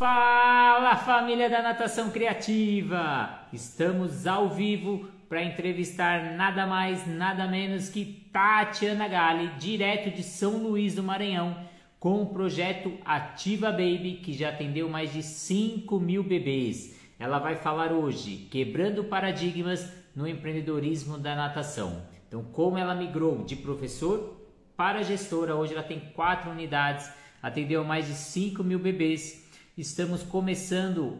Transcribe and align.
Fala 0.00 0.96
família 0.96 1.50
da 1.50 1.60
Natação 1.60 2.08
Criativa! 2.08 3.38
Estamos 3.52 4.26
ao 4.26 4.48
vivo 4.48 5.06
para 5.28 5.44
entrevistar 5.44 6.38
nada 6.38 6.66
mais, 6.66 7.06
nada 7.06 7.46
menos 7.46 7.90
que 7.90 8.26
Tatiana 8.32 9.06
Gali, 9.06 9.48
direto 9.58 10.10
de 10.10 10.22
São 10.22 10.56
Luís 10.56 10.94
do 10.94 11.02
Maranhão, 11.02 11.54
com 11.98 12.22
o 12.22 12.26
projeto 12.32 12.94
Ativa 13.04 13.70
Baby, 13.70 14.22
que 14.24 14.32
já 14.32 14.48
atendeu 14.48 14.88
mais 14.88 15.12
de 15.12 15.22
5 15.22 16.00
mil 16.00 16.22
bebês. 16.22 16.98
Ela 17.18 17.38
vai 17.38 17.56
falar 17.56 17.92
hoje, 17.92 18.48
quebrando 18.50 19.04
paradigmas 19.04 19.92
no 20.16 20.26
empreendedorismo 20.26 21.18
da 21.18 21.36
natação. 21.36 22.06
Então, 22.26 22.42
como 22.42 22.78
ela 22.78 22.94
migrou 22.94 23.44
de 23.44 23.54
professor 23.54 24.48
para 24.74 25.02
gestora, 25.02 25.56
hoje 25.56 25.74
ela 25.74 25.82
tem 25.82 26.00
quatro 26.00 26.50
unidades, 26.50 27.12
atendeu 27.42 27.84
mais 27.84 28.06
de 28.06 28.14
5 28.14 28.64
mil 28.64 28.78
bebês 28.78 29.39
estamos 29.80 30.22
começando 30.22 31.16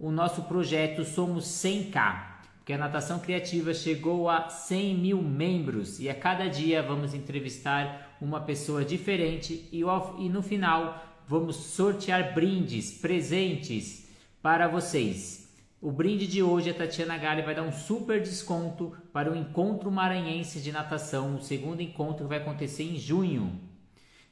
o 0.00 0.10
nosso 0.10 0.42
projeto 0.44 1.04
Somos 1.04 1.44
100K, 1.44 2.38
porque 2.56 2.72
a 2.72 2.78
natação 2.78 3.18
criativa 3.18 3.74
chegou 3.74 4.30
a 4.30 4.48
100 4.48 4.94
mil 4.94 5.22
membros 5.22 6.00
e 6.00 6.08
a 6.08 6.14
cada 6.14 6.48
dia 6.48 6.82
vamos 6.82 7.12
entrevistar 7.12 8.16
uma 8.18 8.40
pessoa 8.40 8.82
diferente 8.82 9.68
e, 9.70 9.82
e 9.82 10.28
no 10.30 10.42
final 10.42 11.04
vamos 11.26 11.56
sortear 11.56 12.32
brindes, 12.34 12.92
presentes 12.92 14.08
para 14.40 14.66
vocês. 14.66 15.46
O 15.80 15.92
brinde 15.92 16.26
de 16.26 16.42
hoje, 16.42 16.70
a 16.70 16.74
Tatiana 16.74 17.18
Gali 17.18 17.42
vai 17.42 17.54
dar 17.54 17.62
um 17.62 17.72
super 17.72 18.22
desconto 18.22 18.96
para 19.12 19.30
o 19.30 19.36
Encontro 19.36 19.92
Maranhense 19.92 20.60
de 20.60 20.72
Natação, 20.72 21.36
o 21.36 21.42
segundo 21.42 21.82
encontro 21.82 22.26
vai 22.26 22.38
acontecer 22.38 22.84
em 22.84 22.96
junho. 22.96 23.67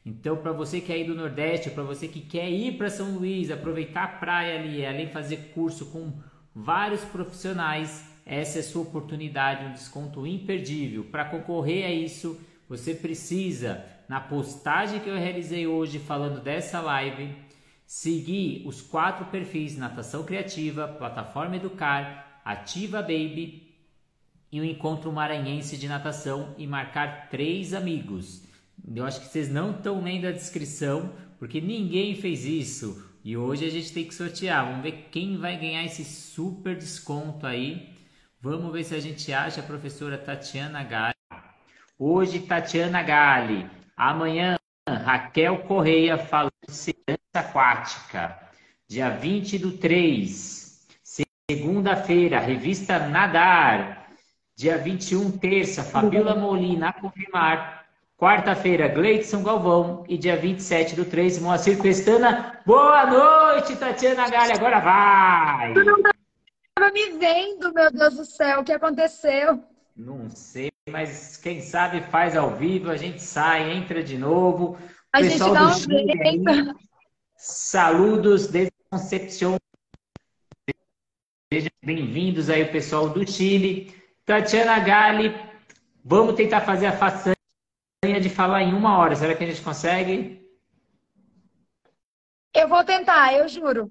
Então, 0.06 0.36
para 0.36 0.52
você 0.52 0.80
que 0.80 0.92
é 0.92 0.94
aí 0.94 1.04
do 1.04 1.16
Nordeste, 1.16 1.68
para 1.68 1.82
você 1.82 2.06
que 2.06 2.20
quer 2.20 2.48
ir 2.48 2.78
para 2.78 2.88
São 2.88 3.16
Luís, 3.16 3.50
aproveitar 3.50 4.04
a 4.04 4.08
praia 4.08 4.60
ali, 4.60 4.86
além 4.86 5.06
de 5.06 5.12
fazer 5.12 5.50
curso 5.52 5.86
com 5.86 6.12
vários 6.54 7.04
profissionais, 7.04 8.08
essa 8.24 8.58
é 8.58 8.60
a 8.60 8.64
sua 8.64 8.82
oportunidade, 8.82 9.64
um 9.64 9.72
desconto 9.72 10.24
imperdível. 10.24 11.02
Para 11.06 11.24
concorrer 11.24 11.86
a 11.86 11.90
isso, 11.90 12.40
você 12.68 12.94
precisa, 12.94 13.84
na 14.08 14.20
postagem 14.20 15.00
que 15.00 15.10
eu 15.10 15.16
realizei 15.16 15.66
hoje 15.66 15.98
falando 15.98 16.40
dessa 16.40 16.80
live, 16.80 17.34
seguir 17.84 18.62
os 18.64 18.80
quatro 18.80 19.26
perfis 19.26 19.76
Natação 19.76 20.22
Criativa, 20.22 20.86
Plataforma 20.86 21.56
Educar, 21.56 22.40
Ativa 22.44 23.02
Baby 23.02 23.74
e 24.52 24.60
o 24.60 24.64
Encontro 24.64 25.10
Maranhense 25.10 25.76
de 25.76 25.88
Natação 25.88 26.54
e 26.56 26.64
marcar 26.64 27.28
três 27.28 27.74
amigos. 27.74 28.45
Eu 28.94 29.04
acho 29.04 29.20
que 29.20 29.26
vocês 29.26 29.48
não 29.48 29.72
estão 29.72 30.02
lendo 30.02 30.26
a 30.26 30.32
descrição, 30.32 31.12
porque 31.38 31.60
ninguém 31.60 32.14
fez 32.14 32.44
isso. 32.44 33.04
E 33.24 33.36
hoje 33.36 33.64
a 33.64 33.70
gente 33.70 33.92
tem 33.92 34.04
que 34.04 34.14
sortear. 34.14 34.66
Vamos 34.66 34.82
ver 34.82 35.08
quem 35.10 35.36
vai 35.36 35.56
ganhar 35.58 35.84
esse 35.84 36.04
super 36.04 36.76
desconto 36.76 37.46
aí. 37.46 37.94
Vamos 38.40 38.72
ver 38.72 38.84
se 38.84 38.94
a 38.94 39.00
gente 39.00 39.32
acha 39.32 39.60
a 39.60 39.64
professora 39.64 40.16
Tatiana 40.16 40.84
Gali. 40.84 41.14
Hoje, 41.98 42.40
Tatiana 42.40 43.02
Gali. 43.02 43.68
Amanhã, 43.96 44.56
Raquel 44.88 45.58
Correia 45.64 46.18
falando 46.18 46.52
de 46.68 46.74
segurança 46.74 47.18
aquática. 47.34 48.38
Dia 48.86 49.10
20 49.10 49.58
do 49.58 49.72
3. 49.72 50.86
Segunda-feira, 51.50 52.38
revista 52.38 53.08
Nadar. 53.08 54.10
Dia 54.54 54.78
21, 54.78 55.38
terça, 55.38 55.82
Fabiola 55.84 56.34
Molina 56.34 56.92
confirmar. 56.92 57.85
Quarta-feira, 58.18 58.88
Gleidson 58.88 59.42
Galvão. 59.42 60.02
E 60.08 60.16
dia 60.16 60.38
27 60.38 60.96
do 60.96 61.04
3, 61.04 61.38
Moacir 61.38 61.80
Pestana. 61.80 62.62
Boa 62.64 63.04
noite, 63.04 63.76
Tatiana 63.76 64.30
Galha. 64.30 64.54
Agora 64.54 64.80
vai! 64.80 65.74
Tu 65.74 65.84
não 65.84 65.98
estava 65.98 66.92
me 66.94 67.10
vendo, 67.18 67.74
meu 67.74 67.92
Deus 67.92 68.14
do 68.14 68.24
céu. 68.24 68.60
O 68.60 68.64
que 68.64 68.72
aconteceu? 68.72 69.62
Não 69.94 70.30
sei, 70.30 70.70
mas 70.88 71.36
quem 71.36 71.60
sabe 71.60 72.00
faz 72.10 72.34
ao 72.34 72.56
vivo. 72.56 72.90
A 72.90 72.96
gente 72.96 73.22
sai, 73.22 73.70
entra 73.72 74.02
de 74.02 74.16
novo. 74.16 74.78
A 75.12 75.18
Pessoal 75.18 75.70
gente 75.70 75.86
dá 75.86 75.94
um 75.94 76.48
aí, 76.48 76.74
saludos 77.36 78.46
desde 78.46 78.72
Concepción. 78.90 79.56
Sejam 81.52 81.70
bem-vindos 81.84 82.48
aí, 82.48 82.62
o 82.62 82.72
pessoal 82.72 83.10
do 83.10 83.30
Chile. 83.30 83.94
Tatiana 84.24 84.78
Gali, 84.78 85.34
vamos 86.02 86.34
tentar 86.34 86.62
fazer 86.62 86.86
a 86.86 86.92
façanha 86.92 87.35
de 88.20 88.30
falar 88.30 88.62
em 88.62 88.72
uma 88.72 88.98
hora. 88.98 89.14
Será 89.14 89.34
que 89.34 89.44
a 89.44 89.46
gente 89.46 89.62
consegue? 89.62 90.40
Eu 92.54 92.68
vou 92.68 92.82
tentar, 92.84 93.34
eu 93.34 93.48
juro. 93.48 93.90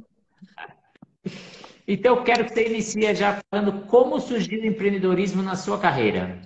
Então, 1.87 2.15
eu 2.15 2.23
quero 2.23 2.45
que 2.45 2.53
você 2.53 2.67
inicie 2.67 3.13
já 3.13 3.39
falando 3.49 3.85
como 3.85 4.19
surgiu 4.19 4.61
o 4.61 4.65
empreendedorismo 4.65 5.43
na 5.43 5.55
sua 5.55 5.79
carreira. 5.79 6.41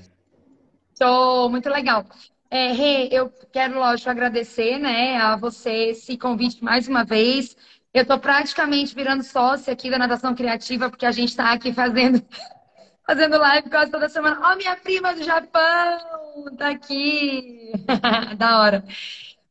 Show, 0.98 1.50
muito 1.50 1.70
legal. 1.70 2.06
É, 2.52 2.74
Rê, 2.74 3.08
eu 3.12 3.32
quero, 3.54 3.80
lógico, 3.80 4.10
agradecer 4.10 4.80
né, 4.80 5.18
a 5.18 5.38
você 5.38 5.92
esse 5.92 6.18
convite 6.18 6.64
mais 6.64 6.88
uma 6.88 7.06
vez. 7.06 7.56
Eu 7.94 8.02
estou 8.02 8.20
praticamente 8.20 8.94
virando 8.94 9.24
sócia 9.24 9.72
aqui 9.72 9.90
da 9.90 9.98
Natação 9.98 10.36
Criativa, 10.36 10.90
porque 10.90 11.06
a 11.06 11.12
gente 11.12 11.30
está 11.30 11.54
aqui 11.54 11.72
fazendo 11.72 12.22
fazendo 13.08 13.38
live 13.38 13.70
quase 13.70 13.92
toda 13.92 14.10
semana. 14.10 14.40
Ó, 14.42 14.54
oh, 14.54 14.56
minha 14.58 14.76
prima 14.76 15.14
do 15.14 15.24
Japão, 15.24 16.19
tá 16.58 16.70
aqui. 16.70 17.72
da 18.38 18.60
hora. 18.60 18.84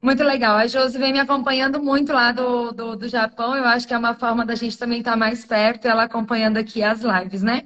Muito 0.00 0.22
legal. 0.22 0.56
A 0.56 0.66
Josi 0.66 0.98
vem 0.98 1.12
me 1.12 1.18
acompanhando 1.18 1.82
muito 1.82 2.12
lá 2.12 2.30
do, 2.30 2.72
do, 2.72 2.96
do, 2.96 3.08
Japão. 3.08 3.56
Eu 3.56 3.64
acho 3.64 3.86
que 3.86 3.94
é 3.94 3.98
uma 3.98 4.14
forma 4.14 4.46
da 4.46 4.54
gente 4.54 4.78
também 4.78 5.00
estar 5.00 5.12
tá 5.12 5.16
mais 5.16 5.44
perto, 5.44 5.86
ela 5.86 6.04
acompanhando 6.04 6.56
aqui 6.56 6.82
as 6.82 7.00
lives, 7.02 7.42
né? 7.42 7.62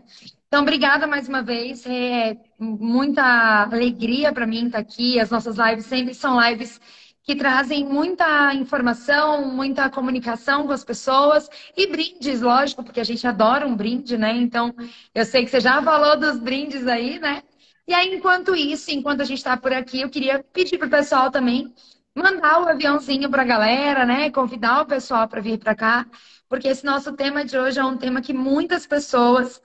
Então, 0.48 0.62
obrigada 0.62 1.06
mais 1.06 1.28
uma 1.28 1.42
vez. 1.42 1.84
É 1.86 2.36
muita 2.58 3.64
alegria 3.70 4.32
para 4.32 4.46
mim 4.46 4.66
estar 4.66 4.78
aqui. 4.78 5.20
As 5.20 5.30
nossas 5.30 5.56
lives 5.56 5.86
sempre 5.86 6.14
são 6.14 6.40
lives 6.40 6.80
que 7.22 7.36
trazem 7.36 7.84
muita 7.84 8.54
informação, 8.54 9.46
muita 9.46 9.88
comunicação 9.88 10.66
com 10.66 10.72
as 10.72 10.84
pessoas 10.84 11.48
e 11.76 11.86
brindes, 11.86 12.40
lógico, 12.40 12.82
porque 12.82 13.00
a 13.00 13.04
gente 13.04 13.26
adora 13.26 13.66
um 13.66 13.76
brinde, 13.76 14.18
né? 14.18 14.32
Então, 14.36 14.74
eu 15.14 15.24
sei 15.24 15.44
que 15.44 15.50
você 15.50 15.60
já 15.60 15.80
falou 15.82 16.18
dos 16.18 16.38
brindes 16.38 16.86
aí, 16.86 17.18
né? 17.18 17.42
E 17.86 17.94
aí, 17.94 18.14
enquanto 18.14 18.54
isso, 18.54 18.90
enquanto 18.90 19.22
a 19.22 19.24
gente 19.24 19.38
está 19.38 19.56
por 19.56 19.72
aqui, 19.72 20.00
eu 20.00 20.10
queria 20.10 20.42
pedir 20.52 20.78
para 20.78 20.86
o 20.86 20.90
pessoal 20.90 21.30
também 21.30 21.72
mandar 22.14 22.62
o 22.62 22.68
aviãozinho 22.68 23.30
para 23.30 23.42
a 23.42 23.44
galera, 23.44 24.04
né? 24.04 24.30
Convidar 24.30 24.82
o 24.82 24.86
pessoal 24.86 25.26
para 25.28 25.40
vir 25.40 25.58
para 25.58 25.74
cá, 25.74 26.06
porque 26.48 26.68
esse 26.68 26.84
nosso 26.84 27.12
tema 27.14 27.44
de 27.44 27.58
hoje 27.58 27.78
é 27.80 27.84
um 27.84 27.96
tema 27.96 28.20
que 28.20 28.32
muitas 28.32 28.86
pessoas 28.86 29.60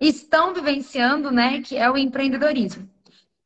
estão 0.00 0.54
vivenciando, 0.54 1.30
né? 1.30 1.60
Que 1.62 1.76
é 1.76 1.90
o 1.90 1.96
empreendedorismo. 1.96 2.88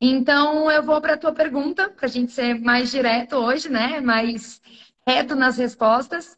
Então, 0.01 0.71
eu 0.71 0.83
vou 0.83 1.01
para 1.01 1.15
a 1.15 1.19
tua 1.19 1.33
pergunta, 1.33 1.91
para 1.91 2.07
a 2.07 2.09
gente 2.09 2.33
ser 2.33 2.61
mais 2.61 2.91
direto 2.91 3.37
hoje, 3.37 3.69
né? 3.69 4.01
Mais 4.01 4.61
reto 5.07 5.35
nas 5.35 5.57
respostas. 5.59 6.37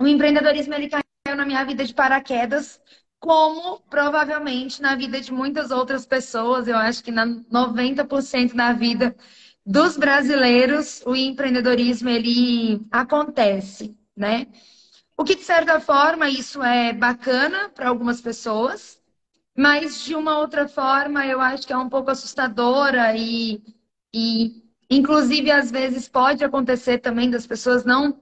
O 0.00 0.06
empreendedorismo 0.06 0.74
ele 0.74 0.88
caiu 0.88 1.36
na 1.36 1.46
minha 1.46 1.64
vida 1.64 1.84
de 1.84 1.94
paraquedas, 1.94 2.80
como 3.24 3.80
provavelmente 3.88 4.82
na 4.82 4.94
vida 4.94 5.18
de 5.18 5.32
muitas 5.32 5.70
outras 5.70 6.04
pessoas. 6.04 6.68
Eu 6.68 6.76
acho 6.76 7.02
que 7.02 7.10
na 7.10 7.24
90% 7.24 8.54
da 8.54 8.74
vida 8.74 9.16
dos 9.64 9.96
brasileiros, 9.96 11.02
o 11.06 11.16
empreendedorismo 11.16 12.10
ele 12.10 12.86
acontece, 12.90 13.98
né? 14.14 14.46
O 15.16 15.24
que 15.24 15.36
de 15.36 15.42
certa 15.42 15.80
forma 15.80 16.28
isso 16.28 16.62
é 16.62 16.92
bacana 16.92 17.70
para 17.70 17.88
algumas 17.88 18.20
pessoas, 18.20 19.00
mas 19.56 20.04
de 20.04 20.14
uma 20.14 20.38
outra 20.38 20.68
forma 20.68 21.26
eu 21.26 21.40
acho 21.40 21.66
que 21.66 21.72
é 21.72 21.78
um 21.78 21.88
pouco 21.88 22.10
assustadora 22.10 23.16
e, 23.16 23.62
e 24.12 24.62
inclusive 24.90 25.50
às 25.50 25.70
vezes 25.70 26.10
pode 26.10 26.44
acontecer 26.44 26.98
também 26.98 27.30
das 27.30 27.46
pessoas 27.46 27.86
não 27.86 28.20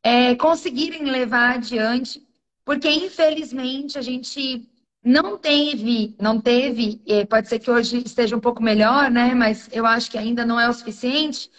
é, 0.00 0.36
conseguirem 0.36 1.10
levar 1.10 1.56
adiante, 1.56 2.27
porque 2.68 2.90
infelizmente 2.90 3.96
a 3.96 4.02
gente 4.02 4.68
não 5.02 5.38
teve, 5.38 6.14
não 6.20 6.38
teve, 6.38 7.00
pode 7.30 7.48
ser 7.48 7.60
que 7.60 7.70
hoje 7.70 8.02
esteja 8.04 8.36
um 8.36 8.40
pouco 8.40 8.62
melhor, 8.62 9.10
né? 9.10 9.34
Mas 9.34 9.70
eu 9.72 9.86
acho 9.86 10.10
que 10.10 10.18
ainda 10.18 10.44
não 10.44 10.60
é 10.60 10.68
o 10.68 10.74
suficiente. 10.74 11.50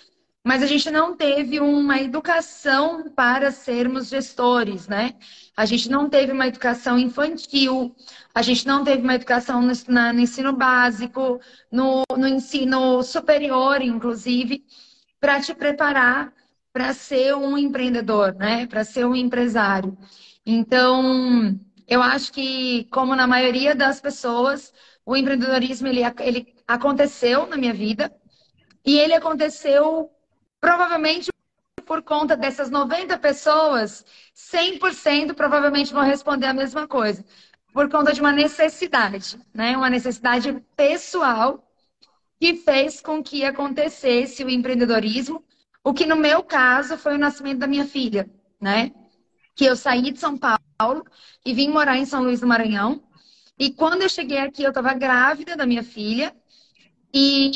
Mas 0.46 0.62
a 0.62 0.68
gente 0.68 0.92
não 0.92 1.18
teve 1.18 1.60
uma 1.60 2.00
educação 2.00 3.10
para 3.10 3.50
sermos 3.50 4.10
gestores, 4.10 4.88
né? 4.88 5.16
A 5.58 5.66
gente 5.66 5.90
não 5.90 6.08
teve 6.08 6.32
uma 6.32 6.46
educação 6.46 7.00
infantil, 7.00 7.96
a 8.36 8.44
gente 8.44 8.68
não 8.68 8.84
teve 8.84 9.02
uma 9.02 9.16
educação 9.16 9.64
no, 9.64 9.74
na, 9.88 10.14
no 10.14 10.20
ensino 10.20 10.54
básico, 10.54 11.42
no, 11.72 12.04
no 12.16 12.28
ensino 12.28 13.02
superior, 13.02 13.82
inclusive, 13.82 14.64
para 15.20 15.42
te 15.42 15.56
preparar 15.56 16.32
para 16.72 16.94
ser 16.94 17.36
um 17.36 17.58
empreendedor, 17.58 18.36
né? 18.36 18.68
Para 18.68 18.84
ser 18.84 19.08
um 19.08 19.16
empresário. 19.16 19.98
Então, 20.52 21.60
eu 21.88 22.02
acho 22.02 22.34
que, 22.34 22.86
como 22.86 23.16
na 23.16 23.28
maioria 23.28 23.76
das 23.76 24.02
pessoas, 24.02 24.74
o 25.06 25.16
empreendedorismo 25.16 25.88
ele, 25.88 26.02
ele 26.22 26.56
aconteceu 26.68 27.46
na 27.46 27.56
minha 27.56 27.72
vida 27.72 28.12
e 28.84 28.98
ele 28.98 29.14
aconteceu 29.14 30.10
provavelmente 30.60 31.30
por 31.86 32.02
conta 32.02 32.36
dessas 32.36 32.72
90 32.72 33.16
pessoas, 33.20 34.04
100% 34.34 35.36
provavelmente 35.36 35.94
vão 35.94 36.02
responder 36.02 36.48
a 36.48 36.54
mesma 36.54 36.88
coisa. 36.88 37.24
Por 37.72 37.88
conta 37.88 38.12
de 38.12 38.20
uma 38.20 38.32
necessidade, 38.32 39.40
né? 39.54 39.78
Uma 39.78 39.90
necessidade 39.92 40.52
pessoal 40.76 41.64
que 42.40 42.56
fez 42.56 43.00
com 43.00 43.22
que 43.22 43.46
acontecesse 43.46 44.44
o 44.44 44.50
empreendedorismo, 44.50 45.44
o 45.84 45.94
que 45.94 46.08
no 46.08 46.16
meu 46.16 46.42
caso 46.42 46.98
foi 46.98 47.14
o 47.14 47.20
nascimento 47.20 47.60
da 47.60 47.68
minha 47.68 47.86
filha, 47.86 48.28
né? 48.60 48.92
Que 49.60 49.66
eu 49.66 49.76
saí 49.76 50.10
de 50.10 50.18
São 50.18 50.38
Paulo 50.38 51.06
e 51.46 51.54
vim 51.54 51.68
morar 51.68 51.98
em 51.98 52.06
São 52.06 52.24
Luís 52.24 52.40
do 52.40 52.48
Maranhão. 52.48 53.04
E 53.60 53.70
quando 53.70 54.04
eu 54.04 54.08
cheguei 54.08 54.38
aqui, 54.38 54.64
eu 54.64 54.70
estava 54.70 54.94
grávida 54.94 55.58
da 55.58 55.66
minha 55.66 55.84
filha. 55.84 56.34
E 57.14 57.52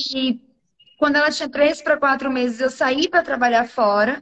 quando 1.00 1.15
ela 1.15 1.31
tinha 1.31 1.47
três 1.47 1.81
para 1.81 1.95
quatro 1.95 2.29
meses, 2.29 2.59
eu 2.59 2.69
saí 2.69 3.07
para 3.07 3.23
trabalhar 3.23 3.69
fora, 3.69 4.21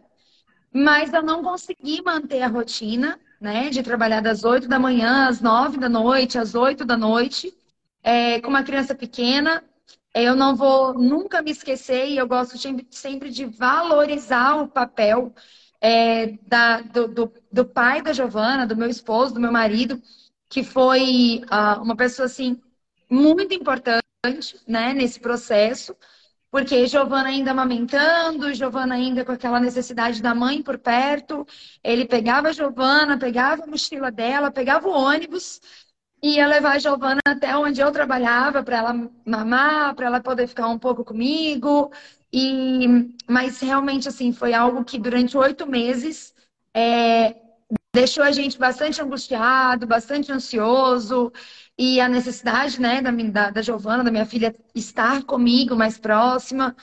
mas 0.71 1.11
eu 1.11 1.23
não 1.23 1.41
consegui 1.41 2.03
manter 2.03 2.43
a 2.43 2.47
rotina, 2.47 3.19
né, 3.41 3.71
de 3.71 3.81
trabalhar 3.81 4.21
das 4.21 4.43
oito 4.43 4.67
da 4.67 4.77
manhã 4.77 5.27
às 5.27 5.41
nove 5.41 5.79
da 5.79 5.89
noite, 5.89 6.37
às 6.37 6.53
oito 6.53 6.85
da 6.85 6.95
noite, 6.95 7.51
é, 8.03 8.39
com 8.41 8.49
uma 8.49 8.61
criança 8.61 8.93
pequena. 8.93 9.63
Eu 10.13 10.35
não 10.35 10.55
vou 10.55 10.93
nunca 10.93 11.41
me 11.41 11.49
esquecer 11.49 12.09
e 12.09 12.17
eu 12.17 12.27
gosto 12.27 12.59
sempre 12.91 13.31
de 13.31 13.45
valorizar 13.45 14.61
o 14.61 14.67
papel 14.67 15.33
é, 15.81 16.37
da, 16.47 16.81
do, 16.81 17.07
do, 17.07 17.33
do, 17.51 17.65
pai 17.65 18.01
da 18.01 18.13
Giovana, 18.13 18.67
do 18.67 18.77
meu 18.77 18.87
esposo, 18.87 19.33
do 19.33 19.39
meu 19.39 19.51
marido, 19.51 20.01
que 20.47 20.63
foi 20.63 21.41
uh, 21.51 21.81
uma 21.81 21.95
pessoa 21.95 22.27
assim 22.27 22.61
muito 23.09 23.53
importante 23.53 24.01
né, 24.67 24.93
nesse 24.93 25.19
processo. 25.19 25.95
Porque 26.51 26.85
Giovana 26.85 27.29
ainda 27.29 27.51
amamentando, 27.51 28.53
Giovana 28.53 28.95
ainda 28.95 29.23
com 29.23 29.31
aquela 29.31 29.59
necessidade 29.59 30.21
da 30.21 30.35
mãe 30.35 30.61
por 30.61 30.77
perto. 30.77 31.47
Ele 31.81 32.05
pegava 32.05 32.49
a 32.49 32.51
Giovana, 32.51 33.17
pegava 33.17 33.63
a 33.63 33.67
mochila 33.67 34.11
dela, 34.11 34.51
pegava 34.51 34.87
o 34.87 34.91
ônibus 34.91 35.61
e 36.21 36.35
ia 36.35 36.47
levar 36.47 36.75
a 36.75 36.79
Giovana 36.79 37.21
até 37.25 37.55
onde 37.57 37.81
eu 37.81 37.91
trabalhava 37.91 38.63
para 38.63 38.77
ela 38.77 39.09
mamar, 39.25 39.95
para 39.95 40.07
ela 40.07 40.19
poder 40.21 40.47
ficar 40.47 40.67
um 40.67 40.77
pouco 40.77 41.05
comigo. 41.05 41.91
E 42.33 43.15
mas 43.27 43.59
realmente 43.59 44.07
assim 44.07 44.31
foi 44.31 44.53
algo 44.53 44.83
que 44.85 44.97
durante 44.97 45.37
oito 45.37 45.67
meses 45.67 46.33
é, 46.73 47.35
deixou 47.93 48.23
a 48.23 48.31
gente 48.31 48.57
bastante 48.57 49.01
angustiado, 49.01 49.85
bastante 49.85 50.31
ansioso 50.31 51.31
e 51.77 51.99
a 51.99 52.07
necessidade, 52.07 52.79
né, 52.79 53.01
da, 53.01 53.11
da, 53.11 53.49
da 53.51 53.61
Giovana, 53.61 54.03
da 54.03 54.11
minha 54.11 54.25
filha, 54.25 54.55
estar 54.73 55.23
comigo 55.23 55.75
mais 55.75 55.97
próxima. 55.97 56.75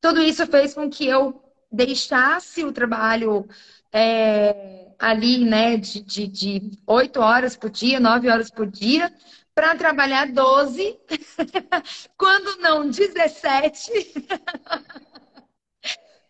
Tudo 0.00 0.22
isso 0.22 0.46
fez 0.46 0.74
com 0.74 0.88
que 0.88 1.06
eu 1.06 1.42
deixasse 1.70 2.64
o 2.64 2.72
trabalho 2.72 3.46
é, 3.92 4.88
ali, 4.98 5.44
né, 5.44 5.76
de 5.76 6.70
oito 6.86 7.20
horas 7.20 7.56
por 7.56 7.70
dia, 7.70 8.00
nove 8.00 8.28
horas 8.28 8.50
por 8.50 8.66
dia, 8.66 9.12
para 9.54 9.76
trabalhar 9.76 10.26
12, 10.32 10.98
quando 12.18 12.60
não 12.60 12.88
17. 12.88 13.90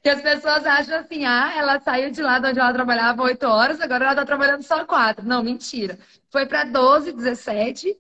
que 0.02 0.10
as 0.10 0.20
pessoas 0.20 0.66
acham 0.66 0.98
assim, 0.98 1.24
ah, 1.24 1.54
ela 1.56 1.80
saiu 1.80 2.10
de 2.10 2.20
lá 2.20 2.38
de 2.38 2.48
onde 2.48 2.60
ela 2.60 2.74
trabalhava 2.74 3.22
oito 3.22 3.46
horas, 3.46 3.80
agora 3.80 4.04
ela 4.04 4.12
está 4.12 4.26
trabalhando 4.26 4.62
só 4.62 4.84
quatro. 4.84 5.26
Não, 5.26 5.42
mentira. 5.42 5.98
Foi 6.30 6.44
para 6.44 6.64
12, 6.64 7.12
17, 7.12 7.96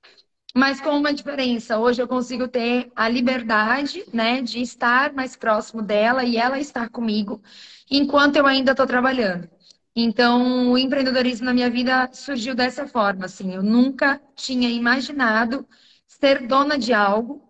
mas 0.54 0.82
com 0.82 0.90
uma 0.90 1.14
diferença. 1.14 1.78
Hoje 1.78 2.02
eu 2.02 2.06
consigo 2.06 2.46
ter 2.46 2.92
a 2.94 3.08
liberdade, 3.08 4.04
né, 4.12 4.42
de 4.42 4.60
estar 4.60 5.14
mais 5.14 5.34
próximo 5.34 5.80
dela 5.80 6.22
e 6.24 6.36
ela 6.36 6.58
estar 6.58 6.90
comigo 6.90 7.42
enquanto 7.90 8.36
eu 8.36 8.46
ainda 8.46 8.72
estou 8.72 8.86
trabalhando. 8.86 9.48
Então, 9.96 10.72
o 10.72 10.78
empreendedorismo 10.78 11.46
na 11.46 11.54
minha 11.54 11.70
vida 11.70 12.10
surgiu 12.12 12.54
dessa 12.54 12.86
forma, 12.86 13.26
assim. 13.26 13.54
Eu 13.54 13.62
nunca 13.62 14.20
tinha 14.34 14.68
imaginado 14.68 15.66
ser 16.06 16.46
dona 16.46 16.76
de 16.78 16.92
algo 16.92 17.44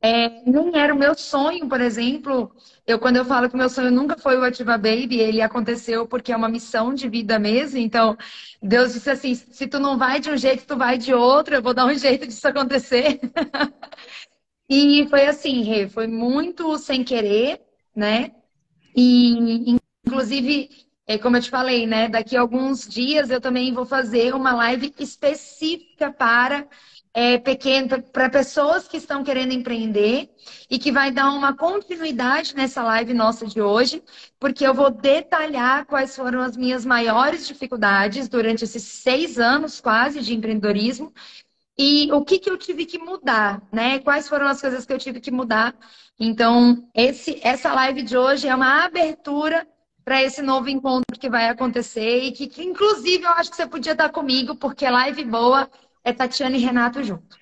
é, 0.00 0.42
nem 0.48 0.76
era 0.78 0.94
o 0.94 0.98
meu 0.98 1.14
sonho, 1.16 1.68
por 1.68 1.80
exemplo. 1.80 2.52
Eu, 2.86 2.98
quando 2.98 3.16
eu 3.16 3.24
falo 3.24 3.50
que 3.50 3.56
meu 3.56 3.68
sonho 3.68 3.90
nunca 3.90 4.16
foi 4.16 4.38
o 4.38 4.44
Ativa 4.44 4.78
Baby, 4.78 5.18
ele 5.18 5.42
aconteceu 5.42 6.06
porque 6.06 6.32
é 6.32 6.36
uma 6.36 6.48
missão 6.48 6.94
de 6.94 7.08
vida 7.08 7.38
mesmo. 7.38 7.78
Então, 7.78 8.16
Deus 8.62 8.92
disse 8.92 9.10
assim: 9.10 9.34
se 9.34 9.66
tu 9.66 9.78
não 9.80 9.98
vai 9.98 10.20
de 10.20 10.30
um 10.30 10.36
jeito, 10.36 10.66
tu 10.66 10.76
vai 10.76 10.96
de 10.98 11.12
outro, 11.12 11.54
eu 11.54 11.62
vou 11.62 11.74
dar 11.74 11.86
um 11.86 11.94
jeito 11.98 12.26
disso 12.26 12.46
acontecer. 12.46 13.20
e 14.70 15.06
foi 15.08 15.26
assim, 15.26 15.62
Rê, 15.62 15.88
foi 15.88 16.06
muito 16.06 16.78
sem 16.78 17.02
querer, 17.02 17.60
né? 17.94 18.32
E, 18.96 19.76
inclusive, 20.06 20.70
é 21.08 21.16
como 21.16 21.38
eu 21.38 21.40
te 21.40 21.48
falei, 21.48 21.86
né? 21.86 22.06
Daqui 22.06 22.36
a 22.36 22.40
alguns 22.42 22.86
dias 22.86 23.30
eu 23.30 23.40
também 23.40 23.72
vou 23.72 23.86
fazer 23.86 24.34
uma 24.34 24.52
live 24.52 24.94
específica 24.98 26.12
para 26.12 26.68
é, 27.14 27.38
pequeno 27.38 28.02
para 28.12 28.28
pessoas 28.28 28.86
que 28.86 28.98
estão 28.98 29.24
querendo 29.24 29.52
empreender 29.52 30.28
e 30.68 30.78
que 30.78 30.92
vai 30.92 31.10
dar 31.10 31.30
uma 31.30 31.56
continuidade 31.56 32.54
nessa 32.54 32.82
live 32.82 33.14
nossa 33.14 33.46
de 33.46 33.58
hoje, 33.58 34.02
porque 34.38 34.66
eu 34.66 34.74
vou 34.74 34.90
detalhar 34.90 35.86
quais 35.86 36.14
foram 36.14 36.42
as 36.42 36.58
minhas 36.58 36.84
maiores 36.84 37.46
dificuldades 37.48 38.28
durante 38.28 38.64
esses 38.64 38.82
seis 38.82 39.38
anos 39.38 39.80
quase 39.80 40.20
de 40.20 40.34
empreendedorismo 40.34 41.10
e 41.78 42.12
o 42.12 42.22
que, 42.22 42.38
que 42.38 42.50
eu 42.50 42.58
tive 42.58 42.84
que 42.84 42.98
mudar, 42.98 43.62
né? 43.72 43.98
Quais 44.00 44.28
foram 44.28 44.46
as 44.46 44.60
coisas 44.60 44.84
que 44.84 44.92
eu 44.92 44.98
tive 44.98 45.20
que 45.20 45.30
mudar. 45.30 45.74
Então, 46.20 46.86
esse, 46.94 47.40
essa 47.42 47.72
live 47.72 48.02
de 48.02 48.18
hoje 48.18 48.46
é 48.46 48.54
uma 48.54 48.84
abertura 48.84 49.66
para 50.08 50.22
esse 50.22 50.40
novo 50.40 50.70
encontro 50.70 51.20
que 51.20 51.28
vai 51.28 51.50
acontecer 51.50 52.20
e 52.20 52.32
que, 52.32 52.46
que, 52.46 52.62
inclusive, 52.64 53.24
eu 53.24 53.30
acho 53.32 53.50
que 53.50 53.56
você 53.56 53.66
podia 53.66 53.92
estar 53.92 54.08
comigo, 54.08 54.56
porque 54.56 54.88
live 54.88 55.22
boa 55.22 55.68
é 56.02 56.14
Tatiana 56.14 56.56
e 56.56 56.60
Renato 56.60 57.04
junto. 57.04 57.36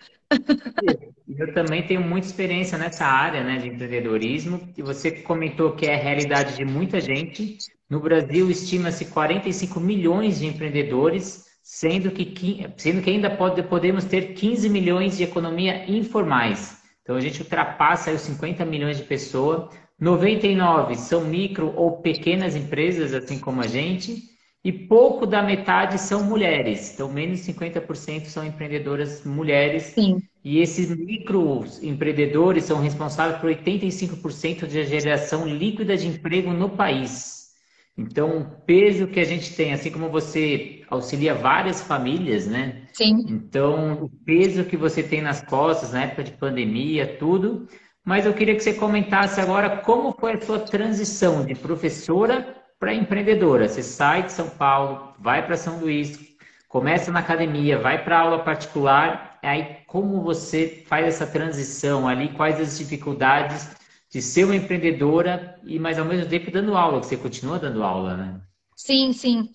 Eu 1.39 1.55
também 1.55 1.87
tenho 1.87 2.01
muita 2.01 2.27
experiência 2.27 2.77
nessa 2.77 3.05
área 3.07 3.45
né, 3.45 3.59
de 3.59 3.69
empreendedorismo. 3.69 4.69
E 4.77 4.83
você 4.83 5.13
comentou 5.13 5.77
que 5.77 5.87
é 5.87 5.95
a 5.95 5.97
realidade 5.97 6.57
de 6.57 6.65
muita 6.65 7.01
gente. 7.01 7.57
No 7.89 8.01
Brasil, 8.01 8.51
estima-se 8.51 9.05
45 9.05 9.79
milhões 9.79 10.41
de 10.41 10.47
empreendedores, 10.47 11.45
sendo 11.63 12.11
que, 12.11 12.67
sendo 12.77 13.01
que 13.01 13.11
ainda 13.11 13.31
pode, 13.31 13.63
podemos 13.63 14.05
ter 14.07 14.35
15 14.35 14.69
milhões 14.69 15.17
de 15.17 15.23
economia 15.23 15.89
informais. 15.89 16.83
Então, 17.03 17.15
a 17.15 17.21
gente 17.21 17.43
ultrapassa 17.43 18.11
os 18.11 18.23
50 18.23 18.65
milhões 18.65 18.97
de 18.97 19.05
pessoas. 19.05 19.73
99 19.99 20.95
são 20.97 21.25
micro 21.25 21.73
ou 21.75 22.03
pequenas 22.03 22.55
empresas, 22.55 23.15
assim 23.15 23.39
como 23.39 23.63
a 23.63 23.67
gente 23.67 24.37
e 24.67 24.73
pouco 24.73 25.25
da 25.25 25.45
metade 25.45 25.97
são 25.97 26.25
mulheres. 26.25 26.93
Então, 26.93 27.09
menos 27.09 27.39
de 27.39 27.53
50% 27.53 28.25
são 28.25 28.45
empreendedoras 28.45 29.25
mulheres. 29.25 29.85
Sim. 29.85 30.21
E 30.45 30.59
esses 30.59 30.91
microempreendedores 30.91 32.65
são 32.65 32.81
responsáveis 32.81 33.41
por 33.41 33.49
85% 33.49 34.63
da 34.63 34.83
geração 34.83 35.47
líquida 35.47 35.97
de 35.97 36.09
emprego 36.09 36.53
no 36.53 36.71
país. 36.71 37.53
Então, 37.97 38.41
o 38.41 38.45
peso 38.67 39.07
que 39.07 39.21
a 39.21 39.25
gente 39.25 39.55
tem, 39.55 39.73
assim 39.73 39.91
como 39.93 40.11
você 40.11 40.83
auxilia 40.91 41.33
várias 41.33 41.81
famílias, 41.83 42.49
né? 42.49 42.89
Sim. 42.93 43.25
Então, 43.29 44.03
o 44.03 44.11
peso 44.25 44.65
que 44.65 44.77
você 44.77 45.01
tem 45.01 45.23
nas 45.23 45.43
costas 45.43 45.93
na 45.93 46.03
época 46.03 46.25
de 46.25 46.33
pandemia, 46.33 47.17
tudo. 47.19 47.69
Mas 48.07 48.25
eu 48.25 48.33
queria 48.33 48.55
que 48.55 48.63
você 48.63 48.73
comentasse 48.73 49.41
agora 49.41 49.79
como 49.79 50.13
foi 50.13 50.35
a 50.35 50.41
sua 50.41 50.61
transição 50.61 51.45
de 51.45 51.57
professora 51.57 52.57
para 52.79 52.95
empreendedora. 52.95 53.69
Você 53.69 53.83
sai 53.83 54.23
de 54.23 54.31
São 54.31 54.49
Paulo, 54.49 55.13
vai 55.19 55.45
para 55.45 55.57
São 55.57 55.81
Luís, 55.81 56.17
começa 56.69 57.11
na 57.11 57.19
academia, 57.19 57.81
vai 57.81 58.05
para 58.05 58.21
aula 58.21 58.45
particular. 58.45 59.41
Aí, 59.43 59.79
como 59.89 60.23
você 60.23 60.85
faz 60.87 61.05
essa 61.05 61.27
transição 61.27 62.07
ali? 62.07 62.29
Quais 62.29 62.61
as 62.61 62.79
dificuldades 62.79 63.75
de 64.09 64.23
ser 64.23 64.45
uma 64.45 64.55
empreendedora 64.55 65.59
e, 65.65 65.77
mas 65.77 65.99
ao 65.99 66.05
mesmo 66.05 66.31
tempo, 66.31 66.49
dando 66.53 66.77
aula? 66.77 67.01
Que 67.01 67.07
você 67.07 67.17
continua 67.17 67.59
dando 67.59 67.83
aula, 67.83 68.17
né? 68.17 68.41
Sim, 68.77 69.13
sim. 69.13 69.51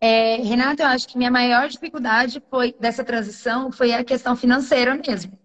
É, 0.00 0.38
Renato, 0.38 0.82
eu 0.82 0.88
acho 0.88 1.06
que 1.06 1.16
minha 1.16 1.30
maior 1.30 1.68
dificuldade 1.68 2.42
foi 2.50 2.74
dessa 2.80 3.04
transição 3.04 3.70
foi 3.70 3.92
a 3.92 4.02
questão 4.02 4.34
financeira 4.34 4.96
mesmo. 4.96 5.38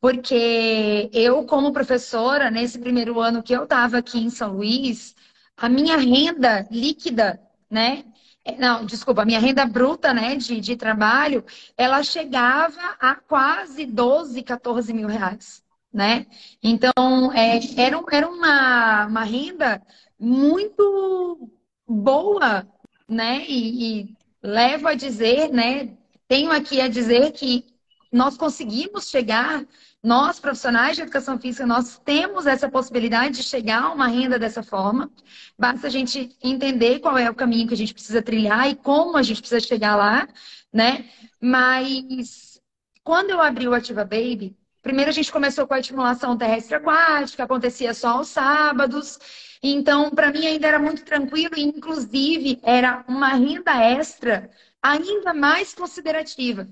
Porque 0.00 1.10
eu, 1.12 1.44
como 1.44 1.72
professora, 1.72 2.50
nesse 2.50 2.78
primeiro 2.78 3.20
ano 3.20 3.42
que 3.42 3.52
eu 3.52 3.64
estava 3.64 3.98
aqui 3.98 4.18
em 4.18 4.30
São 4.30 4.54
Luís, 4.54 5.14
a 5.56 5.68
minha 5.68 5.96
renda 5.96 6.66
líquida, 6.70 7.40
né? 7.70 8.04
É, 8.44 8.56
não, 8.56 8.86
desculpa, 8.86 9.22
a 9.22 9.24
minha 9.24 9.40
renda 9.40 9.66
bruta, 9.66 10.14
né, 10.14 10.36
de, 10.36 10.60
de 10.60 10.76
trabalho, 10.76 11.44
ela 11.76 12.02
chegava 12.02 12.80
a 13.00 13.14
quase 13.14 13.84
12, 13.84 14.42
14 14.42 14.92
mil 14.94 15.08
reais, 15.08 15.62
né? 15.92 16.26
Então, 16.62 17.32
é, 17.34 17.58
era, 17.76 18.00
era 18.10 18.28
uma, 18.28 19.06
uma 19.06 19.24
renda 19.24 19.82
muito 20.18 21.50
boa, 21.86 22.66
né? 23.08 23.44
E, 23.48 24.00
e 24.02 24.16
levo 24.42 24.88
a 24.88 24.94
dizer, 24.94 25.50
né? 25.50 25.96
Tenho 26.28 26.50
aqui 26.52 26.80
a 26.80 26.88
dizer 26.88 27.32
que 27.32 27.64
nós 28.12 28.36
conseguimos 28.36 29.08
chegar, 29.08 29.64
nós 30.02 30.40
profissionais 30.40 30.96
de 30.96 31.02
educação 31.02 31.38
física, 31.38 31.66
nós 31.66 32.00
temos 32.04 32.46
essa 32.46 32.68
possibilidade 32.68 33.36
de 33.36 33.42
chegar 33.42 33.82
a 33.82 33.92
uma 33.92 34.06
renda 34.06 34.38
dessa 34.38 34.62
forma. 34.62 35.10
Basta 35.58 35.86
a 35.86 35.90
gente 35.90 36.36
entender 36.42 37.00
qual 37.00 37.18
é 37.18 37.28
o 37.28 37.34
caminho 37.34 37.68
que 37.68 37.74
a 37.74 37.76
gente 37.76 37.92
precisa 37.92 38.22
trilhar 38.22 38.68
e 38.70 38.74
como 38.76 39.16
a 39.16 39.22
gente 39.22 39.40
precisa 39.40 39.60
chegar 39.60 39.96
lá, 39.96 40.28
né? 40.72 41.04
Mas 41.40 42.60
quando 43.04 43.30
eu 43.30 43.40
abri 43.40 43.66
o 43.66 43.74
Ativa 43.74 44.04
Baby, 44.04 44.56
primeiro 44.82 45.10
a 45.10 45.14
gente 45.14 45.32
começou 45.32 45.66
com 45.66 45.74
a 45.74 45.80
estimulação 45.80 46.36
terrestre 46.36 46.76
aquática, 46.76 47.44
acontecia 47.44 47.92
só 47.94 48.18
aos 48.18 48.28
sábados. 48.28 49.18
Então, 49.62 50.10
para 50.10 50.30
mim 50.30 50.46
ainda 50.46 50.68
era 50.68 50.78
muito 50.78 51.04
tranquilo 51.04 51.54
e, 51.56 51.62
inclusive, 51.62 52.60
era 52.62 53.04
uma 53.08 53.28
renda 53.28 53.74
extra 53.82 54.50
ainda 54.82 55.34
mais 55.34 55.74
considerativa, 55.74 56.68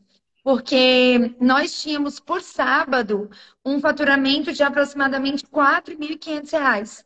porque 0.46 1.34
nós 1.40 1.82
tínhamos 1.82 2.20
por 2.20 2.40
sábado 2.40 3.28
um 3.64 3.80
faturamento 3.80 4.52
de 4.52 4.62
aproximadamente 4.62 5.42
R$ 5.42 5.50
4.500 5.50 7.04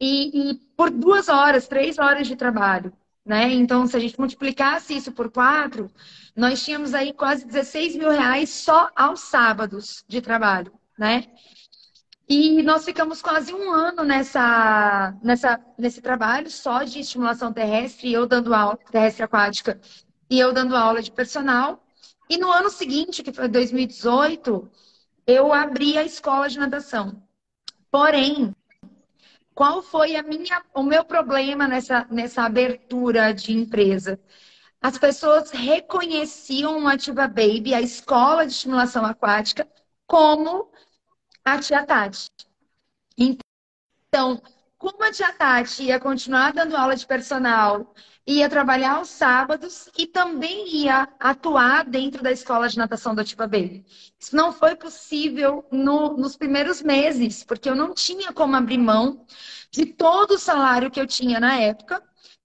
e, 0.00 0.50
e 0.50 0.54
por 0.76 0.88
duas 0.88 1.28
horas, 1.28 1.66
três 1.66 1.98
horas 1.98 2.28
de 2.28 2.36
trabalho. 2.36 2.92
Né? 3.26 3.52
Então, 3.52 3.84
se 3.88 3.96
a 3.96 3.98
gente 3.98 4.16
multiplicasse 4.16 4.96
isso 4.96 5.10
por 5.10 5.28
quatro, 5.28 5.90
nós 6.36 6.64
tínhamos 6.64 6.94
aí 6.94 7.12
quase 7.12 7.44
16 7.44 7.96
mil 7.96 8.10
reais 8.10 8.48
só 8.48 8.88
aos 8.94 9.22
sábados 9.22 10.04
de 10.06 10.20
trabalho, 10.20 10.72
né? 10.96 11.24
E 12.28 12.62
nós 12.62 12.84
ficamos 12.84 13.20
quase 13.20 13.52
um 13.52 13.72
ano 13.72 14.04
nessa, 14.04 15.16
nessa, 15.20 15.60
nesse 15.76 16.00
trabalho 16.00 16.48
só 16.48 16.84
de 16.84 17.00
estimulação 17.00 17.52
terrestre, 17.52 18.12
eu 18.12 18.24
dando 18.24 18.54
aula 18.54 18.78
terrestre 18.92 19.24
aquática 19.24 19.80
e 20.30 20.38
eu 20.38 20.52
dando 20.52 20.76
aula 20.76 21.02
de 21.02 21.10
personal. 21.10 21.84
E 22.28 22.36
no 22.36 22.50
ano 22.52 22.70
seguinte, 22.70 23.22
que 23.22 23.32
foi 23.32 23.48
2018, 23.48 24.70
eu 25.26 25.52
abri 25.52 25.96
a 25.96 26.04
escola 26.04 26.48
de 26.48 26.58
natação. 26.58 27.22
Porém, 27.90 28.54
qual 29.54 29.82
foi 29.82 30.14
a 30.14 30.22
minha, 30.22 30.62
o 30.74 30.82
meu 30.82 31.04
problema 31.04 31.66
nessa, 31.66 32.06
nessa 32.10 32.42
abertura 32.42 33.32
de 33.32 33.52
empresa? 33.52 34.20
As 34.80 34.96
pessoas 34.96 35.50
reconheciam 35.50 36.84
o 36.84 36.86
Ativa 36.86 37.26
Baby, 37.26 37.74
a 37.74 37.80
escola 37.80 38.46
de 38.46 38.52
estimulação 38.52 39.04
aquática, 39.04 39.66
como 40.06 40.70
a 41.44 41.58
tia 41.58 41.84
Tati. 41.84 42.28
Então, 43.16 44.40
como 44.78 45.02
a 45.02 45.10
tia 45.10 45.32
Tati 45.32 45.84
ia 45.84 45.98
continuar 45.98 46.52
dando 46.52 46.76
aula 46.76 46.94
de 46.94 47.06
personal, 47.06 47.92
ia 48.28 48.46
trabalhar 48.46 48.96
aos 48.96 49.08
sábados 49.08 49.88
e 49.96 50.06
também 50.06 50.68
ia 50.68 51.08
atuar 51.18 51.82
dentro 51.86 52.22
da 52.22 52.30
escola 52.30 52.68
de 52.68 52.76
natação 52.76 53.14
do 53.14 53.22
Ativa 53.22 53.46
Baby. 53.46 53.86
Isso 54.20 54.36
não 54.36 54.52
foi 54.52 54.76
possível 54.76 55.64
no, 55.72 56.14
nos 56.14 56.36
primeiros 56.36 56.82
meses, 56.82 57.42
porque 57.42 57.70
eu 57.70 57.74
não 57.74 57.94
tinha 57.94 58.30
como 58.30 58.54
abrir 58.54 58.76
mão 58.76 59.24
de 59.70 59.86
todo 59.86 60.32
o 60.32 60.38
salário 60.38 60.90
que 60.90 61.00
eu 61.00 61.06
tinha 61.06 61.40
na 61.40 61.58
época 61.58 62.02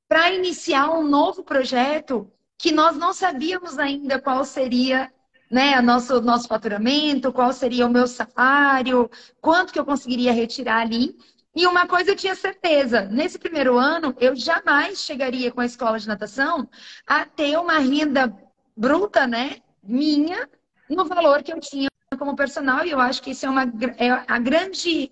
para 0.07 0.31
iniciar 0.31 0.89
um 0.89 1.03
novo 1.03 1.43
projeto 1.43 2.31
que 2.57 2.71
nós 2.71 2.95
não 2.95 3.11
sabíamos 3.11 3.77
ainda 3.77 4.21
qual 4.21 4.45
seria 4.45 5.11
né, 5.51 5.81
nosso, 5.81 6.21
nosso 6.21 6.47
faturamento, 6.47 7.33
qual 7.33 7.51
seria 7.51 7.85
o 7.85 7.91
meu 7.91 8.07
salário, 8.07 9.09
quanto 9.41 9.73
que 9.73 9.79
eu 9.79 9.85
conseguiria 9.85 10.31
retirar 10.31 10.79
ali. 10.81 11.15
E 11.55 11.67
uma 11.67 11.87
coisa 11.87 12.11
eu 12.11 12.15
tinha 12.15 12.35
certeza, 12.35 13.05
nesse 13.05 13.37
primeiro 13.37 13.77
ano, 13.77 14.15
eu 14.19 14.35
jamais 14.35 14.99
chegaria 14.99 15.51
com 15.51 15.61
a 15.61 15.65
escola 15.65 15.99
de 15.99 16.07
natação 16.07 16.67
a 17.05 17.25
ter 17.25 17.57
uma 17.57 17.77
renda 17.77 18.35
bruta, 18.75 19.27
né, 19.27 19.57
minha, 19.83 20.49
no 20.89 21.05
valor 21.05 21.43
que 21.43 21.53
eu 21.53 21.59
tinha 21.59 21.89
como 22.17 22.35
personal, 22.35 22.85
e 22.85 22.91
eu 22.91 22.99
acho 22.99 23.21
que 23.21 23.31
isso 23.31 23.45
é, 23.45 23.49
uma, 23.49 23.63
é 23.97 24.09
a 24.27 24.39
grande 24.39 25.11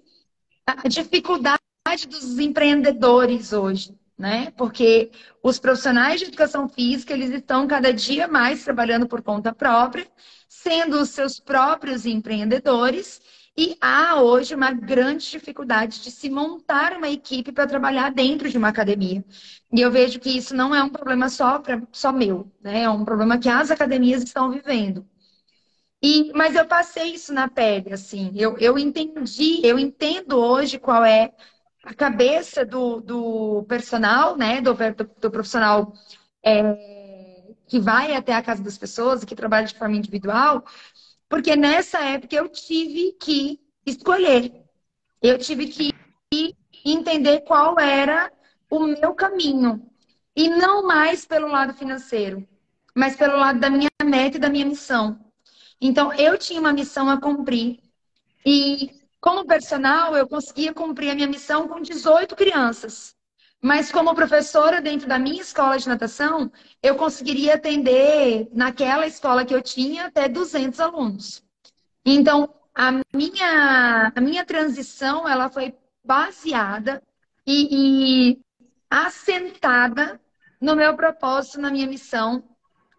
dificuldade 0.87 1.59
dos 2.07 2.39
empreendedores 2.39 3.53
hoje 3.53 3.95
né? 4.21 4.51
Porque 4.55 5.09
os 5.41 5.59
profissionais 5.59 6.19
de 6.19 6.27
educação 6.27 6.69
física, 6.69 7.11
eles 7.11 7.31
estão 7.31 7.67
cada 7.67 7.91
dia 7.91 8.27
mais 8.27 8.63
trabalhando 8.63 9.07
por 9.07 9.23
conta 9.23 9.51
própria, 9.51 10.07
sendo 10.47 11.01
os 11.01 11.09
seus 11.09 11.39
próprios 11.39 12.05
empreendedores, 12.05 13.19
e 13.57 13.77
há 13.81 14.21
hoje 14.21 14.55
uma 14.55 14.71
grande 14.71 15.29
dificuldade 15.29 16.01
de 16.01 16.09
se 16.11 16.29
montar 16.29 16.93
uma 16.97 17.09
equipe 17.09 17.51
para 17.51 17.67
trabalhar 17.67 18.11
dentro 18.11 18.49
de 18.49 18.57
uma 18.57 18.69
academia. 18.69 19.23
E 19.73 19.81
eu 19.81 19.91
vejo 19.91 20.19
que 20.19 20.29
isso 20.29 20.55
não 20.55 20.73
é 20.73 20.81
um 20.83 20.89
problema 20.89 21.29
só, 21.29 21.59
pra, 21.59 21.81
só 21.91 22.11
meu, 22.11 22.51
né? 22.61 22.83
É 22.83 22.89
um 22.89 23.05
problema 23.05 23.37
que 23.39 23.49
as 23.49 23.69
academias 23.71 24.23
estão 24.23 24.49
vivendo. 24.51 25.05
E, 26.01 26.31
mas 26.33 26.55
eu 26.55 26.65
passei 26.67 27.13
isso 27.13 27.33
na 27.33 27.47
pele, 27.47 27.93
assim. 27.93 28.31
Eu, 28.35 28.57
eu 28.57 28.77
entendi, 28.77 29.61
eu 29.63 29.77
entendo 29.77 30.37
hoje 30.37 30.79
qual 30.79 31.03
é 31.05 31.31
a 31.83 31.93
cabeça 31.93 32.65
do, 32.65 33.01
do 33.01 33.63
personal, 33.67 34.35
né? 34.37 34.61
Do, 34.61 34.73
do, 34.73 35.11
do 35.21 35.31
profissional 35.31 35.93
é, 36.43 36.75
que 37.67 37.79
vai 37.79 38.15
até 38.15 38.33
a 38.33 38.41
casa 38.41 38.63
das 38.63 38.77
pessoas, 38.77 39.23
que 39.23 39.35
trabalha 39.35 39.67
de 39.67 39.75
forma 39.77 39.95
individual, 39.95 40.63
porque 41.31 41.55
nessa 41.55 41.97
época 41.99 42.35
eu 42.35 42.49
tive 42.49 43.13
que 43.13 43.57
escolher. 43.85 44.51
Eu 45.21 45.37
tive 45.37 45.69
que 45.69 45.93
entender 46.83 47.39
qual 47.45 47.79
era 47.79 48.29
o 48.69 48.81
meu 48.81 49.15
caminho. 49.15 49.89
E 50.35 50.49
não 50.49 50.85
mais 50.85 51.25
pelo 51.25 51.47
lado 51.47 51.73
financeiro, 51.73 52.45
mas 52.93 53.15
pelo 53.15 53.37
lado 53.37 53.61
da 53.61 53.69
minha 53.69 53.89
meta 54.03 54.35
e 54.35 54.41
da 54.41 54.49
minha 54.49 54.65
missão. 54.65 55.23
Então, 55.79 56.11
eu 56.13 56.37
tinha 56.37 56.59
uma 56.59 56.73
missão 56.73 57.09
a 57.09 57.19
cumprir. 57.19 57.79
E 58.45 58.91
como 59.21 59.47
personal, 59.47 60.17
eu 60.17 60.27
conseguia 60.27 60.73
cumprir 60.73 61.11
a 61.11 61.15
minha 61.15 61.27
missão 61.27 61.65
com 61.65 61.81
18 61.81 62.35
crianças. 62.35 63.15
Mas 63.61 63.91
como 63.91 64.15
professora 64.15 64.81
dentro 64.81 65.07
da 65.07 65.19
minha 65.19 65.41
escola 65.41 65.77
de 65.77 65.87
natação, 65.87 66.51
eu 66.81 66.95
conseguiria 66.95 67.55
atender 67.55 68.49
naquela 68.51 69.05
escola 69.05 69.45
que 69.45 69.53
eu 69.53 69.61
tinha 69.61 70.05
até 70.05 70.27
200 70.27 70.79
alunos. 70.79 71.43
Então, 72.03 72.51
a 72.73 72.91
minha, 73.13 74.11
a 74.15 74.21
minha 74.21 74.43
transição, 74.43 75.27
ela 75.29 75.49
foi 75.49 75.75
baseada 76.03 77.03
e, 77.45 78.31
e 78.31 78.39
assentada 78.89 80.19
no 80.59 80.75
meu 80.75 80.95
propósito, 80.95 81.61
na 81.61 81.69
minha 81.69 81.87
missão, 81.87 82.43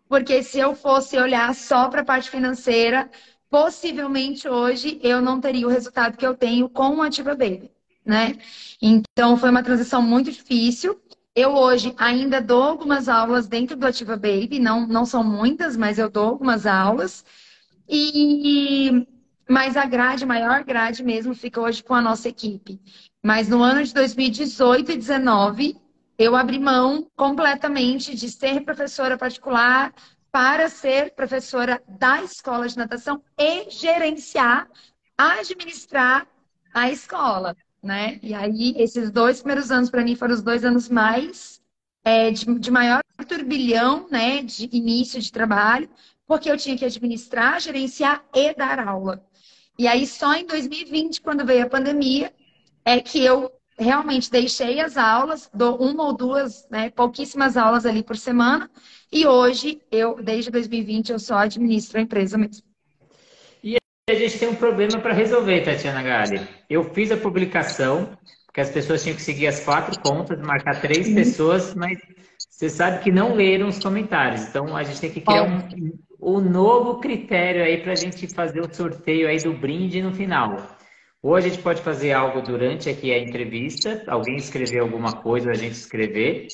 porque 0.08 0.42
se 0.42 0.58
eu 0.58 0.74
fosse 0.74 1.16
olhar 1.18 1.54
só 1.54 1.88
para 1.88 2.02
a 2.02 2.04
parte 2.04 2.30
financeira, 2.30 3.10
possivelmente 3.48 4.48
hoje 4.48 5.00
eu 5.02 5.20
não 5.20 5.40
teria 5.40 5.66
o 5.66 5.70
resultado 5.70 6.16
que 6.16 6.26
eu 6.26 6.36
tenho 6.36 6.68
com 6.68 6.96
o 6.96 7.02
Ativa 7.02 7.34
Baby, 7.34 7.70
né? 8.04 8.36
Então 8.80 9.36
foi 9.36 9.50
uma 9.50 9.62
transição 9.62 10.02
muito 10.02 10.30
difícil. 10.30 11.00
Eu 11.34 11.54
hoje 11.54 11.94
ainda 11.96 12.40
dou 12.40 12.62
algumas 12.62 13.08
aulas 13.08 13.46
dentro 13.46 13.76
do 13.76 13.86
Ativa 13.86 14.16
Baby, 14.16 14.58
não, 14.58 14.86
não 14.86 15.06
são 15.06 15.24
muitas, 15.24 15.76
mas 15.76 15.98
eu 15.98 16.10
dou 16.10 16.28
algumas 16.28 16.66
aulas. 16.66 17.24
E 17.88 19.06
mas 19.48 19.76
a 19.76 19.84
grade, 19.84 20.24
maior 20.24 20.64
grade 20.64 21.02
mesmo, 21.02 21.34
fica 21.34 21.60
hoje 21.60 21.82
com 21.82 21.94
a 21.94 22.00
nossa 22.00 22.28
equipe. 22.28 22.80
Mas 23.22 23.48
no 23.48 23.62
ano 23.62 23.84
de 23.84 23.92
2018 23.92 24.92
e 24.92 24.94
2019, 24.94 25.76
eu 26.18 26.36
abri 26.36 26.58
mão 26.58 27.06
completamente 27.16 28.14
de 28.14 28.30
ser 28.30 28.62
professora 28.62 29.18
particular, 29.18 29.92
para 30.32 30.70
ser 30.70 31.14
professora 31.14 31.82
da 31.86 32.22
escola 32.22 32.66
de 32.66 32.78
natação 32.78 33.22
e 33.38 33.68
gerenciar, 33.68 34.66
administrar 35.16 36.26
a 36.72 36.90
escola, 36.90 37.54
né? 37.82 38.18
E 38.22 38.34
aí, 38.34 38.74
esses 38.76 39.10
dois 39.10 39.40
primeiros 39.40 39.70
anos, 39.70 39.90
para 39.90 40.04
mim, 40.04 40.14
foram 40.16 40.34
os 40.34 40.42
dois 40.42 40.64
anos 40.64 40.88
mais 40.88 41.60
é, 42.04 42.30
de, 42.30 42.46
de 42.58 42.70
maior 42.70 43.02
turbilhão, 43.28 44.08
né? 44.10 44.42
De 44.42 44.68
início 44.72 45.20
de 45.20 45.32
trabalho, 45.32 45.88
porque 46.26 46.50
eu 46.50 46.56
tinha 46.56 46.76
que 46.76 46.84
administrar, 46.84 47.60
gerenciar 47.60 48.24
e 48.34 48.54
dar 48.54 48.78
aula. 48.80 49.24
E 49.78 49.86
aí, 49.88 50.06
só 50.06 50.34
em 50.34 50.46
2020, 50.46 51.20
quando 51.20 51.44
veio 51.46 51.64
a 51.64 51.68
pandemia, 51.68 52.32
é 52.84 53.00
que 53.00 53.22
eu 53.24 53.50
realmente 53.78 54.30
deixei 54.30 54.80
as 54.80 54.96
aulas, 54.96 55.50
dou 55.52 55.76
uma 55.78 56.04
ou 56.04 56.12
duas, 56.16 56.68
né, 56.70 56.90
pouquíssimas 56.90 57.56
aulas 57.56 57.86
ali 57.86 58.02
por 58.02 58.16
semana, 58.16 58.70
e 59.10 59.26
hoje, 59.26 59.80
eu, 59.90 60.22
desde 60.22 60.50
2020, 60.50 61.10
eu 61.10 61.18
só 61.18 61.36
administro 61.38 61.98
a 61.98 62.02
empresa 62.02 62.38
mesmo. 62.38 62.71
A 64.12 64.14
gente 64.14 64.38
tem 64.38 64.46
um 64.46 64.54
problema 64.54 64.98
para 64.98 65.14
resolver, 65.14 65.62
Tatiana 65.62 66.02
Gali. 66.02 66.46
Eu 66.68 66.84
fiz 66.92 67.10
a 67.10 67.16
publicação, 67.16 68.10
porque 68.44 68.60
as 68.60 68.68
pessoas 68.68 69.02
tinham 69.02 69.16
que 69.16 69.22
seguir 69.22 69.46
as 69.46 69.64
quatro 69.64 69.98
contas, 70.02 70.38
marcar 70.38 70.82
três 70.82 71.08
uhum. 71.08 71.14
pessoas, 71.14 71.74
mas 71.74 71.98
você 72.50 72.68
sabe 72.68 73.02
que 73.02 73.10
não 73.10 73.34
leram 73.34 73.68
os 73.68 73.78
comentários. 73.78 74.42
Então, 74.42 74.76
a 74.76 74.82
gente 74.82 75.00
tem 75.00 75.10
que 75.10 75.22
criar 75.22 75.44
um, 75.44 75.92
um 76.20 76.40
novo 76.42 77.00
critério 77.00 77.64
aí 77.64 77.78
para 77.78 77.92
a 77.92 77.96
gente 77.96 78.28
fazer 78.28 78.60
o 78.60 78.74
sorteio 78.74 79.26
aí 79.26 79.38
do 79.38 79.54
brinde 79.54 80.02
no 80.02 80.12
final. 80.12 80.58
Ou 81.22 81.34
a 81.34 81.40
gente 81.40 81.56
pode 81.56 81.80
fazer 81.80 82.12
algo 82.12 82.42
durante 82.42 82.90
aqui 82.90 83.14
a 83.14 83.18
entrevista, 83.18 84.04
alguém 84.06 84.36
escrever 84.36 84.80
alguma 84.80 85.22
coisa, 85.22 85.50
a 85.50 85.54
gente 85.54 85.72
escrever, 85.72 86.48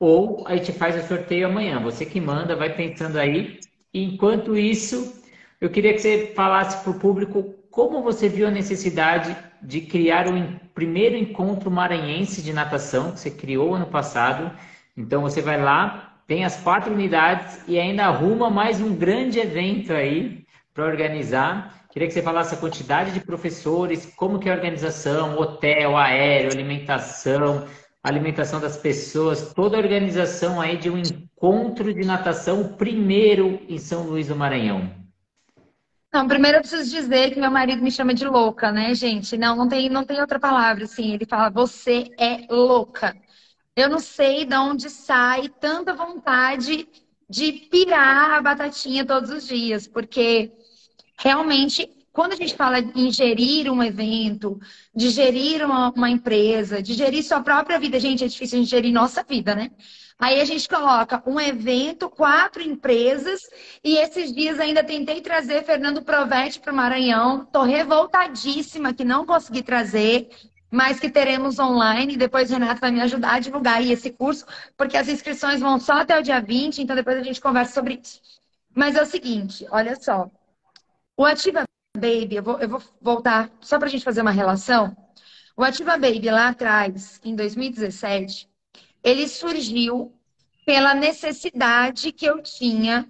ou 0.00 0.44
a 0.48 0.56
gente 0.56 0.72
faz 0.72 0.96
o 0.96 1.06
sorteio 1.06 1.46
amanhã. 1.46 1.80
Você 1.84 2.04
que 2.04 2.20
manda, 2.20 2.56
vai 2.56 2.74
pensando 2.74 3.16
aí. 3.16 3.60
Enquanto 3.94 4.56
isso, 4.56 5.24
Eu 5.58 5.70
queria 5.70 5.94
que 5.94 6.00
você 6.00 6.32
falasse 6.34 6.82
para 6.82 6.90
o 6.90 6.98
público 6.98 7.54
como 7.70 8.02
você 8.02 8.28
viu 8.28 8.46
a 8.46 8.50
necessidade 8.50 9.34
de 9.62 9.80
criar 9.80 10.26
o 10.28 10.32
primeiro 10.74 11.16
encontro 11.16 11.70
maranhense 11.70 12.42
de 12.42 12.52
natação 12.52 13.12
que 13.12 13.20
você 13.20 13.30
criou 13.30 13.74
ano 13.74 13.86
passado. 13.86 14.50
Então 14.94 15.22
você 15.22 15.40
vai 15.40 15.60
lá, 15.60 16.20
tem 16.26 16.44
as 16.44 16.60
quatro 16.60 16.92
unidades 16.92 17.62
e 17.66 17.78
ainda 17.78 18.04
arruma 18.04 18.50
mais 18.50 18.82
um 18.82 18.94
grande 18.94 19.38
evento 19.38 19.94
aí 19.94 20.44
para 20.74 20.84
organizar. 20.84 21.86
Queria 21.90 22.06
que 22.06 22.12
você 22.12 22.20
falasse 22.20 22.54
a 22.54 22.58
quantidade 22.58 23.12
de 23.12 23.20
professores, 23.20 24.12
como 24.14 24.38
que 24.38 24.50
é 24.50 24.52
a 24.52 24.56
organização, 24.56 25.38
hotel, 25.38 25.96
aéreo, 25.96 26.52
alimentação, 26.52 27.66
alimentação 28.04 28.60
das 28.60 28.76
pessoas, 28.76 29.54
toda 29.54 29.78
a 29.78 29.80
organização 29.80 30.60
aí 30.60 30.76
de 30.76 30.90
um 30.90 30.98
encontro 30.98 31.94
de 31.94 32.04
natação, 32.04 32.74
primeiro 32.74 33.58
em 33.66 33.78
São 33.78 34.02
Luís 34.02 34.28
do 34.28 34.36
Maranhão. 34.36 35.05
Não, 36.16 36.26
primeiro 36.26 36.56
eu 36.56 36.60
preciso 36.62 36.90
dizer 36.90 37.34
que 37.34 37.38
meu 37.38 37.50
marido 37.50 37.82
me 37.82 37.90
chama 37.90 38.14
de 38.14 38.26
louca, 38.26 38.72
né, 38.72 38.94
gente? 38.94 39.36
Não, 39.36 39.54
não 39.54 39.68
tem, 39.68 39.90
não 39.90 40.02
tem 40.02 40.18
outra 40.18 40.40
palavra, 40.40 40.84
assim. 40.84 41.12
Ele 41.12 41.26
fala, 41.26 41.50
você 41.50 42.06
é 42.18 42.46
louca. 42.48 43.14
Eu 43.76 43.90
não 43.90 43.98
sei 43.98 44.46
de 44.46 44.56
onde 44.56 44.88
sai 44.88 45.50
tanta 45.60 45.92
vontade 45.92 46.88
de 47.28 47.52
pirar 47.70 48.30
a 48.30 48.40
batatinha 48.40 49.04
todos 49.04 49.28
os 49.28 49.46
dias, 49.46 49.86
porque 49.86 50.50
realmente, 51.18 51.86
quando 52.14 52.32
a 52.32 52.36
gente 52.36 52.54
fala 52.54 52.78
em 52.78 53.12
gerir 53.12 53.70
um 53.70 53.82
evento, 53.82 54.58
de 54.94 55.10
gerir 55.10 55.62
uma, 55.66 55.90
uma 55.90 56.08
empresa, 56.08 56.82
de 56.82 56.94
gerir 56.94 57.22
sua 57.24 57.42
própria 57.42 57.78
vida, 57.78 58.00
gente, 58.00 58.24
é 58.24 58.26
difícil 58.26 58.58
a 58.58 58.62
gente 58.62 58.70
gerir 58.70 58.90
nossa 58.90 59.22
vida, 59.22 59.54
né? 59.54 59.70
Aí 60.18 60.40
a 60.40 60.44
gente 60.46 60.66
coloca 60.66 61.22
um 61.26 61.38
evento, 61.38 62.08
quatro 62.08 62.62
empresas, 62.62 63.40
e 63.84 63.98
esses 63.98 64.32
dias 64.32 64.58
ainda 64.58 64.82
tentei 64.82 65.20
trazer 65.20 65.62
Fernando 65.62 66.02
Provete 66.02 66.58
para 66.58 66.72
o 66.72 66.76
Maranhão. 66.76 67.42
Estou 67.42 67.62
revoltadíssima 67.64 68.94
que 68.94 69.04
não 69.04 69.26
consegui 69.26 69.62
trazer, 69.62 70.30
mas 70.70 70.98
que 70.98 71.10
teremos 71.10 71.58
online. 71.58 72.16
Depois 72.16 72.50
o 72.50 72.54
Renato 72.54 72.80
vai 72.80 72.90
me 72.90 73.02
ajudar 73.02 73.34
a 73.34 73.40
divulgar 73.40 73.76
aí 73.76 73.92
esse 73.92 74.10
curso, 74.10 74.46
porque 74.76 74.96
as 74.96 75.08
inscrições 75.08 75.60
vão 75.60 75.78
só 75.78 76.00
até 76.00 76.18
o 76.18 76.22
dia 76.22 76.40
20, 76.40 76.82
então 76.82 76.96
depois 76.96 77.18
a 77.18 77.22
gente 77.22 77.40
conversa 77.40 77.74
sobre 77.74 78.00
isso. 78.02 78.20
Mas 78.74 78.96
é 78.96 79.02
o 79.02 79.06
seguinte, 79.06 79.66
olha 79.70 79.96
só. 79.96 80.30
O 81.14 81.24
Ativa 81.26 81.64
Baby, 81.94 82.36
eu 82.36 82.42
vou, 82.42 82.58
eu 82.58 82.68
vou 82.68 82.82
voltar 83.00 83.50
só 83.60 83.78
para 83.78 83.88
a 83.88 83.90
gente 83.90 84.04
fazer 84.04 84.22
uma 84.22 84.30
relação. 84.30 84.96
O 85.56 85.62
Ativa 85.62 85.92
Baby 85.92 86.30
lá 86.30 86.48
atrás, 86.48 87.20
em 87.24 87.34
2017, 87.34 88.48
ele 89.06 89.28
surgiu 89.28 90.12
pela 90.66 90.92
necessidade 90.92 92.10
que 92.10 92.26
eu 92.26 92.42
tinha 92.42 93.08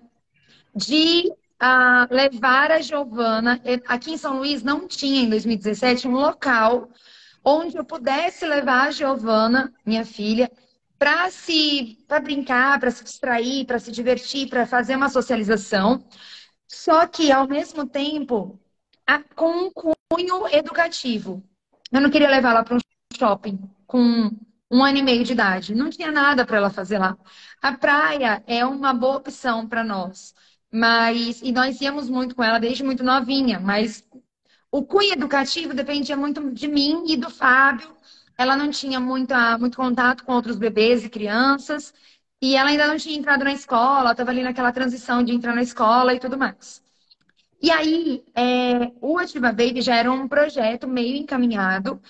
de 0.75 1.27
uh, 1.31 2.15
levar 2.15 2.71
a 2.71 2.83
Giovana. 2.83 3.59
Aqui 3.89 4.13
em 4.13 4.19
São 4.19 4.37
Luís 4.37 4.63
não 4.63 4.87
tinha, 4.87 5.23
em 5.23 5.31
2017, 5.31 6.07
um 6.07 6.13
local 6.13 6.91
onde 7.43 7.79
eu 7.79 7.85
pudesse 7.85 8.45
levar 8.45 8.89
a 8.89 8.91
Giovana, 8.91 9.73
minha 9.87 10.05
filha, 10.05 10.53
para 10.99 11.31
se 11.31 11.97
para 12.07 12.21
brincar, 12.21 12.79
para 12.79 12.91
se 12.91 13.03
distrair, 13.03 13.65
para 13.65 13.79
se 13.79 13.91
divertir, 13.91 14.51
para 14.51 14.67
fazer 14.67 14.97
uma 14.97 15.09
socialização. 15.09 16.05
Só 16.69 17.07
que, 17.07 17.33
ao 17.33 17.49
mesmo 17.49 17.87
tempo, 17.87 18.61
a, 19.07 19.23
com 19.35 19.69
um 19.69 19.71
cunho 19.73 20.47
educativo. 20.49 21.43
Eu 21.91 22.03
não 22.03 22.11
queria 22.11 22.29
levar 22.29 22.51
ela 22.51 22.65
para 22.65 22.77
um 22.77 22.81
shopping 23.17 23.59
com 23.87 24.31
um 24.71 24.85
ano 24.85 24.99
e 24.99 25.03
meio 25.03 25.25
de 25.25 25.33
idade. 25.33 25.75
Não 25.75 25.91
tinha 25.91 26.11
nada 26.13 26.45
para 26.47 26.57
ela 26.59 26.71
fazer 26.71 26.99
lá. 26.99 27.17
A 27.63 27.73
praia 27.77 28.43
é 28.47 28.65
uma 28.65 28.93
boa 28.95 29.17
opção 29.17 29.67
para 29.69 29.85
nós. 29.85 30.35
Mas, 30.73 31.41
e 31.43 31.53
nós 31.53 31.81
íamos 31.81 32.09
muito 32.11 32.35
com 32.35 32.43
ela 32.43 32.59
desde 32.59 32.83
muito 32.85 33.03
novinha, 33.05 33.61
mas 33.61 34.05
o 34.71 34.85
cunho 34.85 35.13
educativo 35.13 35.75
dependia 35.75 36.17
muito 36.17 36.51
de 36.53 36.69
mim 36.69 37.05
e 37.09 37.17
do 37.17 37.31
Fábio. 37.31 37.97
Ela 38.39 38.57
não 38.57 38.71
tinha 38.71 39.01
muita, 39.01 39.57
muito 39.59 39.77
contato 39.77 40.25
com 40.25 40.33
outros 40.33 40.57
bebês 40.59 41.05
e 41.05 41.09
crianças. 41.09 41.95
E 42.43 42.55
ela 42.57 42.71
ainda 42.71 42.87
não 42.87 42.97
tinha 42.99 43.17
entrado 43.19 43.45
na 43.45 43.53
escola, 43.53 44.11
estava 44.13 44.31
ali 44.31 44.43
naquela 44.43 44.73
transição 44.73 45.23
de 45.23 45.33
entrar 45.33 45.55
na 45.55 45.63
escola 45.63 46.15
e 46.15 46.21
tudo 46.21 46.37
mais. 46.37 46.83
E 47.63 47.71
aí, 47.71 48.25
é, 48.35 48.93
o 49.01 49.19
Ativa 49.19 49.51
Baby 49.53 49.81
já 49.83 49.97
era 49.97 50.13
um 50.13 50.29
projeto 50.29 50.87
meio 50.87 51.17
encaminhado. 51.17 52.01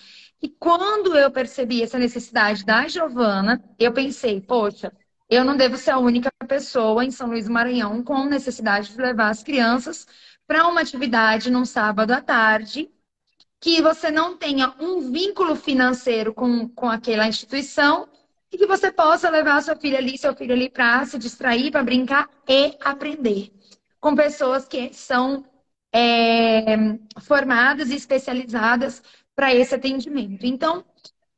E 0.43 0.49
quando 0.49 1.17
eu 1.17 1.31
percebi 1.31 1.83
essa 1.83 1.99
necessidade 1.99 2.65
da 2.65 2.87
Giovana, 2.87 3.63
eu 3.79 3.93
pensei, 3.93 4.41
poxa, 4.41 4.93
eu 5.29 5.45
não 5.45 5.57
devo 5.57 5.77
ser 5.77 5.91
a 5.91 5.99
única 5.99 6.31
pessoa 6.47 7.05
em 7.05 7.11
São 7.11 7.29
Luís 7.29 7.47
do 7.47 7.53
Maranhão 7.53 8.03
com 8.03 8.25
necessidade 8.25 8.93
de 8.93 9.01
levar 9.01 9.31
as 9.31 9.43
crianças 9.43 10.07
para 10.47 10.69
uma 10.69 10.81
atividade 10.81 11.51
num 11.51 11.65
sábado 11.65 12.13
à 12.13 12.21
tarde, 12.21 12.89
que 13.61 13.83
você 13.83 14.11
não 14.11 14.37
tenha 14.37 14.75
um 14.79 15.11
vínculo 15.11 15.57
financeiro 15.57 16.33
com, 16.33 16.69
com 16.69 16.89
aquela 16.89 17.27
instituição 17.27 18.09
e 18.53 18.57
que 18.59 18.67
você 18.67 18.93
possa 18.93 19.29
levar 19.29 19.63
sua 19.63 19.75
filha 19.75 19.99
ali, 19.99 20.17
seu 20.17 20.35
filho 20.37 20.53
ali 20.53 20.71
para 20.71 21.05
se 21.05 21.19
distrair, 21.19 21.71
para 21.71 21.83
brincar 21.83 22.29
e 22.47 22.77
aprender. 22.81 23.53
Com 23.99 24.15
pessoas 24.15 24.69
que 24.69 24.93
são 24.95 25.45
é, 25.93 26.77
formadas 27.23 27.91
e 27.91 27.97
especializadas 27.97 29.03
para 29.37 29.55
esse 29.55 29.75
atendimento. 29.75 30.45
Então, 30.47 30.85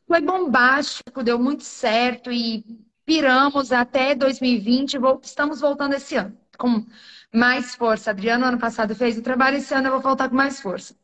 foi 0.06 0.22
bombástico, 0.22 1.22
deu 1.22 1.38
muito 1.38 1.64
certo 1.64 2.32
e 2.32 2.64
piramos 3.04 3.72
até 3.72 4.14
2020. 4.14 4.96
Estamos 5.22 5.60
voltando 5.60 5.94
esse 5.94 6.14
ano 6.14 6.38
com 6.56 6.86
mais 7.34 7.74
força. 7.74 8.10
Adriano, 8.10 8.46
ano 8.46 8.58
passado, 8.58 8.94
fez 8.94 9.18
o 9.18 9.22
trabalho, 9.22 9.58
esse 9.58 9.74
ano 9.74 9.88
eu 9.88 9.92
vou 9.92 10.00
voltar 10.00 10.28
com 10.28 10.36
mais 10.36 10.60
força. 10.60 10.96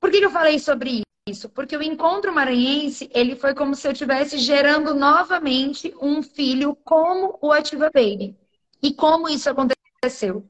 Por 0.00 0.10
que 0.10 0.18
eu 0.18 0.30
falei 0.30 0.58
sobre 0.58 1.02
isso? 1.28 1.48
Porque 1.48 1.76
o 1.76 1.82
encontro 1.82 2.32
maranhense, 2.32 3.10
ele 3.12 3.34
foi 3.34 3.54
como 3.54 3.74
se 3.74 3.88
eu 3.88 3.92
estivesse 3.92 4.38
gerando 4.38 4.94
novamente 4.94 5.92
um 6.00 6.22
filho 6.22 6.76
como 6.76 7.38
o 7.42 7.52
Ativa 7.52 7.90
Baby. 7.92 8.38
E 8.82 8.94
como 8.94 9.28
isso 9.28 9.50
aconteceu? 9.50 10.48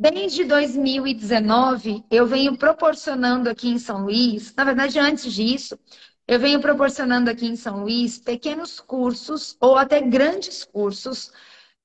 Desde 0.00 0.44
2019, 0.44 2.02
eu 2.10 2.26
venho 2.26 2.56
proporcionando 2.56 3.50
aqui 3.50 3.68
em 3.68 3.78
São 3.78 4.04
Luís, 4.04 4.54
na 4.54 4.64
verdade, 4.64 4.98
antes 4.98 5.30
disso, 5.30 5.78
eu 6.26 6.40
venho 6.40 6.58
proporcionando 6.58 7.28
aqui 7.28 7.44
em 7.44 7.54
São 7.54 7.82
Luís 7.82 8.18
pequenos 8.18 8.80
cursos 8.80 9.58
ou 9.60 9.76
até 9.76 10.00
grandes 10.00 10.64
cursos 10.64 11.30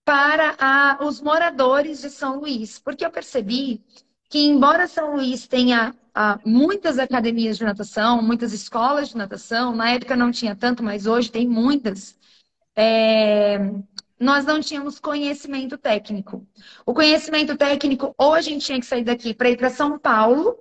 para 0.06 0.56
a, 0.58 1.06
os 1.06 1.20
moradores 1.20 2.04
de 2.04 2.10
São 2.10 2.40
Luís, 2.40 2.80
porque 2.80 3.06
eu 3.06 3.12
percebi 3.12 3.84
que, 4.30 4.40
embora 4.40 4.88
São 4.88 5.18
Luís 5.18 5.46
tenha 5.46 5.94
ah, 6.14 6.40
muitas 6.46 6.98
academias 6.98 7.58
de 7.58 7.66
natação, 7.66 8.22
muitas 8.22 8.54
escolas 8.54 9.10
de 9.10 9.18
natação. 9.18 9.76
Na 9.76 9.92
época 9.92 10.16
não 10.16 10.32
tinha 10.32 10.56
tanto, 10.56 10.82
mas 10.82 11.06
hoje 11.06 11.30
tem 11.30 11.50
muitas. 11.50 12.18
É... 12.78 13.58
Nós 14.20 14.46
não 14.46 14.62
tínhamos 14.62 15.00
conhecimento 15.00 15.78
técnico. 15.78 16.48
O 16.86 16.94
conhecimento 16.94 17.58
técnico, 17.58 18.14
ou 18.18 18.34
a 18.34 18.42
gente 18.42 18.66
tinha 18.66 18.80
que 18.80 18.86
sair 18.86 19.04
daqui 19.04 19.34
para 19.34 19.50
ir 19.50 19.58
para 19.58 19.70
São 19.70 20.00
Paulo, 20.00 20.58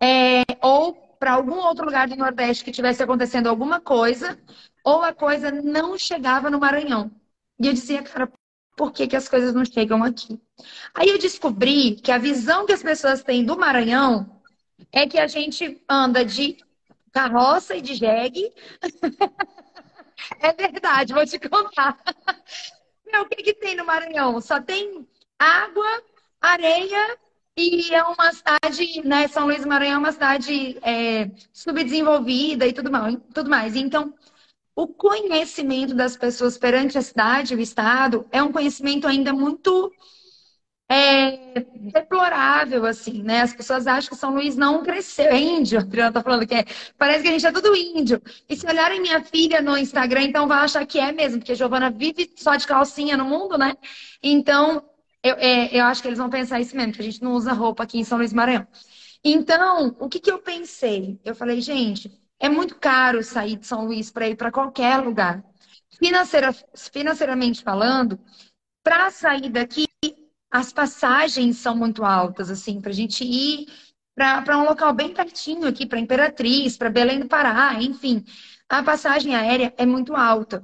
é... 0.00 0.42
ou 0.62 0.94
para 1.18 1.32
algum 1.32 1.58
outro 1.58 1.84
lugar 1.84 2.08
do 2.08 2.16
Nordeste 2.16 2.64
que 2.64 2.72
tivesse 2.72 3.02
acontecendo 3.02 3.46
alguma 3.46 3.80
coisa, 3.80 4.38
ou 4.84 5.02
a 5.02 5.12
coisa 5.12 5.50
não 5.50 5.98
chegava 5.98 6.48
no 6.48 6.58
Maranhão. 6.58 7.10
E 7.58 7.66
eu 7.66 7.72
dizia, 7.72 8.02
cara, 8.02 8.30
por 8.74 8.90
que, 8.92 9.06
que 9.06 9.16
as 9.16 9.28
coisas 9.28 9.52
não 9.54 9.64
chegam 9.64 10.02
aqui? 10.02 10.40
Aí 10.94 11.08
eu 11.10 11.18
descobri 11.18 11.96
que 11.96 12.10
a 12.10 12.16
visão 12.16 12.64
que 12.64 12.72
as 12.72 12.82
pessoas 12.82 13.22
têm 13.22 13.44
do 13.44 13.58
Maranhão 13.58 14.40
é 14.90 15.06
que 15.06 15.18
a 15.18 15.26
gente 15.26 15.82
anda 15.86 16.24
de 16.24 16.56
carroça 17.12 17.76
e 17.76 17.82
de 17.82 17.94
jegue. 17.94 18.50
é 20.40 20.52
verdade, 20.52 21.12
vou 21.12 21.26
te 21.26 21.38
contar. 21.38 21.98
Meu, 23.06 23.22
o 23.22 23.28
que, 23.28 23.42
que 23.42 23.54
tem 23.54 23.76
no 23.76 23.84
Maranhão? 23.84 24.40
Só 24.40 24.60
tem 24.60 25.06
água, 25.38 26.02
areia 26.40 27.18
e 27.56 27.92
é 27.94 28.02
uma 28.02 28.32
cidade, 28.32 29.06
né? 29.06 29.28
São 29.28 29.46
Luís 29.46 29.62
do 29.62 29.68
Maranhão 29.68 29.96
é 29.96 29.98
uma 29.98 30.12
cidade 30.12 30.78
é, 30.82 31.30
subdesenvolvida 31.52 32.66
e 32.66 32.72
tudo 32.72 32.90
mais, 32.90 33.16
tudo 33.34 33.50
mais. 33.50 33.76
Então, 33.76 34.14
o 34.74 34.86
conhecimento 34.86 35.94
das 35.94 36.16
pessoas 36.16 36.56
perante 36.56 36.96
a 36.96 37.02
cidade, 37.02 37.54
o 37.54 37.60
Estado, 37.60 38.26
é 38.30 38.42
um 38.42 38.52
conhecimento 38.52 39.06
ainda 39.06 39.32
muito 39.32 39.92
é, 40.92 41.54
deplorável, 41.92 42.84
assim, 42.84 43.22
né? 43.22 43.42
As 43.42 43.54
pessoas 43.54 43.86
acham 43.86 44.10
que 44.10 44.16
São 44.16 44.34
Luís 44.34 44.56
não 44.56 44.82
cresceu. 44.82 45.26
É 45.26 45.38
índio, 45.38 45.78
a 45.78 45.82
Adriana 45.82 46.10
tá 46.10 46.20
falando 46.20 46.44
que 46.44 46.54
é. 46.54 46.64
Parece 46.98 47.22
que 47.22 47.28
a 47.28 47.30
gente 47.30 47.46
é 47.46 47.52
tudo 47.52 47.76
índio. 47.76 48.20
E 48.48 48.56
se 48.56 48.66
olharem 48.66 49.00
minha 49.00 49.22
filha 49.22 49.62
no 49.62 49.78
Instagram, 49.78 50.22
então 50.24 50.48
vai 50.48 50.58
achar 50.58 50.84
que 50.84 50.98
é 50.98 51.12
mesmo, 51.12 51.38
porque 51.38 51.52
a 51.52 51.54
Giovana 51.54 51.90
vive 51.90 52.32
só 52.36 52.56
de 52.56 52.66
calcinha 52.66 53.16
no 53.16 53.24
mundo, 53.24 53.56
né? 53.56 53.76
Então, 54.20 54.82
eu, 55.22 55.36
é, 55.36 55.72
eu 55.72 55.84
acho 55.84 56.02
que 56.02 56.08
eles 56.08 56.18
vão 56.18 56.28
pensar 56.28 56.60
isso 56.60 56.76
mesmo, 56.76 56.92
que 56.92 57.00
a 57.00 57.04
gente 57.04 57.22
não 57.22 57.34
usa 57.34 57.52
roupa 57.52 57.84
aqui 57.84 58.00
em 58.00 58.04
São 58.04 58.18
Luís 58.18 58.32
Maranhão. 58.32 58.66
Então, 59.22 59.94
o 60.00 60.08
que, 60.08 60.18
que 60.18 60.32
eu 60.32 60.40
pensei? 60.40 61.20
Eu 61.24 61.36
falei, 61.36 61.60
gente, 61.60 62.10
é 62.40 62.48
muito 62.48 62.74
caro 62.74 63.22
sair 63.22 63.56
de 63.56 63.66
São 63.66 63.84
Luís 63.84 64.10
para 64.10 64.28
ir 64.28 64.34
para 64.34 64.50
qualquer 64.50 64.96
lugar. 64.96 65.44
Financeira, 65.98 66.52
financeiramente 66.74 67.62
falando, 67.62 68.18
para 68.82 69.10
sair 69.10 69.50
daqui 69.50 69.86
as 70.50 70.72
passagens 70.72 71.58
são 71.58 71.76
muito 71.76 72.04
altas, 72.04 72.50
assim, 72.50 72.80
para 72.80 72.90
a 72.90 72.94
gente 72.94 73.24
ir 73.24 73.66
para 74.14 74.58
um 74.58 74.64
local 74.64 74.92
bem 74.92 75.14
pertinho 75.14 75.66
aqui, 75.66 75.86
para 75.86 75.98
Imperatriz, 75.98 76.76
para 76.76 76.90
Belém 76.90 77.20
do 77.20 77.28
Pará, 77.28 77.74
enfim. 77.80 78.24
A 78.68 78.82
passagem 78.82 79.34
aérea 79.34 79.72
é 79.76 79.86
muito 79.86 80.14
alta. 80.14 80.62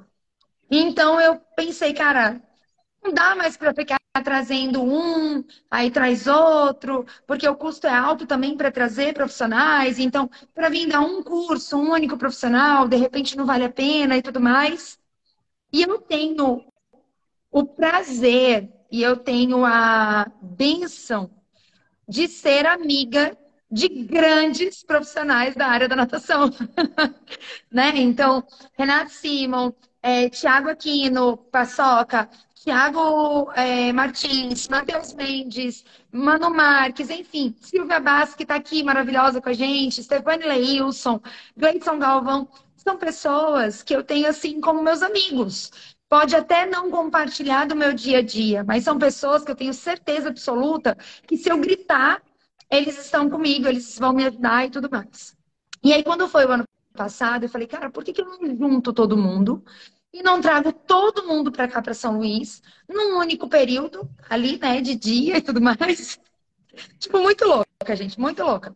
Então 0.70 1.20
eu 1.20 1.40
pensei, 1.56 1.94
cara, 1.94 2.42
não 3.02 3.12
dá 3.12 3.34
mais 3.34 3.56
para 3.56 3.74
ficar 3.74 3.98
trazendo 4.24 4.82
um, 4.82 5.44
aí 5.70 5.90
traz 5.90 6.26
outro, 6.26 7.06
porque 7.26 7.48
o 7.48 7.54
custo 7.56 7.86
é 7.86 7.94
alto 7.94 8.26
também 8.26 8.56
para 8.56 8.72
trazer 8.72 9.14
profissionais. 9.14 9.98
Então, 9.98 10.28
para 10.54 10.68
vir 10.68 10.88
dar 10.88 11.00
um 11.00 11.22
curso, 11.22 11.76
um 11.76 11.92
único 11.92 12.16
profissional, 12.18 12.88
de 12.88 12.96
repente 12.96 13.36
não 13.36 13.46
vale 13.46 13.64
a 13.64 13.70
pena 13.72 14.16
e 14.16 14.22
tudo 14.22 14.40
mais. 14.40 14.98
E 15.72 15.82
eu 15.82 15.98
tenho 16.00 16.64
o 17.50 17.64
prazer 17.64 18.70
e 18.90 19.02
eu 19.02 19.16
tenho 19.16 19.64
a 19.64 20.30
benção 20.40 21.30
de 22.08 22.28
ser 22.28 22.66
amiga 22.66 23.36
de 23.70 23.88
grandes 23.88 24.82
profissionais 24.82 25.54
da 25.54 25.66
área 25.66 25.88
da 25.88 25.96
natação. 25.96 26.50
né? 27.70 27.92
Então, 27.96 28.46
Renato 28.78 29.10
Simon, 29.12 29.72
é, 30.02 30.28
Tiago 30.28 30.68
Aquino, 30.68 31.36
Paçoca, 31.36 32.28
Tiago 32.54 33.50
é, 33.54 33.92
Martins, 33.92 34.68
Matheus 34.68 35.14
Mendes, 35.14 35.84
Mano 36.10 36.50
Marques, 36.50 37.10
enfim, 37.10 37.54
Silvia 37.60 38.00
Bass, 38.00 38.34
que 38.34 38.42
está 38.42 38.56
aqui 38.56 38.82
maravilhosa 38.82 39.40
com 39.40 39.48
a 39.48 39.52
gente, 39.52 40.02
Stefane 40.02 40.44
Leilson, 40.44 41.20
Gleison 41.56 41.98
Galvão, 41.98 42.48
são 42.76 42.96
pessoas 42.96 43.82
que 43.82 43.94
eu 43.94 44.02
tenho 44.02 44.28
assim 44.28 44.60
como 44.60 44.82
meus 44.82 45.02
amigos. 45.02 45.95
Pode 46.08 46.36
até 46.36 46.66
não 46.66 46.90
compartilhar 46.90 47.66
do 47.66 47.74
meu 47.74 47.92
dia 47.92 48.18
a 48.18 48.22
dia, 48.22 48.62
mas 48.64 48.84
são 48.84 48.98
pessoas 48.98 49.42
que 49.42 49.50
eu 49.50 49.56
tenho 49.56 49.74
certeza 49.74 50.28
absoluta 50.28 50.96
que 51.26 51.36
se 51.36 51.50
eu 51.50 51.58
gritar, 51.58 52.22
eles 52.70 52.98
estão 52.98 53.28
comigo, 53.28 53.66
eles 53.66 53.98
vão 53.98 54.12
me 54.12 54.24
ajudar 54.24 54.66
e 54.66 54.70
tudo 54.70 54.88
mais. 54.90 55.36
E 55.82 55.92
aí, 55.92 56.04
quando 56.04 56.28
foi 56.28 56.44
o 56.46 56.52
ano 56.52 56.64
passado, 56.94 57.44
eu 57.44 57.48
falei, 57.48 57.66
cara, 57.66 57.90
por 57.90 58.04
que, 58.04 58.12
que 58.12 58.20
eu 58.20 58.24
não 58.24 58.56
junto 58.56 58.92
todo 58.92 59.16
mundo 59.16 59.64
e 60.12 60.22
não 60.22 60.40
trago 60.40 60.72
todo 60.72 61.26
mundo 61.26 61.50
para 61.50 61.68
cá, 61.68 61.82
para 61.82 61.92
São 61.94 62.18
Luís, 62.18 62.62
num 62.88 63.18
único 63.18 63.48
período, 63.48 64.08
ali, 64.28 64.58
né, 64.58 64.80
de 64.80 64.94
dia 64.94 65.38
e 65.38 65.42
tudo 65.42 65.60
mais? 65.60 66.18
tipo, 66.98 67.18
muito 67.18 67.44
louca, 67.44 67.96
gente, 67.96 68.18
muito 68.18 68.42
louca. 68.44 68.74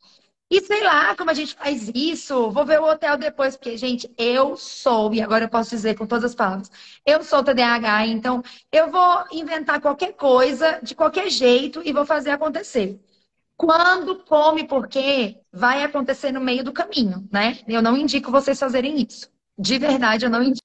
E 0.50 0.60
sei 0.62 0.82
lá 0.82 1.14
como 1.14 1.30
a 1.30 1.34
gente 1.34 1.54
faz 1.54 1.90
isso. 1.94 2.50
Vou 2.50 2.66
ver 2.66 2.80
o 2.80 2.84
hotel 2.90 3.16
depois, 3.16 3.56
porque, 3.56 3.76
gente, 3.76 4.12
eu 4.18 4.56
sou, 4.56 5.14
e 5.14 5.22
agora 5.22 5.44
eu 5.44 5.48
posso 5.48 5.70
dizer 5.70 5.96
com 5.96 6.06
todas 6.06 6.24
as 6.24 6.34
palavras, 6.34 6.70
eu 7.06 7.22
sou 7.22 7.44
TDAH, 7.44 8.06
então 8.06 8.42
eu 8.72 8.90
vou 8.90 9.24
inventar 9.30 9.80
qualquer 9.80 10.12
coisa, 10.14 10.80
de 10.82 10.94
qualquer 10.94 11.30
jeito, 11.30 11.80
e 11.84 11.92
vou 11.92 12.04
fazer 12.04 12.30
acontecer. 12.30 13.00
Quando, 13.56 14.24
come, 14.24 14.66
porque 14.66 15.38
vai 15.52 15.84
acontecer 15.84 16.32
no 16.32 16.40
meio 16.40 16.64
do 16.64 16.72
caminho, 16.72 17.28
né? 17.30 17.58
Eu 17.68 17.82
não 17.82 17.96
indico 17.96 18.30
vocês 18.30 18.58
fazerem 18.58 19.06
isso. 19.06 19.30
De 19.56 19.78
verdade, 19.78 20.24
eu 20.24 20.30
não 20.30 20.42
indico. 20.42 20.60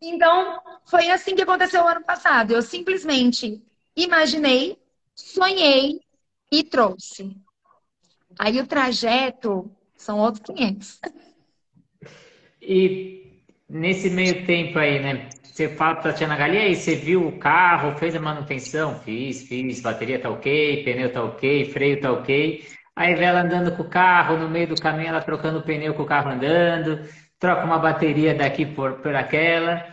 Então, 0.00 0.60
foi 0.84 1.10
assim 1.10 1.34
que 1.34 1.42
aconteceu 1.42 1.82
o 1.82 1.88
ano 1.88 2.04
passado. 2.04 2.52
Eu 2.52 2.62
simplesmente 2.62 3.62
imaginei, 3.96 4.78
sonhei 5.14 6.00
e 6.52 6.62
trouxe. 6.62 7.36
Aí 8.38 8.60
o 8.60 8.66
trajeto 8.66 9.70
são 9.96 10.18
outros 10.18 10.44
500. 10.46 11.00
E 12.62 13.42
nesse 13.68 14.10
meio 14.10 14.46
tempo 14.46 14.78
aí, 14.78 15.00
né? 15.00 15.28
Você 15.42 15.68
fala 15.68 15.96
para 15.96 16.10
a 16.10 16.12
Tatiana 16.12 16.36
Gali, 16.36 16.56
aí 16.56 16.74
você 16.74 16.94
viu 16.94 17.26
o 17.26 17.38
carro, 17.38 17.98
fez 17.98 18.14
a 18.14 18.20
manutenção? 18.20 18.98
Fiz, 19.00 19.42
fiz, 19.42 19.80
bateria 19.80 20.18
tá 20.18 20.30
ok, 20.30 20.84
pneu 20.84 21.12
tá 21.12 21.22
ok, 21.22 21.64
freio 21.66 22.00
tá 22.00 22.12
ok. 22.12 22.64
Aí 22.96 23.14
vê 23.14 23.24
ela 23.24 23.42
andando 23.42 23.76
com 23.76 23.82
o 23.82 23.88
carro, 23.88 24.38
no 24.38 24.48
meio 24.48 24.68
do 24.68 24.80
caminho 24.80 25.08
ela 25.08 25.20
trocando 25.20 25.58
o 25.58 25.62
pneu 25.62 25.94
com 25.94 26.02
o 26.02 26.06
carro 26.06 26.30
andando, 26.30 27.04
troca 27.38 27.64
uma 27.64 27.78
bateria 27.78 28.34
daqui 28.34 28.64
por, 28.64 28.94
por 29.00 29.14
aquela. 29.14 29.84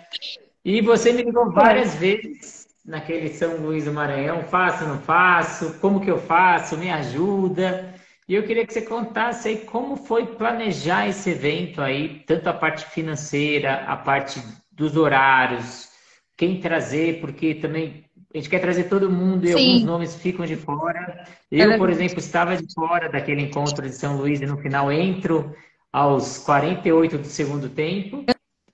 E 0.63 0.82
você 0.82 1.12
me 1.12 1.23
ligou 1.23 1.52
várias 1.52 1.95
vezes 1.95 2.67
naquele 2.86 3.30
São 3.30 3.58
Luís 3.58 3.86
do 3.86 3.93
Maranhão, 3.93 4.43
faço, 4.43 4.86
não 4.86 5.00
faço, 5.00 5.80
como 5.80 6.00
que 6.00 6.10
eu 6.10 6.17
faço, 6.17 6.78
me 6.78 6.89
ajuda. 6.89 7.93
E 8.28 8.36
eu 8.36 8.44
queria 8.44 8.66
que 8.66 8.74
você 8.74 8.82
contasse 8.82 9.48
aí 9.48 9.58
como 9.60 9.96
foi 9.96 10.26
planejar 10.36 11.08
esse 11.08 11.30
evento 11.30 11.82
aí, 11.82 12.24
tanto 12.28 12.48
a 12.50 12.54
parte 12.54 12.86
financeira, 12.86 13.86
a 13.86 13.96
parte 13.96 14.42
dos 14.72 14.98
horários, 14.98 15.90
quem 16.36 16.60
trazer, 16.60 17.22
porque 17.22 17.56
também 17.56 18.06
a 18.34 18.38
gente 18.38 18.50
quer 18.50 18.60
trazer 18.60 18.86
todo 18.86 19.10
mundo 19.10 19.46
e 19.46 19.54
Sim. 19.54 19.54
alguns 19.54 19.84
nomes 19.84 20.16
ficam 20.16 20.46
de 20.46 20.58
fora. 20.58 21.26
Eu, 21.50 21.72
é 21.72 21.78
por 21.78 21.90
exemplo, 21.90 22.20
estava 22.20 22.58
de 22.58 22.72
fora 22.74 23.10
daquele 23.10 23.42
encontro 23.42 23.88
de 23.88 23.96
São 23.96 24.18
Luís 24.18 24.42
e 24.42 24.46
no 24.46 24.58
final 24.58 24.92
entro 24.92 25.56
aos 25.92 26.38
48 26.40 27.18
do 27.18 27.26
segundo 27.28 27.70
tempo. 27.70 28.26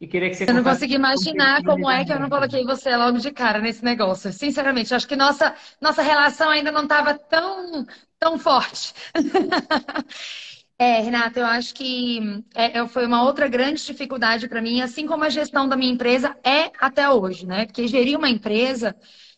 E 0.01 0.07
queria 0.07 0.29
que 0.29 0.35
você 0.35 0.43
eu 0.49 0.53
não 0.53 0.63
consigo 0.63 0.93
imaginar 0.93 1.63
como 1.63 1.89
é 1.89 2.03
que 2.03 2.11
eu 2.11 2.19
não 2.19 2.29
coloquei 2.29 2.65
você 2.65 2.93
logo 2.97 3.19
de 3.19 3.31
cara 3.31 3.59
nesse 3.59 3.85
negócio. 3.85 4.33
Sinceramente, 4.33 4.93
acho 4.93 5.07
que 5.07 5.15
nossa, 5.15 5.55
nossa 5.79 6.01
relação 6.01 6.49
ainda 6.49 6.73
não 6.73 6.83
estava 6.83 7.13
tão, 7.17 7.85
tão 8.23 8.39
forte. 8.39 8.93
É, 10.75 10.99
Renata, 11.01 11.39
eu 11.39 11.45
acho 11.45 11.73
que 11.75 12.19
é, 12.55 12.85
foi 12.87 13.05
uma 13.05 13.23
outra 13.23 13.47
grande 13.47 13.85
dificuldade 13.85 14.49
para 14.49 14.61
mim, 14.61 14.81
assim 14.81 15.05
como 15.05 15.23
a 15.23 15.29
gestão 15.29 15.69
da 15.69 15.77
minha 15.77 15.93
empresa 15.93 16.35
é 16.43 16.71
até 16.79 17.09
hoje, 17.09 17.45
né? 17.45 17.67
Porque 17.67 17.87
gerir 17.87 18.17
uma 18.17 18.27
empresa, 18.27 18.95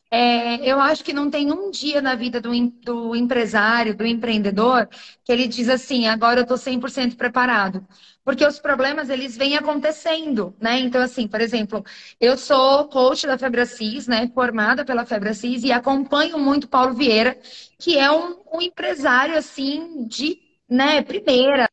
é, 0.10 0.56
eu 0.68 0.80
acho 0.80 1.04
que 1.04 1.12
não 1.14 1.30
tem 1.30 1.52
um 1.52 1.70
dia 1.70 2.02
na 2.02 2.16
vida 2.16 2.40
do, 2.40 2.50
do 2.84 3.16
empresário, 3.16 3.96
do 3.96 4.06
empreendedor, 4.06 4.88
que 5.24 5.32
ele 5.32 5.46
diz 5.48 5.68
assim, 5.70 6.08
agora 6.08 6.40
eu 6.40 6.44
estou 6.44 6.58
100% 6.58 7.18
preparado 7.18 7.86
porque 8.26 8.46
os 8.46 8.60
problemas 8.60 9.10
eles 9.10 9.38
vêm 9.38 9.56
acontecendo, 9.56 10.56
né? 10.60 10.80
Então, 10.80 11.02
assim, 11.02 11.28
por 11.28 11.40
exemplo, 11.40 11.86
eu 12.20 12.36
sou 12.38 12.86
coach 12.90 13.28
da 13.28 13.38
Febracis, 13.38 14.08
né? 14.08 14.28
Formada 14.34 14.84
pela 14.84 15.06
Febracis 15.06 15.64
e 15.64 15.72
acompanho 15.72 16.40
muito 16.40 16.68
Paulo 16.68 16.96
Vieira, 16.96 17.38
que 17.78 17.98
é 17.98 18.12
um, 18.12 18.42
um 18.52 18.62
empresário 18.62 19.38
assim 19.38 20.08
de, 20.08 20.40
né? 20.68 21.04
Primeira. 21.04 21.70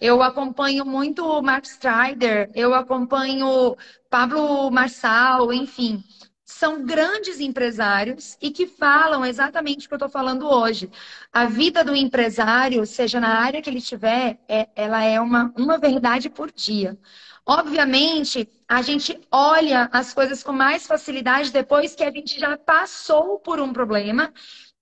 Eu 0.00 0.22
acompanho 0.24 0.84
muito 0.84 1.24
o 1.24 1.40
Mark 1.40 1.64
Strider, 1.66 2.50
eu 2.52 2.74
acompanho 2.74 3.76
Pablo 4.10 4.68
Marçal, 4.72 5.52
enfim 5.52 6.02
são 6.46 6.84
grandes 6.84 7.40
empresários 7.40 8.38
e 8.40 8.50
que 8.52 8.66
falam 8.68 9.26
exatamente 9.26 9.86
o 9.86 9.88
que 9.88 9.94
eu 9.94 9.96
estou 9.96 10.08
falando 10.08 10.48
hoje. 10.48 10.88
A 11.32 11.46
vida 11.46 11.84
do 11.84 11.94
empresário, 11.94 12.86
seja 12.86 13.18
na 13.20 13.40
área 13.40 13.60
que 13.60 13.68
ele 13.68 13.78
estiver, 13.78 14.38
é, 14.48 14.68
ela 14.76 15.02
é 15.02 15.20
uma, 15.20 15.52
uma 15.58 15.76
verdade 15.76 16.30
por 16.30 16.52
dia. 16.52 16.96
Obviamente, 17.44 18.48
a 18.68 18.80
gente 18.80 19.20
olha 19.30 19.88
as 19.92 20.14
coisas 20.14 20.42
com 20.42 20.52
mais 20.52 20.86
facilidade 20.86 21.52
depois 21.52 21.94
que 21.96 22.04
a 22.04 22.10
gente 22.12 22.38
já 22.38 22.56
passou 22.56 23.38
por 23.40 23.60
um 23.60 23.72
problema 23.72 24.32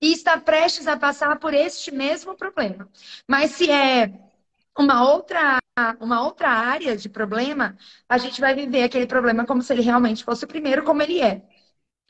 e 0.01 0.13
está 0.13 0.39
prestes 0.39 0.87
a 0.87 0.97
passar 0.99 1.39
por 1.39 1.55
este 1.55 1.91
mesmo 1.91 2.35
problema. 2.37 2.89
Mas 3.29 3.53
se 3.53 3.71
é 3.71 4.13
uma 4.79 5.11
outra, 5.11 5.59
uma 6.01 6.23
outra 6.27 6.49
área 6.51 6.97
de 6.97 7.09
problema, 7.09 7.77
a 8.09 8.19
gente 8.19 8.41
vai 8.41 8.55
viver 8.55 8.83
aquele 8.83 9.07
problema 9.07 9.47
como 9.47 9.63
se 9.63 9.73
ele 9.73 9.83
realmente 9.83 10.25
fosse 10.25 10.45
o 10.45 10.49
primeiro, 10.49 10.85
como 10.85 11.03
ele 11.03 11.21
é. 11.21 11.43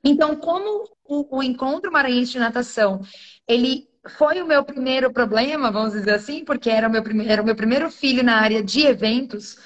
Então, 0.05 0.37
como 0.37 0.85
o, 1.05 1.39
o 1.39 1.43
encontro 1.43 1.91
maranhense 1.93 2.33
de 2.33 2.39
natação, 2.39 3.01
ele 3.49 3.89
foi 4.19 4.43
o 4.43 4.47
meu 4.47 4.65
primeiro 4.65 5.13
problema, 5.13 5.71
vamos 5.73 5.93
dizer 5.93 6.15
assim, 6.15 6.45
porque 6.45 6.69
era 6.71 6.89
o 6.89 6.93
meu, 6.93 7.03
primeiro, 7.03 7.33
era 7.33 7.43
o 7.43 7.45
meu 7.45 7.57
primeiro 7.57 7.91
filho 7.91 8.23
na 8.23 8.37
área 8.41 8.63
de 8.63 8.83
eventos. 8.83 9.57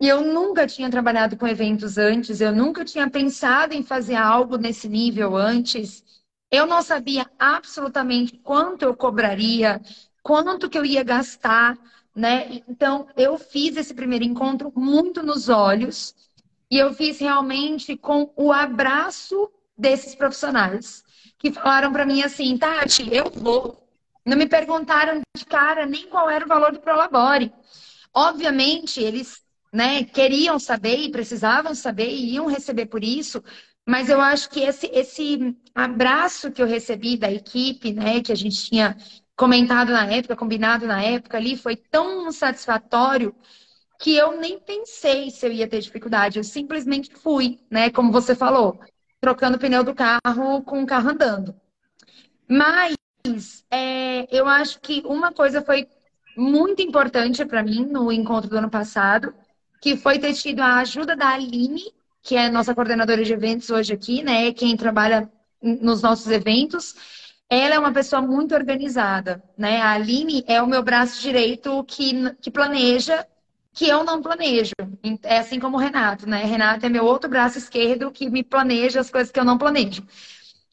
E 0.00 0.08
eu 0.08 0.22
nunca 0.22 0.66
tinha 0.66 0.90
trabalhado 0.90 1.36
com 1.36 1.46
eventos 1.46 1.98
antes, 1.98 2.40
eu 2.40 2.54
nunca 2.54 2.84
tinha 2.84 3.08
pensado 3.10 3.74
em 3.74 3.82
fazer 3.82 4.14
algo 4.14 4.56
nesse 4.56 4.88
nível 4.88 5.36
antes. 5.36 6.04
Eu 6.50 6.66
não 6.66 6.82
sabia 6.82 7.26
absolutamente 7.38 8.36
quanto 8.38 8.82
eu 8.84 8.96
cobraria, 8.96 9.80
quanto 10.22 10.70
que 10.70 10.78
eu 10.78 10.84
ia 10.84 11.02
gastar, 11.02 11.76
né? 12.14 12.62
Então, 12.68 13.08
eu 13.16 13.38
fiz 13.38 13.76
esse 13.76 13.92
primeiro 13.94 14.24
encontro 14.24 14.72
muito 14.76 15.22
nos 15.22 15.48
olhos 15.48 16.14
e 16.70 16.78
eu 16.78 16.92
fiz 16.94 17.18
realmente 17.18 17.96
com 17.96 18.32
o 18.36 18.52
abraço 18.52 19.50
desses 19.78 20.14
profissionais 20.14 21.04
que 21.38 21.52
falaram 21.52 21.92
para 21.92 22.04
mim 22.04 22.22
assim, 22.22 22.58
Tati, 22.58 23.08
eu 23.14 23.30
vou. 23.30 23.86
Não 24.26 24.36
me 24.36 24.46
perguntaram 24.46 25.22
de 25.36 25.44
cara 25.46 25.86
nem 25.86 26.08
qual 26.08 26.28
era 26.28 26.44
o 26.44 26.48
valor 26.48 26.72
do 26.72 26.80
Prolabore. 26.80 27.52
Obviamente, 28.12 29.00
eles 29.00 29.40
né, 29.72 30.02
queriam 30.02 30.58
saber 30.58 30.96
e 30.96 31.10
precisavam 31.10 31.74
saber 31.74 32.08
e 32.08 32.34
iam 32.34 32.46
receber 32.46 32.86
por 32.86 33.04
isso, 33.04 33.42
mas 33.86 34.08
eu 34.08 34.20
acho 34.20 34.50
que 34.50 34.60
esse, 34.60 34.86
esse 34.92 35.56
abraço 35.74 36.50
que 36.50 36.60
eu 36.60 36.66
recebi 36.66 37.16
da 37.16 37.30
equipe, 37.30 37.92
né, 37.92 38.20
que 38.20 38.32
a 38.32 38.34
gente 38.34 38.64
tinha 38.64 38.96
comentado 39.36 39.92
na 39.92 40.06
época, 40.06 40.34
combinado 40.36 40.86
na 40.86 41.02
época 41.02 41.36
ali, 41.36 41.56
foi 41.56 41.76
tão 41.76 42.30
satisfatório 42.32 43.34
que 44.00 44.16
eu 44.16 44.38
nem 44.38 44.58
pensei 44.58 45.30
se 45.30 45.46
eu 45.46 45.52
ia 45.52 45.68
ter 45.68 45.80
dificuldade, 45.80 46.38
eu 46.38 46.44
simplesmente 46.44 47.14
fui, 47.14 47.58
né, 47.70 47.90
como 47.90 48.10
você 48.10 48.34
falou 48.34 48.78
trocando 49.20 49.56
o 49.56 49.60
pneu 49.60 49.84
do 49.84 49.94
carro 49.94 50.62
com 50.62 50.82
o 50.82 50.86
carro 50.86 51.10
andando. 51.10 51.54
Mas 52.48 52.96
é, 53.70 54.26
eu 54.34 54.46
acho 54.46 54.80
que 54.80 55.02
uma 55.04 55.32
coisa 55.32 55.62
foi 55.62 55.88
muito 56.36 56.80
importante 56.82 57.44
para 57.44 57.62
mim 57.62 57.84
no 57.84 58.12
encontro 58.12 58.48
do 58.48 58.58
ano 58.58 58.70
passado, 58.70 59.34
que 59.80 59.96
foi 59.96 60.18
ter 60.18 60.34
tido 60.34 60.60
a 60.60 60.76
ajuda 60.76 61.16
da 61.16 61.30
Aline, 61.30 61.82
que 62.22 62.36
é 62.36 62.48
nossa 62.48 62.74
coordenadora 62.74 63.24
de 63.24 63.32
eventos 63.32 63.70
hoje 63.70 63.92
aqui, 63.92 64.22
né? 64.22 64.52
Quem 64.52 64.76
trabalha 64.76 65.30
nos 65.62 66.02
nossos 66.02 66.30
eventos. 66.30 66.94
Ela 67.50 67.76
é 67.76 67.78
uma 67.78 67.92
pessoa 67.92 68.20
muito 68.20 68.54
organizada, 68.54 69.42
né? 69.56 69.80
A 69.80 69.92
Aline 69.92 70.44
é 70.46 70.60
o 70.60 70.66
meu 70.66 70.82
braço 70.82 71.20
direito 71.20 71.82
que, 71.84 72.12
que 72.40 72.50
planeja, 72.50 73.26
que 73.78 73.88
eu 73.88 74.02
não 74.02 74.20
planejo. 74.20 74.72
É 75.22 75.38
assim 75.38 75.60
como 75.60 75.76
o 75.76 75.80
Renato, 75.80 76.28
né? 76.28 76.42
Renato 76.42 76.84
é 76.84 76.88
meu 76.88 77.04
outro 77.04 77.30
braço 77.30 77.58
esquerdo 77.58 78.10
que 78.10 78.28
me 78.28 78.42
planeja 78.42 78.98
as 78.98 79.08
coisas 79.08 79.30
que 79.30 79.38
eu 79.38 79.44
não 79.44 79.56
planejo. 79.56 80.02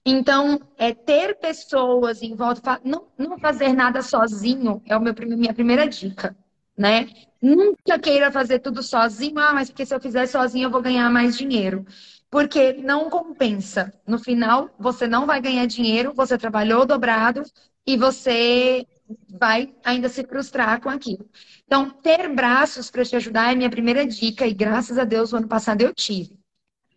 Então, 0.03 0.59
é 0.75 0.91
ter 0.91 1.35
pessoas 1.39 2.23
em 2.23 2.33
volta, 2.33 2.81
não, 2.83 3.05
não 3.15 3.37
fazer 3.37 3.73
nada 3.73 4.01
sozinho 4.01 4.81
é 4.87 4.97
o 4.97 4.99
meu, 4.99 5.13
minha 5.37 5.53
primeira 5.53 5.87
dica, 5.87 6.35
né? 6.75 7.07
Nunca 7.39 7.99
queira 7.99 8.31
fazer 8.31 8.57
tudo 8.57 8.81
sozinho, 8.81 9.37
ah, 9.37 9.53
mas 9.53 9.69
porque 9.69 9.85
se 9.85 9.93
eu 9.93 10.01
fizer 10.01 10.25
sozinho 10.25 10.65
eu 10.65 10.71
vou 10.71 10.81
ganhar 10.81 11.07
mais 11.11 11.37
dinheiro 11.37 11.85
porque 12.31 12.73
não 12.73 13.09
compensa. 13.09 13.93
No 14.05 14.17
final, 14.17 14.69
você 14.79 15.07
não 15.07 15.27
vai 15.27 15.39
ganhar 15.39 15.67
dinheiro, 15.67 16.11
você 16.13 16.37
trabalhou 16.37 16.85
dobrado 16.87 17.43
e 17.85 17.95
você 17.95 18.85
vai 19.29 19.73
ainda 19.83 20.09
se 20.09 20.23
frustrar 20.23 20.81
com 20.81 20.89
aquilo. 20.89 21.29
Então, 21.65 21.89
ter 21.89 22.27
braços 22.33 22.89
para 22.89 23.05
te 23.05 23.15
ajudar 23.15 23.51
é 23.51 23.55
minha 23.55 23.69
primeira 23.69 24.05
dica 24.05 24.47
e 24.47 24.53
graças 24.53 24.97
a 24.97 25.03
Deus 25.03 25.33
o 25.33 25.37
ano 25.37 25.47
passado 25.47 25.81
eu 25.81 25.93
tive. 25.93 26.37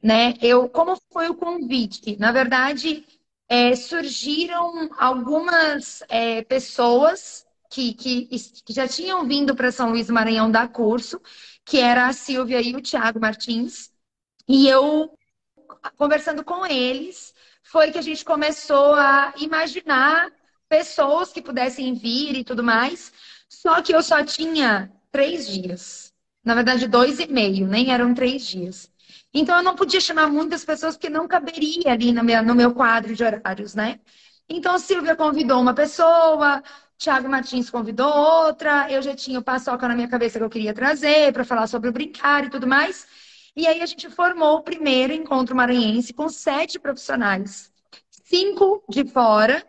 Né? 0.02 0.34
Eu, 0.40 0.68
como 0.68 0.96
foi 1.12 1.28
o 1.28 1.34
convite? 1.34 2.16
Na 2.18 2.30
verdade, 2.30 3.04
é, 3.48 3.74
surgiram 3.74 4.90
algumas 4.98 6.02
é, 6.08 6.42
pessoas 6.44 7.46
que, 7.70 7.94
que, 7.94 8.26
que, 8.26 8.72
já 8.72 8.86
tinham 8.86 9.26
vindo 9.26 9.54
para 9.54 9.72
São 9.72 9.90
Luís 9.90 10.06
do 10.06 10.12
Maranhão 10.12 10.50
dar 10.50 10.68
curso, 10.68 11.20
que 11.64 11.78
era 11.78 12.06
a 12.06 12.12
Silvia 12.12 12.60
e 12.60 12.74
o 12.74 12.80
Tiago 12.80 13.20
Martins, 13.20 13.90
e 14.48 14.68
eu 14.68 15.12
conversando 15.96 16.44
com 16.44 16.64
eles, 16.66 17.34
foi 17.62 17.90
que 17.90 17.98
a 17.98 18.02
gente 18.02 18.24
começou 18.24 18.94
a 18.94 19.34
imaginar 19.38 20.30
pessoas 20.68 21.32
que 21.32 21.42
pudessem 21.42 21.94
vir 21.94 22.36
e 22.36 22.44
tudo 22.44 22.62
mais. 22.62 23.12
Só 23.48 23.80
que 23.82 23.94
eu 23.94 24.02
só 24.02 24.22
tinha 24.24 24.92
três 25.10 25.46
dias. 25.46 26.12
Na 26.44 26.54
verdade, 26.54 26.86
dois 26.86 27.18
e 27.20 27.26
meio, 27.26 27.66
nem 27.66 27.92
eram 27.92 28.14
três 28.14 28.46
dias. 28.46 28.90
Então, 29.32 29.56
eu 29.56 29.62
não 29.62 29.74
podia 29.74 30.00
chamar 30.00 30.28
muitas 30.28 30.64
pessoas 30.64 30.96
porque 30.96 31.10
não 31.10 31.28
caberia 31.28 31.92
ali 31.92 32.12
no 32.12 32.24
meu, 32.24 32.42
no 32.42 32.54
meu 32.54 32.74
quadro 32.74 33.14
de 33.14 33.22
horários, 33.24 33.74
né? 33.74 34.00
Então, 34.48 34.78
Silvia 34.78 35.14
convidou 35.14 35.60
uma 35.60 35.74
pessoa, 35.74 36.62
Thiago 36.98 37.28
Martins 37.28 37.70
convidou 37.70 38.10
outra, 38.10 38.90
eu 38.90 39.02
já 39.02 39.14
tinha 39.14 39.38
o 39.38 39.42
paçoca 39.42 39.86
na 39.86 39.94
minha 39.94 40.08
cabeça 40.08 40.38
que 40.38 40.44
eu 40.44 40.50
queria 40.50 40.72
trazer 40.74 41.32
para 41.32 41.44
falar 41.44 41.66
sobre 41.66 41.88
o 41.88 41.92
brincar 41.92 42.44
e 42.44 42.50
tudo 42.50 42.66
mais. 42.66 43.06
E 43.54 43.66
aí 43.66 43.82
a 43.82 43.86
gente 43.86 44.08
formou 44.08 44.56
o 44.56 44.62
primeiro 44.62 45.12
encontro 45.12 45.54
maranhense 45.54 46.12
com 46.14 46.28
sete 46.28 46.78
profissionais, 46.78 47.70
cinco 48.10 48.82
de 48.88 49.04
fora 49.04 49.64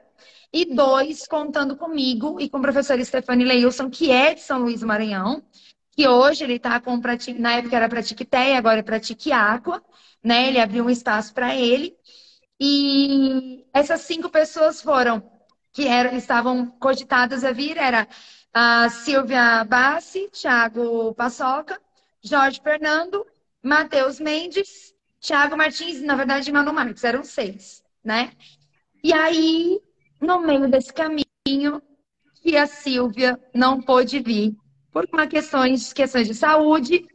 e 0.51 0.65
dois 0.65 1.27
contando 1.27 1.75
comigo 1.75 2.39
e 2.39 2.49
com 2.49 2.57
o 2.57 2.61
professor 2.61 3.03
Stefani 3.03 3.45
Leilson, 3.45 3.89
que 3.89 4.11
é 4.11 4.33
de 4.33 4.41
São 4.41 4.59
Luís 4.59 4.81
do 4.81 4.87
Maranhão, 4.87 5.43
que 5.91 6.07
hoje 6.07 6.43
ele 6.43 6.55
está 6.55 6.79
com, 6.79 6.99
na 7.37 7.53
época 7.53 7.75
era 7.75 7.89
para 7.89 8.01
Tiqueté, 8.01 8.57
agora 8.57 8.79
é 8.79 8.83
para 8.83 8.99
Tiquiáqua, 8.99 9.83
né? 10.23 10.47
Ele 10.47 10.59
abriu 10.59 10.85
um 10.85 10.89
espaço 10.89 11.33
para 11.33 11.55
ele. 11.55 11.95
E 12.59 13.65
essas 13.73 14.01
cinco 14.01 14.29
pessoas 14.29 14.81
foram, 14.81 15.23
que 15.71 15.87
eram, 15.87 16.17
estavam 16.17 16.67
cogitadas 16.79 17.43
a 17.43 17.51
vir, 17.51 17.77
era 17.77 18.07
a 18.53 18.89
Silvia 18.89 19.63
Bassi, 19.63 20.29
Thiago 20.31 21.13
Paçoca, 21.15 21.79
Jorge 22.21 22.59
Fernando 22.61 23.25
Matheus 23.63 24.19
Mendes, 24.19 24.93
Thiago 25.19 25.57
Martins, 25.57 26.01
na 26.01 26.15
verdade, 26.15 26.51
Manu 26.51 26.73
Marques, 26.73 27.03
eram 27.03 27.23
seis, 27.23 27.83
né? 28.03 28.31
E 29.03 29.13
aí, 29.13 29.81
no 30.19 30.39
meio 30.39 30.69
desse 30.69 30.93
caminho, 30.93 31.81
que 32.41 32.57
a 32.57 32.67
Silvia 32.67 33.39
não 33.53 33.81
pôde 33.81 34.19
vir 34.19 34.55
por 34.91 35.07
uma 35.11 35.27
questões, 35.27 35.93
questões 35.93 36.27
de 36.27 36.33
saúde, 36.33 37.05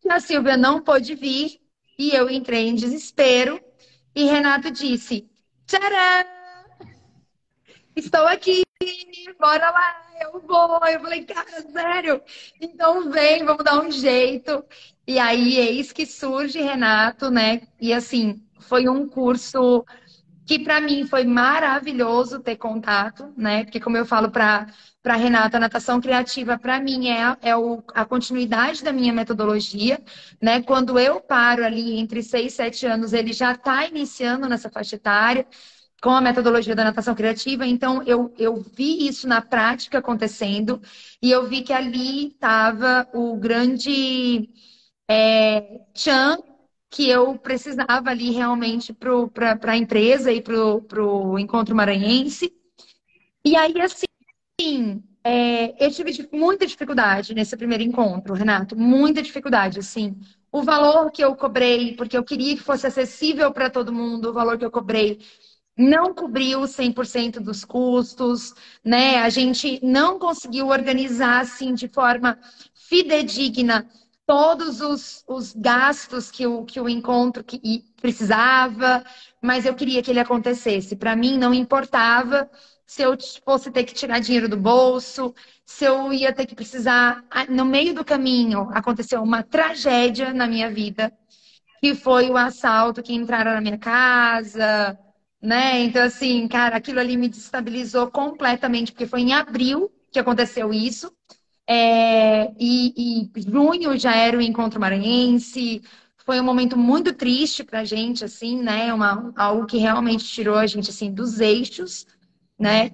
que 0.00 0.10
a 0.10 0.20
Silvia 0.20 0.56
não 0.56 0.82
pôde 0.82 1.14
vir 1.14 1.60
e 1.98 2.10
eu 2.10 2.28
entrei 2.28 2.68
em 2.68 2.74
desespero 2.74 3.60
e 4.14 4.24
Renato 4.24 4.70
disse: 4.70 5.28
Tcharam! 5.66 6.28
Estou 7.96 8.26
aqui, 8.26 8.62
bora 9.38 9.70
lá, 9.70 10.02
eu 10.20 10.40
vou. 10.40 10.80
Eu 10.86 11.00
falei, 11.00 11.24
cara, 11.24 11.62
sério? 11.62 12.20
Então 12.60 13.10
vem, 13.10 13.44
vamos 13.44 13.64
dar 13.64 13.80
um 13.80 13.90
jeito. 13.90 14.64
E 15.06 15.18
aí, 15.18 15.56
eis 15.56 15.92
que 15.92 16.04
surge 16.04 16.60
Renato, 16.60 17.30
né? 17.30 17.62
E 17.80 17.92
assim, 17.92 18.42
foi 18.60 18.88
um 18.88 19.08
curso 19.08 19.84
que 20.46 20.58
para 20.58 20.80
mim 20.80 21.06
foi 21.06 21.24
maravilhoso 21.24 22.40
ter 22.40 22.56
contato, 22.56 23.32
né? 23.36 23.64
Porque 23.64 23.80
como 23.80 23.96
eu 23.96 24.06
falo 24.06 24.30
para 24.30 24.66
para 25.02 25.16
Renata, 25.16 25.58
a 25.58 25.60
natação 25.60 26.00
criativa 26.00 26.58
para 26.58 26.80
mim 26.80 27.08
é, 27.10 27.36
é 27.42 27.54
o, 27.54 27.82
a 27.94 28.06
continuidade 28.06 28.82
da 28.82 28.90
minha 28.90 29.12
metodologia, 29.12 30.02
né? 30.40 30.62
Quando 30.62 30.98
eu 30.98 31.20
paro 31.20 31.62
ali 31.64 31.98
entre 31.98 32.22
6 32.22 32.52
e 32.52 32.56
7 32.56 32.86
anos, 32.86 33.12
ele 33.12 33.32
já 33.32 33.52
está 33.52 33.86
iniciando 33.86 34.48
nessa 34.48 34.70
faixa 34.70 34.96
etária 34.96 35.46
com 36.02 36.10
a 36.10 36.20
metodologia 36.20 36.74
da 36.74 36.84
natação 36.84 37.14
criativa. 37.14 37.66
Então, 37.66 38.02
eu, 38.04 38.32
eu 38.38 38.62
vi 38.62 39.06
isso 39.06 39.26
na 39.28 39.40
prática 39.42 39.98
acontecendo 39.98 40.80
e 41.22 41.30
eu 41.30 41.46
vi 41.48 41.62
que 41.62 41.72
ali 41.72 42.28
estava 42.28 43.08
o 43.14 43.36
grande 43.36 44.48
é, 45.08 45.80
Chan 45.94 46.38
que 46.94 47.10
eu 47.10 47.36
precisava 47.36 48.08
ali 48.10 48.30
realmente 48.30 48.92
para 48.94 49.72
a 49.72 49.76
empresa 49.76 50.30
e 50.30 50.40
para 50.40 51.02
o 51.04 51.36
encontro 51.36 51.74
maranhense. 51.74 52.54
E 53.44 53.56
aí, 53.56 53.74
assim, 53.80 55.02
é, 55.24 55.84
eu 55.84 55.90
tive 55.90 56.28
muita 56.32 56.64
dificuldade 56.64 57.34
nesse 57.34 57.56
primeiro 57.56 57.82
encontro, 57.82 58.32
Renato, 58.32 58.76
muita 58.76 59.20
dificuldade, 59.20 59.80
assim. 59.80 60.16
O 60.52 60.62
valor 60.62 61.10
que 61.10 61.24
eu 61.24 61.34
cobrei, 61.34 61.96
porque 61.96 62.16
eu 62.16 62.22
queria 62.22 62.54
que 62.54 62.62
fosse 62.62 62.86
acessível 62.86 63.52
para 63.52 63.68
todo 63.68 63.92
mundo, 63.92 64.30
o 64.30 64.32
valor 64.32 64.56
que 64.56 64.64
eu 64.64 64.70
cobrei 64.70 65.18
não 65.76 66.14
cobriu 66.14 66.64
100% 66.68 67.40
dos 67.40 67.64
custos, 67.64 68.54
né? 68.84 69.16
A 69.16 69.28
gente 69.30 69.80
não 69.82 70.16
conseguiu 70.16 70.68
organizar 70.68 71.40
assim 71.40 71.74
de 71.74 71.88
forma 71.88 72.38
fidedigna 72.72 73.84
todos 74.26 74.80
os, 74.80 75.24
os 75.28 75.52
gastos 75.54 76.30
que 76.30 76.46
o, 76.46 76.64
que 76.64 76.80
o 76.80 76.88
encontro 76.88 77.44
que, 77.44 77.84
precisava, 78.00 79.04
mas 79.42 79.66
eu 79.66 79.74
queria 79.74 80.02
que 80.02 80.10
ele 80.10 80.20
acontecesse. 80.20 80.96
Para 80.96 81.14
mim, 81.16 81.38
não 81.38 81.52
importava 81.54 82.48
se 82.86 83.02
eu 83.02 83.16
fosse 83.44 83.70
ter 83.70 83.84
que 83.84 83.94
tirar 83.94 84.20
dinheiro 84.20 84.48
do 84.48 84.56
bolso, 84.56 85.34
se 85.64 85.84
eu 85.84 86.12
ia 86.12 86.32
ter 86.32 86.46
que 86.46 86.54
precisar. 86.54 87.24
No 87.48 87.64
meio 87.64 87.94
do 87.94 88.04
caminho, 88.04 88.68
aconteceu 88.72 89.22
uma 89.22 89.42
tragédia 89.42 90.32
na 90.32 90.46
minha 90.46 90.70
vida, 90.70 91.12
que 91.80 91.94
foi 91.94 92.30
o 92.30 92.36
assalto 92.36 93.02
que 93.02 93.14
entraram 93.14 93.52
na 93.54 93.60
minha 93.60 93.78
casa, 93.78 94.98
né? 95.40 95.80
Então, 95.80 96.02
assim, 96.02 96.48
cara, 96.48 96.76
aquilo 96.76 97.00
ali 97.00 97.16
me 97.16 97.28
destabilizou 97.28 98.10
completamente, 98.10 98.92
porque 98.92 99.06
foi 99.06 99.20
em 99.20 99.32
abril 99.34 99.90
que 100.10 100.18
aconteceu 100.18 100.72
isso. 100.72 101.12
É, 101.66 102.52
e, 102.58 103.30
e, 103.34 103.40
junho 103.40 103.96
já 103.98 104.14
era 104.14 104.36
o 104.36 104.40
encontro 104.42 104.80
maranhense. 104.80 105.82
Foi 106.24 106.40
um 106.40 106.44
momento 106.44 106.76
muito 106.76 107.12
triste 107.12 107.64
para 107.64 107.80
a 107.80 107.84
gente, 107.84 108.24
assim, 108.24 108.60
né? 108.62 108.92
Uma, 108.92 109.32
algo 109.36 109.66
que 109.66 109.78
realmente 109.78 110.24
tirou 110.24 110.56
a 110.56 110.66
gente 110.66 110.90
assim 110.90 111.12
dos 111.12 111.40
eixos, 111.40 112.06
né? 112.58 112.90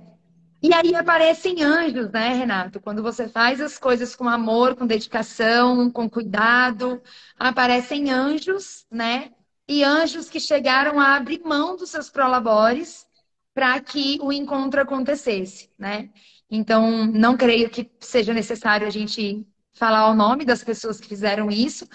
E 0.63 0.75
aí 0.75 0.95
aparecem 0.95 1.63
anjos, 1.63 2.11
né, 2.11 2.35
Renato? 2.35 2.81
Quando 2.81 3.03
você 3.03 3.29
faz 3.29 3.61
as 3.61 3.79
coisas 3.79 4.15
com 4.15 4.29
amor, 4.29 4.77
com 4.77 4.87
dedicação, 4.87 5.91
com 5.91 6.09
cuidado, 6.09 7.03
aparecem 7.39 8.11
anjos, 8.11 8.87
né? 8.91 9.31
E 9.67 9.83
anjos 9.83 10.29
que 10.29 10.39
chegaram 10.39 11.01
a 11.01 11.17
abrir 11.17 11.41
mão 11.45 11.77
dos 11.77 11.91
seus 11.91 12.11
prolabores 12.11 13.07
para 13.55 13.81
que 13.81 14.19
o 14.21 14.33
encontro 14.33 14.81
acontecesse, 14.81 15.71
né? 15.79 16.11
Então, 16.51 17.07
não 17.07 17.37
creio 17.37 17.71
que 17.71 17.91
seja 18.01 18.33
necessário 18.35 18.87
a 18.87 18.91
gente 18.91 19.47
falar 19.73 20.11
o 20.11 20.15
nome 20.15 20.45
das 20.45 20.65
pessoas 20.65 21.01
que 21.01 21.09
fizeram 21.09 21.51
isso, 21.51 21.89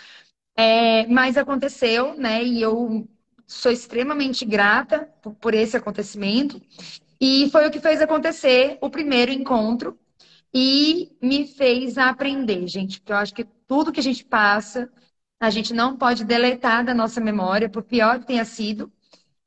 é, 0.57 1.05
mas 1.07 1.37
aconteceu, 1.37 2.15
né? 2.17 2.43
E 2.43 2.61
eu 2.61 3.07
sou 3.47 3.71
extremamente 3.71 4.45
grata 4.45 5.09
por, 5.21 5.35
por 5.35 5.53
esse 5.53 5.77
acontecimento. 5.77 6.61
E 7.19 7.49
foi 7.51 7.67
o 7.67 7.71
que 7.71 7.79
fez 7.79 8.01
acontecer 8.01 8.77
o 8.81 8.89
primeiro 8.89 9.31
encontro 9.31 9.97
e 10.53 11.11
me 11.21 11.47
fez 11.47 11.97
aprender, 11.97 12.67
gente, 12.67 12.99
porque 12.99 13.11
eu 13.13 13.17
acho 13.17 13.33
que 13.33 13.45
tudo 13.67 13.91
que 13.91 13.99
a 13.99 14.03
gente 14.03 14.25
passa, 14.25 14.89
a 15.39 15.49
gente 15.49 15.73
não 15.73 15.97
pode 15.97 16.23
deletar 16.25 16.85
da 16.85 16.93
nossa 16.93 17.21
memória, 17.21 17.69
por 17.69 17.83
pior 17.83 18.19
que 18.19 18.27
tenha 18.27 18.45
sido. 18.45 18.91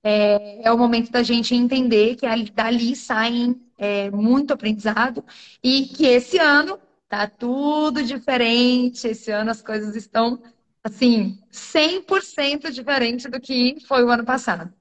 é, 0.03 0.67
é 0.69 0.73
o 0.73 0.79
momento 0.79 1.11
da 1.11 1.23
gente 1.23 1.55
entender 1.55 2.17
que 2.17 2.27
dali 2.53 2.97
saem 2.97 3.61
é, 3.79 4.11
muito 4.11 4.53
aprendizado 4.53 5.25
e 5.63 5.87
que 5.87 6.05
esse 6.07 6.39
ano 6.39 6.79
tá 7.09 7.27
tudo 7.27 8.03
diferente. 8.03 9.09
Esse 9.09 9.31
ano 9.31 9.51
as 9.51 9.63
coisas 9.63 9.97
estão, 9.97 10.43
assim, 10.85 11.39
100% 11.51 12.71
diferente 12.71 13.29
do 13.29 13.41
que 13.41 13.77
foi 13.87 14.05
o 14.05 14.11
ano 14.11 14.25
passado. 14.25 14.73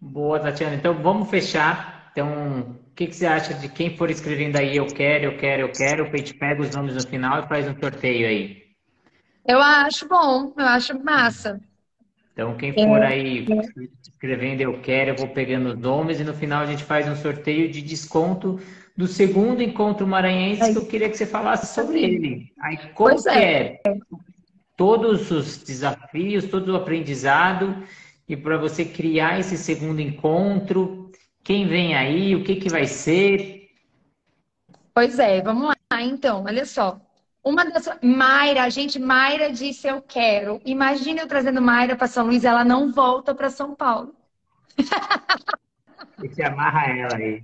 Boa, 0.00 0.38
Tatiana. 0.38 0.74
Então 0.74 0.94
vamos 0.94 1.30
fechar. 1.30 2.10
Então, 2.12 2.78
o 2.90 2.94
que, 2.94 3.06
que 3.06 3.14
você 3.14 3.26
acha 3.26 3.54
de 3.54 3.68
quem 3.68 3.96
for 3.96 4.10
escrevendo 4.10 4.56
aí 4.56 4.76
eu 4.76 4.86
quero, 4.86 5.24
eu 5.24 5.36
quero, 5.38 5.62
eu 5.62 5.72
quero? 5.72 6.04
A 6.04 6.16
gente 6.16 6.34
pega 6.34 6.62
os 6.62 6.74
nomes 6.74 6.94
no 6.94 7.02
final 7.02 7.44
e 7.44 7.48
faz 7.48 7.68
um 7.68 7.78
sorteio 7.78 8.26
aí. 8.26 8.62
Eu 9.46 9.60
acho 9.60 10.08
bom, 10.08 10.52
eu 10.56 10.66
acho 10.66 11.02
massa. 11.02 11.60
Então, 12.38 12.54
quem 12.56 12.72
for 12.72 13.02
aí 13.02 13.44
escrevendo 14.00 14.60
eu 14.60 14.80
quero, 14.80 15.10
eu 15.10 15.16
vou 15.16 15.26
pegando 15.26 15.70
os 15.70 15.76
nomes 15.76 16.20
e 16.20 16.24
no 16.24 16.32
final 16.32 16.62
a 16.62 16.66
gente 16.66 16.84
faz 16.84 17.08
um 17.08 17.16
sorteio 17.16 17.68
de 17.68 17.82
desconto 17.82 18.60
do 18.96 19.08
segundo 19.08 19.60
encontro 19.60 20.06
maranhense 20.06 20.70
que 20.72 20.78
eu 20.78 20.86
queria 20.86 21.10
que 21.10 21.16
você 21.16 21.26
falasse 21.26 21.74
sobre 21.74 22.00
ele. 22.00 22.52
Aí, 22.60 22.76
como 22.94 23.10
pois 23.10 23.26
é. 23.26 23.80
é 23.84 23.98
todos 24.76 25.32
os 25.32 25.64
desafios, 25.64 26.44
todo 26.44 26.68
o 26.68 26.76
aprendizado 26.76 27.82
e 28.28 28.36
para 28.36 28.56
você 28.56 28.84
criar 28.84 29.40
esse 29.40 29.58
segundo 29.58 30.00
encontro, 30.00 31.10
quem 31.42 31.66
vem 31.66 31.96
aí, 31.96 32.36
o 32.36 32.44
que, 32.44 32.54
que 32.54 32.68
vai 32.68 32.86
ser? 32.86 33.68
Pois 34.94 35.18
é, 35.18 35.42
vamos 35.42 35.74
lá 35.90 36.02
então, 36.02 36.44
olha 36.44 36.64
só. 36.64 37.00
Uma 37.48 37.64
das. 37.64 37.88
Mayra, 38.02 38.64
a 38.64 38.68
gente, 38.68 38.98
Mayra 38.98 39.50
disse 39.50 39.88
eu 39.88 40.02
quero. 40.02 40.60
Imagina 40.66 41.22
eu 41.22 41.26
trazendo 41.26 41.62
Mayra 41.62 41.96
para 41.96 42.06
São 42.06 42.26
Luís, 42.26 42.44
ela 42.44 42.62
não 42.62 42.92
volta 42.92 43.34
para 43.34 43.48
São 43.48 43.74
Paulo. 43.74 44.14
E 46.22 46.28
te 46.28 46.42
amarra 46.42 46.92
ela 46.92 47.16
aí. 47.16 47.42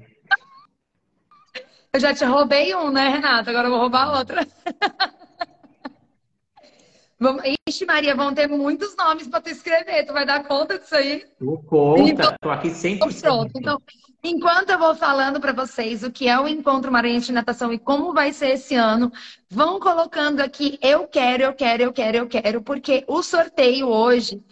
Eu 1.91 2.01
já 2.01 2.13
te 2.13 2.23
roubei 2.25 2.75
um, 2.75 2.91
né, 2.91 3.09
Renata? 3.09 3.49
Agora 3.49 3.69
eu 3.69 3.71
vou 3.71 3.81
roubar 3.81 4.19
outra. 4.19 4.45
Vamos... 7.19 7.43
Ixi, 7.67 7.87
Maria, 7.87 8.15
vão 8.15 8.35
ter 8.35 8.47
muitos 8.47 8.95
nomes 8.97 9.27
para 9.27 9.41
tu 9.41 9.49
escrever. 9.49 10.05
Tu 10.05 10.13
vai 10.13 10.27
dar 10.27 10.45
conta 10.45 10.79
disso 10.79 10.97
aí? 10.97 11.25
Tu 11.39 11.65
conta, 11.67 12.37
tô 12.43 12.51
aqui 12.51 12.69
100%. 12.69 13.23
Pronto. 13.23 13.53
Então, 13.57 13.81
enquanto 14.25 14.71
eu 14.71 14.79
vou 14.79 14.95
falando 14.95 15.41
para 15.41 15.53
vocês 15.53 16.03
o 16.03 16.11
que 16.11 16.29
é 16.29 16.39
o 16.41 16.49
Encontro 16.49 16.91
Maranhense 16.91 17.27
de 17.27 17.33
Natação 17.33 17.73
e 17.73 17.79
como 17.79 18.13
vai 18.13 18.33
ser 18.33 18.51
esse 18.51 18.75
ano, 18.75 19.13
vão 19.51 19.79
colocando 19.79 20.41
aqui 20.41 20.79
eu 20.83 21.07
quero, 21.07 21.43
eu 21.45 21.55
quero, 21.55 21.83
eu 21.83 21.93
quero, 21.93 22.17
eu 22.17 22.29
quero, 22.29 22.63
porque 22.63 23.05
o 23.07 23.23
sorteio 23.23 23.89
hoje 23.89 24.43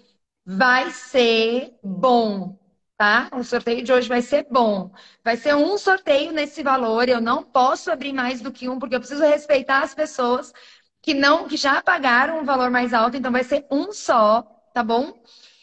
vai 0.44 0.90
ser 0.90 1.74
bom, 1.82 2.58
tá? 2.96 3.28
O 3.32 3.42
sorteio 3.44 3.82
de 3.84 3.92
hoje 3.92 4.08
vai 4.08 4.22
ser 4.22 4.46
bom. 4.50 4.90
Vai 5.24 5.36
ser 5.36 5.54
um 5.54 5.78
sorteio 5.78 6.32
nesse 6.32 6.62
valor, 6.62 7.08
eu 7.08 7.20
não 7.20 7.42
posso 7.42 7.90
abrir 7.90 8.12
mais 8.12 8.40
do 8.40 8.52
que 8.52 8.68
um, 8.68 8.78
porque 8.78 8.94
eu 8.96 9.00
preciso 9.00 9.24
respeitar 9.24 9.82
as 9.82 9.94
pessoas 9.94 10.52
que 11.00 11.14
não 11.14 11.48
que 11.48 11.56
já 11.56 11.82
pagaram 11.82 12.40
um 12.40 12.44
valor 12.44 12.70
mais 12.70 12.94
alto, 12.94 13.16
então 13.16 13.32
vai 13.32 13.44
ser 13.44 13.66
um 13.70 13.92
só, 13.92 14.42
tá 14.72 14.82
bom? 14.82 15.20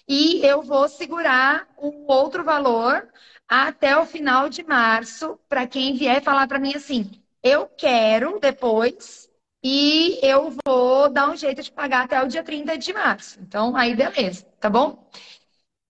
E 0.07 0.45
eu 0.45 0.61
vou 0.61 0.87
segurar 0.89 1.67
o 1.77 2.11
outro 2.11 2.43
valor 2.43 3.07
até 3.49 3.97
o 3.97 4.05
final 4.05 4.49
de 4.49 4.63
março 4.63 5.39
para 5.49 5.67
quem 5.67 5.95
vier 5.95 6.21
falar 6.23 6.47
para 6.47 6.59
mim 6.59 6.75
assim: 6.75 7.11
"Eu 7.43 7.67
quero 7.67 8.39
depois 8.39 9.29
e 9.63 10.19
eu 10.23 10.55
vou 10.65 11.09
dar 11.09 11.29
um 11.29 11.35
jeito 11.35 11.61
de 11.63 11.71
pagar 11.71 12.05
até 12.05 12.21
o 12.23 12.27
dia 12.27 12.43
30 12.43 12.77
de 12.77 12.93
março". 12.93 13.39
Então, 13.41 13.75
aí 13.75 13.95
beleza, 13.95 14.45
tá 14.59 14.69
bom? 14.69 15.09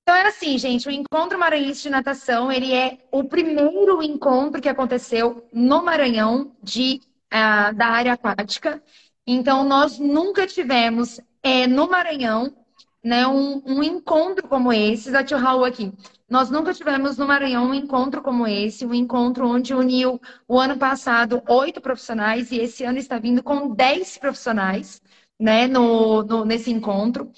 Então 0.03 0.15
é 0.17 0.25
assim, 0.27 0.57
gente, 0.57 0.87
o 0.87 0.91
Encontro 0.91 1.37
Maranhense 1.37 1.83
de 1.83 1.89
Natação, 1.91 2.51
ele 2.51 2.73
é 2.73 2.97
o 3.11 3.23
primeiro 3.25 4.01
encontro 4.01 4.59
que 4.59 4.67
aconteceu 4.67 5.47
no 5.53 5.83
Maranhão 5.83 6.51
de, 6.63 6.99
uh, 7.27 7.75
da 7.75 7.87
área 7.87 8.13
aquática. 8.13 8.81
Então, 9.27 9.63
nós 9.63 9.99
nunca 9.99 10.47
tivemos 10.47 11.21
é, 11.43 11.67
no 11.67 11.87
Maranhão 11.87 12.58
né, 13.03 13.25
um, 13.27 13.61
um, 13.65 13.83
encontro 13.83 14.47
como 14.47 14.73
esse, 14.73 15.11
da 15.11 15.23
Tio 15.23 15.37
Raul 15.37 15.63
aqui. 15.63 15.91
Nós 16.29 16.49
nunca 16.49 16.73
tivemos 16.73 17.17
no 17.17 17.27
Maranhão 17.27 17.69
um 17.69 17.73
encontro 17.73 18.21
como 18.21 18.45
esse, 18.45 18.85
um 18.85 18.93
encontro 18.93 19.47
onde 19.47 19.73
uniu 19.73 20.19
o 20.47 20.59
ano 20.59 20.77
passado 20.77 21.41
oito 21.47 21.81
profissionais 21.81 22.51
e 22.51 22.57
esse 22.57 22.83
ano 22.83 22.97
está 22.97 23.17
vindo 23.17 23.41
com 23.41 23.73
dez 23.73 24.17
profissionais 24.17 25.01
né, 25.39 25.67
no, 25.67 26.23
no, 26.23 26.45
nesse 26.45 26.71
encontro. 26.71 27.31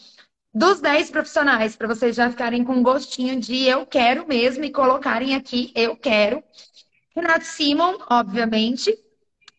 Dos 0.53 0.81
dez 0.81 1.09
profissionais, 1.09 1.75
para 1.77 1.87
vocês 1.87 2.15
já 2.15 2.29
ficarem 2.29 2.63
com 2.63 2.83
gostinho 2.83 3.39
de 3.39 3.63
eu 3.63 3.85
quero 3.85 4.27
mesmo 4.27 4.65
e 4.65 4.71
colocarem 4.71 5.35
aqui 5.35 5.71
eu 5.75 5.95
quero. 5.95 6.43
Renato 7.15 7.45
Simon, 7.45 7.97
obviamente, 8.09 8.93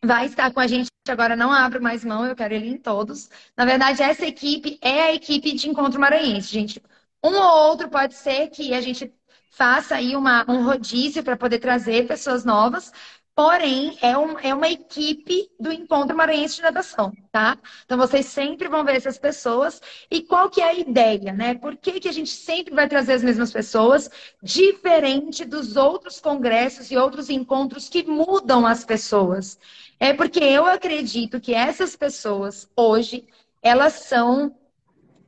vai 0.03 0.25
estar 0.25 0.51
com 0.53 0.59
a 0.59 0.67
gente 0.67 0.89
agora, 1.07 1.35
não 1.35 1.51
abro 1.51 1.81
mais 1.81 2.03
mão, 2.03 2.25
eu 2.25 2.35
quero 2.35 2.53
ele 2.53 2.69
em 2.69 2.77
todos. 2.77 3.29
Na 3.57 3.65
verdade, 3.65 4.01
essa 4.01 4.25
equipe 4.25 4.77
é 4.81 5.03
a 5.03 5.13
equipe 5.13 5.53
de 5.53 5.69
Encontro 5.69 5.99
Maranhense, 5.99 6.47
gente. 6.49 6.81
Um 7.23 7.35
ou 7.35 7.69
outro 7.69 7.89
pode 7.89 8.15
ser 8.15 8.49
que 8.49 8.73
a 8.73 8.81
gente 8.81 9.13
faça 9.51 9.95
aí 9.95 10.15
uma, 10.15 10.45
um 10.49 10.63
rodízio 10.63 11.23
para 11.23 11.37
poder 11.37 11.59
trazer 11.59 12.07
pessoas 12.07 12.43
novas, 12.43 12.91
Porém, 13.35 13.97
é, 13.99 14.15
um, 14.15 14.37
é 14.37 14.53
uma 14.53 14.67
equipe 14.69 15.49
do 15.59 15.71
Encontro 15.71 16.15
Maranhense 16.15 16.57
de 16.57 16.61
Natação, 16.61 17.11
tá? 17.31 17.57
Então, 17.83 17.97
vocês 17.97 18.27
sempre 18.27 18.67
vão 18.67 18.85
ver 18.85 18.95
essas 18.95 19.17
pessoas. 19.17 19.81
E 20.11 20.21
qual 20.21 20.51
que 20.51 20.61
é 20.61 20.65
a 20.65 20.73
ideia, 20.75 21.33
né? 21.33 21.55
Por 21.55 21.75
que, 21.75 21.99
que 21.99 22.07
a 22.07 22.11
gente 22.11 22.29
sempre 22.29 22.75
vai 22.75 22.87
trazer 22.87 23.13
as 23.13 23.23
mesmas 23.23 23.51
pessoas, 23.51 24.07
diferente 24.41 25.45
dos 25.45 25.75
outros 25.75 26.19
congressos 26.21 26.91
e 26.91 26.97
outros 26.97 27.27
encontros 27.27 27.89
que 27.89 28.03
mudam 28.03 28.67
as 28.67 28.85
pessoas? 28.85 29.57
É 30.03 30.11
porque 30.11 30.43
eu 30.43 30.65
acredito 30.65 31.39
que 31.39 31.53
essas 31.53 31.95
pessoas, 31.95 32.69
hoje, 32.75 33.25
elas 33.61 33.93
são 33.93 34.53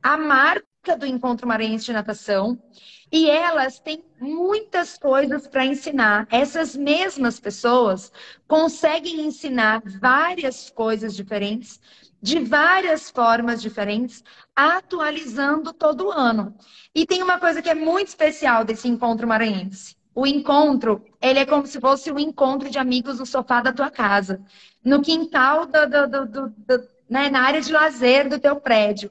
a 0.02 0.18
marca 0.18 0.94
do 0.98 1.06
Encontro 1.06 1.48
Maranhense 1.48 1.86
de 1.86 1.94
Natação 1.94 2.62
e 3.10 3.30
elas 3.30 3.78
têm 3.78 4.04
muitas 4.20 4.98
coisas 4.98 5.46
para 5.46 5.64
ensinar. 5.64 6.28
Essas 6.30 6.76
mesmas 6.76 7.40
pessoas 7.40 8.12
conseguem 8.46 9.22
ensinar 9.22 9.80
várias 9.98 10.68
coisas 10.68 11.16
diferentes, 11.16 11.80
de 12.20 12.38
várias 12.40 13.10
formas 13.10 13.62
diferentes, 13.62 14.22
atualizando 14.54 15.72
todo 15.72 16.10
ano. 16.10 16.54
E 16.94 17.06
tem 17.06 17.22
uma 17.22 17.40
coisa 17.40 17.62
que 17.62 17.70
é 17.70 17.74
muito 17.74 18.08
especial 18.08 18.62
desse 18.62 18.86
encontro 18.88 19.26
maranhense. 19.26 19.95
O 20.16 20.26
encontro, 20.26 21.04
ele 21.20 21.40
é 21.40 21.44
como 21.44 21.66
se 21.66 21.78
fosse 21.78 22.10
um 22.10 22.18
encontro 22.18 22.70
de 22.70 22.78
amigos 22.78 23.18
no 23.18 23.26
sofá 23.26 23.60
da 23.60 23.70
tua 23.70 23.90
casa, 23.90 24.40
no 24.82 25.02
quintal, 25.02 25.66
do, 25.66 25.86
do, 25.86 26.26
do, 26.26 26.48
do 26.48 26.88
né, 27.08 27.28
na 27.28 27.42
área 27.42 27.60
de 27.60 27.70
lazer 27.70 28.26
do 28.26 28.38
teu 28.38 28.56
prédio. 28.56 29.10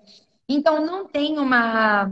Então, 0.49 0.83
não 0.83 1.05
tem 1.05 1.37
uma, 1.37 2.09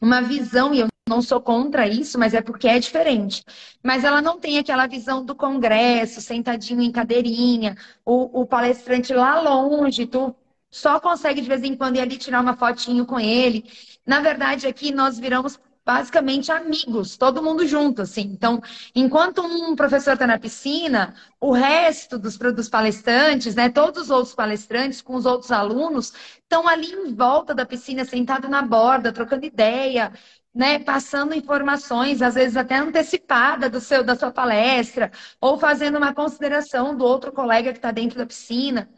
uma 0.00 0.22
visão, 0.22 0.72
e 0.72 0.80
eu 0.80 0.88
não 1.06 1.20
sou 1.20 1.38
contra 1.38 1.86
isso, 1.86 2.18
mas 2.18 2.32
é 2.32 2.40
porque 2.40 2.66
é 2.66 2.78
diferente. 2.78 3.44
Mas 3.82 4.04
ela 4.04 4.22
não 4.22 4.40
tem 4.40 4.56
aquela 4.58 4.86
visão 4.86 5.22
do 5.22 5.34
congresso, 5.34 6.22
sentadinho 6.22 6.80
em 6.80 6.90
cadeirinha, 6.90 7.76
o, 8.06 8.40
o 8.40 8.46
palestrante 8.46 9.12
lá 9.12 9.38
longe, 9.38 10.06
tu 10.06 10.34
só 10.70 10.98
consegue 10.98 11.42
de 11.42 11.48
vez 11.48 11.62
em 11.62 11.76
quando 11.76 11.96
ir 11.96 12.00
ali 12.00 12.16
tirar 12.16 12.40
uma 12.40 12.56
fotinho 12.56 13.04
com 13.04 13.20
ele. 13.20 13.64
Na 14.06 14.20
verdade, 14.20 14.66
aqui 14.66 14.92
nós 14.92 15.18
viramos 15.18 15.58
basicamente 15.84 16.50
amigos, 16.50 17.16
todo 17.16 17.42
mundo 17.42 17.66
junto, 17.66 18.02
assim. 18.02 18.22
Então, 18.22 18.60
enquanto 18.94 19.42
um 19.42 19.76
professor 19.76 20.14
está 20.14 20.26
na 20.26 20.38
piscina, 20.38 21.14
o 21.40 21.52
resto 21.52 22.18
dos, 22.18 22.36
dos 22.38 22.68
palestrantes, 22.68 23.54
né, 23.54 23.68
todos 23.68 24.04
os 24.04 24.10
outros 24.10 24.34
palestrantes 24.34 25.02
com 25.02 25.14
os 25.14 25.26
outros 25.26 25.52
alunos, 25.52 26.12
estão 26.42 26.66
ali 26.66 26.92
em 26.92 27.14
volta 27.14 27.54
da 27.54 27.66
piscina, 27.66 28.04
sentado 28.04 28.48
na 28.48 28.62
borda, 28.62 29.12
trocando 29.12 29.44
ideia, 29.44 30.12
né, 30.54 30.78
passando 30.78 31.34
informações, 31.34 32.22
às 32.22 32.34
vezes 32.34 32.56
até 32.56 32.76
antecipada 32.76 33.68
do 33.68 33.80
seu, 33.80 34.04
da 34.04 34.14
sua 34.14 34.30
palestra, 34.30 35.10
ou 35.40 35.58
fazendo 35.58 35.98
uma 35.98 36.14
consideração 36.14 36.96
do 36.96 37.04
outro 37.04 37.32
colega 37.32 37.72
que 37.72 37.78
está 37.78 37.90
dentro 37.90 38.18
da 38.18 38.26
piscina. 38.26 38.88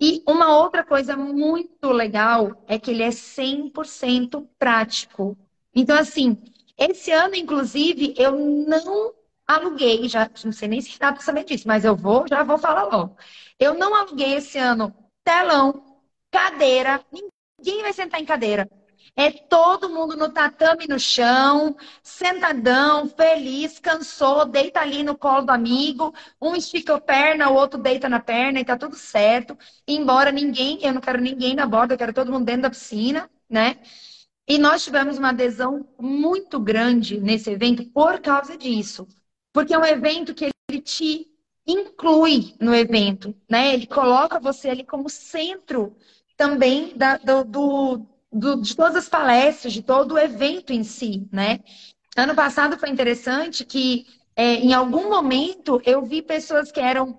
E 0.00 0.22
uma 0.28 0.56
outra 0.56 0.84
coisa 0.84 1.16
muito 1.16 1.90
legal 1.90 2.62
é 2.68 2.78
que 2.78 2.90
ele 2.90 3.02
é 3.02 3.10
100% 3.10 4.46
prático. 4.58 5.36
Então, 5.80 5.96
assim, 5.96 6.36
esse 6.76 7.12
ano, 7.12 7.34
inclusive, 7.36 8.12
eu 8.18 8.32
não 8.68 9.14
aluguei, 9.46 10.08
já 10.08 10.28
não 10.44 10.52
sei 10.52 10.68
nem 10.68 10.80
se 10.80 10.98
dá 10.98 11.12
para 11.12 11.22
saber 11.22 11.44
disso, 11.44 11.68
mas 11.68 11.84
eu 11.84 11.94
vou, 11.96 12.26
já 12.28 12.42
vou 12.42 12.58
falar 12.58 12.84
logo. 12.84 13.16
Eu 13.58 13.74
não 13.74 13.94
aluguei 13.94 14.34
esse 14.34 14.58
ano 14.58 14.92
telão, 15.24 16.00
cadeira, 16.32 17.00
ninguém 17.12 17.82
vai 17.82 17.92
sentar 17.92 18.20
em 18.20 18.24
cadeira. 18.24 18.68
É 19.16 19.30
todo 19.30 19.88
mundo 19.88 20.16
no 20.16 20.32
tatame 20.32 20.86
no 20.88 20.98
chão, 20.98 21.76
sentadão, 22.02 23.08
feliz, 23.08 23.78
cansou, 23.78 24.44
deita 24.44 24.80
ali 24.80 25.02
no 25.04 25.16
colo 25.16 25.42
do 25.46 25.50
amigo, 25.52 26.12
um 26.40 26.54
estica 26.56 26.94
a 26.96 27.00
perna, 27.00 27.50
o 27.50 27.54
outro 27.54 27.80
deita 27.80 28.08
na 28.08 28.20
perna 28.20 28.60
e 28.60 28.64
tá 28.64 28.76
tudo 28.76 28.96
certo. 28.96 29.56
Embora 29.86 30.30
ninguém, 30.32 30.78
eu 30.84 30.92
não 30.92 31.00
quero 31.00 31.20
ninguém 31.20 31.54
na 31.54 31.66
borda, 31.66 31.94
eu 31.94 31.98
quero 31.98 32.12
todo 32.12 32.32
mundo 32.32 32.44
dentro 32.44 32.62
da 32.62 32.70
piscina, 32.70 33.30
né? 33.48 33.76
E 34.48 34.56
nós 34.56 34.82
tivemos 34.82 35.18
uma 35.18 35.28
adesão 35.28 35.86
muito 36.00 36.58
grande 36.58 37.20
nesse 37.20 37.50
evento 37.50 37.84
por 37.90 38.18
causa 38.20 38.56
disso. 38.56 39.06
Porque 39.52 39.74
é 39.74 39.78
um 39.78 39.84
evento 39.84 40.34
que 40.34 40.48
ele 40.70 40.80
te 40.80 41.26
inclui 41.66 42.54
no 42.58 42.74
evento, 42.74 43.34
né? 43.48 43.74
Ele 43.74 43.86
coloca 43.86 44.40
você 44.40 44.70
ali 44.70 44.84
como 44.84 45.10
centro 45.10 45.94
também 46.34 46.96
da, 46.96 47.18
do, 47.18 47.44
do, 47.44 48.06
do, 48.32 48.62
de 48.62 48.74
todas 48.74 48.96
as 48.96 49.08
palestras, 49.08 49.74
de 49.74 49.82
todo 49.82 50.12
o 50.12 50.18
evento 50.18 50.72
em 50.72 50.82
si, 50.82 51.28
né? 51.30 51.60
Ano 52.16 52.34
passado 52.34 52.78
foi 52.78 52.88
interessante 52.88 53.66
que 53.66 54.06
é, 54.34 54.54
em 54.54 54.72
algum 54.72 55.10
momento 55.10 55.82
eu 55.84 56.02
vi 56.06 56.22
pessoas 56.22 56.72
que 56.72 56.80
eram 56.80 57.18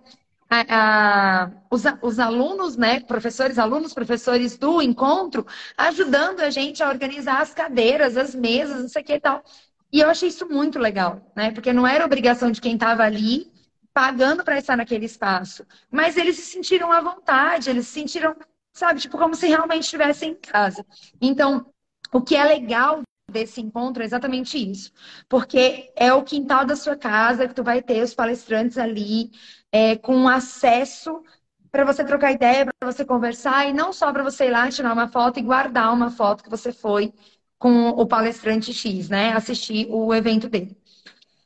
a, 0.50 1.44
a, 1.44 1.52
os, 1.70 1.84
os, 2.02 2.20
alunos, 2.20 2.76
né, 2.76 3.00
professores, 3.02 3.60
alunos, 3.60 3.94
professores 3.94 4.58
do 4.58 4.82
encontro, 4.82 5.46
ajudando 5.78 6.42
a 6.42 6.50
gente 6.50 6.82
a 6.82 6.90
organizar 6.90 7.42
as 7.42 7.54
cadeiras, 7.54 8.18
as 8.18 8.34
mesas, 8.34 8.82
não 8.82 8.90
sei 8.90 9.02
o 9.02 9.06
que 9.06 9.14
e 9.14 9.20
tal. 9.20 9.44
E 9.92 10.00
eu 10.00 10.10
achei 10.10 10.30
isso 10.30 10.48
muito 10.48 10.80
legal, 10.80 11.22
né? 11.36 11.52
Porque 11.52 11.74
não 11.74 11.86
era 11.86 12.06
obrigação 12.06 12.52
de 12.52 12.62
quem 12.62 12.74
estava 12.74 13.04
ali 13.04 13.52
pagando 13.94 14.44
para 14.44 14.58
estar 14.58 14.78
naquele 14.78 15.06
espaço. 15.06 15.66
Mas 15.92 16.16
eles 16.18 16.36
se 16.36 16.44
sentiram 16.44 16.92
à 16.92 17.02
vontade, 17.02 17.70
eles 17.70 17.88
se 17.88 17.94
sentiram, 17.94 18.36
sabe, 18.74 19.00
tipo, 19.00 19.18
como 19.18 19.36
se 19.36 19.48
realmente 19.48 19.84
estivessem 19.84 20.32
em 20.32 20.36
casa. 20.36 20.86
Então, 21.20 21.66
o 22.12 22.22
que 22.22 22.36
é 22.36 22.44
legal 22.44 23.02
desse 23.30 23.62
encontro 23.62 24.04
é 24.04 24.06
exatamente 24.06 24.58
isso. 24.58 24.92
Porque 25.28 25.92
é 25.96 26.14
o 26.14 26.24
quintal 26.24 26.66
da 26.66 26.76
sua 26.76 26.96
casa 26.96 27.48
que 27.48 27.54
tu 27.54 27.64
vai 27.64 27.82
ter 27.82 28.04
os 28.04 28.14
palestrantes 28.14 28.78
ali, 28.78 29.32
é, 29.72 29.96
com 29.98 30.28
acesso 30.28 31.24
para 31.72 31.86
você 31.86 32.04
trocar 32.04 32.32
ideia, 32.32 32.66
para 32.66 32.92
você 32.92 33.06
conversar, 33.06 33.68
e 33.70 33.74
não 33.74 33.94
só 33.94 34.12
para 34.12 34.24
você 34.24 34.48
ir 34.48 34.52
lá 34.52 34.70
tirar 34.70 34.94
uma 34.94 35.08
foto 35.08 35.40
e 35.40 35.44
guardar 35.44 35.94
uma 35.94 36.10
foto 36.10 36.44
que 36.44 36.50
você 36.50 36.72
foi 36.72 37.14
com 37.60 37.90
o 37.90 38.08
palestrante 38.08 38.74
X, 38.74 39.10
né? 39.10 39.34
Assistir 39.34 39.88
o 39.90 40.14
evento 40.14 40.50
dele. 40.50 40.76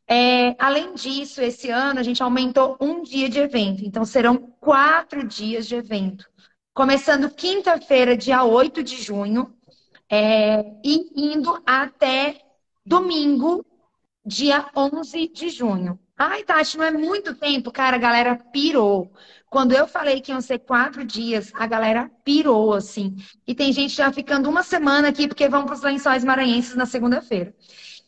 É, 0.08 0.56
além 0.60 0.94
disso, 0.94 1.42
esse 1.42 1.70
ano 1.70 2.00
a 2.00 2.04
gente 2.04 2.22
aumentou 2.22 2.78
um 2.80 3.02
dia 3.02 3.30
de 3.30 3.40
evento, 3.40 3.84
então 3.86 4.06
serão 4.06 4.38
quatro 4.60 5.26
dias 5.26 5.68
de 5.68 5.76
evento. 5.76 6.30
Começando 6.74 7.30
quinta-feira, 7.30 8.18
dia 8.18 8.44
8 8.44 8.84
de 8.84 9.02
junho, 9.02 9.54
é, 10.16 10.64
e 10.84 11.10
indo 11.34 11.60
até 11.66 12.40
domingo, 12.86 13.66
dia 14.24 14.70
11 14.78 15.28
de 15.30 15.50
junho. 15.50 16.00
Ai, 16.16 16.44
Tati, 16.44 16.78
não 16.78 16.86
é 16.86 16.92
muito 16.92 17.34
tempo, 17.34 17.72
cara, 17.72 17.96
a 17.96 18.00
galera 18.00 18.36
pirou. 18.36 19.12
Quando 19.50 19.72
eu 19.72 19.88
falei 19.88 20.22
que 20.22 20.32
iam 20.32 20.40
ser 20.40 20.60
quatro 20.60 21.04
dias, 21.04 21.52
a 21.56 21.66
galera 21.66 22.12
pirou, 22.24 22.74
assim. 22.74 23.16
E 23.48 23.56
tem 23.56 23.74
gente 23.74 23.96
já 23.96 24.12
ficando 24.12 24.48
uma 24.48 24.62
semana 24.62 25.08
aqui 25.08 25.28
porque 25.28 25.50
vão 25.50 25.66
para 25.66 25.74
os 25.74 25.82
lençóis 25.82 26.24
maranhenses 26.24 26.76
na 26.76 26.86
segunda-feira. 26.86 27.52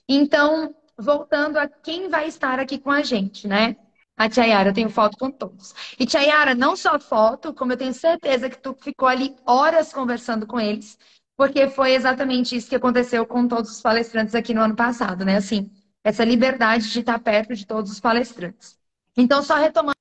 Então, 0.08 0.76
voltando 0.96 1.58
a 1.58 1.68
quem 1.68 2.08
vai 2.08 2.28
estar 2.28 2.60
aqui 2.60 2.78
com 2.78 2.92
a 2.92 3.02
gente, 3.02 3.48
né? 3.48 3.76
A 4.16 4.30
Tiayara, 4.30 4.70
eu 4.70 4.74
tenho 4.74 4.90
foto 4.90 5.18
com 5.18 5.32
todos. 5.32 5.74
E 6.00 6.06
Tiayara, 6.06 6.54
não 6.56 6.76
só 6.76 7.00
foto, 7.00 7.54
como 7.54 7.74
eu 7.74 7.78
tenho 7.78 7.94
certeza 7.94 8.50
que 8.50 8.58
tu 8.58 8.74
ficou 8.80 9.08
ali 9.08 9.36
horas 9.46 9.92
conversando 9.92 10.48
com 10.48 10.60
eles, 10.60 10.98
porque 11.38 11.70
foi 11.70 11.94
exatamente 11.94 12.56
isso 12.56 12.70
que 12.70 12.76
aconteceu 12.76 13.26
com 13.26 13.48
todos 13.48 13.72
os 13.72 13.82
palestrantes 13.82 14.36
aqui 14.36 14.54
no 14.54 14.62
ano 14.62 14.76
passado, 14.76 15.26
né? 15.26 15.38
Assim, 15.38 15.70
essa 16.04 16.24
liberdade 16.24 16.92
de 16.92 17.00
estar 17.00 17.20
perto 17.20 17.56
de 17.56 17.66
todos 17.66 17.92
os 17.92 18.00
palestrantes. 18.00 18.78
Então, 19.18 19.42
só 19.44 19.56
retomando 19.56 19.96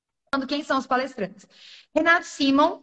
quem 0.49 0.63
são 0.63 0.79
os 0.79 0.87
palestrantes. 0.87 1.47
Renato 1.95 2.27
Simon 2.27 2.83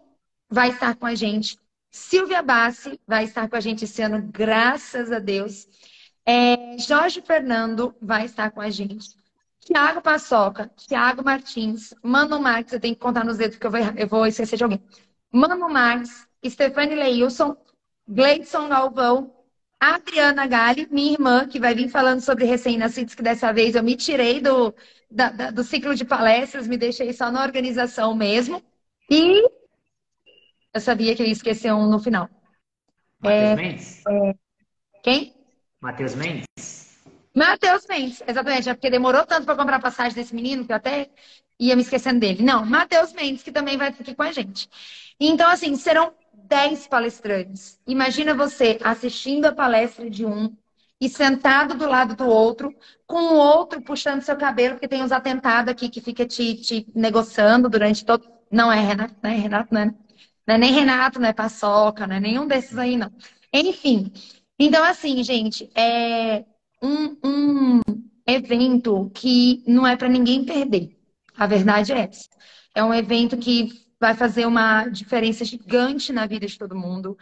vai 0.49 0.69
estar 0.69 0.95
com 0.95 1.05
a 1.05 1.15
gente. 1.15 1.57
Silvia 1.89 2.41
Bassi 2.41 2.99
vai 3.05 3.25
estar 3.25 3.49
com 3.49 3.55
a 3.55 3.59
gente 3.59 3.83
esse 3.83 4.01
ano, 4.01 4.29
graças 4.31 5.11
a 5.11 5.19
Deus. 5.19 5.67
É, 6.25 6.77
Jorge 6.77 7.21
Fernando 7.21 7.95
vai 8.01 8.25
estar 8.25 8.51
com 8.51 8.61
a 8.61 8.69
gente. 8.69 9.09
Tiago 9.59 10.01
Paçoca, 10.01 10.71
Tiago 10.75 11.23
Martins, 11.23 11.93
Mano 12.01 12.39
Marques, 12.39 12.73
eu 12.73 12.79
tenho 12.79 12.95
que 12.95 13.01
contar 13.01 13.23
nos 13.23 13.37
dedos 13.37 13.57
porque 13.57 13.67
eu 13.67 13.71
vou, 13.71 13.79
eu 13.95 14.07
vou 14.07 14.25
esquecer 14.25 14.57
de 14.57 14.63
alguém. 14.63 14.81
Mano 15.31 15.69
Marques, 15.69 16.27
Stefane 16.45 16.95
Leilson, 16.95 17.55
Gleidson 18.07 18.67
Galvão, 18.67 19.33
Adriana 19.79 20.45
Gali, 20.45 20.87
minha 20.91 21.13
irmã, 21.13 21.47
que 21.47 21.59
vai 21.59 21.73
vir 21.73 21.89
falando 21.89 22.21
sobre 22.21 22.45
recém-nascidos, 22.45 23.15
que 23.15 23.23
dessa 23.23 23.51
vez 23.51 23.75
eu 23.75 23.83
me 23.83 23.95
tirei 23.95 24.39
do, 24.39 24.73
da, 25.09 25.29
da, 25.29 25.51
do 25.51 25.63
ciclo 25.63 25.95
de 25.95 26.05
palestras, 26.05 26.67
me 26.67 26.77
deixei 26.77 27.11
só 27.13 27.31
na 27.31 27.41
organização 27.41 28.13
mesmo. 28.15 28.61
E 29.09 29.43
eu 30.73 30.79
sabia 30.79 31.15
que 31.15 31.21
eu 31.21 31.25
ia 31.25 31.33
esquecer 31.33 31.73
um 31.73 31.89
no 31.89 31.99
final. 31.99 32.29
Matheus 33.19 33.49
é, 33.49 33.55
Mendes? 33.55 34.01
É, 34.07 34.35
quem? 35.03 35.35
Matheus 35.79 36.15
Mendes? 36.15 37.01
Matheus 37.35 37.85
Mendes, 37.87 38.21
exatamente. 38.27 38.69
É 38.69 38.73
porque 38.73 38.89
demorou 38.89 39.25
tanto 39.25 39.45
para 39.45 39.55
comprar 39.55 39.77
a 39.77 39.81
passagem 39.81 40.13
desse 40.13 40.35
menino 40.35 40.65
que 40.65 40.71
eu 40.71 40.75
até 40.75 41.09
ia 41.59 41.75
me 41.75 41.81
esquecendo 41.81 42.19
dele. 42.19 42.43
Não, 42.43 42.65
Matheus 42.65 43.13
Mendes, 43.13 43.43
que 43.43 43.51
também 43.51 43.77
vai 43.77 43.89
aqui 43.89 44.13
com 44.13 44.23
a 44.23 44.31
gente. 44.31 44.69
Então, 45.19 45.49
assim, 45.49 45.75
serão 45.75 46.13
10 46.51 46.85
palestrantes. 46.87 47.79
Imagina 47.87 48.35
você 48.35 48.77
assistindo 48.83 49.45
a 49.45 49.53
palestra 49.53 50.09
de 50.09 50.25
um 50.25 50.53
e 50.99 51.07
sentado 51.07 51.75
do 51.75 51.87
lado 51.87 52.13
do 52.13 52.27
outro, 52.27 52.75
com 53.07 53.19
o 53.19 53.37
outro 53.37 53.81
puxando 53.81 54.21
seu 54.21 54.35
cabelo, 54.35 54.75
porque 54.75 54.87
tem 54.89 55.01
uns 55.01 55.13
atentados 55.13 55.71
aqui 55.71 55.87
que 55.87 56.01
fica 56.01 56.25
te, 56.25 56.55
te 56.55 56.85
negociando 56.93 57.69
durante 57.69 58.03
todo. 58.03 58.27
Não 58.51 58.69
é 58.69 58.81
Renato, 58.81 59.15
não 59.23 59.29
é 59.29 59.35
Renato, 59.35 59.73
não 59.73 59.81
é, 59.81 59.85
não 59.85 60.55
é 60.55 60.57
nem 60.57 60.73
Renato, 60.73 61.21
não 61.21 61.29
é 61.29 61.33
Paçoca, 61.33 62.05
não 62.05 62.17
é 62.17 62.19
nenhum 62.19 62.45
desses 62.45 62.77
aí, 62.77 62.97
não. 62.97 63.09
Enfim. 63.53 64.11
Então, 64.59 64.83
assim, 64.83 65.23
gente, 65.23 65.69
é 65.73 66.43
um, 66.83 67.17
um 67.23 67.81
evento 68.27 69.09
que 69.13 69.63
não 69.65 69.87
é 69.87 69.95
para 69.95 70.09
ninguém 70.09 70.43
perder. 70.43 70.97
A 71.37 71.47
verdade 71.47 71.93
é 71.93 72.09
essa. 72.09 72.27
É 72.75 72.83
um 72.83 72.93
evento 72.93 73.37
que 73.37 73.80
vai 74.01 74.15
fazer 74.15 74.47
uma 74.47 74.87
diferença 74.87 75.45
gigante 75.45 76.11
na 76.11 76.25
vida 76.25 76.47
de 76.47 76.57
todo 76.57 76.75
mundo. 76.75 77.17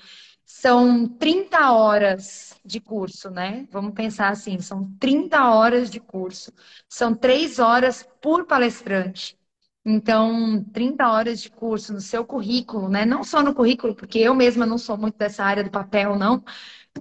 São 0.46 1.08
30 1.08 1.72
horas 1.74 2.56
de 2.66 2.80
curso, 2.80 3.30
né? 3.30 3.68
Vamos 3.72 3.94
pensar 3.94 4.30
assim, 4.30 4.60
são 4.60 4.92
30 5.00 5.50
horas 5.52 5.92
de 5.92 6.00
curso. 6.00 6.52
São 6.88 7.14
3 7.14 7.60
horas 7.60 8.08
por 8.22 8.46
palestrante. 8.46 9.38
Então, 9.86 10.64
30 10.74 11.10
horas 11.12 11.42
de 11.42 11.50
curso 11.50 11.94
no 11.94 12.02
seu 12.02 12.26
currículo, 12.26 12.90
né? 12.90 13.06
Não 13.06 13.24
só 13.24 13.42
no 13.44 13.54
currículo, 13.56 13.96
porque 13.96 14.20
eu 14.20 14.34
mesma 14.36 14.66
não 14.66 14.78
sou 14.78 14.98
muito 14.98 15.18
dessa 15.18 15.44
área 15.44 15.64
do 15.64 15.72
papel, 15.72 16.16
não, 16.18 16.44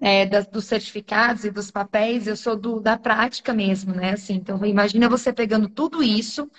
é, 0.01 0.27
das, 0.27 0.47
dos 0.47 0.65
certificados 0.67 1.45
e 1.45 1.51
dos 1.51 1.71
papéis, 1.71 2.27
eu 2.27 2.37
sou 2.37 2.57
do, 2.57 2.81
da 2.81 2.99
prática 2.99 3.53
mesmo, 3.55 3.95
né? 3.95 4.13
Assim, 4.13 4.35
então, 4.35 4.65
imagina 4.65 5.09
você 5.09 5.33
pegando 5.33 5.69
tudo 5.69 6.03
isso 6.03 6.51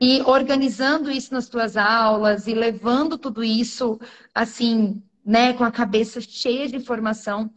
e 0.00 0.20
organizando 0.22 1.10
isso 1.10 1.32
nas 1.32 1.48
tuas 1.48 1.76
aulas 1.76 2.46
e 2.46 2.54
levando 2.54 3.16
tudo 3.16 3.44
isso 3.44 3.98
assim, 4.34 5.02
né, 5.24 5.52
com 5.52 5.64
a 5.64 5.70
cabeça 5.70 6.20
cheia 6.20 6.68
de 6.68 6.76
informação 6.76 7.50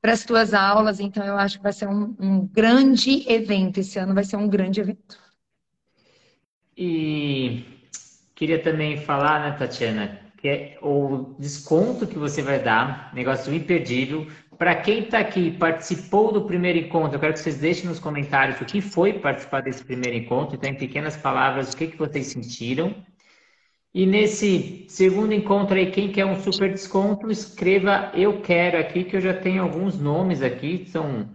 para 0.00 0.12
as 0.12 0.24
tuas 0.24 0.54
aulas. 0.54 1.00
Então, 1.00 1.24
eu 1.24 1.36
acho 1.36 1.58
que 1.58 1.62
vai 1.62 1.72
ser 1.72 1.88
um, 1.88 2.14
um, 2.18 2.46
grande 2.46 3.30
evento. 3.30 3.80
Esse 3.80 3.98
ano 3.98 4.14
vai 4.14 4.24
ser 4.24 4.36
um 4.36 4.48
grande 4.48 4.80
evento. 4.80 5.18
E 6.76 7.64
queria 8.34 8.62
também 8.62 8.98
falar, 8.98 9.40
né, 9.40 9.56
Tatiana, 9.58 10.20
que 10.38 10.48
é 10.48 10.78
o 10.80 11.34
desconto 11.38 12.06
que 12.06 12.18
você 12.18 12.40
vai 12.40 12.62
dar, 12.62 13.12
negócio 13.14 13.52
imperdível, 13.52 14.26
para 14.60 14.74
quem 14.74 15.04
está 15.04 15.20
aqui 15.20 15.52
participou 15.52 16.30
do 16.30 16.42
primeiro 16.42 16.78
encontro, 16.78 17.16
eu 17.16 17.20
quero 17.20 17.32
que 17.32 17.38
vocês 17.38 17.56
deixem 17.56 17.86
nos 17.86 17.98
comentários 17.98 18.60
o 18.60 18.66
que 18.66 18.82
foi 18.82 19.14
participar 19.14 19.62
desse 19.62 19.82
primeiro 19.82 20.18
encontro, 20.18 20.54
então, 20.54 20.68
em 20.68 20.74
pequenas 20.74 21.16
palavras, 21.16 21.72
o 21.72 21.76
que, 21.78 21.86
que 21.86 21.96
vocês 21.96 22.26
sentiram. 22.26 22.94
E 23.94 24.04
nesse 24.04 24.84
segundo 24.86 25.32
encontro 25.32 25.78
aí, 25.78 25.90
quem 25.90 26.12
quer 26.12 26.26
um 26.26 26.38
super 26.38 26.70
desconto, 26.70 27.30
escreva 27.30 28.12
eu 28.14 28.42
quero 28.42 28.76
aqui, 28.76 29.02
que 29.02 29.16
eu 29.16 29.20
já 29.22 29.32
tenho 29.32 29.62
alguns 29.62 29.98
nomes 29.98 30.42
aqui, 30.42 30.84
são 30.88 31.34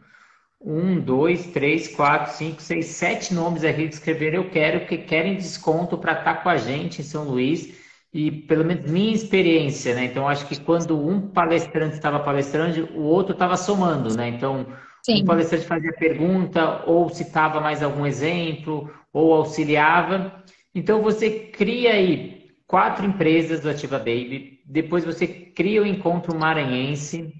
um, 0.61 0.99
dois, 0.99 1.47
três, 1.47 1.87
quatro, 1.95 2.31
cinco, 2.31 2.61
seis, 2.61 2.85
sete 2.85 3.33
nomes 3.33 3.63
aqui 3.63 3.87
que 3.87 3.95
escreveram 3.95 4.43
eu 4.43 4.51
quero, 4.51 4.85
que 4.85 4.99
querem 4.99 5.35
desconto 5.35 5.97
para 5.97 6.11
estar 6.11 6.35
tá 6.35 6.41
com 6.43 6.49
a 6.49 6.57
gente 6.57 7.01
em 7.01 7.03
São 7.03 7.23
Luís 7.23 7.84
e 8.15 8.31
pelo 8.31 8.63
menos 8.63 8.89
minha 8.89 9.13
experiência, 9.13 9.93
né? 9.93 10.05
Então 10.05 10.25
acho 10.25 10.47
que 10.47 10.57
quando 10.57 10.97
um 10.97 11.19
palestrante 11.19 11.95
estava 11.95 12.17
palestrando, 12.21 12.87
o 12.95 13.01
outro 13.01 13.33
estava 13.33 13.57
somando, 13.57 14.15
né? 14.15 14.29
Então 14.29 14.65
Sim. 15.03 15.23
um 15.23 15.25
palestrante 15.25 15.65
fazia 15.65 15.91
pergunta 15.91 16.81
ou 16.87 17.09
citava 17.09 17.59
mais 17.59 17.83
algum 17.83 18.05
exemplo 18.05 18.89
ou 19.11 19.33
auxiliava. 19.33 20.41
Então 20.73 21.01
você 21.01 21.29
cria 21.29 21.91
aí 21.91 22.51
quatro 22.65 23.05
empresas 23.05 23.59
do 23.59 23.69
Ativa 23.69 23.97
Baby, 23.97 24.61
depois 24.65 25.03
você 25.03 25.27
cria 25.27 25.83
o 25.83 25.85
encontro 25.85 26.33
maranhense. 26.39 27.33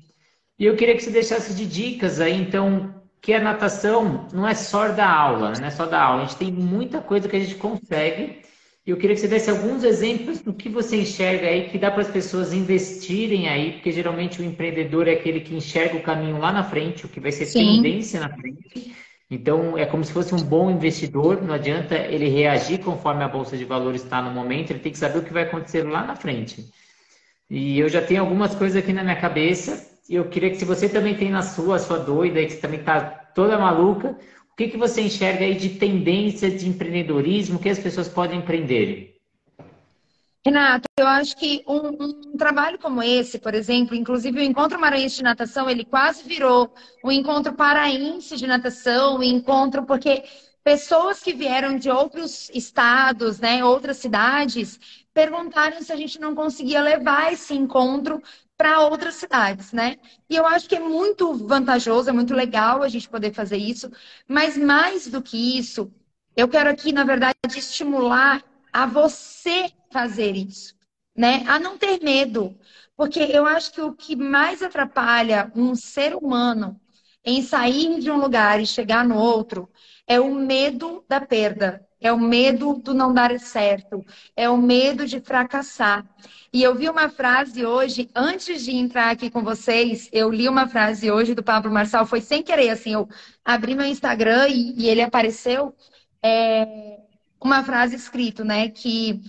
E 0.59 0.65
eu 0.65 0.75
queria 0.75 0.95
que 0.95 1.03
você 1.03 1.09
deixasse 1.09 1.55
de 1.55 1.65
dicas 1.65 2.19
aí, 2.19 2.33
então, 2.33 2.93
que 3.21 3.33
a 3.33 3.39
natação 3.41 4.27
não 4.33 4.45
é 4.45 4.53
só 4.53 4.89
da 4.89 5.09
aula, 5.09 5.53
não 5.57 5.67
é 5.67 5.71
só 5.71 5.85
da 5.85 6.01
aula. 6.01 6.23
A 6.23 6.25
gente 6.25 6.37
tem 6.37 6.51
muita 6.51 6.99
coisa 6.99 7.29
que 7.29 7.35
a 7.35 7.39
gente 7.39 7.55
consegue 7.55 8.41
Eu 8.85 8.97
queria 8.97 9.15
que 9.15 9.21
você 9.21 9.27
desse 9.27 9.49
alguns 9.49 9.83
exemplos 9.83 10.41
do 10.41 10.53
que 10.53 10.69
você 10.69 10.97
enxerga 10.97 11.47
aí, 11.47 11.69
que 11.69 11.77
dá 11.79 11.89
para 11.89 12.01
as 12.01 12.07
pessoas 12.07 12.53
investirem 12.53 13.49
aí, 13.49 13.73
porque 13.73 13.91
geralmente 13.91 14.39
o 14.39 14.45
empreendedor 14.45 15.07
é 15.07 15.13
aquele 15.13 15.39
que 15.39 15.55
enxerga 15.55 15.97
o 15.97 16.03
caminho 16.03 16.37
lá 16.37 16.53
na 16.53 16.63
frente, 16.63 17.03
o 17.03 17.09
que 17.09 17.19
vai 17.19 17.31
ser 17.31 17.47
Sim. 17.47 17.77
tendência 17.77 18.19
na 18.19 18.29
frente. 18.29 18.93
Então, 19.29 19.75
é 19.75 19.87
como 19.87 20.03
se 20.03 20.13
fosse 20.13 20.35
um 20.35 20.43
bom 20.43 20.69
investidor, 20.69 21.41
não 21.41 21.55
adianta 21.55 21.95
ele 21.95 22.29
reagir 22.29 22.77
conforme 22.77 23.23
a 23.23 23.27
Bolsa 23.27 23.57
de 23.57 23.65
Valores 23.65 24.03
está 24.03 24.21
no 24.21 24.29
momento, 24.29 24.69
ele 24.69 24.79
tem 24.79 24.91
que 24.91 24.99
saber 24.99 25.17
o 25.17 25.23
que 25.23 25.33
vai 25.33 25.43
acontecer 25.43 25.81
lá 25.81 26.05
na 26.05 26.15
frente. 26.15 26.63
E 27.49 27.79
eu 27.79 27.89
já 27.89 28.03
tenho 28.03 28.21
algumas 28.21 28.53
coisas 28.53 28.77
aqui 28.77 28.93
na 28.93 29.03
minha 29.03 29.19
cabeça, 29.19 29.99
e 30.07 30.13
eu 30.13 30.25
queria 30.25 30.51
que 30.51 30.57
se 30.57 30.65
você 30.65 30.87
também 30.87 31.15
tem 31.15 31.31
na 31.31 31.41
sua, 31.41 31.77
a 31.77 31.79
sua 31.79 31.97
doida, 31.97 32.45
que 32.45 32.57
também 32.57 32.79
está 32.79 33.01
toda 33.01 33.57
maluca, 33.57 34.15
o 34.55 34.57
que, 34.57 34.69
que 34.69 34.77
você 34.77 35.01
enxerga 35.01 35.43
aí 35.43 35.55
de 35.55 35.71
tendência 35.71 36.49
de 36.49 36.65
empreendedorismo 36.65 37.59
que 37.59 37.67
as 37.67 37.77
pessoas 37.77 38.07
podem 38.07 38.39
empreender? 38.39 39.17
Renato, 40.45 40.87
eu 40.97 41.05
acho 41.05 41.35
que 41.35 41.61
um, 41.67 42.05
um, 42.05 42.37
trabalho 42.37 42.79
como 42.79 43.03
esse, 43.03 43.37
por 43.37 43.53
exemplo, 43.53 43.93
inclusive 43.93 44.39
o 44.39 44.41
Encontro 44.41 44.79
Maranhense 44.79 45.17
de 45.17 45.23
Natação, 45.23 45.69
ele 45.69 45.83
quase 45.83 46.23
virou 46.23 46.73
o 47.03 47.11
Encontro 47.11 47.51
Paraense 47.51 48.37
de 48.37 48.47
Natação, 48.47 49.17
o 49.17 49.23
encontro 49.23 49.85
porque 49.85 50.23
pessoas 50.63 51.21
que 51.21 51.33
vieram 51.33 51.77
de 51.77 51.89
outros 51.89 52.49
estados, 52.53 53.41
né, 53.41 53.61
outras 53.61 53.97
cidades, 53.97 54.79
perguntaram 55.13 55.81
se 55.81 55.91
a 55.91 55.97
gente 55.97 56.17
não 56.17 56.33
conseguia 56.33 56.81
levar 56.81 57.33
esse 57.33 57.53
encontro 57.53 58.21
para 58.57 58.81
outras 58.81 59.15
cidades, 59.15 59.71
né? 59.73 59.97
E 60.29 60.35
eu 60.35 60.45
acho 60.45 60.67
que 60.69 60.75
é 60.75 60.79
muito 60.79 61.33
vantajoso, 61.33 62.09
é 62.09 62.13
muito 62.13 62.33
legal 62.33 62.81
a 62.83 62.87
gente 62.89 63.09
poder 63.09 63.33
fazer 63.33 63.57
isso, 63.57 63.91
mas 64.27 64.57
mais 64.57 65.07
do 65.07 65.21
que 65.21 65.57
isso, 65.57 65.91
eu 66.35 66.47
quero 66.47 66.69
aqui, 66.69 66.91
na 66.91 67.03
verdade, 67.03 67.35
estimular 67.57 68.43
a 68.71 68.85
você 68.85 69.71
fazer 69.91 70.35
isso, 70.35 70.75
né? 71.15 71.43
A 71.47 71.59
não 71.59 71.77
ter 71.77 72.01
medo, 72.01 72.57
porque 72.95 73.19
eu 73.19 73.45
acho 73.45 73.71
que 73.73 73.81
o 73.81 73.93
que 73.93 74.15
mais 74.15 74.61
atrapalha 74.61 75.51
um 75.55 75.75
ser 75.75 76.15
humano 76.15 76.79
em 77.23 77.41
sair 77.41 77.99
de 77.99 78.11
um 78.11 78.17
lugar 78.17 78.61
e 78.61 78.65
chegar 78.67 79.05
no 79.05 79.17
outro 79.17 79.69
é 80.07 80.19
o 80.19 80.33
medo 80.33 81.03
da 81.07 81.19
perda, 81.19 81.84
é 82.05 82.11
o 82.11 82.19
medo 82.19 82.75
do 82.75 82.93
não 82.93 83.11
dar 83.11 83.37
certo, 83.39 84.05
é 84.35 84.47
o 84.47 84.55
medo 84.57 85.07
de 85.07 85.19
fracassar. 85.19 86.05
E 86.53 86.61
eu 86.61 86.75
vi 86.75 86.87
uma 86.87 87.09
frase 87.09 87.65
hoje, 87.65 88.09
antes 88.15 88.63
de 88.63 88.75
entrar 88.75 89.09
aqui 89.09 89.29
com 89.29 89.43
vocês, 89.43 90.07
eu 90.13 90.29
li 90.29 90.47
uma 90.47 90.67
frase 90.67 91.09
hoje 91.09 91.33
do 91.33 91.43
Pablo 91.43 91.71
Marçal, 91.71 92.05
foi 92.05 92.21
sem 92.21 92.43
querer, 92.43 92.69
assim, 92.69 92.93
eu 92.93 93.09
abri 93.43 93.73
meu 93.73 93.87
Instagram 93.87 94.47
e, 94.49 94.73
e 94.77 94.87
ele 94.87 95.01
apareceu, 95.01 95.75
é, 96.23 96.99
uma 97.41 97.63
frase 97.63 97.95
escrito, 97.95 98.45
né, 98.45 98.69
que 98.69 99.19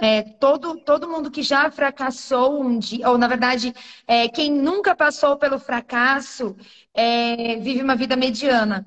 é, 0.00 0.22
todo, 0.22 0.76
todo 0.84 1.08
mundo 1.08 1.32
que 1.32 1.42
já 1.42 1.68
fracassou 1.70 2.62
um 2.62 2.78
dia, 2.78 3.10
ou 3.10 3.18
na 3.18 3.26
verdade, 3.26 3.74
é, 4.06 4.28
quem 4.28 4.52
nunca 4.52 4.94
passou 4.94 5.36
pelo 5.36 5.58
fracasso, 5.58 6.56
é, 6.94 7.56
vive 7.56 7.82
uma 7.82 7.96
vida 7.96 8.14
mediana. 8.16 8.86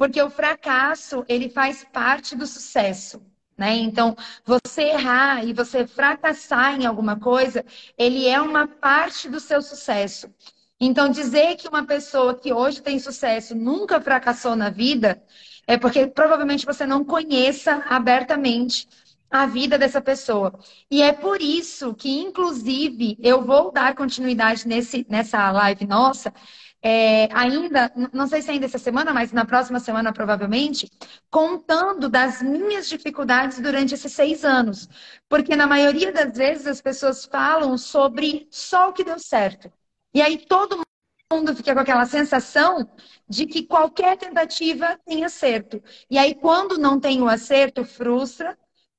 Porque 0.00 0.22
o 0.22 0.30
fracasso, 0.30 1.26
ele 1.28 1.50
faz 1.50 1.84
parte 1.84 2.34
do 2.34 2.46
sucesso. 2.46 3.22
Né? 3.54 3.76
Então, 3.76 4.16
você 4.46 4.84
errar 4.84 5.44
e 5.44 5.52
você 5.52 5.86
fracassar 5.86 6.80
em 6.80 6.86
alguma 6.86 7.20
coisa, 7.20 7.62
ele 7.98 8.26
é 8.26 8.40
uma 8.40 8.66
parte 8.66 9.28
do 9.28 9.38
seu 9.38 9.60
sucesso. 9.60 10.32
Então, 10.80 11.10
dizer 11.10 11.56
que 11.56 11.68
uma 11.68 11.84
pessoa 11.84 12.34
que 12.34 12.50
hoje 12.50 12.80
tem 12.80 12.98
sucesso 12.98 13.54
nunca 13.54 14.00
fracassou 14.00 14.56
na 14.56 14.70
vida, 14.70 15.22
é 15.66 15.76
porque 15.76 16.06
provavelmente 16.06 16.64
você 16.64 16.86
não 16.86 17.04
conheça 17.04 17.84
abertamente 17.86 18.88
a 19.30 19.44
vida 19.44 19.76
dessa 19.76 20.00
pessoa. 20.00 20.58
E 20.90 21.02
é 21.02 21.12
por 21.12 21.42
isso 21.42 21.92
que, 21.92 22.08
inclusive, 22.20 23.18
eu 23.20 23.44
vou 23.44 23.70
dar 23.70 23.94
continuidade 23.94 24.66
nesse, 24.66 25.06
nessa 25.10 25.50
live 25.50 25.86
nossa, 25.86 26.32
é, 26.82 27.28
ainda, 27.32 27.92
não 28.12 28.26
sei 28.26 28.40
se 28.40 28.50
ainda 28.50 28.66
essa 28.66 28.78
semana, 28.78 29.12
mas 29.12 29.32
na 29.32 29.44
próxima 29.44 29.78
semana 29.80 30.12
provavelmente, 30.12 30.90
contando 31.30 32.08
das 32.08 32.40
minhas 32.42 32.88
dificuldades 32.88 33.60
durante 33.60 33.94
esses 33.94 34.12
seis 34.12 34.44
anos. 34.44 34.88
Porque 35.28 35.54
na 35.56 35.66
maioria 35.66 36.12
das 36.12 36.36
vezes 36.36 36.66
as 36.66 36.80
pessoas 36.80 37.24
falam 37.24 37.76
sobre 37.76 38.48
só 38.50 38.88
o 38.88 38.92
que 38.92 39.04
deu 39.04 39.18
certo. 39.18 39.70
E 40.14 40.22
aí 40.22 40.38
todo 40.38 40.80
mundo 41.32 41.54
fica 41.54 41.74
com 41.74 41.80
aquela 41.80 42.06
sensação 42.06 42.90
de 43.28 43.46
que 43.46 43.64
qualquer 43.66 44.16
tentativa 44.16 44.98
tem 45.06 45.24
acerto. 45.24 45.82
E 46.10 46.18
aí 46.18 46.34
quando 46.34 46.78
não 46.78 46.98
tem 46.98 47.20
o 47.20 47.28
acerto, 47.28 47.84
frustra, 47.84 48.58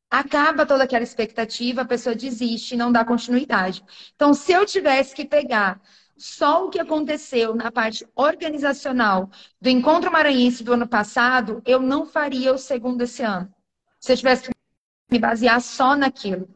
acaba 0.09 0.65
toda 0.65 0.84
aquela 0.84 1.03
expectativa, 1.03 1.82
a 1.82 1.86
pessoa 1.86 2.13
desiste, 2.13 2.75
não 2.75 2.91
dá 2.91 3.05
continuidade. 3.05 3.84
Então, 4.13 4.34
se 4.34 4.51
eu 4.51 4.65
tivesse 4.65 5.15
que 5.15 5.25
pegar 5.25 5.82
só 6.22 6.65
o 6.65 6.69
que 6.69 6.80
aconteceu 6.80 7.55
na 7.55 7.72
parte 7.72 8.07
organizacional 8.15 9.28
do 9.59 9.69
Encontro 9.69 10.11
Maranhense 10.11 10.63
do 10.63 10.74
ano 10.74 10.88
passado, 10.88 11.63
eu 11.65 11.80
não 11.80 12.05
faria 12.05 12.53
o 12.53 12.59
segundo 12.59 13.01
esse 13.01 13.24
ano. 13.24 13.51
Se 13.99 14.13
eu 14.13 14.17
tivesse 14.17 14.43
que 14.43 14.51
me 15.09 15.17
basear 15.17 15.59
só 15.59 15.95
naquilo. 15.95 16.47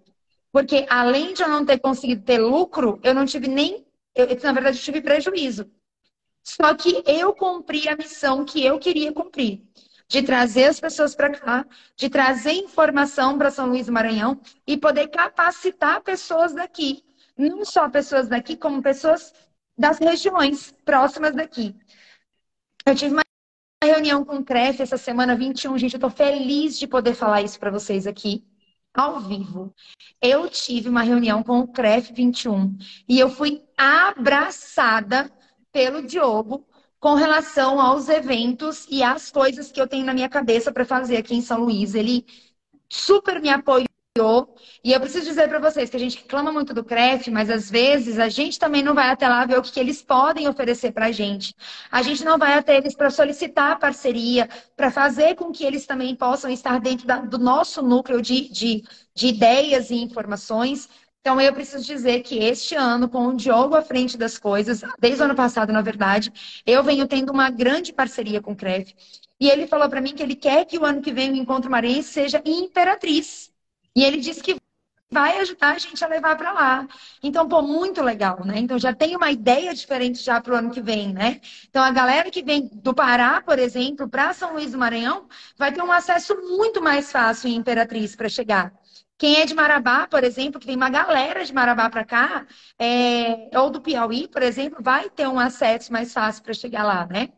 Porque 0.51 0.85
além 0.87 1.33
de 1.33 1.41
eu 1.41 1.49
não 1.49 1.65
ter 1.65 1.79
conseguido 1.79 2.23
ter 2.23 2.37
lucro, 2.37 2.99
eu 3.03 3.15
não 3.15 3.25
tive 3.25 3.47
nem. 3.47 3.85
Eu, 4.13 4.27
na 4.43 4.53
verdade, 4.53 4.77
eu 4.77 4.83
tive 4.83 5.01
prejuízo. 5.01 5.69
Só 6.43 6.75
que 6.75 7.03
eu 7.07 7.33
cumpri 7.33 7.89
a 7.89 7.95
missão 7.95 8.45
que 8.45 8.63
eu 8.63 8.77
queria 8.77 9.11
cumprir. 9.11 9.63
De 10.07 10.21
trazer 10.21 10.65
as 10.65 10.79
pessoas 10.79 11.15
para 11.15 11.31
cá, 11.31 11.65
de 11.97 12.07
trazer 12.07 12.51
informação 12.53 13.35
para 13.35 13.49
São 13.49 13.65
Luís 13.65 13.87
do 13.87 13.91
Maranhão 13.91 14.39
e 14.67 14.77
poder 14.77 15.07
capacitar 15.07 16.01
pessoas 16.01 16.53
daqui. 16.53 17.03
Não 17.35 17.65
só 17.65 17.89
pessoas 17.89 18.27
daqui, 18.27 18.55
como 18.55 18.83
pessoas 18.83 19.33
das 19.77 19.99
regiões 19.99 20.73
próximas 20.83 21.35
daqui. 21.35 21.75
Eu 22.85 22.95
tive 22.95 23.13
uma 23.13 23.23
reunião 23.83 24.23
com 24.23 24.37
o 24.37 24.45
CREF 24.45 24.81
essa 24.81 24.97
semana 24.97 25.35
21, 25.35 25.77
gente, 25.77 25.95
eu 25.95 25.99
tô 25.99 26.09
feliz 26.09 26.77
de 26.77 26.87
poder 26.87 27.13
falar 27.13 27.41
isso 27.41 27.59
para 27.59 27.71
vocês 27.71 28.07
aqui 28.07 28.43
ao 28.93 29.19
vivo. 29.19 29.73
Eu 30.21 30.49
tive 30.49 30.89
uma 30.89 31.01
reunião 31.01 31.43
com 31.43 31.59
o 31.59 31.67
CREF 31.67 32.13
21 32.13 32.77
e 33.07 33.19
eu 33.19 33.29
fui 33.29 33.63
abraçada 33.77 35.31
pelo 35.71 36.01
Diogo 36.01 36.65
com 36.99 37.13
relação 37.13 37.79
aos 37.79 38.09
eventos 38.09 38.87
e 38.89 39.03
às 39.03 39.29
coisas 39.29 39.71
que 39.71 39.79
eu 39.79 39.87
tenho 39.87 40.05
na 40.05 40.13
minha 40.13 40.29
cabeça 40.29 40.71
para 40.71 40.85
fazer 40.85 41.17
aqui 41.17 41.35
em 41.35 41.41
São 41.41 41.59
Luís. 41.59 41.93
Ele 41.93 42.25
super 42.89 43.41
me 43.41 43.49
apoiou 43.49 43.94
e 44.81 44.93
eu 44.93 44.99
preciso 45.01 45.25
dizer 45.25 45.49
para 45.49 45.59
vocês 45.59 45.89
que 45.89 45.97
a 45.97 45.99
gente 45.99 46.19
reclama 46.19 46.49
muito 46.49 46.73
do 46.73 46.85
CREF, 46.85 47.29
mas 47.29 47.49
às 47.49 47.69
vezes 47.69 48.17
a 48.17 48.29
gente 48.29 48.57
também 48.57 48.81
não 48.81 48.95
vai 48.95 49.09
até 49.09 49.27
lá 49.27 49.45
ver 49.45 49.59
o 49.59 49.61
que, 49.61 49.77
eles 49.77 50.01
podem 50.01 50.47
oferecer 50.47 50.93
para 50.93 51.07
a 51.07 51.11
gente. 51.11 51.53
A 51.91 52.01
gente 52.01 52.23
não 52.23 52.37
vai 52.37 52.53
até 52.53 52.77
eles 52.77 52.95
para 52.95 53.09
solicitar 53.09 53.77
parceria, 53.77 54.47
para 54.73 54.89
fazer 54.89 55.35
com 55.35 55.51
que 55.51 55.65
eles 55.65 55.85
também 55.85 56.15
possam 56.15 56.49
estar 56.49 56.79
dentro 56.79 57.05
da, 57.05 57.17
do 57.17 57.37
nosso 57.37 57.81
núcleo 57.81 58.21
de, 58.21 58.47
de, 58.47 58.83
de 59.13 59.27
ideias 59.27 59.89
e 59.89 59.95
informações. 59.95 60.87
Então, 61.19 61.41
eu 61.41 61.51
preciso 61.51 61.83
dizer 61.83 62.21
que 62.21 62.37
este 62.37 62.73
ano, 62.73 63.09
com 63.09 63.27
o 63.27 63.35
Diogo 63.35 63.75
à 63.75 63.81
frente 63.81 64.17
das 64.17 64.37
coisas, 64.37 64.81
desde 64.97 65.21
o 65.21 65.25
ano 65.25 65.35
passado, 65.35 65.73
na 65.73 65.81
verdade, 65.81 66.31
eu 66.65 66.81
venho 66.81 67.05
tendo 67.05 67.33
uma 67.33 67.49
grande 67.49 67.91
parceria 67.91 68.41
com 68.41 68.53
o 68.53 68.55
CREF. 68.55 68.95
E 69.41 69.49
ele 69.49 69.67
falou 69.67 69.89
para 69.89 69.99
mim 69.99 70.15
que 70.15 70.23
ele 70.23 70.35
quer 70.35 70.63
que 70.63 70.77
o 70.77 70.85
ano 70.85 71.01
que 71.01 71.11
vem 71.11 71.31
o 71.31 71.35
Encontro 71.35 71.69
Marense 71.69 72.13
seja 72.13 72.41
Imperatriz. 72.45 73.53
E 73.95 74.03
ele 74.03 74.17
disse 74.17 74.43
que 74.43 74.57
vai 75.09 75.39
ajudar 75.39 75.75
a 75.75 75.77
gente 75.77 76.03
a 76.03 76.07
levar 76.07 76.35
para 76.35 76.51
lá. 76.51 76.87
Então, 77.23 77.47
pô, 77.47 77.61
muito 77.61 78.01
legal, 78.01 78.43
né? 78.45 78.59
Então 78.59 78.77
já 78.77 78.93
tem 78.93 79.15
uma 79.15 79.31
ideia 79.31 79.73
diferente 79.73 80.21
já 80.21 80.41
para 80.41 80.53
o 80.53 80.57
ano 80.57 80.71
que 80.71 80.81
vem, 80.81 81.13
né? 81.13 81.39
Então 81.69 81.81
a 81.83 81.91
galera 81.91 82.29
que 82.31 82.43
vem 82.43 82.67
do 82.73 82.93
Pará, 82.93 83.41
por 83.41 83.59
exemplo, 83.59 84.09
para 84.09 84.33
São 84.33 84.53
Luís 84.53 84.71
do 84.71 84.77
Maranhão, 84.77 85.27
vai 85.57 85.71
ter 85.71 85.81
um 85.81 85.91
acesso 85.91 86.35
muito 86.57 86.81
mais 86.81 87.11
fácil 87.11 87.49
em 87.49 87.55
Imperatriz 87.55 88.15
para 88.15 88.27
chegar. 88.29 88.73
Quem 89.17 89.37
é 89.37 89.45
de 89.45 89.53
Marabá, 89.53 90.07
por 90.07 90.23
exemplo, 90.25 90.59
que 90.59 90.67
vem 90.67 90.75
uma 90.75 90.89
galera 90.89 91.45
de 91.45 91.53
Marabá 91.53 91.89
para 91.89 92.03
cá, 92.03 92.45
é... 92.77 93.49
ou 93.57 93.69
do 93.69 93.79
Piauí, 93.81 94.27
por 94.27 94.43
exemplo, 94.43 94.79
vai 94.83 95.09
ter 95.09 95.27
um 95.27 95.39
acesso 95.39 95.93
mais 95.93 96.11
fácil 96.11 96.43
para 96.43 96.53
chegar 96.53 96.83
lá, 96.83 97.05
né? 97.05 97.29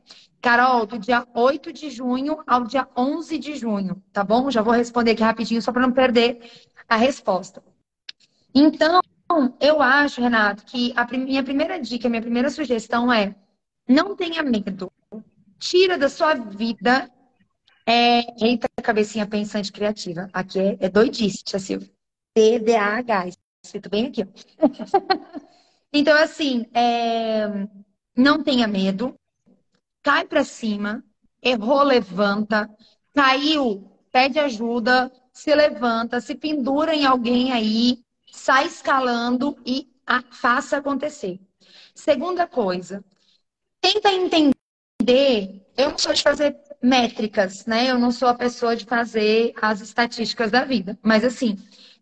Carol, 0.47 0.85
do 0.85 0.97
dia 0.97 1.27
8 1.33 1.73
de 1.73 1.89
junho 1.89 2.41
ao 2.47 2.63
dia 2.63 2.87
11 2.95 3.37
de 3.37 3.53
junho, 3.57 4.01
tá 4.13 4.23
bom? 4.23 4.49
Já 4.49 4.61
vou 4.61 4.73
responder 4.73 5.11
aqui 5.11 5.21
rapidinho, 5.21 5.61
só 5.61 5.73
para 5.73 5.81
não 5.81 5.91
perder 5.91 6.39
a 6.87 6.95
resposta. 6.95 7.61
Então, 8.55 9.01
eu 9.59 9.81
acho, 9.81 10.21
Renato, 10.21 10.63
que 10.63 10.93
a 10.95 11.05
minha 11.17 11.43
primeira 11.43 11.77
dica, 11.81 12.07
a 12.07 12.09
minha 12.09 12.21
primeira 12.21 12.49
sugestão 12.49 13.11
é 13.11 13.35
não 13.85 14.15
tenha 14.15 14.41
medo. 14.41 14.89
Tira 15.59 15.97
da 15.97 16.07
sua 16.07 16.35
vida. 16.35 17.11
É... 17.85 18.21
Eita, 18.41 18.69
cabecinha 18.81 19.27
pensante 19.27 19.69
criativa. 19.69 20.29
Aqui 20.31 20.59
é, 20.59 20.77
é 20.79 20.87
doidice, 20.87 21.43
tia 21.43 21.59
Silvia. 21.59 21.91
TDAH. 22.33 23.31
Escrito 23.61 23.89
bem 23.89 24.05
aqui. 24.05 24.23
então, 25.91 26.17
assim, 26.17 26.65
é... 26.73 27.67
não 28.15 28.41
tenha 28.41 28.65
medo 28.65 29.13
cai 30.08 30.24
para 30.24 30.45
cima, 30.45 31.03
errou, 31.43 31.84
levanta, 31.84 32.70
caiu, 33.14 33.91
pede 34.10 34.39
ajuda, 34.39 35.12
se 35.34 35.53
levanta, 35.53 36.22
se 36.22 36.34
pendura 36.34 36.95
em 36.95 37.05
alguém 37.05 37.51
aí, 37.51 37.99
sai 38.32 38.68
escalando 38.68 39.58
e 39.66 39.86
a, 40.05 40.24
faça 40.32 40.78
acontecer. 40.78 41.41
Segunda 41.93 42.47
coisa, 42.47 43.03
tenta 43.82 44.10
entender. 44.10 44.55
Eu 45.76 45.89
não 45.91 45.97
sou 45.97 46.14
de 46.14 46.24
fazer 46.24 46.55
métricas, 46.82 47.66
né? 47.66 47.91
Eu 47.91 47.99
não 47.99 48.10
sou 48.10 48.30
a 48.30 48.34
pessoa 48.34 48.78
de 48.78 48.86
fazer 48.86 49.51
as 49.62 49.82
estatísticas 49.82 50.51
da 50.51 50.64
vida. 50.64 50.97
Mas 51.03 51.26
assim, 51.26 51.58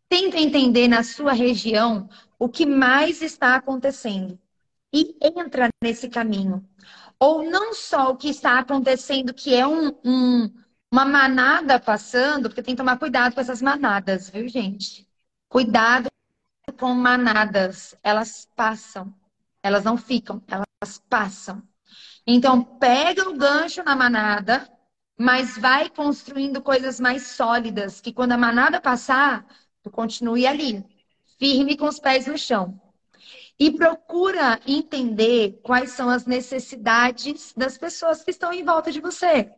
tenta 0.08 0.38
entender 0.38 0.88
na 0.88 1.01
sua 1.01 1.34
região 1.34 2.08
o 2.38 2.47
que 2.47 2.68
mais 2.68 3.24
está 3.24 3.56
acontecendo 3.56 4.39
e 4.93 5.18
entra 5.22 5.70
nesse 5.84 6.08
caminho. 6.08 6.64
Ou 7.20 7.43
não 7.49 7.74
só 7.74 8.11
o 8.11 8.18
que 8.18 8.30
está 8.30 8.59
acontecendo, 8.59 9.34
que 9.34 9.53
é 9.55 9.66
um, 9.68 9.89
um, 10.03 10.53
uma 10.91 11.05
manada 11.05 11.80
passando, 11.80 12.49
porque 12.49 12.63
tem 12.63 12.76
que 12.76 12.82
tomar 12.82 12.97
cuidado 12.99 13.34
com 13.34 13.41
essas 13.41 13.61
manadas, 13.61 14.30
viu, 14.30 14.47
gente? 14.47 15.07
Cuidado 15.49 16.09
com 16.80 16.93
manadas, 16.93 17.95
elas 18.03 18.47
passam, 18.55 19.13
elas 19.63 19.84
não 19.84 19.97
ficam, 19.97 20.41
elas 20.47 20.99
passam. 21.09 21.63
Então, 22.28 22.63
pega 22.63 23.30
o 23.30 23.38
gancho 23.38 23.84
na 23.84 23.95
manada, 23.95 24.70
mas 25.18 25.57
vai 25.57 25.89
construindo 25.89 26.61
coisas 26.61 26.99
mais 26.99 27.28
sólidas, 27.28 28.01
que 28.01 28.13
quando 28.13 28.34
a 28.34 28.38
manada 28.38 28.82
passar, 28.82 29.45
tu 29.84 29.91
continue 29.91 30.47
ali, 30.47 30.84
firme 31.39 31.78
com 31.78 31.88
os 31.88 31.99
pés 31.99 32.28
no 32.28 32.38
chão. 32.38 32.80
E 33.60 33.72
procura 33.72 34.60
entender 34.68 35.60
quais 35.64 35.91
são 35.91 36.10
as 36.10 36.26
necessidades 36.26 37.53
das 37.56 37.78
pessoas 37.78 38.24
que 38.24 38.32
estão 38.32 38.51
em 38.51 38.64
volta 38.64 38.91
de 38.91 38.99
você. 38.99 39.49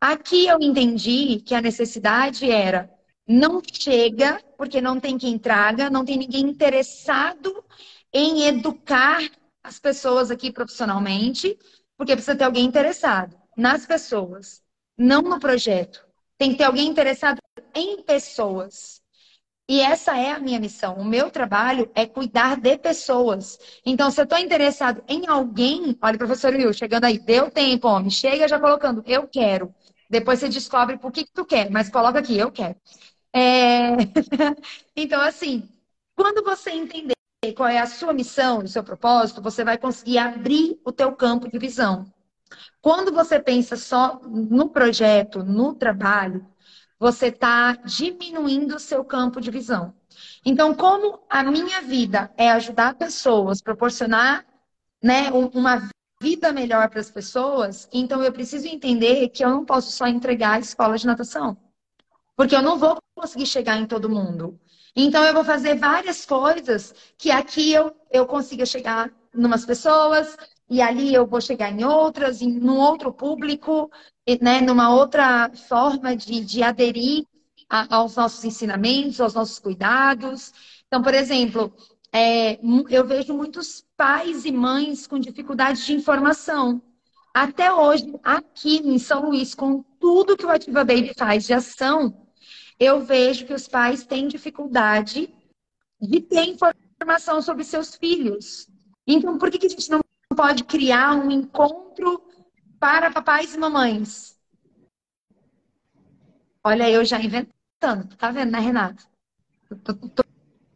Aqui 0.00 0.46
eu 0.46 0.58
entendi 0.60 1.40
que 1.40 1.54
a 1.54 1.60
necessidade 1.60 2.50
era 2.50 2.90
não 3.26 3.62
chega, 3.72 4.40
porque 4.56 4.80
não 4.80 5.00
tem 5.00 5.16
quem 5.16 5.38
traga, 5.38 5.88
não 5.88 6.04
tem 6.04 6.18
ninguém 6.18 6.42
interessado 6.42 7.64
em 8.12 8.44
educar 8.44 9.20
as 9.62 9.78
pessoas 9.78 10.30
aqui 10.30 10.52
profissionalmente, 10.52 11.58
porque 11.96 12.12
precisa 12.14 12.36
ter 12.36 12.44
alguém 12.44 12.64
interessado 12.64 13.36
nas 13.56 13.86
pessoas, 13.86 14.62
não 14.96 15.22
no 15.22 15.40
projeto. 15.40 16.06
Tem 16.36 16.52
que 16.52 16.58
ter 16.58 16.64
alguém 16.64 16.86
interessado 16.86 17.38
em 17.74 18.02
pessoas. 18.02 19.00
E 19.68 19.80
essa 19.80 20.16
é 20.16 20.30
a 20.30 20.38
minha 20.38 20.60
missão. 20.60 20.94
O 20.96 21.04
meu 21.04 21.30
trabalho 21.30 21.90
é 21.94 22.06
cuidar 22.06 22.56
de 22.60 22.76
pessoas. 22.76 23.58
Então, 23.84 24.10
se 24.10 24.20
eu 24.20 24.24
estou 24.24 24.38
interessado 24.38 25.02
em 25.08 25.26
alguém, 25.26 25.96
olha, 26.02 26.18
professor 26.18 26.52
Will, 26.52 26.72
chegando 26.72 27.04
aí, 27.04 27.18
deu 27.18 27.50
tempo, 27.50 27.88
homem, 27.88 28.10
chega 28.10 28.46
já 28.46 28.60
colocando, 28.60 29.02
eu 29.06 29.26
quero. 29.26 29.74
Depois 30.10 30.38
você 30.38 30.48
descobre 30.48 30.98
por 30.98 31.10
que, 31.10 31.24
que 31.24 31.32
tu 31.32 31.46
quer, 31.46 31.70
mas 31.70 31.88
coloca 31.88 32.18
aqui, 32.18 32.36
eu 32.36 32.52
quero. 32.52 32.76
É... 33.32 33.96
então, 34.94 35.20
assim, 35.22 35.68
quando 36.14 36.44
você 36.44 36.70
entender 36.70 37.14
qual 37.56 37.68
é 37.68 37.78
a 37.78 37.86
sua 37.86 38.12
missão, 38.12 38.58
o 38.58 38.68
seu 38.68 38.84
propósito, 38.84 39.42
você 39.42 39.64
vai 39.64 39.78
conseguir 39.78 40.18
abrir 40.18 40.78
o 40.84 40.92
teu 40.92 41.12
campo 41.12 41.50
de 41.50 41.58
visão. 41.58 42.06
Quando 42.82 43.12
você 43.12 43.40
pensa 43.40 43.76
só 43.76 44.20
no 44.22 44.68
projeto, 44.68 45.42
no 45.42 45.74
trabalho, 45.74 46.46
você 46.98 47.26
está 47.26 47.72
diminuindo 47.76 48.76
o 48.76 48.80
seu 48.80 49.04
campo 49.04 49.40
de 49.40 49.50
visão. 49.50 49.94
Então, 50.44 50.74
como 50.74 51.20
a 51.28 51.42
minha 51.42 51.80
vida 51.82 52.32
é 52.36 52.50
ajudar 52.50 52.94
pessoas, 52.94 53.60
proporcionar 53.60 54.46
né, 55.02 55.30
uma 55.32 55.88
vida 56.20 56.52
melhor 56.52 56.88
para 56.88 57.00
as 57.00 57.10
pessoas, 57.10 57.88
então 57.92 58.22
eu 58.22 58.32
preciso 58.32 58.66
entender 58.66 59.28
que 59.28 59.44
eu 59.44 59.50
não 59.50 59.64
posso 59.64 59.90
só 59.92 60.06
entregar 60.06 60.52
a 60.52 60.60
escola 60.60 60.96
de 60.96 61.06
natação. 61.06 61.56
Porque 62.36 62.54
eu 62.56 62.62
não 62.62 62.78
vou 62.78 62.96
conseguir 63.14 63.46
chegar 63.46 63.76
em 63.78 63.86
todo 63.86 64.08
mundo. 64.08 64.58
Então, 64.96 65.24
eu 65.24 65.34
vou 65.34 65.44
fazer 65.44 65.76
várias 65.76 66.24
coisas 66.24 66.94
que 67.18 67.30
aqui 67.30 67.72
eu, 67.72 67.94
eu 68.10 68.26
consiga 68.26 68.64
chegar 68.64 69.10
em 69.34 69.44
umas 69.44 69.66
pessoas, 69.66 70.36
e 70.74 70.82
ali 70.82 71.14
eu 71.14 71.24
vou 71.24 71.40
chegar 71.40 71.70
em 71.70 71.84
outras, 71.84 72.42
em 72.42 72.60
um 72.60 72.76
outro 72.76 73.12
público, 73.12 73.88
né, 74.40 74.60
numa 74.60 74.92
outra 74.92 75.48
forma 75.68 76.16
de, 76.16 76.44
de 76.44 76.64
aderir 76.64 77.24
a, 77.68 77.94
aos 77.94 78.16
nossos 78.16 78.44
ensinamentos, 78.44 79.20
aos 79.20 79.34
nossos 79.34 79.60
cuidados. 79.60 80.52
Então, 80.88 81.00
por 81.00 81.14
exemplo, 81.14 81.72
é, 82.12 82.58
eu 82.90 83.06
vejo 83.06 83.32
muitos 83.32 83.86
pais 83.96 84.44
e 84.44 84.50
mães 84.50 85.06
com 85.06 85.16
dificuldade 85.16 85.86
de 85.86 85.92
informação. 85.92 86.82
Até 87.32 87.72
hoje, 87.72 88.12
aqui 88.24 88.78
em 88.78 88.98
São 88.98 89.26
Luís, 89.26 89.54
com 89.54 89.84
tudo 90.00 90.36
que 90.36 90.44
o 90.44 90.50
Ativa 90.50 90.84
Baby 90.84 91.12
faz 91.16 91.46
de 91.46 91.54
ação, 91.54 92.26
eu 92.80 93.00
vejo 93.00 93.46
que 93.46 93.54
os 93.54 93.68
pais 93.68 94.04
têm 94.04 94.26
dificuldade 94.26 95.32
de 96.00 96.20
ter 96.20 96.46
informação 96.46 97.40
sobre 97.40 97.62
seus 97.62 97.94
filhos. 97.94 98.66
Então, 99.06 99.38
por 99.38 99.52
que, 99.52 99.58
que 99.58 99.66
a 99.66 99.70
gente 99.70 99.88
não 99.88 100.03
pode 100.28 100.64
criar 100.64 101.14
um 101.14 101.30
encontro 101.30 102.22
para 102.78 103.10
papais 103.10 103.54
e 103.54 103.58
mamães? 103.58 104.38
Olha, 106.62 106.90
eu 106.90 107.04
já 107.04 107.20
inventando, 107.20 108.16
tá 108.16 108.30
vendo, 108.30 108.52
né, 108.52 108.58
Renata? 108.58 109.04
Tu, 109.68 109.94
tu, 109.94 110.24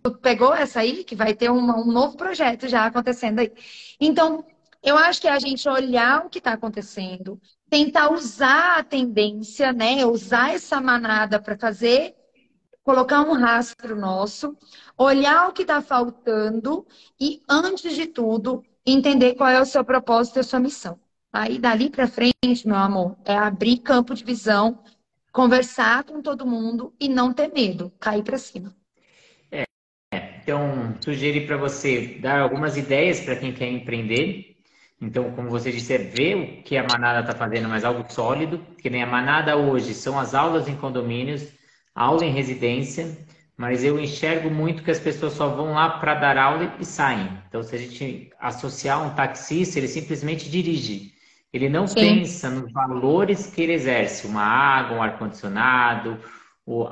tu, 0.03 0.19
pegou 0.19 0.55
essa 0.55 0.81
aí, 0.81 1.05
que 1.05 1.17
vai 1.17 1.35
ter 1.35 1.51
um 1.51 1.85
novo 1.87 2.17
projeto 2.17 2.69
já 2.69 2.87
acontecendo 2.87 3.39
aí. 3.39 3.53
Então, 4.01 4.45
eu 4.83 4.97
acho 4.97 5.21
que 5.21 5.29
é 5.29 5.33
a 5.33 5.39
gente 5.39 5.69
olhar 5.69 6.25
o 6.25 6.31
que 6.31 6.39
está 6.39 6.53
acontecendo, 6.53 7.41
tentar 7.69 8.11
usar 8.13 8.79
a 8.79 8.85
tendência, 8.85 9.73
né? 9.73 10.05
Usar 10.07 10.55
essa 10.55 10.81
manada 10.81 11.41
para 11.41 11.59
fazer, 11.59 12.15
colocar 12.85 13.23
um 13.23 13.33
rastro 13.33 13.97
nosso, 13.97 14.57
olhar 14.97 15.49
o 15.49 15.53
que 15.53 15.63
está 15.63 15.83
faltando 15.83 16.87
e, 17.21 17.43
antes 17.49 17.95
de 17.95 18.07
tudo, 18.07 18.65
entender 18.93 19.35
qual 19.35 19.51
é 19.51 19.61
o 19.61 19.67
seu 19.67 19.85
propósito 19.85 20.39
e 20.39 20.41
a 20.41 20.45
sua 20.45 20.61
missão. 20.61 20.99
Aí, 21.33 21.59
dali 21.59 21.91
para 21.91 22.09
frente, 22.09 22.67
meu 22.67 22.77
amor, 22.77 23.17
é 23.25 23.37
abrir 23.37 23.79
campo 23.79 24.15
de 24.15 24.25
visão, 24.25 24.83
conversar 25.33 26.05
com 26.05 26.23
todo 26.23 26.47
mundo 26.47 26.93
e 26.99 27.09
não 27.09 27.33
ter 27.33 27.53
medo, 27.53 27.93
cair 28.01 28.23
para 28.23 28.39
cima. 28.39 28.75
É, 29.53 29.65
então, 30.43 30.95
sugeri 31.01 31.47
para 31.47 31.57
você 31.57 32.19
dar 32.21 32.41
algumas 32.41 32.77
ideias 32.77 33.21
para 33.21 33.37
quem 33.37 33.53
quer 33.53 33.69
empreender 33.69 34.59
então, 35.01 35.31
como 35.33 35.49
você 35.49 35.71
disse, 35.71 35.95
é 35.95 35.99
ver 35.99 36.35
o 36.35 36.63
que 36.63 36.77
a 36.77 36.83
manada 36.83 37.21
está 37.21 37.35
fazendo, 37.35 37.69
mas 37.69 37.85
algo 37.85 38.11
sólido, 38.13 38.59
que 38.79 38.91
nem 38.91 39.03
a 39.03 39.07
manada 39.07 39.57
hoje 39.57 39.95
são 39.95 40.19
as 40.19 40.35
aulas 40.35 40.69
em 40.69 40.77
condomínios, 40.77 41.53
aula 41.95 42.25
em 42.25 42.33
residência, 42.33 43.17
mas 43.59 43.83
eu 43.83 43.99
enxergo 43.99 44.49
muito 44.49 44.85
que 44.85 44.91
as 44.91 45.01
pessoas 45.01 45.33
só 45.33 45.49
vão 45.49 45.73
lá 45.75 45.99
para 45.99 46.15
dar 46.15 46.39
aula 46.39 46.77
e 46.79 46.85
saem. 46.85 47.29
Então, 47.49 47.61
se 47.61 47.75
a 47.75 47.79
gente 47.79 48.31
associar 48.39 49.05
um 49.05 49.13
taxista, 49.15 49.81
ele 49.81 49.89
simplesmente 49.89 50.49
dirige. 50.49 51.13
Ele 51.53 51.69
não 51.69 51.89
Sim. 51.89 51.97
pensa 51.97 52.49
nos 52.49 52.71
valores 52.73 53.49
que 53.49 53.61
ele 53.61 53.73
exerce, 53.73 54.29
uma 54.29 54.43
água, 54.43 54.99
um 54.99 55.03
ar-condicionado, 55.03 56.21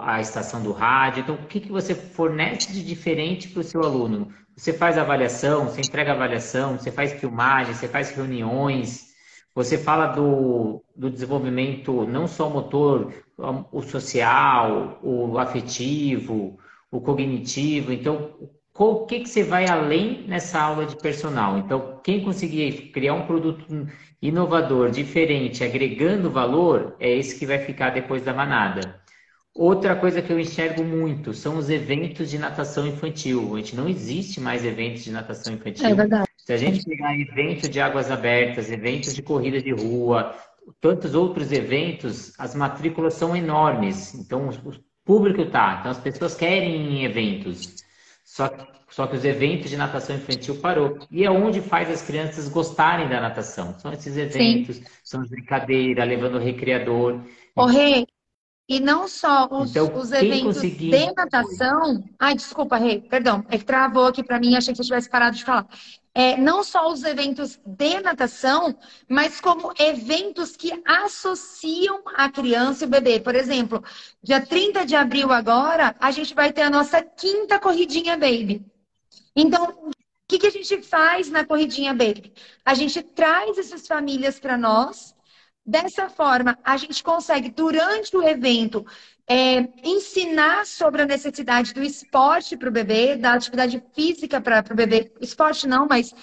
a 0.00 0.20
estação 0.20 0.60
do 0.60 0.72
rádio. 0.72 1.20
Então, 1.20 1.36
o 1.36 1.46
que, 1.46 1.60
que 1.60 1.70
você 1.70 1.94
fornece 1.94 2.72
de 2.72 2.82
diferente 2.82 3.48
para 3.48 3.60
o 3.60 3.64
seu 3.64 3.84
aluno? 3.84 4.32
Você 4.56 4.72
faz 4.72 4.98
avaliação, 4.98 5.66
você 5.68 5.82
entrega 5.82 6.12
avaliação, 6.12 6.76
você 6.76 6.90
faz 6.90 7.12
filmagem, 7.12 7.74
você 7.74 7.86
faz 7.86 8.10
reuniões, 8.10 9.12
você 9.54 9.78
fala 9.78 10.08
do, 10.08 10.82
do 10.96 11.10
desenvolvimento 11.10 12.06
não 12.08 12.26
só 12.26 12.50
motor, 12.50 13.12
o 13.38 13.82
social, 13.82 14.98
o 15.02 15.38
afetivo, 15.38 16.58
o 16.90 17.00
cognitivo. 17.00 17.92
Então, 17.92 18.34
o 18.78 19.06
que, 19.06 19.20
que 19.20 19.28
você 19.28 19.42
vai 19.42 19.66
além 19.68 20.26
nessa 20.26 20.60
aula 20.60 20.86
de 20.86 20.96
personal? 20.96 21.58
Então, 21.58 22.00
quem 22.02 22.24
conseguir 22.24 22.90
criar 22.92 23.14
um 23.14 23.26
produto 23.26 23.66
inovador, 24.20 24.90
diferente, 24.90 25.64
agregando 25.64 26.30
valor, 26.30 26.96
é 26.98 27.10
esse 27.10 27.38
que 27.38 27.46
vai 27.46 27.58
ficar 27.58 27.90
depois 27.90 28.22
da 28.22 28.32
manada. 28.32 29.00
Outra 29.54 29.96
coisa 29.96 30.20
que 30.20 30.30
eu 30.30 30.38
enxergo 30.38 30.84
muito 30.84 31.32
são 31.32 31.56
os 31.56 31.70
eventos 31.70 32.30
de 32.30 32.38
natação 32.38 32.86
infantil. 32.86 33.54
A 33.54 33.58
gente 33.58 33.74
não 33.74 33.88
existe 33.88 34.38
mais 34.38 34.64
eventos 34.64 35.02
de 35.04 35.10
natação 35.10 35.54
infantil. 35.54 35.86
É 35.86 35.94
verdade. 35.94 36.28
Se 36.36 36.52
a 36.52 36.56
gente 36.58 36.84
pegar 36.84 37.18
eventos 37.18 37.68
de 37.70 37.80
águas 37.80 38.10
abertas, 38.10 38.70
eventos 38.70 39.14
de 39.14 39.22
corrida 39.22 39.60
de 39.60 39.72
rua, 39.72 40.34
tantos 40.80 41.14
outros 41.14 41.52
eventos, 41.52 42.32
as 42.38 42.54
matrículas 42.54 43.14
são 43.14 43.36
enormes. 43.36 44.14
Então, 44.14 44.48
o 44.48 44.72
público 45.04 45.46
tá. 45.46 45.78
Então, 45.80 45.90
as 45.90 45.98
pessoas 45.98 46.34
querem 46.34 47.04
eventos. 47.04 47.76
Só 48.24 48.48
que, 48.48 48.66
só 48.90 49.06
que 49.06 49.16
os 49.16 49.24
eventos 49.24 49.70
de 49.70 49.76
natação 49.76 50.16
infantil 50.16 50.60
parou. 50.60 50.98
E 51.10 51.24
é 51.24 51.30
onde 51.30 51.60
faz 51.60 51.90
as 51.90 52.02
crianças 52.02 52.48
gostarem 52.48 53.08
da 53.08 53.20
natação. 53.20 53.78
São 53.78 53.92
esses 53.92 54.16
eventos, 54.16 54.76
Sim. 54.76 54.84
são 55.04 55.20
as 55.22 55.28
brincadeiras, 55.28 56.08
levando 56.08 56.36
o 56.36 56.40
recreador. 56.40 57.20
Ô, 57.54 57.66
Rei, 57.66 58.06
e 58.68 58.80
não 58.80 59.06
só 59.06 59.48
os, 59.50 59.70
então, 59.70 59.96
os 59.96 60.10
eventos 60.10 60.56
conseguir... 60.56 60.90
de 60.90 61.14
natação. 61.14 62.02
Ai, 62.18 62.34
desculpa, 62.34 62.76
Rei, 62.76 63.00
perdão. 63.00 63.44
É 63.48 63.56
que 63.56 63.64
travou 63.64 64.06
aqui 64.06 64.24
para 64.24 64.40
mim, 64.40 64.56
achei 64.56 64.72
que 64.74 64.78
você 64.78 64.84
tivesse 64.84 65.08
parado 65.08 65.36
de 65.36 65.44
falar. 65.44 65.66
É, 66.18 66.34
não 66.34 66.64
só 66.64 66.90
os 66.90 67.04
eventos 67.04 67.60
de 67.62 68.00
natação, 68.00 68.74
mas 69.06 69.38
como 69.38 69.74
eventos 69.78 70.56
que 70.56 70.72
associam 70.86 72.02
a 72.06 72.30
criança 72.30 72.84
e 72.84 72.86
o 72.86 72.90
bebê. 72.90 73.20
Por 73.20 73.34
exemplo, 73.34 73.84
dia 74.22 74.40
30 74.40 74.86
de 74.86 74.96
abril 74.96 75.30
agora, 75.30 75.94
a 76.00 76.10
gente 76.10 76.32
vai 76.32 76.50
ter 76.54 76.62
a 76.62 76.70
nossa 76.70 77.02
quinta 77.02 77.58
corridinha 77.58 78.16
baby. 78.16 78.64
Então, 79.36 79.66
o 79.66 79.90
que, 80.26 80.38
que 80.38 80.46
a 80.46 80.50
gente 80.50 80.80
faz 80.80 81.28
na 81.28 81.44
corridinha 81.44 81.92
baby? 81.92 82.32
A 82.64 82.72
gente 82.72 83.02
traz 83.02 83.58
essas 83.58 83.86
famílias 83.86 84.40
para 84.40 84.56
nós. 84.56 85.14
Dessa 85.66 86.08
forma, 86.08 86.58
a 86.64 86.78
gente 86.78 87.04
consegue, 87.04 87.50
durante 87.50 88.16
o 88.16 88.26
evento, 88.26 88.86
é, 89.28 89.68
ensinar 89.82 90.64
sobre 90.66 91.02
a 91.02 91.06
necessidade 91.06 91.74
do 91.74 91.82
esporte 91.82 92.56
para 92.56 92.68
o 92.68 92.72
bebê, 92.72 93.16
da 93.16 93.34
atividade 93.34 93.82
física 93.94 94.40
para 94.40 94.64
o 94.70 94.76
bebê. 94.76 95.12
Esporte 95.20 95.66
não, 95.66 95.86
mas 95.88 96.14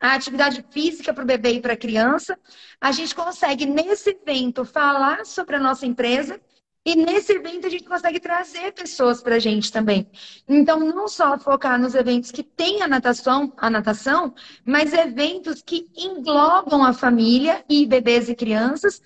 a 0.00 0.14
atividade 0.14 0.64
física 0.70 1.12
para 1.12 1.24
o 1.24 1.26
bebê 1.26 1.52
e 1.52 1.60
para 1.60 1.72
a 1.72 1.76
criança. 1.76 2.38
A 2.80 2.92
gente 2.92 3.14
consegue, 3.14 3.66
nesse 3.66 4.10
evento, 4.10 4.64
falar 4.64 5.24
sobre 5.24 5.56
a 5.56 5.60
nossa 5.60 5.86
empresa. 5.86 6.40
E 6.82 6.96
nesse 6.96 7.34
evento 7.34 7.66
a 7.66 7.70
gente 7.70 7.84
consegue 7.84 8.18
trazer 8.18 8.72
pessoas 8.72 9.22
para 9.22 9.34
a 9.34 9.38
gente 9.38 9.70
também. 9.70 10.10
Então, 10.48 10.80
não 10.80 11.06
só 11.08 11.38
focar 11.38 11.78
nos 11.78 11.94
eventos 11.94 12.30
que 12.30 12.42
têm 12.42 12.80
a 12.80 12.88
natação, 12.88 13.52
a 13.58 13.68
natação, 13.68 14.34
mas 14.64 14.94
eventos 14.94 15.60
que 15.60 15.90
englobam 15.94 16.82
a 16.82 16.94
família 16.94 17.62
e 17.68 17.84
bebês 17.84 18.30
e 18.30 18.34
crianças 18.34 19.02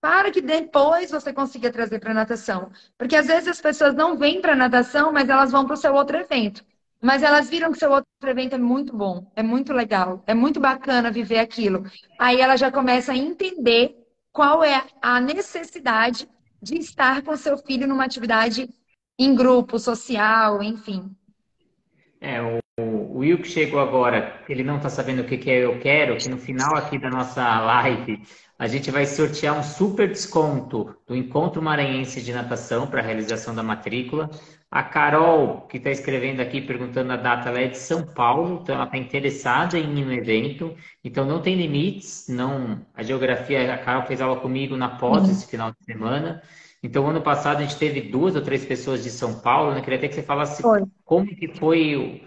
para 0.00 0.30
que 0.30 0.40
depois 0.40 1.10
você 1.10 1.32
consiga 1.32 1.72
trazer 1.72 1.98
para 1.98 2.14
natação. 2.14 2.70
Porque 2.96 3.16
às 3.16 3.26
vezes 3.26 3.48
as 3.48 3.60
pessoas 3.60 3.94
não 3.94 4.16
vêm 4.16 4.40
para 4.40 4.52
a 4.52 4.56
natação, 4.56 5.12
mas 5.12 5.28
elas 5.28 5.50
vão 5.50 5.66
para 5.66 5.74
o 5.74 5.76
seu 5.76 5.94
outro 5.94 6.16
evento. 6.16 6.64
Mas 7.00 7.22
elas 7.22 7.48
viram 7.48 7.70
que 7.70 7.78
seu 7.78 7.90
outro 7.90 8.06
evento 8.26 8.54
é 8.54 8.58
muito 8.58 8.96
bom, 8.96 9.30
é 9.36 9.42
muito 9.42 9.72
legal, 9.72 10.22
é 10.26 10.34
muito 10.34 10.58
bacana 10.58 11.10
viver 11.10 11.38
aquilo. 11.38 11.84
Aí 12.18 12.40
ela 12.40 12.56
já 12.56 12.72
começa 12.72 13.12
a 13.12 13.16
entender 13.16 13.96
qual 14.32 14.64
é 14.64 14.84
a 15.00 15.20
necessidade 15.20 16.28
de 16.60 16.76
estar 16.76 17.22
com 17.22 17.36
seu 17.36 17.56
filho 17.56 17.86
numa 17.86 18.04
atividade 18.04 18.68
em 19.18 19.34
grupo, 19.34 19.78
social, 19.78 20.62
enfim. 20.62 21.10
É, 22.20 22.42
o, 22.42 22.58
o 22.80 23.18
Will 23.18 23.38
que 23.38 23.48
chegou 23.48 23.78
agora, 23.80 24.42
ele 24.48 24.64
não 24.64 24.76
está 24.76 24.88
sabendo 24.88 25.22
o 25.22 25.24
que, 25.24 25.38
que 25.38 25.50
é 25.50 25.64
Eu 25.64 25.78
Quero, 25.78 26.16
que 26.16 26.28
no 26.28 26.38
final 26.38 26.76
aqui 26.76 26.98
da 26.98 27.10
nossa 27.10 27.60
live 27.60 28.22
a 28.58 28.66
gente 28.66 28.90
vai 28.90 29.06
sortear 29.06 29.56
um 29.56 29.62
super 29.62 30.08
desconto 30.08 30.96
do 31.06 31.14
Encontro 31.14 31.62
Maranhense 31.62 32.20
de 32.20 32.32
Natação 32.32 32.88
para 32.88 33.00
a 33.00 33.04
realização 33.04 33.54
da 33.54 33.62
matrícula. 33.62 34.28
A 34.68 34.82
Carol, 34.82 35.62
que 35.68 35.76
está 35.76 35.90
escrevendo 35.90 36.40
aqui, 36.40 36.60
perguntando 36.60 37.12
a 37.12 37.16
data, 37.16 37.48
ela 37.48 37.60
é 37.60 37.68
de 37.68 37.78
São 37.78 38.04
Paulo, 38.04 38.60
então 38.60 38.74
ela 38.74 38.84
está 38.84 38.98
interessada 38.98 39.78
em 39.78 39.98
ir 39.98 40.04
no 40.04 40.12
evento. 40.12 40.74
Então 41.04 41.24
não 41.24 41.40
tem 41.40 41.54
limites, 41.54 42.26
não. 42.28 42.84
A 42.94 43.02
geografia, 43.02 43.72
a 43.72 43.78
Carol 43.78 44.06
fez 44.06 44.20
aula 44.20 44.40
comigo 44.40 44.76
na 44.76 44.88
pós 44.88 45.22
uhum. 45.22 45.30
esse 45.30 45.46
final 45.46 45.70
de 45.70 45.84
semana. 45.84 46.42
Então, 46.82 47.08
ano 47.08 47.20
passado 47.20 47.58
a 47.58 47.62
gente 47.62 47.76
teve 47.76 48.02
duas 48.02 48.36
ou 48.36 48.42
três 48.42 48.64
pessoas 48.64 49.02
de 49.02 49.10
São 49.10 49.40
Paulo, 49.40 49.72
né? 49.72 49.80
Queria 49.80 49.98
até 49.98 50.08
que 50.08 50.14
você 50.14 50.22
falasse 50.22 50.62
foi. 50.62 50.82
como 51.04 51.26
que 51.26 51.48
foi 51.48 52.22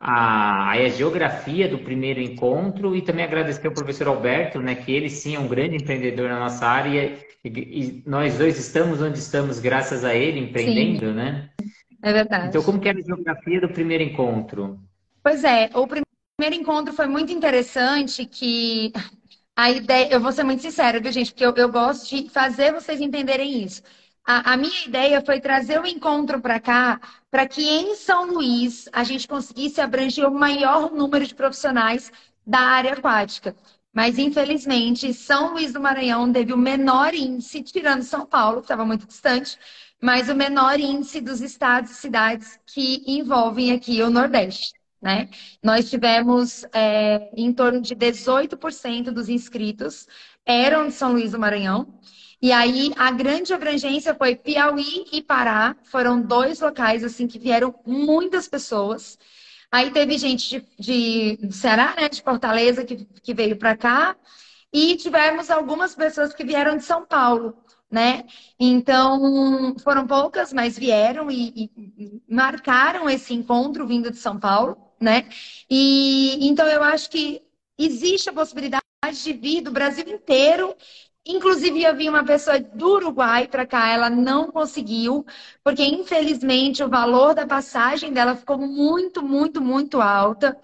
a, 0.00 0.70
a 0.70 0.88
geografia 0.88 1.68
do 1.68 1.78
primeiro 1.78 2.20
encontro 2.20 2.94
e 2.94 3.02
também 3.02 3.24
agradecer 3.24 3.66
ao 3.66 3.72
professor 3.72 4.08
Alberto, 4.08 4.60
né, 4.60 4.74
que 4.74 4.92
ele 4.92 5.08
sim 5.08 5.34
é 5.34 5.38
um 5.38 5.48
grande 5.48 5.76
empreendedor 5.76 6.28
na 6.28 6.38
nossa 6.38 6.66
área 6.66 7.18
e, 7.44 7.48
e 7.48 8.02
nós 8.06 8.36
dois 8.36 8.58
estamos 8.58 9.00
onde 9.00 9.18
estamos 9.18 9.58
graças 9.58 10.04
a 10.04 10.14
ele, 10.14 10.40
empreendendo, 10.40 11.06
sim. 11.06 11.12
né? 11.12 11.50
É 12.02 12.12
verdade. 12.12 12.48
Então, 12.48 12.62
como 12.62 12.80
que 12.80 12.88
era 12.88 12.98
a 12.98 13.02
geografia 13.02 13.60
do 13.60 13.68
primeiro 13.68 14.04
encontro? 14.04 14.78
Pois 15.22 15.42
é, 15.42 15.70
o 15.74 15.86
primeiro 15.86 16.62
encontro 16.62 16.92
foi 16.92 17.06
muito 17.06 17.32
interessante 17.32 18.26
que 18.26 18.92
a 19.56 19.70
ideia, 19.70 20.12
eu 20.12 20.20
vou 20.20 20.30
ser 20.32 20.44
muito 20.44 20.62
sincera, 20.62 21.00
viu, 21.00 21.10
gente, 21.10 21.32
porque 21.32 21.46
eu, 21.46 21.54
eu 21.56 21.70
gosto 21.70 22.14
de 22.14 22.28
fazer 22.28 22.72
vocês 22.72 23.00
entenderem 23.00 23.64
isso. 23.64 23.82
A, 24.26 24.54
a, 24.54 24.56
minha 24.56 24.84
ideia 24.84 25.22
foi 25.24 25.40
trazer 25.40 25.80
o 25.80 25.86
encontro 25.86 26.40
para 26.40 26.58
cá, 26.58 27.00
para 27.30 27.46
que 27.46 27.62
em 27.62 27.94
São 27.94 28.26
Luís 28.32 28.88
a 28.92 29.04
gente 29.04 29.28
conseguisse 29.28 29.80
abranger 29.80 30.26
o 30.26 30.34
maior 30.34 30.90
número 30.92 31.24
de 31.24 31.34
profissionais 31.34 32.10
da 32.44 32.58
área 32.58 32.92
aquática. 32.94 33.54
Mas, 33.92 34.18
infelizmente, 34.18 35.14
São 35.14 35.52
Luís 35.54 35.72
do 35.72 35.80
Maranhão 35.80 36.30
teve 36.32 36.52
o 36.52 36.58
menor 36.58 37.14
índice, 37.14 37.62
tirando 37.62 38.02
São 38.02 38.26
Paulo, 38.26 38.56
que 38.56 38.64
estava 38.64 38.84
muito 38.84 39.06
distante, 39.06 39.56
mas 40.02 40.28
o 40.28 40.34
menor 40.34 40.78
índice 40.78 41.20
dos 41.20 41.40
estados 41.40 41.92
e 41.92 41.94
cidades 41.94 42.58
que 42.66 43.02
envolvem 43.06 43.72
aqui 43.72 44.02
o 44.02 44.10
Nordeste. 44.10 44.74
Né? 45.00 45.28
Nós 45.62 45.88
tivemos 45.88 46.64
é, 46.74 47.30
em 47.36 47.52
torno 47.52 47.80
de 47.80 47.94
18% 47.94 49.12
dos 49.12 49.28
inscritos 49.28 50.06
eram 50.44 50.88
de 50.88 50.94
São 50.94 51.12
Luís 51.12 51.32
do 51.32 51.38
Maranhão. 51.38 51.98
E 52.46 52.52
aí 52.52 52.92
a 52.96 53.10
grande 53.10 53.52
abrangência 53.52 54.14
foi 54.14 54.36
Piauí 54.36 55.04
e 55.10 55.20
Pará, 55.20 55.74
foram 55.82 56.22
dois 56.22 56.60
locais 56.60 57.02
assim 57.02 57.26
que 57.26 57.40
vieram 57.40 57.74
muitas 57.84 58.46
pessoas. 58.46 59.18
Aí 59.68 59.90
teve 59.90 60.16
gente 60.16 60.64
de, 60.78 61.36
de 61.38 61.52
Ceará, 61.52 61.96
né, 61.96 62.08
de 62.08 62.22
Fortaleza, 62.22 62.84
que, 62.84 63.04
que 63.04 63.34
veio 63.34 63.56
para 63.56 63.76
cá, 63.76 64.16
e 64.72 64.94
tivemos 64.94 65.50
algumas 65.50 65.96
pessoas 65.96 66.32
que 66.32 66.44
vieram 66.44 66.76
de 66.76 66.84
São 66.84 67.04
Paulo, 67.04 67.52
né? 67.90 68.22
Então 68.60 69.74
foram 69.82 70.06
poucas, 70.06 70.52
mas 70.52 70.78
vieram 70.78 71.28
e, 71.28 71.68
e 71.76 72.22
marcaram 72.32 73.10
esse 73.10 73.34
encontro 73.34 73.88
vindo 73.88 74.08
de 74.08 74.18
São 74.18 74.38
Paulo, 74.38 74.76
né? 75.00 75.28
E 75.68 76.46
então 76.46 76.68
eu 76.68 76.84
acho 76.84 77.10
que 77.10 77.42
existe 77.76 78.30
a 78.30 78.32
possibilidade 78.32 78.84
de 79.12 79.32
vir 79.32 79.62
do 79.62 79.70
Brasil 79.70 80.06
inteiro 80.08 80.74
Inclusive, 81.28 81.82
eu 81.82 81.96
vi 81.96 82.08
uma 82.08 82.24
pessoa 82.24 82.60
do 82.60 82.88
Uruguai 82.94 83.48
para 83.48 83.66
cá, 83.66 83.88
ela 83.88 84.08
não 84.08 84.50
conseguiu, 84.50 85.26
porque 85.64 85.82
infelizmente 85.84 86.84
o 86.84 86.88
valor 86.88 87.34
da 87.34 87.44
passagem 87.44 88.12
dela 88.12 88.36
ficou 88.36 88.56
muito, 88.58 89.22
muito, 89.24 89.60
muito 89.60 90.00
alta. 90.00 90.56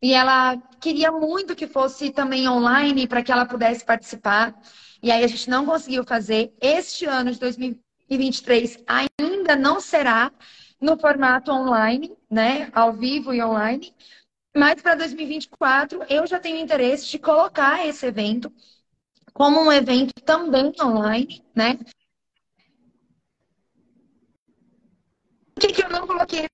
E 0.00 0.14
ela 0.14 0.56
queria 0.80 1.10
muito 1.10 1.56
que 1.56 1.66
fosse 1.66 2.10
também 2.10 2.48
online 2.48 3.08
para 3.08 3.22
que 3.22 3.32
ela 3.32 3.46
pudesse 3.46 3.84
participar. 3.84 4.54
E 5.02 5.10
aí 5.10 5.24
a 5.24 5.26
gente 5.26 5.50
não 5.50 5.66
conseguiu 5.66 6.04
fazer. 6.04 6.52
Este 6.60 7.04
ano 7.06 7.32
de 7.32 7.40
2023 7.40 8.78
ainda 8.86 9.56
não 9.56 9.80
será 9.80 10.30
no 10.80 10.96
formato 10.96 11.50
online, 11.50 12.16
né? 12.30 12.70
Ao 12.72 12.92
vivo 12.92 13.34
e 13.34 13.42
online. 13.42 13.92
Mas 14.56 14.80
para 14.80 14.94
2024 14.94 16.04
eu 16.08 16.26
já 16.26 16.38
tenho 16.38 16.58
interesse 16.58 17.08
de 17.08 17.18
colocar 17.18 17.84
esse 17.86 18.06
evento 18.06 18.52
como 19.36 19.60
um 19.60 19.70
evento 19.70 20.14
também 20.24 20.72
online, 20.82 21.44
né? 21.54 21.78
Por 25.54 25.60
que, 25.60 25.74
que 25.74 25.84
eu 25.84 25.90
não 25.90 26.06
coloquei? 26.06 26.46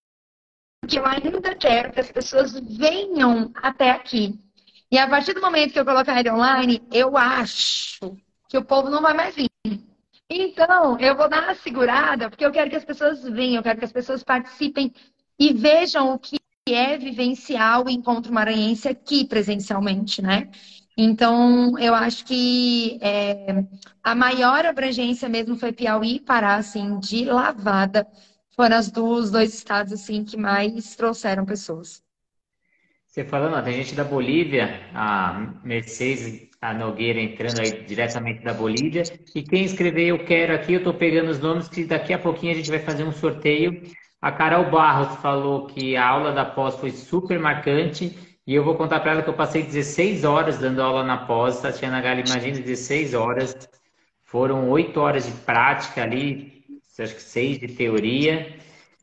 Porque 0.80 0.99
eu 0.99 1.07
ainda 1.07 1.55
quero 1.55 1.93
que 1.93 2.01
as 2.01 2.11
pessoas 2.11 2.59
venham 2.59 3.53
até 3.55 3.93
aqui. 3.93 4.37
E 4.91 4.99
a 4.99 5.09
partir 5.09 5.33
do 5.33 5.41
momento 5.41 5.72
que 5.72 5.78
eu 5.78 5.85
colocar 5.85 6.18
ele 6.18 6.33
online, 6.33 6.83
eu 6.91 7.16
acho 7.16 8.16
que 8.49 8.59
o 8.59 8.64
povo 8.64 8.91
não 8.91 9.01
vai 9.01 9.14
mais 9.14 9.37
vir. 9.37 9.49
Então, 10.28 10.99
eu 10.99 11.16
vou 11.16 11.28
dar 11.28 11.45
uma 11.45 11.55
segurada, 11.55 12.28
porque 12.28 12.45
eu 12.45 12.51
quero 12.51 12.68
que 12.68 12.76
as 12.76 12.85
pessoas 12.85 13.22
venham, 13.22 13.59
eu 13.59 13.62
quero 13.62 13.78
que 13.78 13.85
as 13.85 13.93
pessoas 13.93 14.24
participem 14.24 14.93
e 15.39 15.53
vejam 15.53 16.12
o 16.12 16.18
que 16.18 16.37
é 16.68 16.99
vivenciar 16.99 17.80
o 17.80 17.89
encontro 17.89 18.33
maranhense 18.33 18.89
aqui 18.89 19.24
presencialmente, 19.24 20.20
né? 20.20 20.51
Então, 20.97 21.78
eu 21.78 21.95
acho 21.95 22.24
que 22.24 22.99
é, 23.01 23.64
a 24.03 24.14
maior 24.14 24.66
abrangência 24.66 25.28
mesmo 25.28 25.57
foi 25.57 25.72
Piauí 25.72 26.16
e 26.16 26.20
Pará, 26.20 26.57
assim, 26.57 26.99
de 26.99 27.24
lavada. 27.24 28.07
Foram 28.55 28.76
as 28.76 28.90
duas, 28.90 29.30
dois 29.30 29.55
estados, 29.55 29.93
assim, 29.93 30.24
que 30.24 30.36
mais 30.36 30.95
trouxeram 30.95 31.45
pessoas. 31.47 32.03
Você 33.07 33.24
falando, 33.24 33.62
tem 33.64 33.74
gente 33.74 33.95
da 33.95 34.05
Bolívia, 34.05 34.80
a 34.95 35.59
Mercedes, 35.62 36.49
a 36.61 36.72
Nogueira 36.72 37.20
entrando 37.20 37.61
aí 37.61 37.84
diretamente 37.84 38.43
da 38.43 38.55
Bolívia. 38.55 39.03
E 39.34 39.43
quem 39.43 39.64
escrever 39.64 40.09
Eu 40.09 40.24
Quero 40.24 40.55
aqui, 40.55 40.74
eu 40.74 40.78
estou 40.78 40.95
pegando 40.95 41.30
os 41.30 41.38
nomes 41.38 41.68
que 41.68 41.84
daqui 41.84 42.12
a 42.12 42.18
pouquinho 42.18 42.53
a 42.53 42.55
gente 42.55 42.70
vai 42.70 42.78
fazer 42.78 43.05
um 43.05 43.12
sorteio. 43.12 43.82
A 44.20 44.32
Carol 44.32 44.70
Barros 44.70 45.20
falou 45.20 45.66
que 45.66 45.95
a 45.97 46.07
aula 46.07 46.32
da 46.32 46.45
pós 46.45 46.76
foi 46.76 46.90
super 46.90 47.38
marcante 47.38 48.16
e 48.47 48.55
eu 48.55 48.64
vou 48.64 48.74
contar 48.74 49.01
para 49.01 49.12
ela 49.12 49.22
que 49.22 49.30
eu 49.30 49.34
passei 49.34 49.62
16 49.62 50.24
horas 50.24 50.59
dando 50.59 50.82
aula 50.82 51.05
na 51.05 51.18
pós, 51.18 51.61
Tatiana 51.61 52.01
Gale, 52.01 52.24
imagina 52.26 52.59
16 52.59 53.14
horas. 53.14 53.57
Foram 54.24 54.68
8 54.70 54.99
horas 54.99 55.26
de 55.26 55.32
prática 55.32 56.03
ali, 56.03 56.64
acho 56.99 57.14
que 57.14 57.22
6 57.22 57.59
de 57.61 57.68
teoria. 57.68 58.57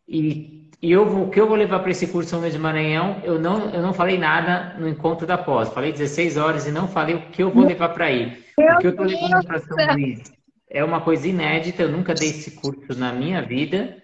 E, 0.08 0.70
e 0.82 0.92
eu 0.92 1.06
vou, 1.06 1.28
o 1.28 1.30
que 1.30 1.40
eu 1.40 1.48
vou 1.48 1.56
levar 1.56 1.80
para 1.80 1.92
esse 1.92 2.08
curso 2.08 2.32
São 2.32 2.40
Luís 2.40 2.52
de 2.52 2.60
Maranhão, 2.60 3.22
eu 3.24 3.40
não, 3.40 3.70
eu 3.70 3.82
não 3.82 3.94
falei 3.94 4.18
nada 4.18 4.76
no 4.78 4.90
encontro 4.90 5.26
da 5.26 5.38
pós. 5.38 5.70
Falei 5.70 5.92
16 5.92 6.36
horas 6.36 6.68
e 6.68 6.72
não 6.72 6.88
falei 6.88 7.16
o 7.16 7.30
que 7.30 7.42
eu 7.42 7.50
vou 7.50 7.66
levar 7.66 7.90
para 7.90 8.06
aí. 8.06 8.44
O 8.58 8.78
que 8.80 8.88
eu 8.88 8.92
estou 8.92 9.06
levando 9.06 9.46
para 9.46 9.60
São 9.60 9.78
Luís 9.94 10.34
é 10.70 10.84
uma 10.84 11.02
coisa 11.02 11.28
inédita, 11.28 11.84
eu 11.84 11.92
nunca 11.92 12.14
dei 12.14 12.30
esse 12.30 12.52
curso 12.52 12.98
na 12.98 13.14
minha 13.14 13.42
vida. 13.42 13.99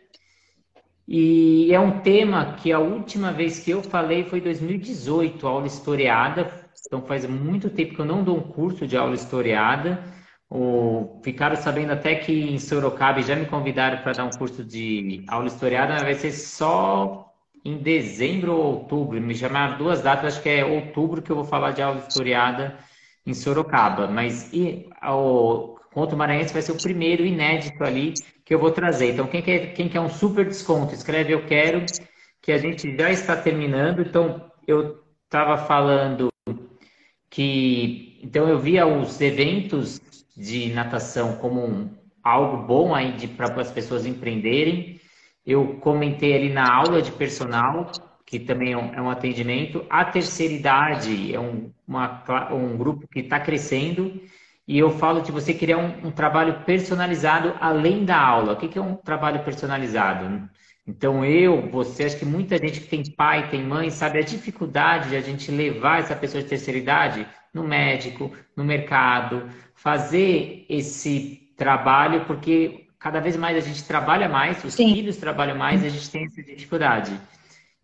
E 1.07 1.71
é 1.73 1.79
um 1.79 1.99
tema 1.99 2.55
que 2.55 2.71
a 2.71 2.79
última 2.79 3.31
vez 3.31 3.59
que 3.59 3.71
eu 3.71 3.83
falei 3.83 4.23
foi 4.23 4.39
em 4.39 4.43
2018, 4.43 5.47
aula 5.47 5.67
historiada. 5.67 6.51
Então 6.85 7.01
faz 7.01 7.25
muito 7.25 7.69
tempo 7.69 7.95
que 7.95 8.01
eu 8.01 8.05
não 8.05 8.23
dou 8.23 8.37
um 8.37 8.41
curso 8.41 8.87
de 8.87 8.97
aula 8.97 9.13
historiada. 9.13 10.03
O, 10.49 11.21
ficaram 11.23 11.55
sabendo 11.55 11.91
até 11.91 12.15
que 12.15 12.31
em 12.31 12.59
Sorocaba 12.59 13.21
já 13.21 13.35
me 13.35 13.45
convidaram 13.45 14.01
para 14.01 14.13
dar 14.13 14.25
um 14.25 14.29
curso 14.37 14.63
de 14.63 15.23
aula 15.27 15.47
historiada, 15.47 16.03
vai 16.03 16.13
ser 16.15 16.31
só 16.31 17.31
em 17.63 17.77
dezembro 17.77 18.53
ou 18.53 18.63
outubro. 18.63 19.19
Me 19.21 19.35
chamaram 19.35 19.77
duas 19.77 20.01
datas, 20.01 20.35
acho 20.35 20.43
que 20.43 20.49
é 20.49 20.65
outubro 20.65 21.21
que 21.21 21.31
eu 21.31 21.35
vou 21.35 21.45
falar 21.45 21.71
de 21.71 21.81
aula 21.81 22.05
historiada 22.07 22.77
em 23.25 23.33
Sorocaba. 23.33 24.07
Mas 24.07 24.51
e, 24.53 24.87
o 25.03 25.74
Conto 25.95 26.17
Maranhense 26.17 26.51
vai 26.51 26.61
ser 26.61 26.73
o 26.73 26.77
primeiro 26.77 27.25
inédito 27.25 27.81
ali 27.81 28.13
que 28.43 28.53
eu 28.53 28.59
vou 28.59 28.69
trazer. 28.69 29.13
Então, 29.13 29.27
quem 29.27 29.41
quer, 29.41 29.67
quem 29.67 29.87
quer 29.87 30.01
um 30.01 30.09
super 30.09 30.45
desconto, 30.45 30.93
escreve 30.93 31.33
Eu 31.33 31.45
Quero, 31.45 31.85
que 32.41 32.51
a 32.51 32.57
gente 32.57 32.93
já 32.97 33.09
está 33.09 33.33
terminando. 33.33 34.01
Então, 34.01 34.51
eu 34.67 35.01
estava 35.23 35.57
falando 35.57 36.27
que. 37.29 38.19
Então, 38.21 38.49
eu 38.49 38.59
via 38.59 38.85
os 38.85 39.21
eventos 39.21 40.01
de 40.35 40.73
natação 40.73 41.37
como 41.37 41.65
um, 41.65 41.89
algo 42.21 42.67
bom 42.67 42.93
aí 42.93 43.25
para 43.29 43.61
as 43.61 43.71
pessoas 43.71 44.05
empreenderem. 44.05 44.99
Eu 45.45 45.77
comentei 45.77 46.35
ali 46.35 46.49
na 46.49 46.75
aula 46.75 47.01
de 47.01 47.13
personal, 47.13 47.89
que 48.25 48.37
também 48.37 48.73
é 48.73 48.77
um, 48.77 48.93
é 48.95 49.01
um 49.01 49.09
atendimento. 49.09 49.85
A 49.89 50.03
terceira 50.03 50.53
idade 50.53 51.33
é 51.33 51.39
um, 51.39 51.71
uma, 51.87 52.21
um 52.51 52.75
grupo 52.75 53.07
que 53.07 53.21
está 53.21 53.39
crescendo 53.39 54.21
e 54.67 54.79
eu 54.79 54.89
falo 54.89 55.21
de 55.21 55.31
você 55.31 55.53
criar 55.53 55.77
um, 55.77 56.07
um 56.07 56.11
trabalho 56.11 56.63
personalizado 56.65 57.53
além 57.59 58.03
da 58.03 58.19
aula. 58.19 58.53
O 58.53 58.57
que, 58.57 58.67
que 58.67 58.79
é 58.79 58.81
um 58.81 58.95
trabalho 58.95 59.43
personalizado? 59.43 60.49
Então, 60.87 61.23
eu, 61.25 61.69
você, 61.69 62.03
acho 62.03 62.17
que 62.17 62.25
muita 62.25 62.57
gente 62.57 62.79
que 62.81 62.87
tem 62.87 63.03
pai, 63.03 63.49
tem 63.49 63.63
mãe, 63.63 63.89
sabe 63.89 64.19
a 64.19 64.23
dificuldade 64.23 65.09
de 65.09 65.15
a 65.15 65.21
gente 65.21 65.51
levar 65.51 65.99
essa 65.99 66.15
pessoa 66.15 66.43
de 66.43 66.49
terceira 66.49 66.79
idade 66.79 67.27
no 67.53 67.63
médico, 67.63 68.31
no 68.55 68.63
mercado, 68.63 69.49
fazer 69.73 70.65
esse 70.69 71.53
trabalho, 71.57 72.25
porque 72.25 72.87
cada 72.99 73.19
vez 73.19 73.37
mais 73.37 73.57
a 73.57 73.61
gente 73.61 73.83
trabalha 73.83 74.27
mais, 74.27 74.63
os 74.63 74.73
Sim. 74.73 74.93
filhos 74.93 75.17
trabalham 75.17 75.57
mais 75.57 75.83
a 75.83 75.89
gente 75.89 76.09
tem 76.09 76.25
essa 76.25 76.41
dificuldade. 76.41 77.19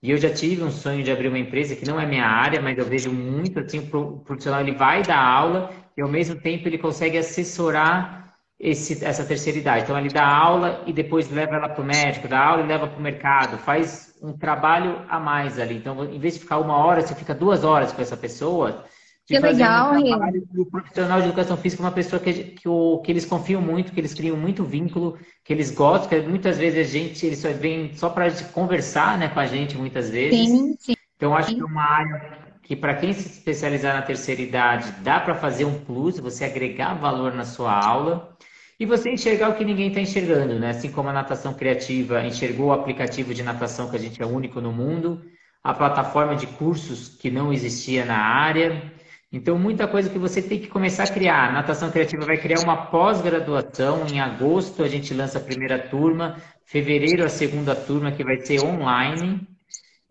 E 0.01 0.09
eu 0.09 0.17
já 0.17 0.32
tive 0.32 0.63
um 0.63 0.71
sonho 0.71 1.03
de 1.03 1.11
abrir 1.11 1.27
uma 1.27 1.38
empresa 1.38 1.75
que 1.75 1.86
não 1.86 1.99
é 1.99 2.05
minha 2.07 2.25
área, 2.25 2.59
mas 2.59 2.77
eu 2.77 2.86
vejo 2.86 3.11
muito 3.11 3.59
assim, 3.59 3.88
o 3.93 4.19
profissional 4.19 4.61
ele 4.61 4.71
vai 4.73 5.03
dar 5.03 5.19
aula 5.19 5.71
e 5.97 6.01
ao 6.01 6.09
mesmo 6.09 6.35
tempo 6.39 6.67
ele 6.67 6.77
consegue 6.77 7.17
assessorar 7.17 8.21
esse, 8.61 9.03
essa 9.03 9.25
terceira 9.25 9.57
idade. 9.57 9.83
Então 9.83 9.97
ele 9.97 10.09
dá 10.09 10.25
aula 10.25 10.83
e 10.85 10.93
depois 10.93 11.29
leva 11.31 11.55
ela 11.55 11.67
para 11.67 11.81
o 11.81 11.85
médico, 11.85 12.27
dá 12.27 12.39
aula 12.39 12.63
e 12.63 12.67
leva 12.67 12.87
para 12.87 12.99
o 12.99 13.01
mercado, 13.01 13.57
faz 13.57 14.13
um 14.21 14.33
trabalho 14.33 15.03
a 15.09 15.19
mais 15.19 15.57
ali. 15.57 15.75
Então, 15.75 16.05
em 16.05 16.19
vez 16.19 16.35
de 16.35 16.41
ficar 16.41 16.59
uma 16.59 16.77
hora, 16.77 17.01
você 17.01 17.15
fica 17.15 17.33
duas 17.33 17.63
horas 17.63 17.91
com 17.91 18.01
essa 18.01 18.15
pessoa. 18.15 18.85
Que 19.25 19.39
legal, 19.39 19.95
um 19.95 20.03
trabalho, 20.03 20.47
O 20.57 20.65
profissional 20.65 21.21
de 21.21 21.27
educação 21.27 21.55
física 21.57 21.81
é 21.81 21.85
uma 21.85 21.91
pessoa 21.91 22.19
que, 22.19 22.33
que, 22.33 22.67
o, 22.67 22.99
que 22.99 23.11
eles 23.11 23.25
confiam 23.25 23.61
muito, 23.61 23.91
que 23.91 23.99
eles 23.99 24.13
criam 24.13 24.35
muito 24.35 24.63
vínculo, 24.63 25.17
que 25.43 25.53
eles 25.53 25.71
gostam, 25.71 26.09
que 26.09 26.27
muitas 26.27 26.57
vezes 26.57 26.87
a 26.87 26.91
gente, 26.91 27.25
eles 27.25 27.39
só 27.39 27.51
vêm 27.53 27.95
só 27.95 28.09
para 28.09 28.29
conversar 28.51 29.17
né, 29.17 29.29
com 29.29 29.39
a 29.39 29.45
gente, 29.45 29.77
muitas 29.77 30.09
vezes. 30.09 30.49
Sim, 30.49 30.75
sim. 30.77 30.93
Então, 31.15 31.35
acho 31.35 31.55
que 31.55 31.61
é 31.61 31.65
uma 31.65 31.83
área 31.83 32.40
que 32.64 32.76
para 32.76 32.95
quem 32.95 33.14
se 33.14 33.28
especializar 33.28 33.93
na 33.95 34.01
terceira 34.01 34.41
idade, 34.41 34.91
dá 35.03 35.20
para 35.20 35.36
fazer 35.36 35.66
um 35.66 35.80
plus, 35.80 36.20
você 36.20 36.45
agregar 36.45 36.93
valor 36.93 37.34
na 37.34 37.43
sua 37.43 37.74
aula 37.74 38.36
e 38.80 38.86
você 38.86 39.12
enxergar 39.12 39.49
o 39.49 39.55
que 39.55 39.64
ninguém 39.64 39.89
está 39.89 40.01
enxergando, 40.01 40.57
né? 40.59 40.70
Assim 40.70 40.91
como 40.91 41.09
a 41.09 41.14
natação 41.14 41.53
criativa 41.53 42.26
enxergou 42.26 42.68
o 42.68 42.74
aplicativo 42.74 43.34
de 43.34 43.43
natação 43.43 43.89
que 43.89 43.95
a 43.95 43.99
gente 43.99 44.22
é 44.22 44.26
único 44.26 44.59
no 44.59 44.72
mundo, 44.72 45.22
a 45.64 45.74
plataforma 45.74 46.36
de 46.36 46.47
cursos 46.47 47.09
que 47.09 47.30
não 47.30 47.53
existia 47.53 48.05
na 48.05 48.18
área. 48.18 48.91
Então, 49.32 49.57
muita 49.57 49.88
coisa 49.88 50.09
que 50.09 50.18
você 50.18 50.41
tem 50.41 50.59
que 50.59 50.68
começar 50.68 51.03
a 51.03 51.07
criar. 51.07 51.49
A 51.49 51.51
natação 51.51 51.91
criativa 51.91 52.26
vai 52.26 52.38
criar 52.38 52.59
uma 52.62 52.88
pós-graduação. 52.88 54.05
Em 54.12 54.20
agosto, 54.20 54.84
a 54.84 54.88
gente 54.88 55.14
lança 55.14 55.38
a 55.38 55.41
primeira 55.41 55.80
turma. 55.80 56.36
Fevereiro, 56.66 57.24
a 57.24 57.30
segunda 57.30 57.76
turma, 57.76 58.12
que 58.12 58.24
vai 58.24 58.38
ser 58.41 58.66
online. 58.66 59.47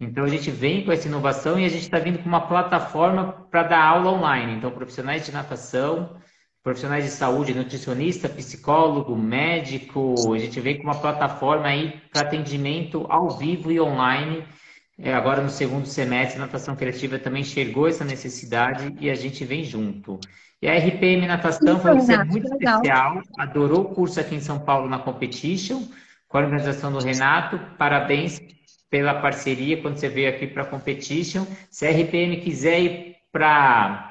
Então 0.00 0.24
a 0.24 0.28
gente 0.28 0.50
vem 0.50 0.82
com 0.84 0.90
essa 0.90 1.06
inovação 1.06 1.58
e 1.58 1.64
a 1.64 1.68
gente 1.68 1.82
está 1.82 1.98
vindo 1.98 2.18
com 2.22 2.28
uma 2.28 2.40
plataforma 2.40 3.46
para 3.50 3.64
dar 3.64 3.84
aula 3.84 4.10
online. 4.10 4.54
Então, 4.54 4.70
profissionais 4.70 5.26
de 5.26 5.30
natação, 5.30 6.16
profissionais 6.62 7.04
de 7.04 7.10
saúde, 7.10 7.54
nutricionista, 7.54 8.28
psicólogo, 8.28 9.14
médico, 9.14 10.14
a 10.34 10.38
gente 10.38 10.58
vem 10.58 10.78
com 10.78 10.84
uma 10.84 10.98
plataforma 10.98 11.66
aí 11.66 12.00
para 12.10 12.22
atendimento 12.22 13.06
ao 13.10 13.30
vivo 13.36 13.70
e 13.70 13.78
online. 13.78 14.42
É, 14.98 15.14
agora 15.14 15.42
no 15.42 15.50
segundo 15.50 15.86
semestre, 15.86 16.38
a 16.38 16.46
natação 16.46 16.74
criativa 16.76 17.18
também 17.18 17.42
enxergou 17.42 17.86
essa 17.86 18.04
necessidade 18.04 18.94
e 19.00 19.10
a 19.10 19.14
gente 19.14 19.44
vem 19.44 19.64
junto. 19.64 20.18
E 20.62 20.68
a 20.68 20.76
RPM 20.76 21.26
Natação 21.26 21.80
foi 21.80 21.94
um 21.94 22.00
ser 22.00 22.22
muito 22.24 22.46
especial, 22.46 23.22
adorou 23.38 23.80
o 23.80 23.94
curso 23.94 24.20
aqui 24.20 24.34
em 24.34 24.40
São 24.40 24.58
Paulo 24.58 24.90
na 24.90 24.98
Competition, 24.98 25.88
com 26.28 26.36
a 26.36 26.42
organização 26.42 26.92
do 26.92 26.98
Renato. 26.98 27.58
Parabéns 27.78 28.38
pela 28.90 29.14
parceria 29.14 29.80
quando 29.80 29.96
você 29.96 30.08
veio 30.08 30.28
aqui 30.28 30.46
para 30.46 30.64
a 30.64 30.66
Competition. 30.66 31.46
Se 31.70 31.86
a 31.86 31.90
RPM 31.90 32.40
quiser 32.40 32.80
ir 32.80 33.16
para 33.32 34.08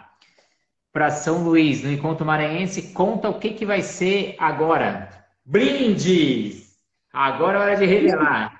para 0.92 1.12
São 1.12 1.44
Luís, 1.44 1.84
no 1.84 1.92
Encontro 1.92 2.26
Maranhense, 2.26 2.94
conta 2.94 3.30
o 3.30 3.40
que, 3.40 3.52
que 3.52 3.66
vai 3.66 3.84
ser 3.84 4.36
agora. 4.40 5.08
Brindes! 5.46 6.80
Agora 7.14 7.60
é 7.60 7.62
hora 7.62 7.76
de 7.76 7.86
revelar. 7.86 8.60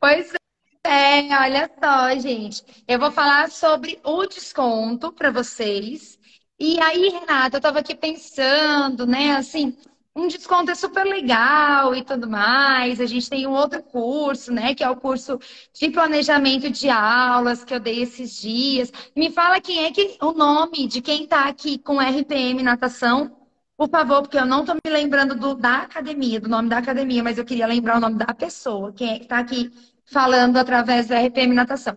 Pois 0.00 0.32
é, 0.84 1.28
olha 1.38 1.70
só, 1.82 2.18
gente. 2.18 2.64
Eu 2.88 2.98
vou 2.98 3.12
falar 3.12 3.50
sobre 3.50 4.00
o 4.02 4.26
desconto 4.26 5.12
para 5.12 5.30
vocês. 5.30 6.18
E 6.58 6.80
aí, 6.80 7.08
Renata, 7.08 7.56
eu 7.56 7.58
estava 7.58 7.78
aqui 7.78 7.94
pensando, 7.94 9.06
né, 9.06 9.36
assim, 9.36 9.76
um 10.14 10.26
desconto 10.26 10.70
é 10.70 10.74
super 10.74 11.04
legal 11.04 11.94
e 11.94 12.04
tudo 12.04 12.28
mais. 12.28 13.00
A 13.00 13.06
gente 13.06 13.30
tem 13.30 13.46
um 13.46 13.52
outro 13.52 13.82
curso, 13.82 14.52
né? 14.52 14.74
Que 14.74 14.82
é 14.82 14.90
o 14.90 14.96
curso 14.96 15.38
de 15.72 15.90
planejamento 15.90 16.68
de 16.70 16.88
aulas 16.90 17.64
que 17.64 17.74
eu 17.74 17.80
dei 17.80 18.02
esses 18.02 18.40
dias. 18.40 18.92
Me 19.16 19.30
fala 19.30 19.60
quem 19.60 19.84
é 19.84 19.92
que 19.92 20.16
o 20.20 20.32
nome 20.32 20.86
de 20.86 21.00
quem 21.00 21.24
está 21.24 21.48
aqui 21.48 21.78
com 21.78 22.00
RPM 22.00 22.62
natação, 22.62 23.36
por 23.76 23.88
favor, 23.88 24.22
porque 24.22 24.38
eu 24.38 24.46
não 24.46 24.60
estou 24.60 24.74
me 24.84 24.90
lembrando 24.90 25.34
do, 25.34 25.54
da 25.54 25.82
academia, 25.82 26.40
do 26.40 26.48
nome 26.48 26.68
da 26.68 26.78
academia, 26.78 27.22
mas 27.22 27.38
eu 27.38 27.44
queria 27.44 27.66
lembrar 27.66 27.96
o 27.96 28.00
nome 28.00 28.16
da 28.16 28.34
pessoa, 28.34 28.92
quem 28.92 29.10
é 29.10 29.16
que 29.16 29.24
está 29.24 29.38
aqui 29.38 29.70
falando 30.04 30.56
através 30.58 31.06
do 31.06 31.14
RPM 31.14 31.54
natação. 31.54 31.96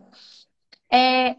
É, 0.91 1.35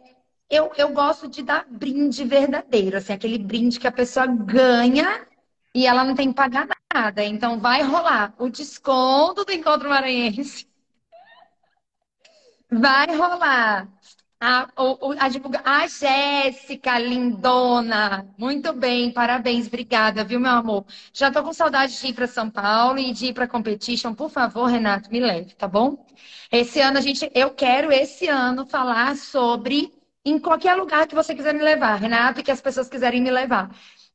eu, 0.50 0.72
eu 0.76 0.90
gosto 0.90 1.28
de 1.28 1.42
dar 1.42 1.64
brinde 1.68 2.24
verdadeiro, 2.24 2.96
assim, 2.96 3.12
aquele 3.12 3.38
brinde 3.38 3.78
que 3.78 3.86
a 3.86 3.92
pessoa 3.92 4.26
ganha 4.26 5.26
e 5.74 5.86
ela 5.86 6.04
não 6.04 6.14
tem 6.14 6.28
que 6.28 6.34
pagar 6.34 6.68
nada. 6.94 7.24
Então 7.24 7.58
vai 7.58 7.82
rolar 7.82 8.34
o 8.38 8.48
desconto 8.48 9.44
do 9.44 9.52
Encontro 9.52 9.88
Maranhense. 9.90 10.66
Vai 12.70 13.06
rolar 13.16 13.88
a, 14.40 14.68
a, 15.18 15.28
divulga... 15.28 15.62
a 15.64 15.86
Jéssica, 15.86 16.98
lindona. 16.98 18.26
Muito 18.36 18.72
bem, 18.72 19.12
parabéns, 19.12 19.66
obrigada, 19.68 20.24
viu, 20.24 20.40
meu 20.40 20.50
amor? 20.50 20.84
Já 21.12 21.30
tô 21.30 21.42
com 21.42 21.52
saudade 21.52 21.98
de 21.98 22.06
ir 22.08 22.14
para 22.14 22.26
São 22.26 22.50
Paulo 22.50 22.98
e 22.98 23.12
de 23.12 23.26
ir 23.26 23.32
para 23.34 23.48
competition. 23.48 24.12
Por 24.14 24.28
favor, 24.30 24.66
Renato, 24.66 25.10
me 25.10 25.20
leve, 25.20 25.54
tá 25.54 25.68
bom? 25.68 26.04
Esse 26.50 26.80
ano 26.80 26.98
a 26.98 27.00
gente, 27.00 27.30
eu 27.34 27.50
quero 27.50 27.92
esse 27.92 28.28
ano 28.28 28.66
falar 28.66 29.16
sobre 29.16 29.92
em 30.24 30.38
qualquer 30.38 30.74
lugar 30.74 31.06
que 31.06 31.14
você 31.14 31.34
quiser 31.34 31.54
me 31.54 31.62
levar, 31.62 31.96
Renato, 31.96 32.40
e 32.40 32.42
que 32.42 32.50
as 32.50 32.60
pessoas 32.60 32.88
quiserem 32.88 33.22
me 33.22 33.30
levar 33.30 33.70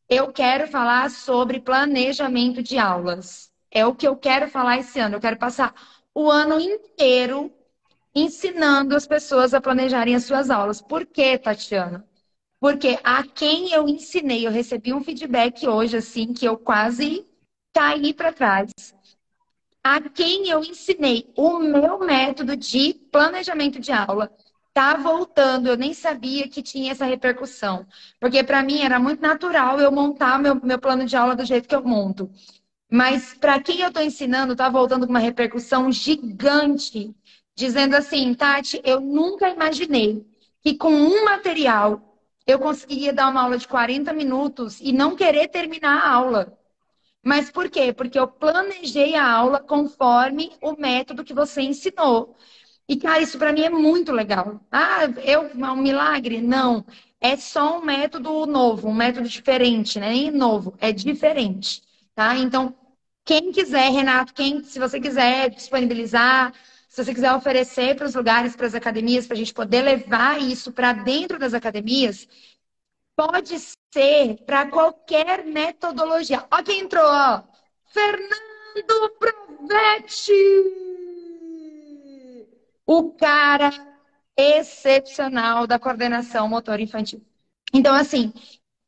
eu 0.09 0.33
quero 0.33 0.67
falar 0.67 1.09
sobre 1.11 1.61
planejamento 1.61 2.63
de 2.63 2.77
aulas. 2.77 3.51
É 3.71 3.85
o 3.85 3.93
que 3.93 4.07
eu 4.07 4.17
quero 4.17 4.49
falar 4.49 4.79
esse 4.79 4.99
ano. 4.99 5.15
Eu 5.15 5.21
quero 5.21 5.37
passar 5.37 5.73
o 6.13 6.29
ano 6.29 6.59
inteiro 6.59 7.53
ensinando 8.13 8.95
as 8.95 9.05
pessoas 9.05 9.53
a 9.53 9.61
planejarem 9.61 10.15
as 10.15 10.23
suas 10.23 10.49
aulas. 10.49 10.81
Por 10.81 11.05
quê, 11.05 11.37
Tatiana? 11.37 12.07
Porque 12.59 12.99
a 13.03 13.23
quem 13.23 13.71
eu 13.71 13.87
ensinei, 13.87 14.45
eu 14.45 14.51
recebi 14.51 14.93
um 14.93 15.03
feedback 15.03 15.67
hoje, 15.67 15.97
assim, 15.97 16.33
que 16.33 16.45
eu 16.45 16.57
quase 16.57 17.25
caí 17.73 18.13
para 18.13 18.33
trás. 18.33 18.71
A 19.83 20.01
quem 20.01 20.49
eu 20.49 20.63
ensinei 20.63 21.31
o 21.37 21.59
meu 21.59 21.99
método 21.99 22.57
de 22.57 22.95
planejamento 23.11 23.79
de 23.79 23.91
aula 23.91 24.29
tá 24.79 24.95
voltando. 24.95 25.67
Eu 25.67 25.75
nem 25.75 25.93
sabia 25.93 26.47
que 26.47 26.63
tinha 26.63 26.93
essa 26.93 27.03
repercussão. 27.03 27.85
Porque 28.17 28.41
para 28.45 28.63
mim 28.63 28.79
era 28.81 28.97
muito 28.97 29.21
natural 29.21 29.77
eu 29.77 29.91
montar 29.91 30.39
meu, 30.39 30.55
meu 30.55 30.79
plano 30.79 31.05
de 31.05 31.17
aula 31.17 31.35
do 31.35 31.43
jeito 31.43 31.67
que 31.67 31.75
eu 31.75 31.83
monto. 31.83 32.31
Mas 32.89 33.33
para 33.33 33.59
quem 33.61 33.81
eu 33.81 33.89
estou 33.89 34.01
ensinando, 34.01 34.55
tá 34.55 34.69
voltando 34.69 35.05
com 35.05 35.11
uma 35.11 35.19
repercussão 35.19 35.91
gigante, 35.91 37.13
dizendo 37.53 37.95
assim, 37.95 38.33
Tati, 38.33 38.81
eu 38.85 39.01
nunca 39.01 39.49
imaginei 39.49 40.25
que 40.61 40.75
com 40.75 40.93
um 40.93 41.25
material 41.25 42.17
eu 42.47 42.57
conseguiria 42.57 43.11
dar 43.11 43.29
uma 43.29 43.41
aula 43.41 43.57
de 43.57 43.67
40 43.67 44.13
minutos 44.13 44.79
e 44.79 44.93
não 44.93 45.13
querer 45.13 45.49
terminar 45.49 46.03
a 46.03 46.09
aula. 46.09 46.57
Mas 47.21 47.51
por 47.51 47.69
quê? 47.69 47.91
Porque 47.91 48.17
eu 48.17 48.27
planejei 48.27 49.15
a 49.15 49.29
aula 49.29 49.59
conforme 49.59 50.53
o 50.61 50.71
método 50.79 51.23
que 51.23 51.33
você 51.33 51.61
ensinou. 51.61 52.35
E, 52.89 52.97
cara, 52.97 53.21
isso 53.21 53.37
para 53.37 53.53
mim 53.53 53.61
é 53.61 53.69
muito 53.69 54.11
legal. 54.11 54.59
Ah, 54.71 55.01
eu, 55.23 55.43
um 55.55 55.75
milagre? 55.77 56.41
Não. 56.41 56.83
É 57.21 57.37
só 57.37 57.77
um 57.79 57.85
método 57.85 58.45
novo, 58.47 58.87
um 58.89 58.93
método 58.93 59.27
diferente, 59.29 59.99
né? 59.99 60.09
Nem 60.09 60.31
novo, 60.31 60.75
é 60.79 60.91
diferente, 60.91 61.83
tá? 62.15 62.35
Então, 62.37 62.75
quem 63.25 63.51
quiser, 63.51 63.91
Renato, 63.91 64.33
quem, 64.33 64.63
se 64.63 64.79
você 64.79 64.99
quiser 64.99 65.49
disponibilizar, 65.51 66.53
se 66.89 67.03
você 67.03 67.13
quiser 67.13 67.31
oferecer 67.33 67.95
para 67.95 68.07
os 68.07 68.15
lugares, 68.15 68.55
para 68.55 68.65
as 68.65 68.73
academias, 68.73 69.27
para 69.27 69.35
a 69.35 69.37
gente 69.37 69.53
poder 69.53 69.83
levar 69.83 70.41
isso 70.41 70.71
para 70.71 70.93
dentro 70.93 71.37
das 71.37 71.53
academias, 71.53 72.27
pode 73.15 73.55
ser 73.93 74.37
para 74.45 74.67
qualquer 74.67 75.45
metodologia. 75.45 76.45
Ó 76.51 76.63
quem 76.63 76.81
entrou, 76.81 77.05
ó. 77.05 77.43
Fernando 77.93 79.09
Provetti! 79.19 80.88
O 82.91 83.11
cara 83.11 83.69
excepcional 84.35 85.67
da 85.67 85.77
coordenação 85.77 86.49
motor 86.49 86.79
infantil. 86.79 87.23
Então, 87.71 87.93
assim, 87.93 88.33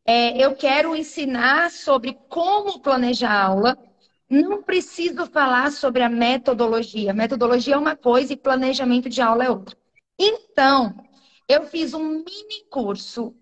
é, 0.03 0.43
eu 0.43 0.55
quero 0.55 0.95
ensinar 0.95 1.69
sobre 1.69 2.17
como 2.27 2.79
planejar 2.79 3.31
a 3.31 3.45
aula. 3.45 3.77
Não 4.27 4.63
preciso 4.63 5.27
falar 5.27 5.71
sobre 5.71 6.01
a 6.01 6.09
metodologia. 6.09 7.13
Metodologia 7.13 7.75
é 7.75 7.77
uma 7.77 7.95
coisa 7.95 8.33
e 8.33 8.37
planejamento 8.37 9.07
de 9.07 9.21
aula 9.21 9.45
é 9.45 9.51
outra. 9.51 9.77
Então, 10.17 10.95
eu 11.47 11.67
fiz 11.67 11.93
um 11.93 12.23
mini 12.23 12.65
curso 12.71 13.35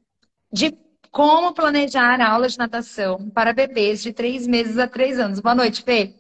de 0.52 0.78
como 1.10 1.54
planejar 1.54 2.20
aulas 2.20 2.52
de 2.52 2.58
natação 2.58 3.30
para 3.30 3.54
bebês 3.54 4.04
de 4.04 4.12
três 4.12 4.46
meses 4.46 4.78
a 4.78 4.90
três 4.90 5.20
anos. 5.20 5.40
Boa 5.40 5.56
noite, 5.56 5.84
Fê. 5.84 6.19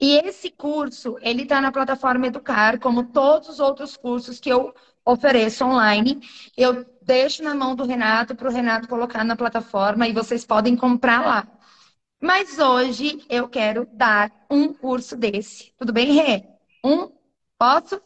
E 0.00 0.16
esse 0.18 0.50
curso, 0.50 1.16
ele 1.20 1.42
está 1.42 1.60
na 1.60 1.72
plataforma 1.72 2.26
Educar, 2.26 2.78
como 2.78 3.04
todos 3.04 3.48
os 3.48 3.60
outros 3.60 3.96
cursos 3.96 4.40
que 4.40 4.50
eu 4.50 4.74
ofereço 5.04 5.64
online. 5.64 6.20
Eu 6.56 6.84
deixo 7.02 7.42
na 7.42 7.54
mão 7.54 7.74
do 7.74 7.84
Renato 7.84 8.34
para 8.34 8.48
o 8.48 8.52
Renato 8.52 8.88
colocar 8.88 9.24
na 9.24 9.36
plataforma 9.36 10.08
e 10.08 10.12
vocês 10.12 10.44
podem 10.44 10.76
comprar 10.76 11.24
lá. 11.24 11.48
Mas 12.20 12.58
hoje 12.58 13.24
eu 13.28 13.48
quero 13.48 13.86
dar 13.92 14.32
um 14.50 14.72
curso 14.72 15.16
desse. 15.16 15.72
Tudo 15.76 15.92
bem, 15.92 16.12
Rê? 16.12 16.44
Um? 16.82 17.10
Posso? 17.58 18.00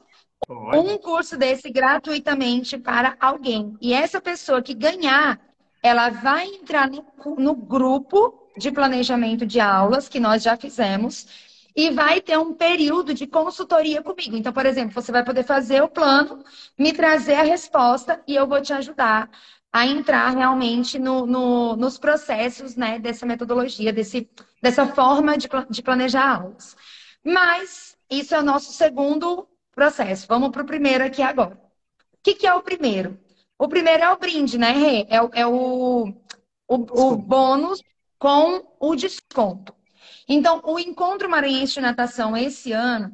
Pode. 0.46 0.76
Um 0.76 0.98
curso 0.98 1.36
desse 1.36 1.70
gratuitamente 1.70 2.78
para 2.78 3.16
alguém. 3.20 3.76
E 3.80 3.92
essa 3.92 4.20
pessoa 4.20 4.62
que 4.62 4.74
ganhar 4.74 5.40
ela 5.82 6.10
vai 6.10 6.46
entrar 6.46 6.90
no, 6.90 7.04
no 7.36 7.54
grupo 7.54 8.50
de 8.56 8.72
planejamento 8.72 9.46
de 9.46 9.60
aulas 9.60 10.08
que 10.08 10.18
nós 10.18 10.42
já 10.42 10.56
fizemos 10.56 11.47
e 11.78 11.90
vai 11.90 12.20
ter 12.20 12.36
um 12.36 12.52
período 12.52 13.14
de 13.14 13.24
consultoria 13.24 14.02
comigo. 14.02 14.36
Então, 14.36 14.52
por 14.52 14.66
exemplo, 14.66 14.92
você 14.92 15.12
vai 15.12 15.24
poder 15.24 15.44
fazer 15.44 15.80
o 15.80 15.88
plano, 15.88 16.42
me 16.76 16.92
trazer 16.92 17.34
a 17.34 17.44
resposta 17.44 18.20
e 18.26 18.34
eu 18.34 18.48
vou 18.48 18.60
te 18.60 18.72
ajudar 18.72 19.30
a 19.72 19.86
entrar 19.86 20.30
realmente 20.30 20.98
no, 20.98 21.24
no, 21.24 21.76
nos 21.76 21.96
processos 21.96 22.74
né, 22.74 22.98
dessa 22.98 23.24
metodologia, 23.24 23.92
desse, 23.92 24.28
dessa 24.60 24.88
forma 24.88 25.38
de, 25.38 25.48
de 25.70 25.80
planejar 25.80 26.38
aulas. 26.38 26.76
Mas 27.24 27.96
isso 28.10 28.34
é 28.34 28.40
o 28.40 28.44
nosso 28.44 28.72
segundo 28.72 29.48
processo. 29.70 30.26
Vamos 30.26 30.50
para 30.50 30.64
o 30.64 30.66
primeiro 30.66 31.04
aqui 31.04 31.22
agora. 31.22 31.54
O 32.12 32.18
que, 32.24 32.34
que 32.34 32.46
é 32.48 32.54
o 32.54 32.60
primeiro? 32.60 33.16
O 33.56 33.68
primeiro 33.68 34.02
é 34.02 34.10
o 34.10 34.18
brinde, 34.18 34.58
né, 34.58 34.72
Rê? 34.72 35.06
É, 35.08 35.42
é 35.42 35.46
o, 35.46 36.08
o, 36.66 37.12
o 37.12 37.16
bônus 37.16 37.80
com 38.18 38.66
o 38.80 38.96
desconto. 38.96 39.77
Então, 40.28 40.60
o 40.64 40.78
Encontro 40.78 41.28
Maranhense 41.28 41.74
de 41.74 41.80
Natação 41.80 42.36
esse 42.36 42.70
ano, 42.72 43.12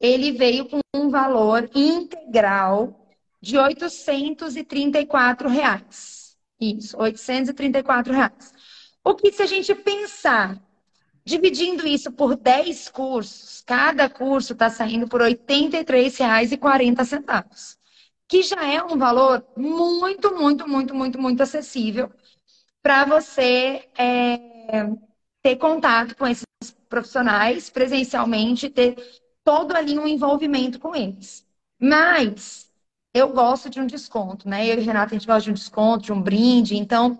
ele 0.00 0.32
veio 0.32 0.66
com 0.68 0.80
um 0.94 1.10
valor 1.10 1.68
integral 1.74 3.06
de 3.40 3.58
834 3.58 5.48
reais. 5.48 6.36
Isso, 6.60 6.96
834 6.96 8.12
reais. 8.12 8.52
O 9.04 9.14
que 9.14 9.32
se 9.32 9.42
a 9.42 9.46
gente 9.46 9.74
pensar, 9.74 10.60
dividindo 11.24 11.86
isso 11.86 12.12
por 12.12 12.36
10 12.36 12.88
cursos, 12.90 13.62
cada 13.66 14.08
curso 14.08 14.52
está 14.52 14.70
saindo 14.70 15.08
por 15.08 15.22
R$ 15.22 15.34
83,40 15.34 17.76
que 18.32 18.42
já 18.42 18.66
é 18.66 18.82
um 18.82 18.96
valor 18.96 19.46
muito, 19.54 20.34
muito, 20.34 20.66
muito, 20.66 20.94
muito, 20.94 21.20
muito 21.20 21.42
acessível 21.42 22.10
para 22.82 23.04
você 23.04 23.86
é, 23.94 24.38
ter 25.42 25.56
contato 25.56 26.16
com 26.16 26.26
esses 26.26 26.46
profissionais 26.92 27.70
presencialmente, 27.70 28.68
ter 28.68 28.96
todo 29.42 29.74
ali 29.74 29.98
um 29.98 30.06
envolvimento 30.06 30.78
com 30.78 30.94
eles. 30.94 31.42
Mas 31.80 32.70
eu 33.14 33.30
gosto 33.30 33.70
de 33.70 33.80
um 33.80 33.86
desconto, 33.86 34.46
né? 34.46 34.66
Eu 34.66 34.78
e 34.78 34.82
Renata, 34.82 35.14
a 35.14 35.18
gente 35.18 35.26
gosta 35.26 35.44
de 35.44 35.50
um 35.50 35.54
desconto, 35.54 36.04
de 36.04 36.12
um 36.12 36.20
brinde. 36.20 36.76
Então, 36.76 37.18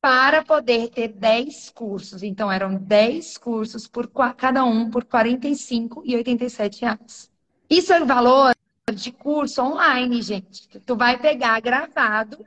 para 0.02 0.44
poder 0.44 0.90
ter 0.90 1.10
10 1.10 1.70
cursos. 1.72 2.24
Então 2.24 2.52
eram 2.52 2.76
10 2.76 3.38
cursos 3.38 3.88
por 3.88 4.10
cada 4.38 4.64
um 4.64 4.90
por 4.90 5.04
R$ 5.04 5.10
45,87. 5.10 7.30
Isso 7.70 7.94
é 7.94 8.02
o 8.02 8.06
valor 8.06 8.56
de 8.94 9.12
curso 9.12 9.62
online, 9.62 10.22
gente. 10.22 10.80
Tu 10.80 10.96
vai 10.96 11.20
pegar 11.20 11.60
gravado 11.60 12.46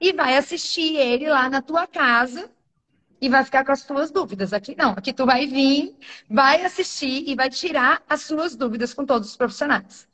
e 0.00 0.12
vai 0.12 0.36
assistir 0.36 0.96
ele 0.96 1.28
lá 1.28 1.48
na 1.48 1.62
tua 1.62 1.86
casa 1.86 2.50
e 3.24 3.28
vai 3.30 3.42
ficar 3.42 3.64
com 3.64 3.72
as 3.72 3.82
tuas 3.82 4.10
dúvidas. 4.10 4.52
Aqui 4.52 4.76
não, 4.76 4.90
aqui 4.90 5.10
tu 5.10 5.24
vai 5.24 5.46
vir, 5.46 5.96
vai 6.28 6.62
assistir 6.62 7.24
e 7.26 7.34
vai 7.34 7.48
tirar 7.48 8.02
as 8.06 8.20
suas 8.20 8.54
dúvidas 8.54 8.92
com 8.92 9.06
todos 9.06 9.30
os 9.30 9.36
profissionais. 9.36 10.06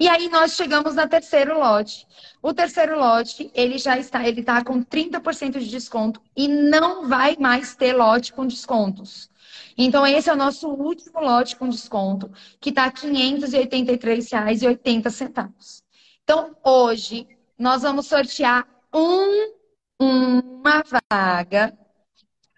E 0.00 0.08
aí 0.08 0.30
nós 0.30 0.52
chegamos 0.52 0.94
no 0.94 1.06
terceiro 1.06 1.58
lote. 1.58 2.06
O 2.40 2.54
terceiro 2.54 2.98
lote, 2.98 3.50
ele 3.54 3.76
já 3.76 3.98
está, 3.98 4.26
ele 4.26 4.40
está 4.40 4.64
com 4.64 4.82
30% 4.82 5.58
de 5.58 5.68
desconto 5.68 6.22
e 6.34 6.48
não 6.48 7.06
vai 7.06 7.36
mais 7.38 7.76
ter 7.76 7.92
lote 7.92 8.32
com 8.32 8.46
descontos. 8.46 9.28
Então, 9.76 10.06
esse 10.06 10.30
é 10.30 10.32
o 10.32 10.36
nosso 10.36 10.70
último 10.70 11.20
lote 11.20 11.54
com 11.54 11.68
desconto, 11.68 12.32
que 12.58 12.70
está 12.70 12.84
R$ 12.84 12.92
583,80. 12.92 15.82
Então, 16.24 16.56
hoje, 16.64 17.28
nós 17.58 17.82
vamos 17.82 18.06
sortear 18.06 18.66
um, 18.94 19.52
uma 20.00 20.82
vaga 21.10 21.76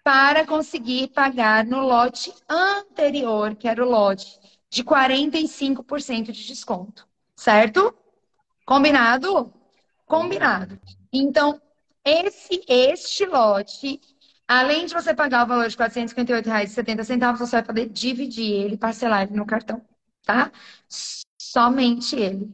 para 0.03 0.45
conseguir 0.45 1.09
pagar 1.09 1.65
no 1.65 1.81
lote 1.81 2.33
anterior, 2.49 3.55
que 3.55 3.67
era 3.67 3.85
o 3.85 3.89
lote 3.89 4.39
de 4.69 4.83
45% 4.83 6.31
de 6.31 6.47
desconto. 6.47 7.07
Certo? 7.35 7.95
Combinado? 8.65 9.53
Combinado. 10.05 10.79
Então, 11.11 11.61
esse 12.03 12.63
este 12.67 13.25
lote 13.25 13.99
Além 14.51 14.85
de 14.85 14.93
você 14.93 15.13
pagar 15.13 15.45
o 15.45 15.47
valor 15.47 15.69
de 15.69 15.77
R$ 15.77 15.85
458,70, 15.85 17.37
você 17.37 17.51
vai 17.53 17.63
poder 17.63 17.87
dividir 17.87 18.51
ele, 18.51 18.75
parcelar 18.75 19.21
ele 19.21 19.33
no 19.33 19.45
cartão, 19.45 19.81
tá? 20.25 20.51
Somente 21.41 22.17
ele. 22.17 22.53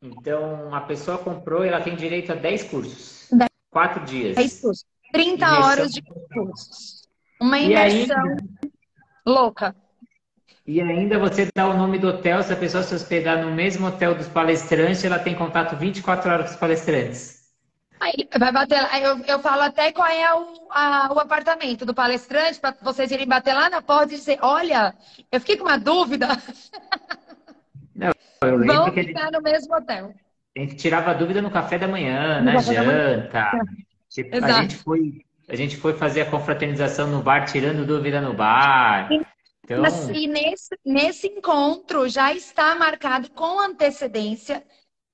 Então, 0.00 0.74
a 0.74 0.80
pessoa 0.80 1.18
comprou 1.18 1.62
e 1.62 1.68
ela 1.68 1.82
tem 1.82 1.94
direito 1.94 2.32
a 2.32 2.34
10 2.34 2.62
cursos. 2.70 3.28
10. 3.30 3.50
Quatro 3.70 4.02
dias. 4.06 4.34
10 4.34 4.60
cursos. 4.62 4.86
30 5.12 5.46
imersão. 5.46 5.62
horas 5.62 5.92
de 5.92 6.02
cursos. 6.02 7.02
Uma 7.40 7.58
imersão 7.58 8.18
ainda... 8.18 8.36
louca. 9.26 9.74
E 10.66 10.80
ainda 10.80 11.18
você 11.18 11.48
dá 11.54 11.68
o 11.68 11.76
nome 11.76 11.98
do 11.98 12.08
hotel, 12.08 12.42
se 12.42 12.52
a 12.52 12.56
pessoa 12.56 12.82
se 12.82 12.94
hospedar 12.94 13.44
no 13.44 13.54
mesmo 13.54 13.86
hotel 13.86 14.16
dos 14.16 14.26
palestrantes, 14.26 15.04
ela 15.04 15.18
tem 15.18 15.34
contato 15.34 15.76
24 15.76 16.30
horas 16.30 16.46
com 16.46 16.54
os 16.54 16.60
palestrantes. 16.60 17.36
Aí 18.00 18.28
vai 18.38 18.52
bater 18.52 18.82
lá. 18.82 19.00
Eu, 19.00 19.18
eu 19.24 19.38
falo 19.38 19.62
até 19.62 19.92
qual 19.92 20.08
é 20.08 20.34
o, 20.34 20.68
a, 20.70 21.12
o 21.14 21.20
apartamento 21.20 21.86
do 21.86 21.94
palestrante, 21.94 22.60
para 22.60 22.74
vocês 22.82 23.10
irem 23.10 23.26
bater 23.26 23.54
lá 23.54 23.70
na 23.70 23.80
porta 23.80 24.12
e 24.12 24.16
dizer: 24.16 24.38
olha, 24.42 24.94
eu 25.30 25.40
fiquei 25.40 25.56
com 25.56 25.64
uma 25.64 25.78
dúvida. 25.78 26.28
Não, 27.94 28.12
eu 28.42 28.56
lembro 28.56 28.74
Vão 28.74 28.90
que 28.90 29.04
ficar 29.04 29.26
gente, 29.26 29.32
no 29.32 29.42
mesmo 29.42 29.74
hotel. 29.74 30.14
A 30.56 30.60
gente 30.60 30.76
tirava 30.76 31.14
dúvida 31.14 31.40
no 31.40 31.50
café 31.50 31.78
da 31.78 31.88
manhã, 31.88 32.40
no 32.40 32.52
na 32.52 32.60
janta. 32.60 33.50
Tipo, 34.16 34.34
a, 34.42 34.62
gente 34.62 34.76
foi, 34.76 35.24
a 35.46 35.54
gente 35.54 35.76
foi 35.76 35.92
fazer 35.92 36.22
a 36.22 36.30
confraternização 36.30 37.06
no 37.06 37.22
bar, 37.22 37.44
tirando 37.44 37.86
dúvida 37.86 38.18
no 38.18 38.32
bar. 38.32 39.10
Então... 39.12 39.84
E 40.14 40.26
nesse, 40.26 40.78
nesse 40.82 41.26
encontro 41.26 42.08
já 42.08 42.32
está 42.32 42.74
marcado 42.76 43.30
com 43.32 43.60
antecedência 43.60 44.64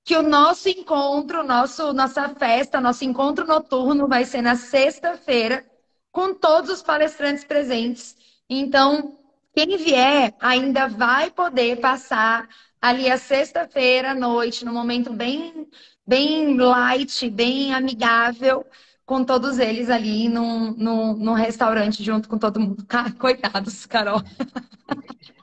que 0.05 0.15
o 0.15 0.21
nosso 0.21 0.69
encontro, 0.69 1.43
nosso, 1.43 1.91
nossa 1.91 2.29
festa, 2.29 2.79
nosso 2.79 3.03
encontro 3.03 3.45
noturno 3.45 4.07
vai 4.07 4.23
ser 4.23 4.41
na 4.41 4.55
sexta-feira, 4.55 5.65
com 6.09 6.33
todos 6.33 6.69
os 6.69 6.81
palestrantes 6.81 7.43
presentes. 7.43 8.15
Então, 8.49 9.17
quem 9.53 9.75
vier 9.75 10.33
ainda 10.39 10.87
vai 10.87 11.29
poder 11.29 11.81
passar 11.81 12.47
ali 12.81 13.09
a 13.09 13.17
sexta-feira 13.17 14.11
à 14.11 14.15
noite, 14.15 14.63
num 14.63 14.73
momento 14.73 15.11
bem, 15.11 15.67
bem 16.05 16.55
light, 16.57 17.29
bem 17.29 17.73
amigável, 17.73 18.65
com 19.05 19.23
todos 19.23 19.59
eles 19.59 19.89
ali 19.89 20.29
num, 20.29 20.73
num, 20.75 21.13
num 21.13 21.33
restaurante 21.33 22.03
junto 22.03 22.29
com 22.29 22.37
todo 22.37 22.59
mundo. 22.59 22.85
Coitados, 23.19 23.85
Carol. 23.85 24.21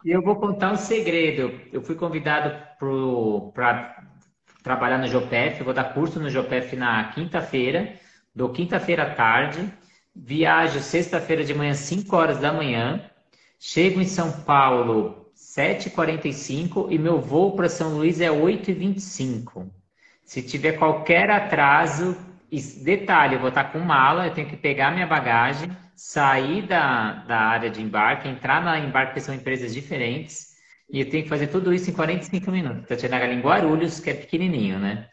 E 0.05 0.11
eu 0.11 0.23
vou 0.23 0.37
contar 0.37 0.73
um 0.73 0.77
segredo. 0.77 1.61
Eu 1.73 1.83
fui 1.83 1.95
convidado 1.95 2.57
para 3.53 4.05
trabalhar 4.63 4.99
no 4.99 5.07
Jopef, 5.07 5.63
vou 5.63 5.75
dar 5.75 5.93
curso 5.95 6.19
no 6.19 6.31
Jopef 6.31 6.75
na 6.77 7.05
quinta-feira, 7.13 7.95
dou 8.35 8.51
quinta-feira 8.51 9.05
à 9.05 9.15
tarde, 9.15 9.71
viajo 10.15 10.81
sexta-feira 10.81 11.45
de 11.45 11.55
manhã, 11.55 11.75
5 11.75 12.15
horas 12.17 12.39
da 12.39 12.53
manhã, 12.53 13.03
chego 13.59 14.01
em 14.01 14.07
São 14.07 14.33
Paulo 14.43 15.31
7h45 15.35 16.89
e 16.91 16.99
meu 16.99 17.21
voo 17.21 17.57
para 17.57 17.69
São 17.69 17.97
Luís 17.97 18.21
é 18.21 18.29
8h25. 18.29 19.71
Se 20.25 20.43
tiver 20.43 20.73
qualquer 20.73 21.31
atraso, 21.31 22.17
detalhe, 22.83 23.35
eu 23.35 23.41
vou 23.41 23.49
estar 23.49 23.65
com 23.65 23.79
mala, 23.79 24.27
eu 24.27 24.35
tenho 24.35 24.49
que 24.49 24.57
pegar 24.57 24.91
minha 24.91 25.07
bagagem, 25.07 25.71
sair 25.95 26.63
da, 26.63 27.13
da 27.25 27.39
área 27.39 27.71
de 27.71 27.81
embarque, 27.81 28.29
entrar 28.29 28.63
na 28.63 28.79
embarque, 28.79 29.15
que 29.15 29.21
são 29.21 29.35
empresas 29.35 29.73
diferentes, 29.73 30.51
e 30.91 31.01
eu 31.01 31.09
tenho 31.09 31.23
que 31.23 31.29
fazer 31.29 31.47
tudo 31.47 31.73
isso 31.73 31.91
em 31.91 31.95
45 31.95 32.51
minutos. 32.51 32.89
Tatiana 32.89 33.19
Galinha 33.19 33.39
em 33.39 33.43
Guarulhos, 33.43 34.01
que 34.01 34.11
é 34.11 34.15
pequenininho, 34.15 34.79
né? 34.79 35.09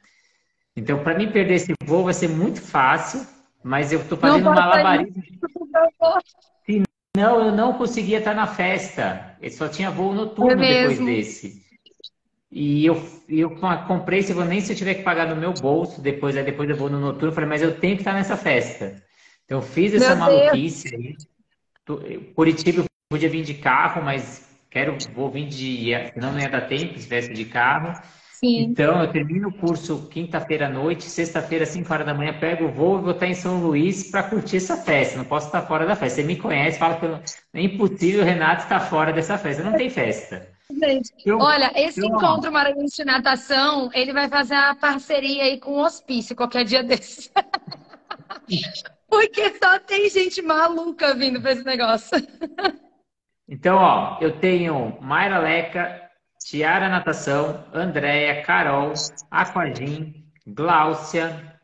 Então, 0.75 1.03
para 1.03 1.17
mim 1.17 1.31
perder 1.31 1.55
esse 1.55 1.73
voo 1.83 2.03
vai 2.03 2.13
ser 2.13 2.29
muito 2.29 2.61
fácil, 2.61 3.25
mas 3.63 3.91
eu 3.91 4.01
estou 4.01 4.17
fazendo 4.17 4.45
malabarismo. 4.45 5.23
Não, 7.15 7.45
eu 7.45 7.51
não 7.51 7.73
conseguia 7.73 8.19
estar 8.19 8.35
na 8.35 8.45
festa. 8.45 9.35
Eu 9.41 9.49
só 9.49 9.67
tinha 9.67 9.89
voo 9.89 10.13
noturno 10.13 10.63
é 10.63 10.67
depois 10.67 10.99
desse. 10.99 11.66
E 12.59 12.87
eu, 12.87 12.99
eu 13.29 13.51
comprei 13.87 14.17
esse 14.17 14.33
nem 14.33 14.59
se 14.59 14.73
eu 14.73 14.75
tiver 14.75 14.95
que 14.95 15.03
pagar 15.03 15.27
no 15.27 15.35
meu 15.35 15.53
bolso, 15.53 16.01
depois, 16.01 16.35
aí 16.35 16.43
depois 16.43 16.67
eu 16.67 16.75
vou 16.75 16.89
no 16.89 16.99
noturno, 16.99 17.27
eu 17.27 17.31
falei, 17.31 17.47
mas 17.47 17.61
eu 17.61 17.79
tenho 17.79 17.93
que 17.93 18.01
estar 18.01 18.13
nessa 18.13 18.35
festa. 18.35 18.95
Então, 19.45 19.59
eu 19.59 19.61
fiz 19.61 19.93
essa 19.93 20.15
meu 20.15 20.17
maluquice 20.17 20.89
Deus. 20.89 21.27
aí. 21.87 22.33
Curitiba 22.33 22.79
eu 22.79 22.85
podia 23.11 23.29
vir 23.29 23.43
de 23.43 23.53
carro, 23.53 24.03
mas 24.03 24.49
quero, 24.71 24.97
vou 25.13 25.29
vir 25.29 25.47
de. 25.47 25.91
Senão 26.15 26.31
não 26.31 26.39
ia 26.39 26.49
dar 26.49 26.61
tempo 26.61 26.97
se 26.97 27.07
viesse 27.07 27.31
de 27.31 27.45
carro. 27.45 27.93
Sim. 28.31 28.63
Então, 28.63 29.03
eu 29.03 29.11
termino 29.11 29.49
o 29.49 29.53
curso 29.53 30.07
quinta-feira 30.09 30.65
à 30.65 30.69
noite, 30.69 31.03
sexta-feira, 31.03 31.63
5 31.63 31.93
horas 31.93 32.07
da 32.07 32.13
manhã, 32.15 32.39
pego 32.39 32.65
o 32.65 32.71
voo 32.71 32.97
e 32.97 33.01
vou 33.03 33.11
estar 33.11 33.27
em 33.27 33.35
São 33.35 33.61
Luís 33.61 34.09
para 34.09 34.23
curtir 34.23 34.57
essa 34.57 34.77
festa. 34.77 35.15
Não 35.15 35.25
posso 35.25 35.45
estar 35.45 35.61
fora 35.61 35.85
da 35.85 35.95
festa. 35.95 36.21
Você 36.21 36.27
me 36.27 36.35
conhece, 36.35 36.79
fala 36.79 36.95
que 36.95 37.05
é 37.53 37.61
impossível 37.61 38.23
o 38.23 38.25
Renato 38.25 38.63
estar 38.63 38.79
fora 38.79 39.13
dessa 39.13 39.37
festa. 39.37 39.63
Não 39.63 39.77
tem 39.77 39.91
festa. 39.91 40.56
Gente, 40.69 41.13
eu, 41.25 41.39
olha, 41.39 41.71
esse 41.75 42.01
eu... 42.01 42.07
encontro 42.07 42.51
Maranhense 42.51 42.97
de 42.97 43.05
Natação, 43.05 43.89
ele 43.93 44.11
vai 44.11 44.27
fazer 44.27 44.55
a 44.55 44.75
parceria 44.75 45.43
aí 45.43 45.59
com 45.59 45.71
o 45.71 45.83
hospício 45.83 46.35
qualquer 46.35 46.65
dia 46.65 46.83
desses. 46.83 47.31
Porque 49.09 49.53
só 49.63 49.79
tem 49.79 50.09
gente 50.09 50.41
maluca 50.41 51.15
vindo 51.15 51.41
para 51.41 51.53
esse 51.53 51.63
negócio. 51.63 52.17
Então, 53.47 53.77
ó, 53.77 54.17
eu 54.19 54.37
tenho 54.39 54.97
Mayra 54.99 55.39
Leca, 55.39 56.09
Tiara 56.37 56.89
Natação, 56.89 57.63
Andréia, 57.73 58.43
Carol, 58.43 58.91
Aquagim, 59.31 60.25
Gláucia, 60.45 61.57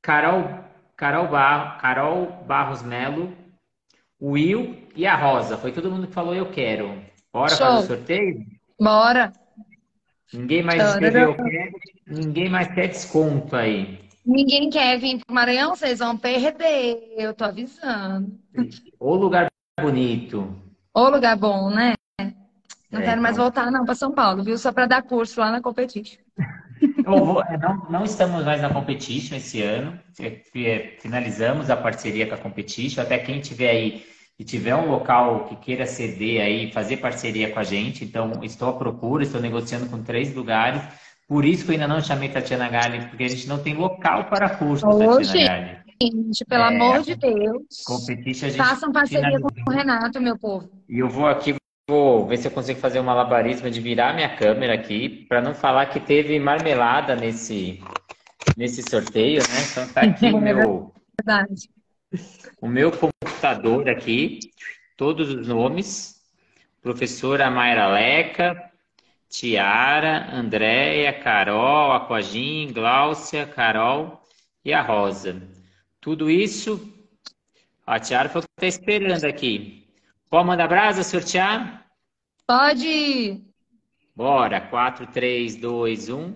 Carol, 0.00 0.64
Carol, 0.96 1.28
Bar, 1.28 1.78
Carol 1.78 2.26
Barros 2.46 2.82
Melo, 2.82 3.36
Will 4.20 4.88
e 4.96 5.06
a 5.06 5.14
Rosa. 5.14 5.58
Foi 5.58 5.72
todo 5.72 5.90
mundo 5.90 6.06
que 6.06 6.14
falou 6.14 6.34
eu 6.34 6.50
quero. 6.50 7.04
Bora 7.34 7.48
Show. 7.48 7.66
fazer 7.66 7.78
o 7.78 7.96
sorteio? 7.96 8.46
Bora. 8.80 9.32
Ninguém 10.32 10.62
mais 10.62 10.80
escreveu 10.80 11.36
ninguém 12.06 12.48
mais 12.48 12.72
quer 12.72 12.86
desconto 12.86 13.56
aí. 13.56 13.98
Ninguém 14.24 14.70
quer 14.70 14.98
vir 15.00 15.18
para 15.18 15.32
o 15.32 15.34
Maranhão, 15.34 15.74
vocês 15.74 15.98
vão 15.98 16.16
perder, 16.16 17.12
eu 17.16 17.34
tô 17.34 17.44
avisando. 17.44 18.38
O 19.00 19.16
lugar 19.16 19.48
bonito. 19.80 20.56
O 20.94 21.08
lugar 21.08 21.36
bom, 21.36 21.70
né? 21.70 21.94
Não 22.88 23.00
é, 23.00 23.04
quero 23.04 23.20
mais 23.20 23.34
então. 23.34 23.44
voltar 23.46 23.70
não 23.72 23.84
para 23.84 23.96
São 23.96 24.12
Paulo, 24.12 24.44
viu? 24.44 24.56
Só 24.56 24.70
para 24.70 24.86
dar 24.86 25.02
curso 25.02 25.40
lá 25.40 25.50
na 25.50 25.60
Competition. 25.60 26.20
Vou, 27.04 27.42
é, 27.42 27.58
não, 27.58 27.90
não, 27.90 28.04
estamos 28.04 28.44
mais 28.44 28.62
na 28.62 28.72
Competition 28.72 29.36
esse 29.36 29.60
ano. 29.60 29.98
Finalizamos 31.00 31.68
a 31.68 31.76
parceria 31.76 32.28
com 32.28 32.34
a 32.34 32.38
Competition. 32.38 33.02
Até 33.02 33.18
quem 33.18 33.40
tiver 33.40 33.70
aí 33.70 34.13
e 34.38 34.44
tiver 34.44 34.74
um 34.74 34.90
local 34.90 35.44
que 35.44 35.56
queira 35.56 35.86
ceder 35.86 36.42
aí, 36.42 36.72
fazer 36.72 36.96
parceria 36.96 37.50
com 37.50 37.60
a 37.60 37.64
gente, 37.64 38.04
então 38.04 38.32
estou 38.42 38.68
à 38.68 38.72
procura, 38.72 39.22
estou 39.22 39.40
negociando 39.40 39.86
com 39.86 40.02
três 40.02 40.34
lugares. 40.34 40.82
Por 41.28 41.44
isso 41.44 41.64
que 41.64 41.70
eu 41.70 41.74
ainda 41.74 41.88
não 41.88 42.00
chamei 42.00 42.28
Tatiana 42.28 42.68
Galli, 42.68 43.06
porque 43.06 43.24
a 43.24 43.28
gente 43.28 43.48
não 43.48 43.58
tem 43.58 43.74
local 43.74 44.24
para 44.24 44.56
curso, 44.56 44.86
Ô, 44.86 44.98
Tatiana. 44.98 45.84
Gente, 46.02 46.44
pelo 46.44 46.64
é, 46.64 46.66
amor 46.66 47.02
de 47.02 47.14
Deus. 47.14 47.82
Competition, 47.86 48.46
a 48.46 48.50
gente 48.50 48.58
Façam 48.58 48.92
parceria 48.92 49.38
com 49.40 49.70
o 49.70 49.72
Renato, 49.72 50.20
meu 50.20 50.36
povo. 50.36 50.68
E 50.88 50.98
eu 50.98 51.08
vou 51.08 51.26
aqui, 51.26 51.54
vou 51.88 52.26
ver 52.26 52.36
se 52.36 52.48
eu 52.48 52.50
consigo 52.50 52.80
fazer 52.80 52.98
um 52.98 53.04
malabarismo 53.04 53.70
de 53.70 53.80
virar 53.80 54.12
minha 54.12 54.36
câmera 54.36 54.74
aqui, 54.74 55.24
para 55.28 55.40
não 55.40 55.54
falar 55.54 55.86
que 55.86 56.00
teve 56.00 56.38
marmelada 56.40 57.14
nesse, 57.14 57.80
nesse 58.56 58.82
sorteio, 58.82 59.40
né? 59.40 59.66
Então 59.70 59.88
tá 59.88 60.00
aqui 60.02 60.26
o 60.26 60.40
meu. 60.40 60.92
Verdade 61.18 61.68
o 62.60 62.68
meu 62.68 62.90
computador 63.44 63.90
aqui, 63.90 64.40
todos 64.96 65.28
os 65.28 65.46
nomes, 65.46 66.18
professora 66.80 67.50
Mayra 67.50 67.88
Leca, 67.88 68.72
Tiara, 69.28 70.34
Andréia, 70.34 71.12
Carol, 71.12 71.92
Aquagim, 71.92 72.72
Gláucia, 72.72 73.46
Carol 73.46 74.22
e 74.64 74.72
a 74.72 74.80
Rosa. 74.80 75.42
Tudo 76.00 76.30
isso, 76.30 76.90
a 77.86 78.00
Tiara 78.00 78.30
foi 78.30 78.40
o 78.40 78.44
que 78.44 78.64
está 78.64 78.66
esperando 78.66 79.24
aqui. 79.26 79.86
Pode 80.30 80.46
mandar 80.46 80.66
brasa, 80.66 81.02
sortear? 81.02 81.86
Pode! 82.46 83.44
Bora, 84.16 84.58
4, 84.58 85.06
3, 85.08 85.56
2, 85.56 86.08
1, 86.08 86.34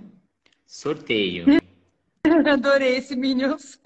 sorteio. 0.66 1.46
Adorei 2.52 2.96
esse 2.96 3.16
Minions. 3.16 3.80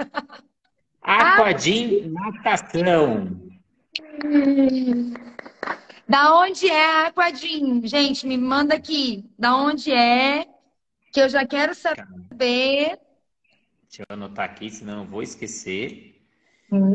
Aquadim 1.03 2.09
Natação. 2.11 3.40
Da 6.09 6.36
onde 6.40 6.68
é 6.68 6.84
a 6.84 7.07
Aquadim? 7.09 7.86
Gente, 7.86 8.26
me 8.26 8.36
manda 8.36 8.74
aqui. 8.74 9.24
Da 9.38 9.57
onde 9.57 9.90
é? 9.90 10.46
Que 11.12 11.20
eu 11.20 11.28
já 11.28 11.46
quero 11.46 11.74
saber. 11.74 12.98
Deixa 13.88 14.03
eu 14.03 14.07
anotar 14.09 14.44
aqui, 14.44 14.70
senão 14.70 15.00
eu 15.00 15.07
vou 15.07 15.22
esquecer. 15.22 16.20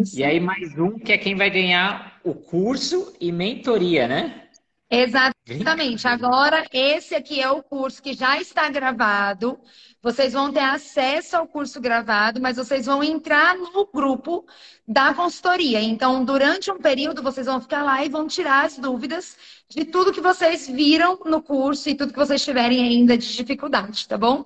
Isso. 0.01 0.17
E 0.17 0.23
aí, 0.23 0.39
mais 0.39 0.77
um 0.79 0.97
que 0.97 1.11
é 1.11 1.17
quem 1.17 1.35
vai 1.35 1.49
ganhar 1.49 2.19
o 2.23 2.33
curso 2.33 3.13
e 3.21 3.31
mentoria, 3.31 4.07
né? 4.07 4.47
Exatamente. 4.89 6.07
Agora, 6.07 6.65
esse 6.71 7.13
aqui 7.13 7.41
é 7.41 7.49
o 7.51 7.61
curso 7.61 8.01
que 8.01 8.13
já 8.13 8.39
está 8.41 8.69
gravado. 8.69 9.59
Vocês 10.07 10.31
vão 10.31 10.53
ter 10.53 10.61
acesso 10.61 11.35
ao 11.35 11.45
curso 11.45 11.81
gravado, 11.81 12.39
mas 12.39 12.55
vocês 12.55 12.85
vão 12.85 13.03
entrar 13.03 13.57
no 13.57 13.85
grupo 13.87 14.45
da 14.87 15.13
consultoria. 15.13 15.81
Então, 15.81 16.23
durante 16.23 16.71
um 16.71 16.77
período, 16.77 17.21
vocês 17.21 17.45
vão 17.45 17.59
ficar 17.59 17.83
lá 17.83 18.05
e 18.05 18.07
vão 18.07 18.25
tirar 18.25 18.63
as 18.63 18.79
dúvidas 18.79 19.35
de 19.67 19.83
tudo 19.83 20.13
que 20.13 20.21
vocês 20.21 20.65
viram 20.65 21.19
no 21.25 21.41
curso 21.41 21.89
e 21.89 21.93
tudo 21.93 22.13
que 22.13 22.19
vocês 22.19 22.41
tiverem 22.41 22.81
ainda 22.87 23.17
de 23.17 23.35
dificuldade, 23.35 24.07
tá 24.07 24.17
bom? 24.17 24.45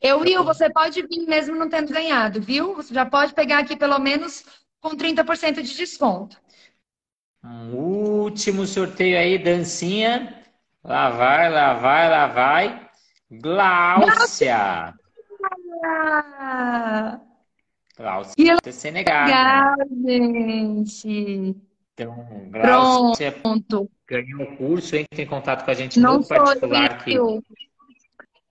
Eu, 0.00 0.20
Will, 0.20 0.42
você 0.42 0.70
pode 0.70 1.02
vir 1.02 1.26
mesmo 1.26 1.54
não 1.54 1.68
tendo 1.68 1.92
ganhado, 1.92 2.40
viu? 2.40 2.74
Você 2.74 2.94
já 2.94 3.04
pode 3.04 3.34
pegar 3.34 3.58
aqui 3.58 3.76
pelo 3.76 3.98
menos 3.98 4.42
com 4.80 4.96
30% 4.96 5.60
de 5.60 5.76
desconto. 5.76 6.40
Um 7.44 7.74
último 7.74 8.66
sorteio 8.66 9.18
aí, 9.18 9.36
dancinha. 9.36 10.42
Lá 10.82 11.10
vai, 11.10 11.50
lá 11.50 11.74
vai, 11.74 12.08
lá 12.08 12.26
vai. 12.26 12.87
Gláucia. 13.30 14.94
Gláucia 17.96 18.56
é 18.64 18.72
Senegal. 18.72 19.26
Legal, 19.26 19.76
gente. 20.06 21.56
Então, 21.94 22.48
Gláucia 22.50 23.32
Pronto. 23.32 23.90
ganhou 24.06 24.42
o 24.42 24.56
curso, 24.56 24.96
entre 24.96 25.22
em 25.22 25.26
contato 25.26 25.64
com 25.64 25.70
a 25.70 25.74
gente 25.74 25.98
Não 26.00 26.18
no 26.18 26.26
particular. 26.26 26.92
Aqui. 26.92 27.16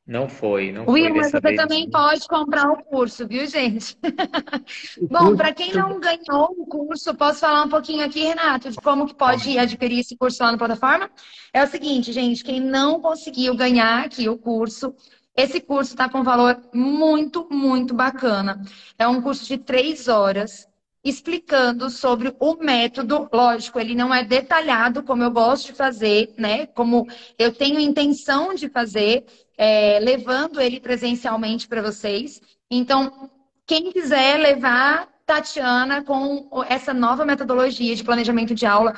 Não 0.07 0.29
foi, 0.29 0.71
não 0.71 0.85
Will, 0.87 1.09
foi. 1.09 1.17
mas 1.17 1.31
você 1.31 1.41
vez. 1.41 1.57
também 1.57 1.89
pode 1.89 2.25
comprar 2.29 2.71
o 2.71 2.81
curso, 2.81 3.27
viu, 3.27 3.45
gente? 3.45 3.97
Bom, 5.11 5.35
para 5.35 5.53
quem 5.53 5.73
não 5.73 5.99
ganhou 5.99 6.55
o 6.57 6.65
curso, 6.65 7.13
posso 7.13 7.41
falar 7.41 7.63
um 7.63 7.69
pouquinho 7.69 8.05
aqui, 8.05 8.23
Renato, 8.23 8.71
de 8.71 8.77
como 8.77 9.05
que 9.05 9.13
pode 9.13 9.59
adquirir 9.59 9.99
esse 9.99 10.15
curso 10.15 10.41
lá 10.41 10.53
na 10.53 10.57
plataforma? 10.57 11.11
É 11.51 11.61
o 11.61 11.67
seguinte, 11.67 12.13
gente, 12.13 12.41
quem 12.41 12.61
não 12.61 13.01
conseguiu 13.01 13.53
ganhar 13.53 14.05
aqui 14.05 14.29
o 14.29 14.37
curso, 14.37 14.95
esse 15.35 15.59
curso 15.59 15.91
está 15.91 16.07
com 16.07 16.19
um 16.19 16.23
valor 16.23 16.57
muito, 16.73 17.45
muito 17.51 17.93
bacana. 17.93 18.61
É 18.97 19.05
um 19.07 19.21
curso 19.21 19.45
de 19.45 19.57
três 19.57 20.07
horas 20.07 20.69
explicando 21.03 21.89
sobre 21.89 22.33
o 22.39 22.55
método. 22.55 23.29
Lógico, 23.31 23.79
ele 23.79 23.93
não 23.93 24.13
é 24.13 24.23
detalhado 24.23 25.03
como 25.03 25.23
eu 25.23 25.31
gosto 25.31 25.67
de 25.67 25.73
fazer, 25.73 26.33
né? 26.37 26.65
Como 26.67 27.05
eu 27.37 27.53
tenho 27.53 27.79
intenção 27.79 28.53
de 28.53 28.67
fazer, 28.69 29.25
é, 29.57 29.99
levando 29.99 30.61
ele 30.61 30.79
presencialmente 30.79 31.67
para 31.67 31.81
vocês. 31.81 32.39
Então, 32.69 33.29
quem 33.65 33.91
quiser 33.91 34.37
levar 34.37 35.09
Tatiana 35.25 36.03
com 36.03 36.47
essa 36.69 36.93
nova 36.93 37.25
metodologia 37.25 37.95
de 37.95 38.03
planejamento 38.03 38.53
de 38.53 38.65
aula, 38.65 38.95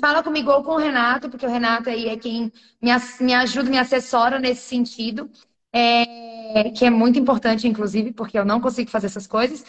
fala 0.00 0.22
comigo 0.22 0.50
ou 0.50 0.62
com 0.62 0.72
o 0.72 0.78
Renato, 0.78 1.30
porque 1.30 1.46
o 1.46 1.50
Renato 1.50 1.88
aí 1.88 2.08
é 2.08 2.16
quem 2.16 2.52
me, 2.82 2.90
me 3.20 3.34
ajuda, 3.34 3.70
me 3.70 3.78
assessora 3.78 4.38
nesse 4.38 4.62
sentido. 4.62 5.30
É, 5.72 6.70
que 6.70 6.84
é 6.84 6.90
muito 6.90 7.16
importante, 7.16 7.68
inclusive, 7.68 8.12
porque 8.12 8.36
eu 8.36 8.44
não 8.44 8.60
consigo 8.60 8.90
fazer 8.90 9.06
essas 9.06 9.24
coisas 9.24 9.64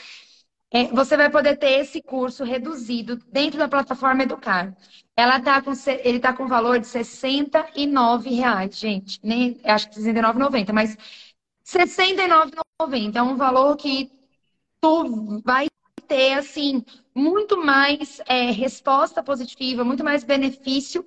você 0.94 1.18
vai 1.18 1.30
poder 1.30 1.58
ter 1.58 1.80
esse 1.80 2.02
curso 2.02 2.44
reduzido 2.44 3.18
dentro 3.32 3.60
da 3.60 3.68
plataforma 3.68 4.24
Educar. 4.24 4.76
Ela 5.18 5.40
tá 5.42 5.62
com, 5.62 5.72
ele 6.04 6.18
está 6.18 6.34
com 6.34 6.48
valor 6.48 6.80
de 6.80 6.88
R$ 6.88 7.04
69,00, 7.04 8.80
gente. 8.80 9.20
Nem, 9.22 9.60
acho 9.66 9.90
que 9.90 10.00
R$ 10.00 10.14
69,90, 10.14 10.72
mas 10.74 10.96
R$ 10.96 10.98
69,90 11.66 13.16
é 13.16 13.22
um 13.22 13.36
valor 13.36 13.76
que 13.76 14.12
tu 14.82 15.42
vai 15.44 15.68
ter, 16.08 16.34
assim, 16.34 16.84
muito 17.16 17.58
mais 17.58 18.22
é, 18.28 18.52
resposta 18.52 19.24
positiva, 19.24 19.84
muito 19.84 20.04
mais 20.04 20.24
benefício 20.24 21.06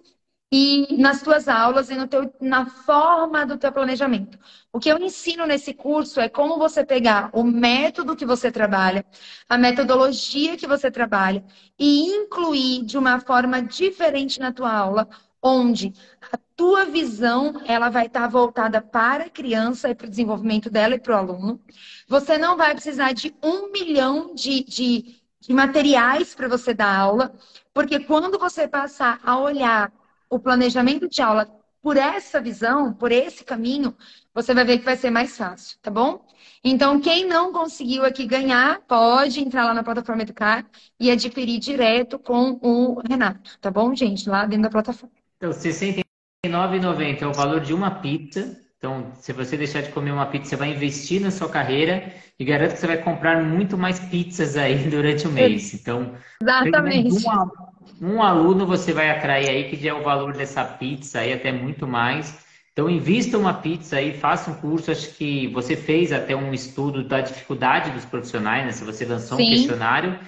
e 0.52 0.96
nas 0.98 1.22
tuas 1.22 1.48
aulas 1.48 1.90
e 1.90 1.94
no 1.94 2.06
teu, 2.06 2.32
na 2.40 2.66
forma 2.66 3.44
do 3.44 3.58
teu 3.58 3.72
planejamento. 3.72 4.38
O 4.74 4.80
que 4.80 4.88
eu 4.88 4.98
ensino 4.98 5.46
nesse 5.46 5.72
curso 5.72 6.18
é 6.18 6.28
como 6.28 6.58
você 6.58 6.84
pegar 6.84 7.30
o 7.32 7.44
método 7.44 8.16
que 8.16 8.26
você 8.26 8.50
trabalha, 8.50 9.06
a 9.48 9.56
metodologia 9.56 10.56
que 10.56 10.66
você 10.66 10.90
trabalha 10.90 11.44
e 11.78 12.06
incluir 12.06 12.84
de 12.84 12.98
uma 12.98 13.20
forma 13.20 13.62
diferente 13.62 14.40
na 14.40 14.52
tua 14.52 14.72
aula, 14.72 15.08
onde 15.40 15.92
a 16.32 16.36
tua 16.56 16.86
visão 16.86 17.62
ela 17.66 17.88
vai 17.88 18.06
estar 18.06 18.26
voltada 18.26 18.82
para 18.82 19.26
a 19.26 19.30
criança 19.30 19.90
e 19.90 19.94
para 19.94 20.08
o 20.08 20.10
desenvolvimento 20.10 20.68
dela 20.68 20.96
e 20.96 21.00
para 21.00 21.14
o 21.14 21.18
aluno. 21.18 21.60
Você 22.08 22.36
não 22.36 22.56
vai 22.56 22.74
precisar 22.74 23.12
de 23.12 23.32
um 23.40 23.70
milhão 23.70 24.34
de, 24.34 24.64
de, 24.64 25.20
de 25.38 25.54
materiais 25.54 26.34
para 26.34 26.48
você 26.48 26.74
dar 26.74 26.98
aula, 26.98 27.32
porque 27.72 28.00
quando 28.00 28.40
você 28.40 28.66
passar 28.66 29.20
a 29.22 29.38
olhar 29.38 29.92
o 30.28 30.36
planejamento 30.36 31.08
de 31.08 31.22
aula 31.22 31.63
por 31.84 31.98
essa 31.98 32.40
visão, 32.40 32.94
por 32.94 33.12
esse 33.12 33.44
caminho, 33.44 33.94
você 34.32 34.54
vai 34.54 34.64
ver 34.64 34.78
que 34.78 34.86
vai 34.86 34.96
ser 34.96 35.10
mais 35.10 35.36
fácil, 35.36 35.78
tá 35.82 35.90
bom? 35.90 36.26
Então, 36.64 36.98
quem 36.98 37.26
não 37.26 37.52
conseguiu 37.52 38.06
aqui 38.06 38.26
ganhar, 38.26 38.80
pode 38.88 39.38
entrar 39.38 39.66
lá 39.66 39.74
na 39.74 39.84
plataforma 39.84 40.22
Educar 40.22 40.64
e 40.98 41.10
adquirir 41.10 41.58
direto 41.58 42.18
com 42.18 42.58
o 42.62 43.02
Renato, 43.06 43.58
tá 43.60 43.70
bom, 43.70 43.94
gente? 43.94 44.26
Lá 44.30 44.46
dentro 44.46 44.62
da 44.62 44.70
plataforma. 44.70 45.14
Então, 45.36 45.50
R$ 45.50 45.56
69,90 45.58 47.20
é 47.20 47.26
o 47.26 47.34
valor 47.34 47.60
de 47.60 47.74
uma 47.74 47.90
pizza. 48.00 48.56
Então, 48.78 49.12
se 49.16 49.34
você 49.34 49.54
deixar 49.54 49.82
de 49.82 49.90
comer 49.92 50.12
uma 50.12 50.24
pizza, 50.24 50.50
você 50.50 50.56
vai 50.56 50.70
investir 50.70 51.20
na 51.20 51.30
sua 51.30 51.50
carreira 51.50 52.14
e 52.38 52.46
garanto 52.46 52.72
que 52.72 52.78
você 52.78 52.86
vai 52.86 53.02
comprar 53.02 53.42
muito 53.42 53.76
mais 53.76 54.00
pizzas 54.00 54.56
aí 54.56 54.76
durante 54.88 55.26
o 55.26 55.30
mês. 55.30 55.74
Então, 55.74 56.14
exatamente. 56.40 57.26
Uma, 57.26 57.73
um 58.00 58.22
aluno 58.22 58.66
você 58.66 58.92
vai 58.92 59.10
atrair 59.10 59.48
aí, 59.48 59.70
que 59.70 59.76
já 59.76 59.90
é 59.90 59.94
o 59.94 60.02
valor 60.02 60.32
dessa 60.32 60.64
pizza 60.64 61.20
aí, 61.20 61.32
até 61.32 61.52
muito 61.52 61.86
mais. 61.86 62.44
Então, 62.72 62.90
invista 62.90 63.38
uma 63.38 63.54
pizza 63.54 63.96
aí, 63.96 64.12
faça 64.12 64.50
um 64.50 64.54
curso. 64.54 64.90
Acho 64.90 65.14
que 65.14 65.46
você 65.48 65.76
fez 65.76 66.12
até 66.12 66.34
um 66.34 66.52
estudo 66.52 67.04
da 67.04 67.20
dificuldade 67.20 67.92
dos 67.92 68.04
profissionais, 68.04 68.64
né? 68.64 68.72
Se 68.72 68.84
você 68.84 69.04
lançou 69.04 69.38
Sim. 69.38 69.44
um 69.44 69.50
questionário 69.50 70.18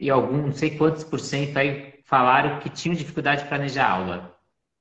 e 0.00 0.10
algum, 0.10 0.46
não 0.46 0.52
sei 0.52 0.70
quantos 0.76 1.04
por 1.04 1.20
cento 1.20 1.56
aí 1.56 1.94
falaram 2.04 2.58
que 2.60 2.68
tinham 2.70 2.96
dificuldade 2.96 3.42
de 3.42 3.48
planejar 3.48 3.88
aula. 3.88 4.36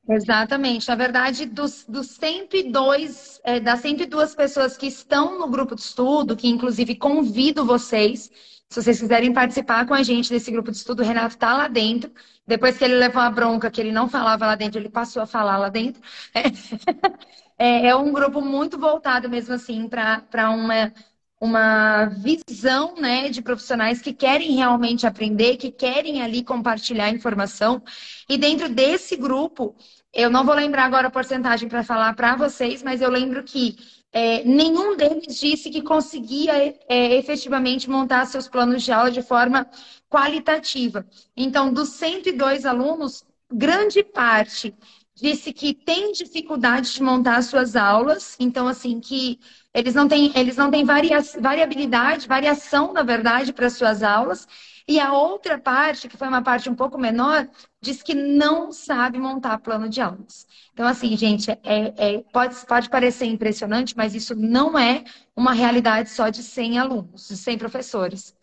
Exatamente. 0.08 0.88
Na 0.88 0.96
verdade, 0.96 1.46
dos, 1.46 1.84
dos 1.88 2.08
102, 2.12 3.42
é, 3.44 3.60
das 3.60 3.80
102 3.80 4.36
pessoas 4.36 4.78
que 4.78 4.86
estão 4.86 5.40
no 5.40 5.48
grupo 5.48 5.76
de 5.76 5.82
estudo, 5.82 6.36
que 6.36 6.48
inclusive 6.48 6.96
convido 6.96 7.66
vocês 7.66 8.32
se 8.70 8.82
vocês 8.82 9.00
quiserem 9.00 9.32
participar 9.34 9.86
com 9.86 9.94
a 9.94 10.04
gente 10.04 10.30
desse 10.30 10.52
grupo 10.52 10.72
de 10.72 10.78
estudo, 10.78 11.02
o 11.02 11.06
Renato 11.06 11.36
está 11.36 11.56
lá 11.56 11.68
dentro. 11.68 12.12
Depois 12.48 12.78
que 12.78 12.84
ele 12.84 12.96
levou 12.96 13.22
a 13.22 13.30
bronca 13.30 13.72
que 13.72 13.80
ele 13.80 13.92
não 13.92 14.10
falava 14.10 14.46
lá 14.46 14.56
dentro, 14.56 14.80
ele 14.80 14.90
passou 14.90 15.22
a 15.22 15.28
falar 15.28 15.58
lá 15.58 15.70
dentro. 15.70 16.02
É, 17.58 17.88
é 17.88 17.96
um 17.96 18.12
grupo 18.12 18.42
muito 18.42 18.78
voltado 18.78 19.30
mesmo 19.30 19.54
assim 19.54 19.88
para 19.88 20.50
uma, 20.50 20.92
uma 21.40 22.06
visão 22.08 22.96
né, 22.96 23.30
de 23.30 23.42
profissionais 23.42 24.02
que 24.02 24.14
querem 24.14 24.56
realmente 24.56 25.08
aprender, 25.08 25.58
que 25.58 25.72
querem 25.72 26.22
ali 26.22 26.44
compartilhar 26.44 27.10
informação. 27.10 27.82
E 28.28 28.38
dentro 28.38 28.68
desse 28.70 29.16
grupo, 29.16 29.76
eu 30.14 30.30
não 30.30 30.46
vou 30.46 30.56
lembrar 30.56 30.86
agora 30.86 31.08
a 31.08 31.12
porcentagem 31.12 31.70
para 31.70 31.84
falar 31.84 32.14
para 32.16 32.36
vocês, 32.36 32.82
mas 32.84 33.02
eu 33.02 33.10
lembro 33.10 33.44
que 33.44 33.78
é, 34.16 34.46
nenhum 34.46 34.96
deles 34.96 35.38
disse 35.38 35.70
que 35.70 35.82
conseguia 35.82 36.74
é, 36.88 37.16
efetivamente 37.18 37.90
montar 37.90 38.26
seus 38.26 38.48
planos 38.48 38.82
de 38.82 38.90
aula 38.90 39.12
de 39.12 39.22
forma 39.22 39.68
qualitativa. 40.10 41.06
Então, 41.36 41.74
dos 41.74 41.90
102 41.90 42.66
alunos, 42.66 43.26
grande 43.52 44.02
parte 44.02 44.74
disse 45.14 45.52
que 45.52 45.74
tem 45.74 46.14
dificuldade 46.14 46.94
de 46.94 47.04
montar 47.04 47.42
suas 47.44 47.76
aulas, 47.76 48.38
então 48.40 48.70
assim 48.70 49.02
que 49.02 49.38
eles 49.74 49.94
não 49.94 50.08
têm, 50.08 50.32
eles 50.34 50.56
não 50.56 50.72
têm 50.72 50.86
varia, 50.86 51.20
variabilidade, 51.38 52.26
variação, 52.26 52.94
na 52.94 53.04
verdade, 53.04 53.52
para 53.52 53.70
suas 53.70 54.02
aulas. 54.02 54.48
E 54.88 54.99
a 54.99 55.14
outra 55.14 55.57
parte, 55.57 56.07
que 56.07 56.16
foi 56.16 56.28
uma 56.28 56.44
parte 56.44 56.70
um 56.70 56.76
pouco 56.76 56.98
menor, 56.98 57.49
diz 57.82 58.03
que 58.03 58.14
não 58.14 58.72
sabe 58.72 59.18
montar 59.18 59.57
plano 59.57 59.90
de 59.90 59.99
aulas. 59.99 60.45
Então, 60.74 60.86
assim, 60.88 61.18
gente, 61.18 61.49
é, 61.49 61.60
é, 61.64 62.24
pode, 62.32 62.56
pode 62.68 62.90
parecer 62.90 63.26
impressionante, 63.26 63.98
mas 63.98 64.14
isso 64.14 64.36
não 64.36 64.78
é 64.78 65.03
uma 65.36 65.53
realidade 65.53 66.12
só 66.12 66.30
de 66.30 66.44
100 66.44 66.78
alunos, 66.78 67.28
de 67.28 67.36
100 67.36 67.57
professores. 67.57 68.36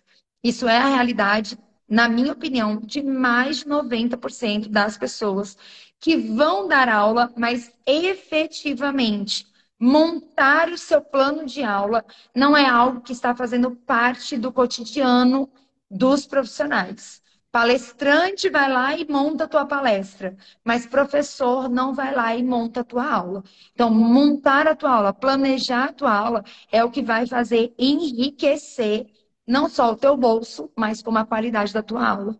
Isso 0.42 0.66
é 0.66 0.78
a 0.78 0.88
realidade, 0.88 1.56
na 1.88 2.08
minha 2.08 2.32
opinião, 2.32 2.80
de 2.80 3.02
mais 3.02 3.58
de 3.58 3.66
90% 3.66 4.68
das 4.68 4.98
pessoas 4.98 5.56
que 6.00 6.16
vão 6.16 6.66
dar 6.66 6.88
aula, 6.88 7.32
mas 7.36 7.72
efetivamente 7.86 9.46
montar 9.78 10.68
o 10.68 10.78
seu 10.78 11.00
plano 11.00 11.46
de 11.46 11.62
aula 11.62 12.04
não 12.34 12.56
é 12.56 12.68
algo 12.68 13.00
que 13.00 13.12
está 13.12 13.34
fazendo 13.34 13.70
parte 13.70 14.36
do 14.36 14.52
cotidiano 14.52 15.48
dos 15.92 16.26
profissionais. 16.26 17.22
Palestrante 17.52 18.48
vai 18.48 18.72
lá 18.72 18.96
e 18.96 19.06
monta 19.06 19.44
a 19.44 19.48
tua 19.48 19.66
palestra, 19.66 20.34
mas 20.64 20.86
professor 20.86 21.68
não 21.68 21.92
vai 21.94 22.14
lá 22.14 22.34
e 22.34 22.42
monta 22.42 22.80
a 22.80 22.84
tua 22.84 23.06
aula. 23.06 23.44
Então, 23.74 23.90
montar 23.90 24.66
a 24.66 24.74
tua 24.74 24.90
aula, 24.90 25.12
planejar 25.12 25.90
a 25.90 25.92
tua 25.92 26.14
aula 26.14 26.44
é 26.72 26.82
o 26.82 26.90
que 26.90 27.02
vai 27.02 27.26
fazer 27.26 27.74
enriquecer 27.78 29.06
não 29.46 29.68
só 29.68 29.92
o 29.92 29.96
teu 29.96 30.16
bolso, 30.16 30.70
mas 30.74 31.02
como 31.02 31.18
a 31.18 31.26
qualidade 31.26 31.74
da 31.74 31.82
tua 31.82 32.08
aula. 32.08 32.38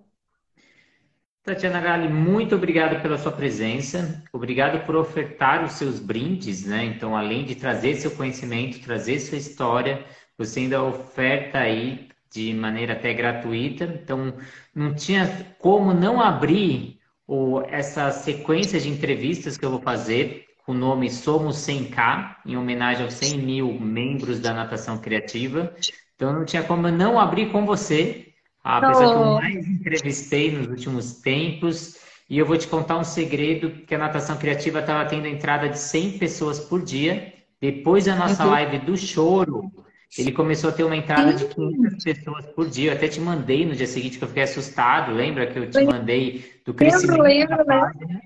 Tatiana 1.43 1.81
Gali, 1.81 2.09
muito 2.09 2.55
obrigado 2.55 3.03
pela 3.03 3.19
sua 3.19 3.33
presença. 3.33 4.23
Obrigado 4.33 4.87
por 4.87 4.97
ofertar 4.97 5.63
os 5.65 5.73
seus 5.73 5.99
brindes, 5.99 6.65
né? 6.65 6.85
Então, 6.85 7.15
além 7.15 7.45
de 7.45 7.57
trazer 7.57 7.97
seu 7.97 8.13
conhecimento, 8.13 8.81
trazer 8.81 9.21
sua 9.21 9.37
história, 9.37 10.07
você 10.39 10.61
ainda 10.61 10.83
oferta 10.83 11.59
aí 11.59 12.12
de 12.33 12.55
maneira 12.55 12.95
até 12.95 13.13
gratuita. 13.13 13.85
Então, 13.85 14.35
não 14.75 14.95
tinha 14.95 15.47
como 15.59 15.93
não 15.93 16.21
abrir 16.21 16.99
o, 17.27 17.61
essa 17.69 18.11
sequência 18.11 18.81
de 18.81 18.89
entrevistas 18.89 19.57
que 19.57 19.65
eu 19.65 19.71
vou 19.71 19.81
fazer 19.81 20.47
com 20.65 20.73
o 20.73 20.75
nome 20.77 21.11
Somos 21.11 21.57
100K, 21.57 22.37
em 22.47 22.57
homenagem 22.57 23.05
aos 23.05 23.15
100 23.15 23.39
mil 23.39 23.81
membros 23.81 24.41
da 24.41 24.55
Natação 24.55 24.99
Criativa. 24.99 25.75
Então, 26.15 26.33
não 26.33 26.45
tinha 26.45 26.63
como 26.63 26.89
não 26.89 27.19
abrir 27.19 27.51
com 27.51 27.67
você, 27.67 28.33
a 28.63 28.81
pessoa 28.81 29.13
que 29.13 29.21
eu 29.21 29.35
mais 29.35 29.67
entrevistei 29.67 30.57
nos 30.57 30.69
últimos 30.69 31.15
tempos. 31.21 31.97
E 32.31 32.39
eu 32.39 32.47
vou 32.47 32.57
te 32.57 32.69
contar 32.69 32.97
um 32.97 33.05
segredo, 33.05 33.85
que 33.85 33.95
a 33.95 33.99
Natação 33.99 34.37
Criativa 34.37 34.79
estava 34.79 35.05
tendo 35.05 35.27
entrada 35.27 35.69
de 35.69 35.79
100 35.79 36.19
pessoas 36.19 36.61
por 36.61 36.83
dia. 36.83 37.33
Depois 37.61 38.05
da 38.05 38.17
nossa 38.17 38.45
uhum. 38.45 38.51
live 38.51 38.79
do 38.79 38.97
choro, 38.97 39.71
ele 40.19 40.33
começou 40.33 40.71
a 40.71 40.73
ter 40.73 40.85
uma 40.85 40.97
entrada 40.97 41.33
de 41.33 41.47
500 41.47 42.05
pessoas 42.05 42.47
por 42.47 42.69
dia. 42.69 42.91
Eu 42.91 42.97
até 42.97 43.09
te 43.09 43.19
mandei 43.21 43.65
no 43.65 43.75
dia 43.75 43.87
seguinte 43.87 44.19
que 44.19 44.25
eu 44.25 44.29
fiquei 44.29 44.43
assustado. 44.43 45.13
Lembra 45.13 45.47
que 45.47 45.59
eu 45.59 45.71
te 45.71 45.83
mandei 45.85 46.45
do 46.67 46.75
crescimento 46.75 47.23
lembro, 47.23 47.57
lembro, 47.57 47.57
da 47.65 47.81
página? 47.81 48.21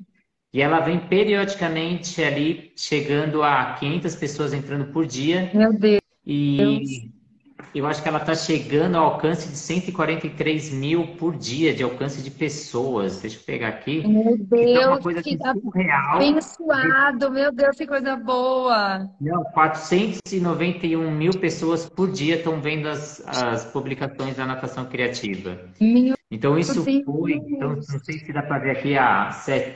E 0.52 0.62
ela 0.62 0.80
vem 0.80 0.98
periodicamente 0.98 2.22
ali 2.22 2.72
chegando 2.76 3.42
a 3.42 3.74
500 3.74 4.16
pessoas 4.16 4.52
entrando 4.52 4.92
por 4.92 5.06
dia. 5.06 5.50
Meu 5.54 5.72
Deus. 5.72 6.00
E 6.26 7.10
eu 7.74 7.87
acho 7.87 8.03
que 8.03 8.09
ela 8.09 8.19
está 8.19 8.35
chegando 8.35 8.97
ao 8.97 9.05
alcance 9.05 9.49
de 9.49 9.57
143 9.57 10.70
mil 10.73 11.09
por 11.19 11.37
dia 11.37 11.74
de 11.74 11.83
alcance 11.83 12.23
de 12.23 12.31
pessoas. 12.31 13.20
Deixa 13.20 13.39
eu 13.39 13.43
pegar 13.43 13.69
aqui. 13.69 14.07
Meu 14.07 14.33
é 14.33 14.37
Deus, 14.37 14.87
uma 14.87 15.01
coisa 15.01 15.23
que 15.23 15.39
assim, 15.43 15.61
surreal. 15.61 16.16
abençoado. 16.16 17.31
Meu 17.31 17.53
Deus, 17.53 17.77
que 17.77 17.87
coisa 17.87 18.16
boa. 18.16 19.11
Não, 19.20 19.45
491 19.45 21.11
mil 21.11 21.33
pessoas 21.39 21.89
por 21.89 22.11
dia 22.11 22.37
estão 22.37 22.61
vendo 22.61 22.89
as, 22.89 23.23
as 23.27 23.65
publicações 23.66 24.37
da 24.37 24.47
natação 24.47 24.87
criativa. 24.87 25.59
Meu 25.81 26.15
Então 26.31 26.59
isso 26.59 26.83
Deus. 26.83 27.05
foi, 27.05 27.33
então 27.35 27.77
não 27.77 27.83
sei 27.83 28.19
se 28.19 28.33
dá 28.33 28.43
para 28.43 28.59
ver 28.59 28.70
aqui 28.70 28.97
a 28.97 29.28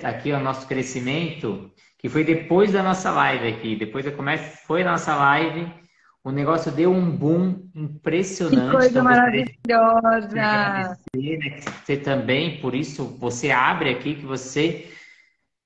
aqui 0.05 0.33
o 0.33 0.41
nosso 0.41 0.67
crescimento, 0.67 1.71
que 1.99 2.09
foi 2.09 2.25
depois 2.25 2.73
da 2.73 2.83
nossa 2.83 3.11
live 3.11 3.47
aqui, 3.49 3.77
depois 3.77 4.07
eu 4.07 4.13
começo, 4.13 4.59
foi 4.67 4.83
a 4.83 4.91
nossa 4.91 5.15
live 5.15 5.80
o 6.31 6.33
negócio 6.33 6.71
deu 6.71 6.93
um 6.93 7.11
boom 7.11 7.69
impressionante. 7.75 8.65
Que 8.65 8.71
coisa 8.71 8.89
então, 8.89 9.05
maravilhosa! 9.05 10.41
Agradecer, 10.41 11.39
né, 11.39 11.61
você 11.85 11.97
também, 11.97 12.61
por 12.61 12.75
isso, 12.75 13.05
você 13.19 13.51
abre 13.51 13.91
aqui 13.91 14.15
que 14.15 14.25
você 14.25 14.89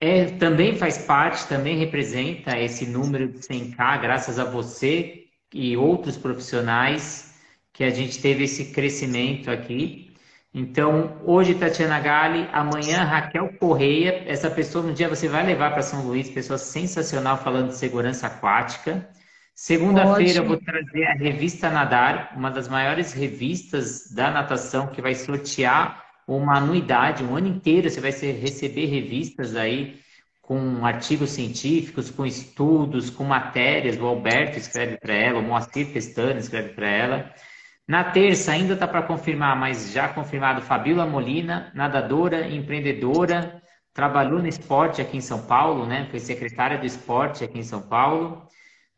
é, 0.01 0.24
também 0.24 0.77
faz 0.77 0.99
parte, 0.99 1.47
também 1.47 1.77
representa 1.77 2.59
esse 2.59 2.86
número 2.86 3.28
de 3.28 3.39
100k, 3.41 4.01
graças 4.01 4.39
a 4.39 4.45
você 4.45 5.24
e 5.53 5.77
outros 5.77 6.16
profissionais 6.16 7.35
que 7.73 7.85
a 7.85 7.91
gente 7.91 8.20
teve 8.20 8.45
esse 8.45 8.73
crescimento 8.73 9.51
aqui. 9.51 10.15
Então, 10.53 11.20
hoje 11.24 11.55
Tatiana 11.55 12.01
Gali, 12.01 12.49
amanhã 12.53 13.03
Raquel 13.05 13.53
Correia, 13.59 14.24
essa 14.27 14.51
pessoa 14.51 14.86
um 14.86 14.95
dia 14.95 15.09
você 15.09 15.28
vai 15.28 15.45
levar 15.45 15.73
para 15.73 15.82
São 15.82 16.07
Luís, 16.07 16.31
pessoa 16.31 16.59
sensacional 16.59 17.36
falando 17.36 17.69
de 17.69 17.77
segurança 17.77 18.28
aquática. 18.28 19.07
Segunda-feira 19.55 20.40
eu 20.40 20.47
vou 20.47 20.56
trazer 20.56 21.05
a 21.05 21.14
revista 21.14 21.70
Nadar, 21.70 22.32
uma 22.36 22.51
das 22.51 22.68
maiores 22.68 23.12
revistas 23.12 24.12
da 24.12 24.31
natação 24.31 24.89
que 24.89 25.01
vai 25.01 25.14
sortear 25.14 26.05
uma 26.26 26.56
anuidade, 26.56 27.22
um 27.22 27.36
ano 27.36 27.47
inteiro 27.47 27.89
você 27.89 28.01
vai 28.01 28.10
receber 28.10 28.86
revistas 28.86 29.55
aí 29.55 30.01
com 30.43 30.85
artigos 30.85 31.31
científicos, 31.31 32.10
com 32.10 32.26
estudos, 32.26 33.10
com 33.10 33.24
matérias. 33.24 33.97
O 33.97 34.06
Alberto 34.06 34.59
escreve 34.59 34.98
para 34.98 35.14
ela, 35.14 35.39
o 35.39 35.43
Moacir 35.43 35.93
Pestana 35.93 36.39
escreve 36.39 36.70
para 36.70 36.89
ela. 36.89 37.35
Na 37.86 38.02
terça 38.05 38.52
ainda 38.52 38.74
está 38.74 38.89
para 38.89 39.02
confirmar, 39.02 39.56
mas 39.56 39.93
já 39.93 40.09
confirmado 40.09 40.62
Fabiola 40.62 41.06
Molina, 41.06 41.70
nadadora, 41.74 42.48
empreendedora, 42.48 43.62
trabalhou 43.93 44.40
no 44.40 44.48
esporte 44.48 45.01
aqui 45.01 45.18
em 45.18 45.22
São 45.22 45.47
Paulo, 45.47 45.86
né? 45.86 46.06
Foi 46.10 46.18
secretária 46.18 46.78
do 46.78 46.86
esporte 46.86 47.44
aqui 47.44 47.59
em 47.59 47.62
São 47.62 47.82
Paulo. 47.82 48.47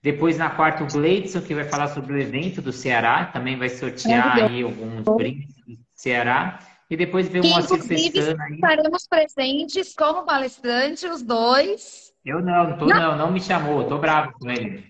Depois, 0.02 0.38
na 0.38 0.50
quarta, 0.50 0.84
o 0.84 0.86
Gleidson, 0.86 1.40
que 1.40 1.54
vai 1.54 1.64
falar 1.64 1.88
sobre 1.88 2.14
o 2.14 2.18
evento 2.18 2.62
do 2.62 2.72
Ceará, 2.72 3.24
também 3.26 3.58
vai 3.58 3.68
sortear 3.68 4.44
aí 4.44 4.62
alguns 4.62 5.04
brindes 5.16 5.54
do 5.66 5.76
Ceará. 5.94 6.58
E 6.88 6.96
depois 6.96 7.28
vem 7.28 7.40
o 7.42 7.46
Moacir 7.48 7.86
Pestana 7.86 8.48
estaremos 8.50 9.08
presentes 9.08 9.92
como 9.94 10.24
palestrante, 10.24 11.06
os 11.06 11.22
dois. 11.22 12.12
Eu 12.24 12.40
não, 12.40 12.70
não 12.70 12.78
tô, 12.78 12.86
não, 12.86 12.96
não, 12.96 13.18
não 13.18 13.32
me 13.32 13.40
chamou, 13.40 13.84
tô 13.84 13.98
bravo 13.98 14.32
com 14.38 14.50
ele. 14.50 14.84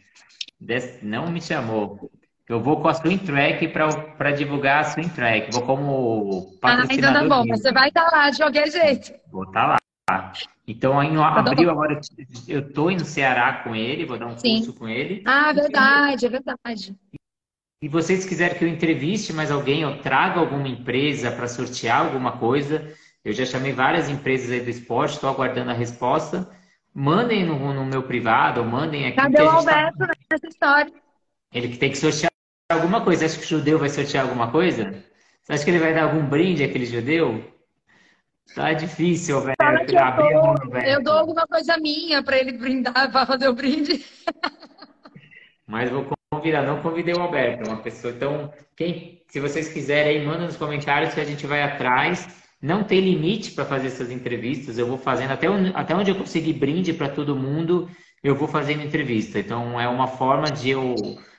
Não 1.03 1.31
me 1.31 1.41
chamou. 1.41 2.11
Eu 2.49 2.61
vou 2.61 2.81
com 2.81 2.89
a 2.89 2.95
Swing 2.95 3.19
Track 3.19 3.69
para 3.69 4.31
divulgar 4.31 4.81
a 4.81 4.85
Swing 4.85 5.09
Track. 5.09 5.53
Vou 5.53 5.63
como 5.63 6.59
patrocinador. 6.61 6.91
Ah, 6.91 6.95
então 6.95 7.29
tá 7.29 7.37
bom. 7.37 7.47
Você 7.49 7.73
vai 7.73 7.89
estar 7.89 8.05
tá 8.09 8.17
lá 8.17 8.31
de 8.31 8.37
qualquer 8.37 8.71
jeito. 8.71 9.13
Vou 9.33 9.45
estar 9.45 9.63
tá 9.63 9.67
lá. 9.67 9.79
Então, 10.69 11.03
em 11.03 11.17
tá 11.17 11.39
abril, 11.39 11.71
agora 11.71 12.01
eu 12.47 12.61
estou 12.61 12.91
no 12.91 13.05
Ceará 13.05 13.65
com 13.65 13.75
ele, 13.75 14.05
vou 14.05 14.19
dar 14.19 14.27
um 14.27 14.39
Sim. 14.39 14.57
curso 14.57 14.73
com 14.73 14.89
ele. 14.89 15.23
Ah, 15.25 15.53
verdade, 15.53 16.27
é 16.27 16.29
verdade. 16.29 16.97
E 17.83 17.89
vocês 17.89 18.25
quiserem 18.25 18.57
que 18.57 18.65
eu 18.65 18.69
entreviste 18.69 19.33
mais 19.33 19.51
alguém, 19.51 19.85
ou 19.85 19.99
traga 19.99 20.41
alguma 20.41 20.69
empresa 20.69 21.31
para 21.31 21.49
sortear 21.49 22.07
alguma 22.07 22.39
coisa, 22.39 22.93
eu 23.25 23.33
já 23.33 23.45
chamei 23.45 23.73
várias 23.73 24.09
empresas 24.09 24.51
aí 24.51 24.61
do 24.61 24.71
esporte, 24.71 25.15
estou 25.15 25.29
aguardando 25.29 25.71
a 25.71 25.75
resposta. 25.75 26.49
Mandem 26.95 27.45
no, 27.45 27.75
no, 27.75 27.85
meu 27.85 28.05
privado, 28.05 28.61
ou 28.61 28.67
mandem 28.67 29.07
aqui. 29.07 29.17
Cadê 29.17 29.43
o 29.43 29.47
tá 29.47 29.53
Alberto 29.53 29.99
tá... 29.99 30.13
nessa 30.31 30.47
história? 30.47 30.93
Ele 31.53 31.69
que 31.69 31.77
tem 31.77 31.91
que 31.91 31.99
sortear 31.99 32.31
alguma 32.71 33.03
coisa. 33.03 33.27
Acha 33.27 33.39
que 33.39 33.45
o 33.45 33.49
judeu 33.49 33.79
vai 33.79 33.89
sortear 33.89 34.25
alguma 34.25 34.51
coisa? 34.51 35.05
Você 35.43 35.53
acha 35.53 35.65
que 35.65 35.71
ele 35.71 35.79
vai 35.79 35.93
dar 35.93 36.05
algum 36.05 36.25
brinde 36.25 36.65
aquele 36.65 36.87
judeu? 36.87 37.45
Tá 38.55 38.73
difícil, 38.73 39.41
velho. 39.41 39.57
Eu, 39.61 40.55
dou, 40.55 40.81
eu 40.81 41.03
dou 41.03 41.13
alguma 41.13 41.47
coisa 41.47 41.77
minha 41.77 42.23
para 42.23 42.39
ele 42.39 42.53
brindar, 42.53 43.11
para 43.11 43.27
fazer 43.27 43.49
o 43.49 43.53
brinde. 43.53 44.05
Mas 45.67 45.91
vou 45.91 46.07
convidar, 46.31 46.63
não 46.63 46.81
convidei 46.81 47.15
o 47.15 47.21
Alberto, 47.21 47.65
é 47.65 47.73
uma 47.73 47.83
pessoa. 47.83 48.13
Então, 48.15 48.53
quem, 48.77 49.23
se 49.29 49.41
vocês 49.41 49.69
quiserem, 49.69 50.19
aí, 50.19 50.27
manda 50.27 50.47
nos 50.47 50.57
comentários 50.57 51.13
que 51.13 51.21
a 51.21 51.25
gente 51.25 51.47
vai 51.47 51.63
atrás. 51.63 52.45
Não 52.63 52.85
tem 52.85 53.01
limite 53.01 53.51
para 53.51 53.65
fazer 53.65 53.89
essas 53.89 54.11
entrevistas. 54.11 54.79
Eu 54.79 54.87
vou 54.87 54.97
fazendo 54.97 55.33
até, 55.33 55.49
até 55.75 55.95
onde 55.95 56.11
eu 56.11 56.17
conseguir 56.17 56.55
brinde 56.55 56.93
para 56.93 57.09
todo 57.09 57.37
mundo, 57.37 57.91
eu 58.23 58.35
vou 58.35 58.49
fazendo 58.49 58.83
entrevista. 58.83 59.39
Então, 59.39 59.79
é 59.81 59.89
uma 59.89 60.07
forma 60.07 60.51
de 60.51 60.71
eu 60.71 60.95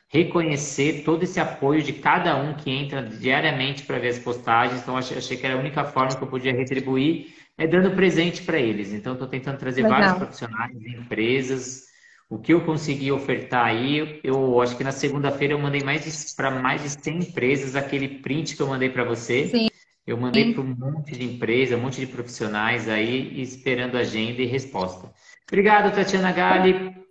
reconhecer 0.10 1.04
todo 1.04 1.24
esse 1.24 1.40
apoio 1.40 1.84
de 1.84 1.94
cada 1.94 2.36
um 2.38 2.54
que 2.54 2.70
entra 2.70 3.02
diariamente 3.02 3.84
para 3.84 4.00
ver 4.00 4.10
as 4.10 4.20
postagens. 4.20 4.82
Então, 4.82 4.98
achei, 4.98 5.18
achei, 5.18 5.38
que 5.38 5.46
era 5.46 5.56
a 5.56 5.60
única 5.60 5.84
forma 5.84 6.16
que 6.16 6.24
eu 6.24 6.28
podia 6.28 6.54
retribuir, 6.54 7.36
é 7.58 7.68
dando 7.68 7.92
presente 7.92 8.44
para 8.44 8.60
eles. 8.60 8.94
Então, 8.94 9.14
estou 9.14 9.28
tentando 9.28 9.58
trazer 9.58 9.84
Legal. 9.84 10.00
vários 10.00 10.18
profissionais, 10.18 10.76
empresas. 10.76 11.88
O 12.30 12.38
que 12.38 12.54
eu 12.54 12.62
consegui 12.62 13.12
ofertar 13.12 13.68
aí, 13.68 14.20
eu 14.24 14.62
acho 14.62 14.76
que 14.78 14.84
na 14.84 14.92
segunda-feira 14.92 15.54
eu 15.54 15.60
mandei 15.60 15.82
mais 15.82 16.34
para 16.36 16.52
mais 16.52 16.84
de 16.84 16.90
100 16.90 17.18
empresas 17.20 17.76
aquele 17.76 18.20
print 18.20 18.56
que 18.56 18.62
eu 18.62 18.68
mandei 18.68 18.90
para 18.90 19.04
você. 19.04 19.48
Sim. 19.48 19.68
Eu 20.06 20.18
mandei 20.18 20.54
para 20.54 20.62
um 20.62 20.76
monte 20.78 21.18
de 21.18 21.26
empresa, 21.26 21.76
um 21.76 21.82
monte 21.82 22.00
de 22.00 22.08
profissionais 22.08 22.88
aí 22.88 23.42
esperando 23.42 23.98
agenda 23.98 24.42
e 24.42 24.46
resposta. 24.46 25.12
Obrigado, 25.50 25.94
Tatiana 25.94 26.32
Gali. 26.32 27.07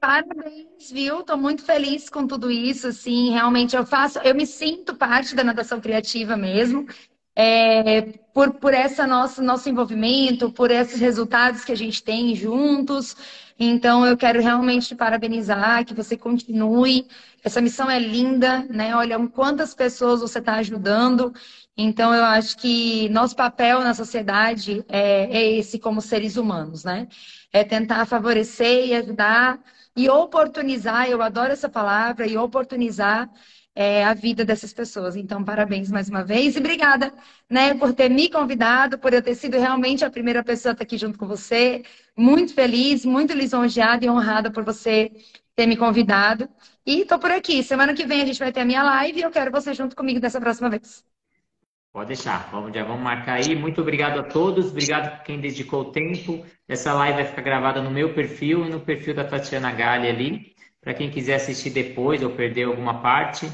Parabéns, 0.00 0.90
viu? 0.90 1.20
Estou 1.20 1.38
muito 1.38 1.62
feliz 1.62 2.10
com 2.10 2.26
tudo 2.26 2.50
isso. 2.50 2.88
Assim, 2.88 3.30
realmente 3.30 3.74
eu 3.74 3.86
faço, 3.86 4.18
eu 4.18 4.34
me 4.34 4.46
sinto 4.46 4.94
parte 4.94 5.34
da 5.34 5.42
natação 5.42 5.80
criativa 5.80 6.36
mesmo. 6.36 6.86
É, 7.34 8.02
por, 8.34 8.54
por 8.54 8.74
essa 8.74 9.06
nosso, 9.06 9.40
nosso 9.42 9.68
envolvimento, 9.68 10.50
por 10.52 10.70
esses 10.70 11.00
resultados 11.00 11.64
que 11.64 11.72
a 11.72 11.76
gente 11.76 12.02
tem 12.02 12.34
juntos. 12.34 13.16
Então, 13.58 14.04
eu 14.04 14.16
quero 14.16 14.40
realmente 14.42 14.88
te 14.88 14.94
parabenizar, 14.94 15.84
que 15.84 15.94
você 15.94 16.16
continue. 16.16 17.06
Essa 17.42 17.60
missão 17.60 17.88
é 17.90 17.98
linda, 17.98 18.66
né? 18.68 18.94
Olha 18.94 19.18
quantas 19.28 19.72
pessoas 19.72 20.20
você 20.20 20.38
está 20.40 20.56
ajudando. 20.56 21.32
Então, 21.76 22.12
eu 22.12 22.24
acho 22.24 22.56
que 22.58 23.08
nosso 23.08 23.36
papel 23.36 23.80
na 23.80 23.94
sociedade 23.94 24.84
é, 24.88 25.38
é 25.38 25.52
esse 25.58 25.78
como 25.78 26.00
seres 26.00 26.36
humanos, 26.36 26.84
né? 26.84 27.06
É 27.52 27.64
tentar 27.64 28.06
favorecer 28.06 28.86
e 28.86 28.94
ajudar 28.94 29.58
e 29.96 30.08
oportunizar, 30.08 31.08
eu 31.08 31.20
adoro 31.22 31.52
essa 31.52 31.68
palavra, 31.68 32.26
e 32.26 32.36
oportunizar 32.36 33.28
é, 33.74 34.04
a 34.04 34.14
vida 34.14 34.44
dessas 34.44 34.72
pessoas. 34.72 35.16
Então, 35.16 35.44
parabéns 35.44 35.90
mais 35.90 36.08
uma 36.08 36.24
vez 36.24 36.56
e 36.56 36.58
obrigada 36.58 37.12
né, 37.50 37.74
por 37.74 37.92
ter 37.94 38.08
me 38.08 38.28
convidado, 38.30 38.98
por 38.98 39.12
eu 39.12 39.22
ter 39.22 39.34
sido 39.34 39.58
realmente 39.58 40.04
a 40.04 40.10
primeira 40.10 40.42
pessoa 40.44 40.72
a 40.72 40.74
estar 40.74 40.84
aqui 40.84 40.98
junto 40.98 41.18
com 41.18 41.26
você. 41.26 41.82
Muito 42.16 42.54
feliz, 42.54 43.04
muito 43.04 43.32
lisonjeada 43.34 44.04
e 44.04 44.10
honrada 44.10 44.50
por 44.50 44.64
você 44.64 45.10
ter 45.54 45.66
me 45.66 45.76
convidado. 45.76 46.48
E 46.86 47.00
estou 47.02 47.18
por 47.18 47.30
aqui. 47.30 47.62
Semana 47.62 47.94
que 47.94 48.06
vem 48.06 48.22
a 48.22 48.26
gente 48.26 48.38
vai 48.38 48.52
ter 48.52 48.60
a 48.60 48.64
minha 48.64 48.82
live 48.82 49.20
e 49.20 49.22
eu 49.22 49.30
quero 49.30 49.50
você 49.50 49.74
junto 49.74 49.94
comigo 49.96 50.20
dessa 50.20 50.40
próxima 50.40 50.70
vez. 50.70 51.04
Pode 51.92 52.08
deixar, 52.08 52.48
vamos, 52.52 52.72
já 52.72 52.84
vamos 52.84 53.02
marcar 53.02 53.34
aí. 53.34 53.56
Muito 53.56 53.80
obrigado 53.80 54.20
a 54.20 54.22
todos, 54.22 54.70
obrigado 54.70 55.16
por 55.16 55.24
quem 55.24 55.40
dedicou 55.40 55.82
o 55.82 55.92
tempo. 55.92 56.44
Essa 56.68 56.92
live 56.92 57.16
vai 57.16 57.24
ficar 57.24 57.42
gravada 57.42 57.82
no 57.82 57.90
meu 57.90 58.14
perfil 58.14 58.66
e 58.66 58.70
no 58.70 58.80
perfil 58.80 59.14
da 59.14 59.24
Tatiana 59.24 59.72
Galli 59.72 60.08
ali, 60.08 60.54
para 60.80 60.94
quem 60.94 61.10
quiser 61.10 61.36
assistir 61.36 61.70
depois 61.70 62.22
ou 62.22 62.30
perder 62.30 62.64
alguma 62.64 63.00
parte, 63.00 63.50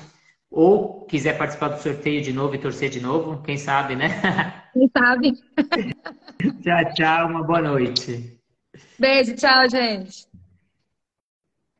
ou 0.50 1.04
quiser 1.06 1.38
participar 1.38 1.68
do 1.68 1.82
sorteio 1.82 2.22
de 2.22 2.32
novo 2.32 2.54
e 2.54 2.58
torcer 2.58 2.90
de 2.90 3.00
novo, 3.00 3.42
quem 3.42 3.56
sabe, 3.56 3.96
né? 3.96 4.08
Quem 4.74 4.90
sabe. 4.90 5.32
tchau, 6.60 6.94
tchau, 6.96 7.28
uma 7.28 7.44
boa 7.44 7.62
noite. 7.62 8.40
Beijo, 8.98 9.36
tchau, 9.36 9.68
gente. 9.70 10.26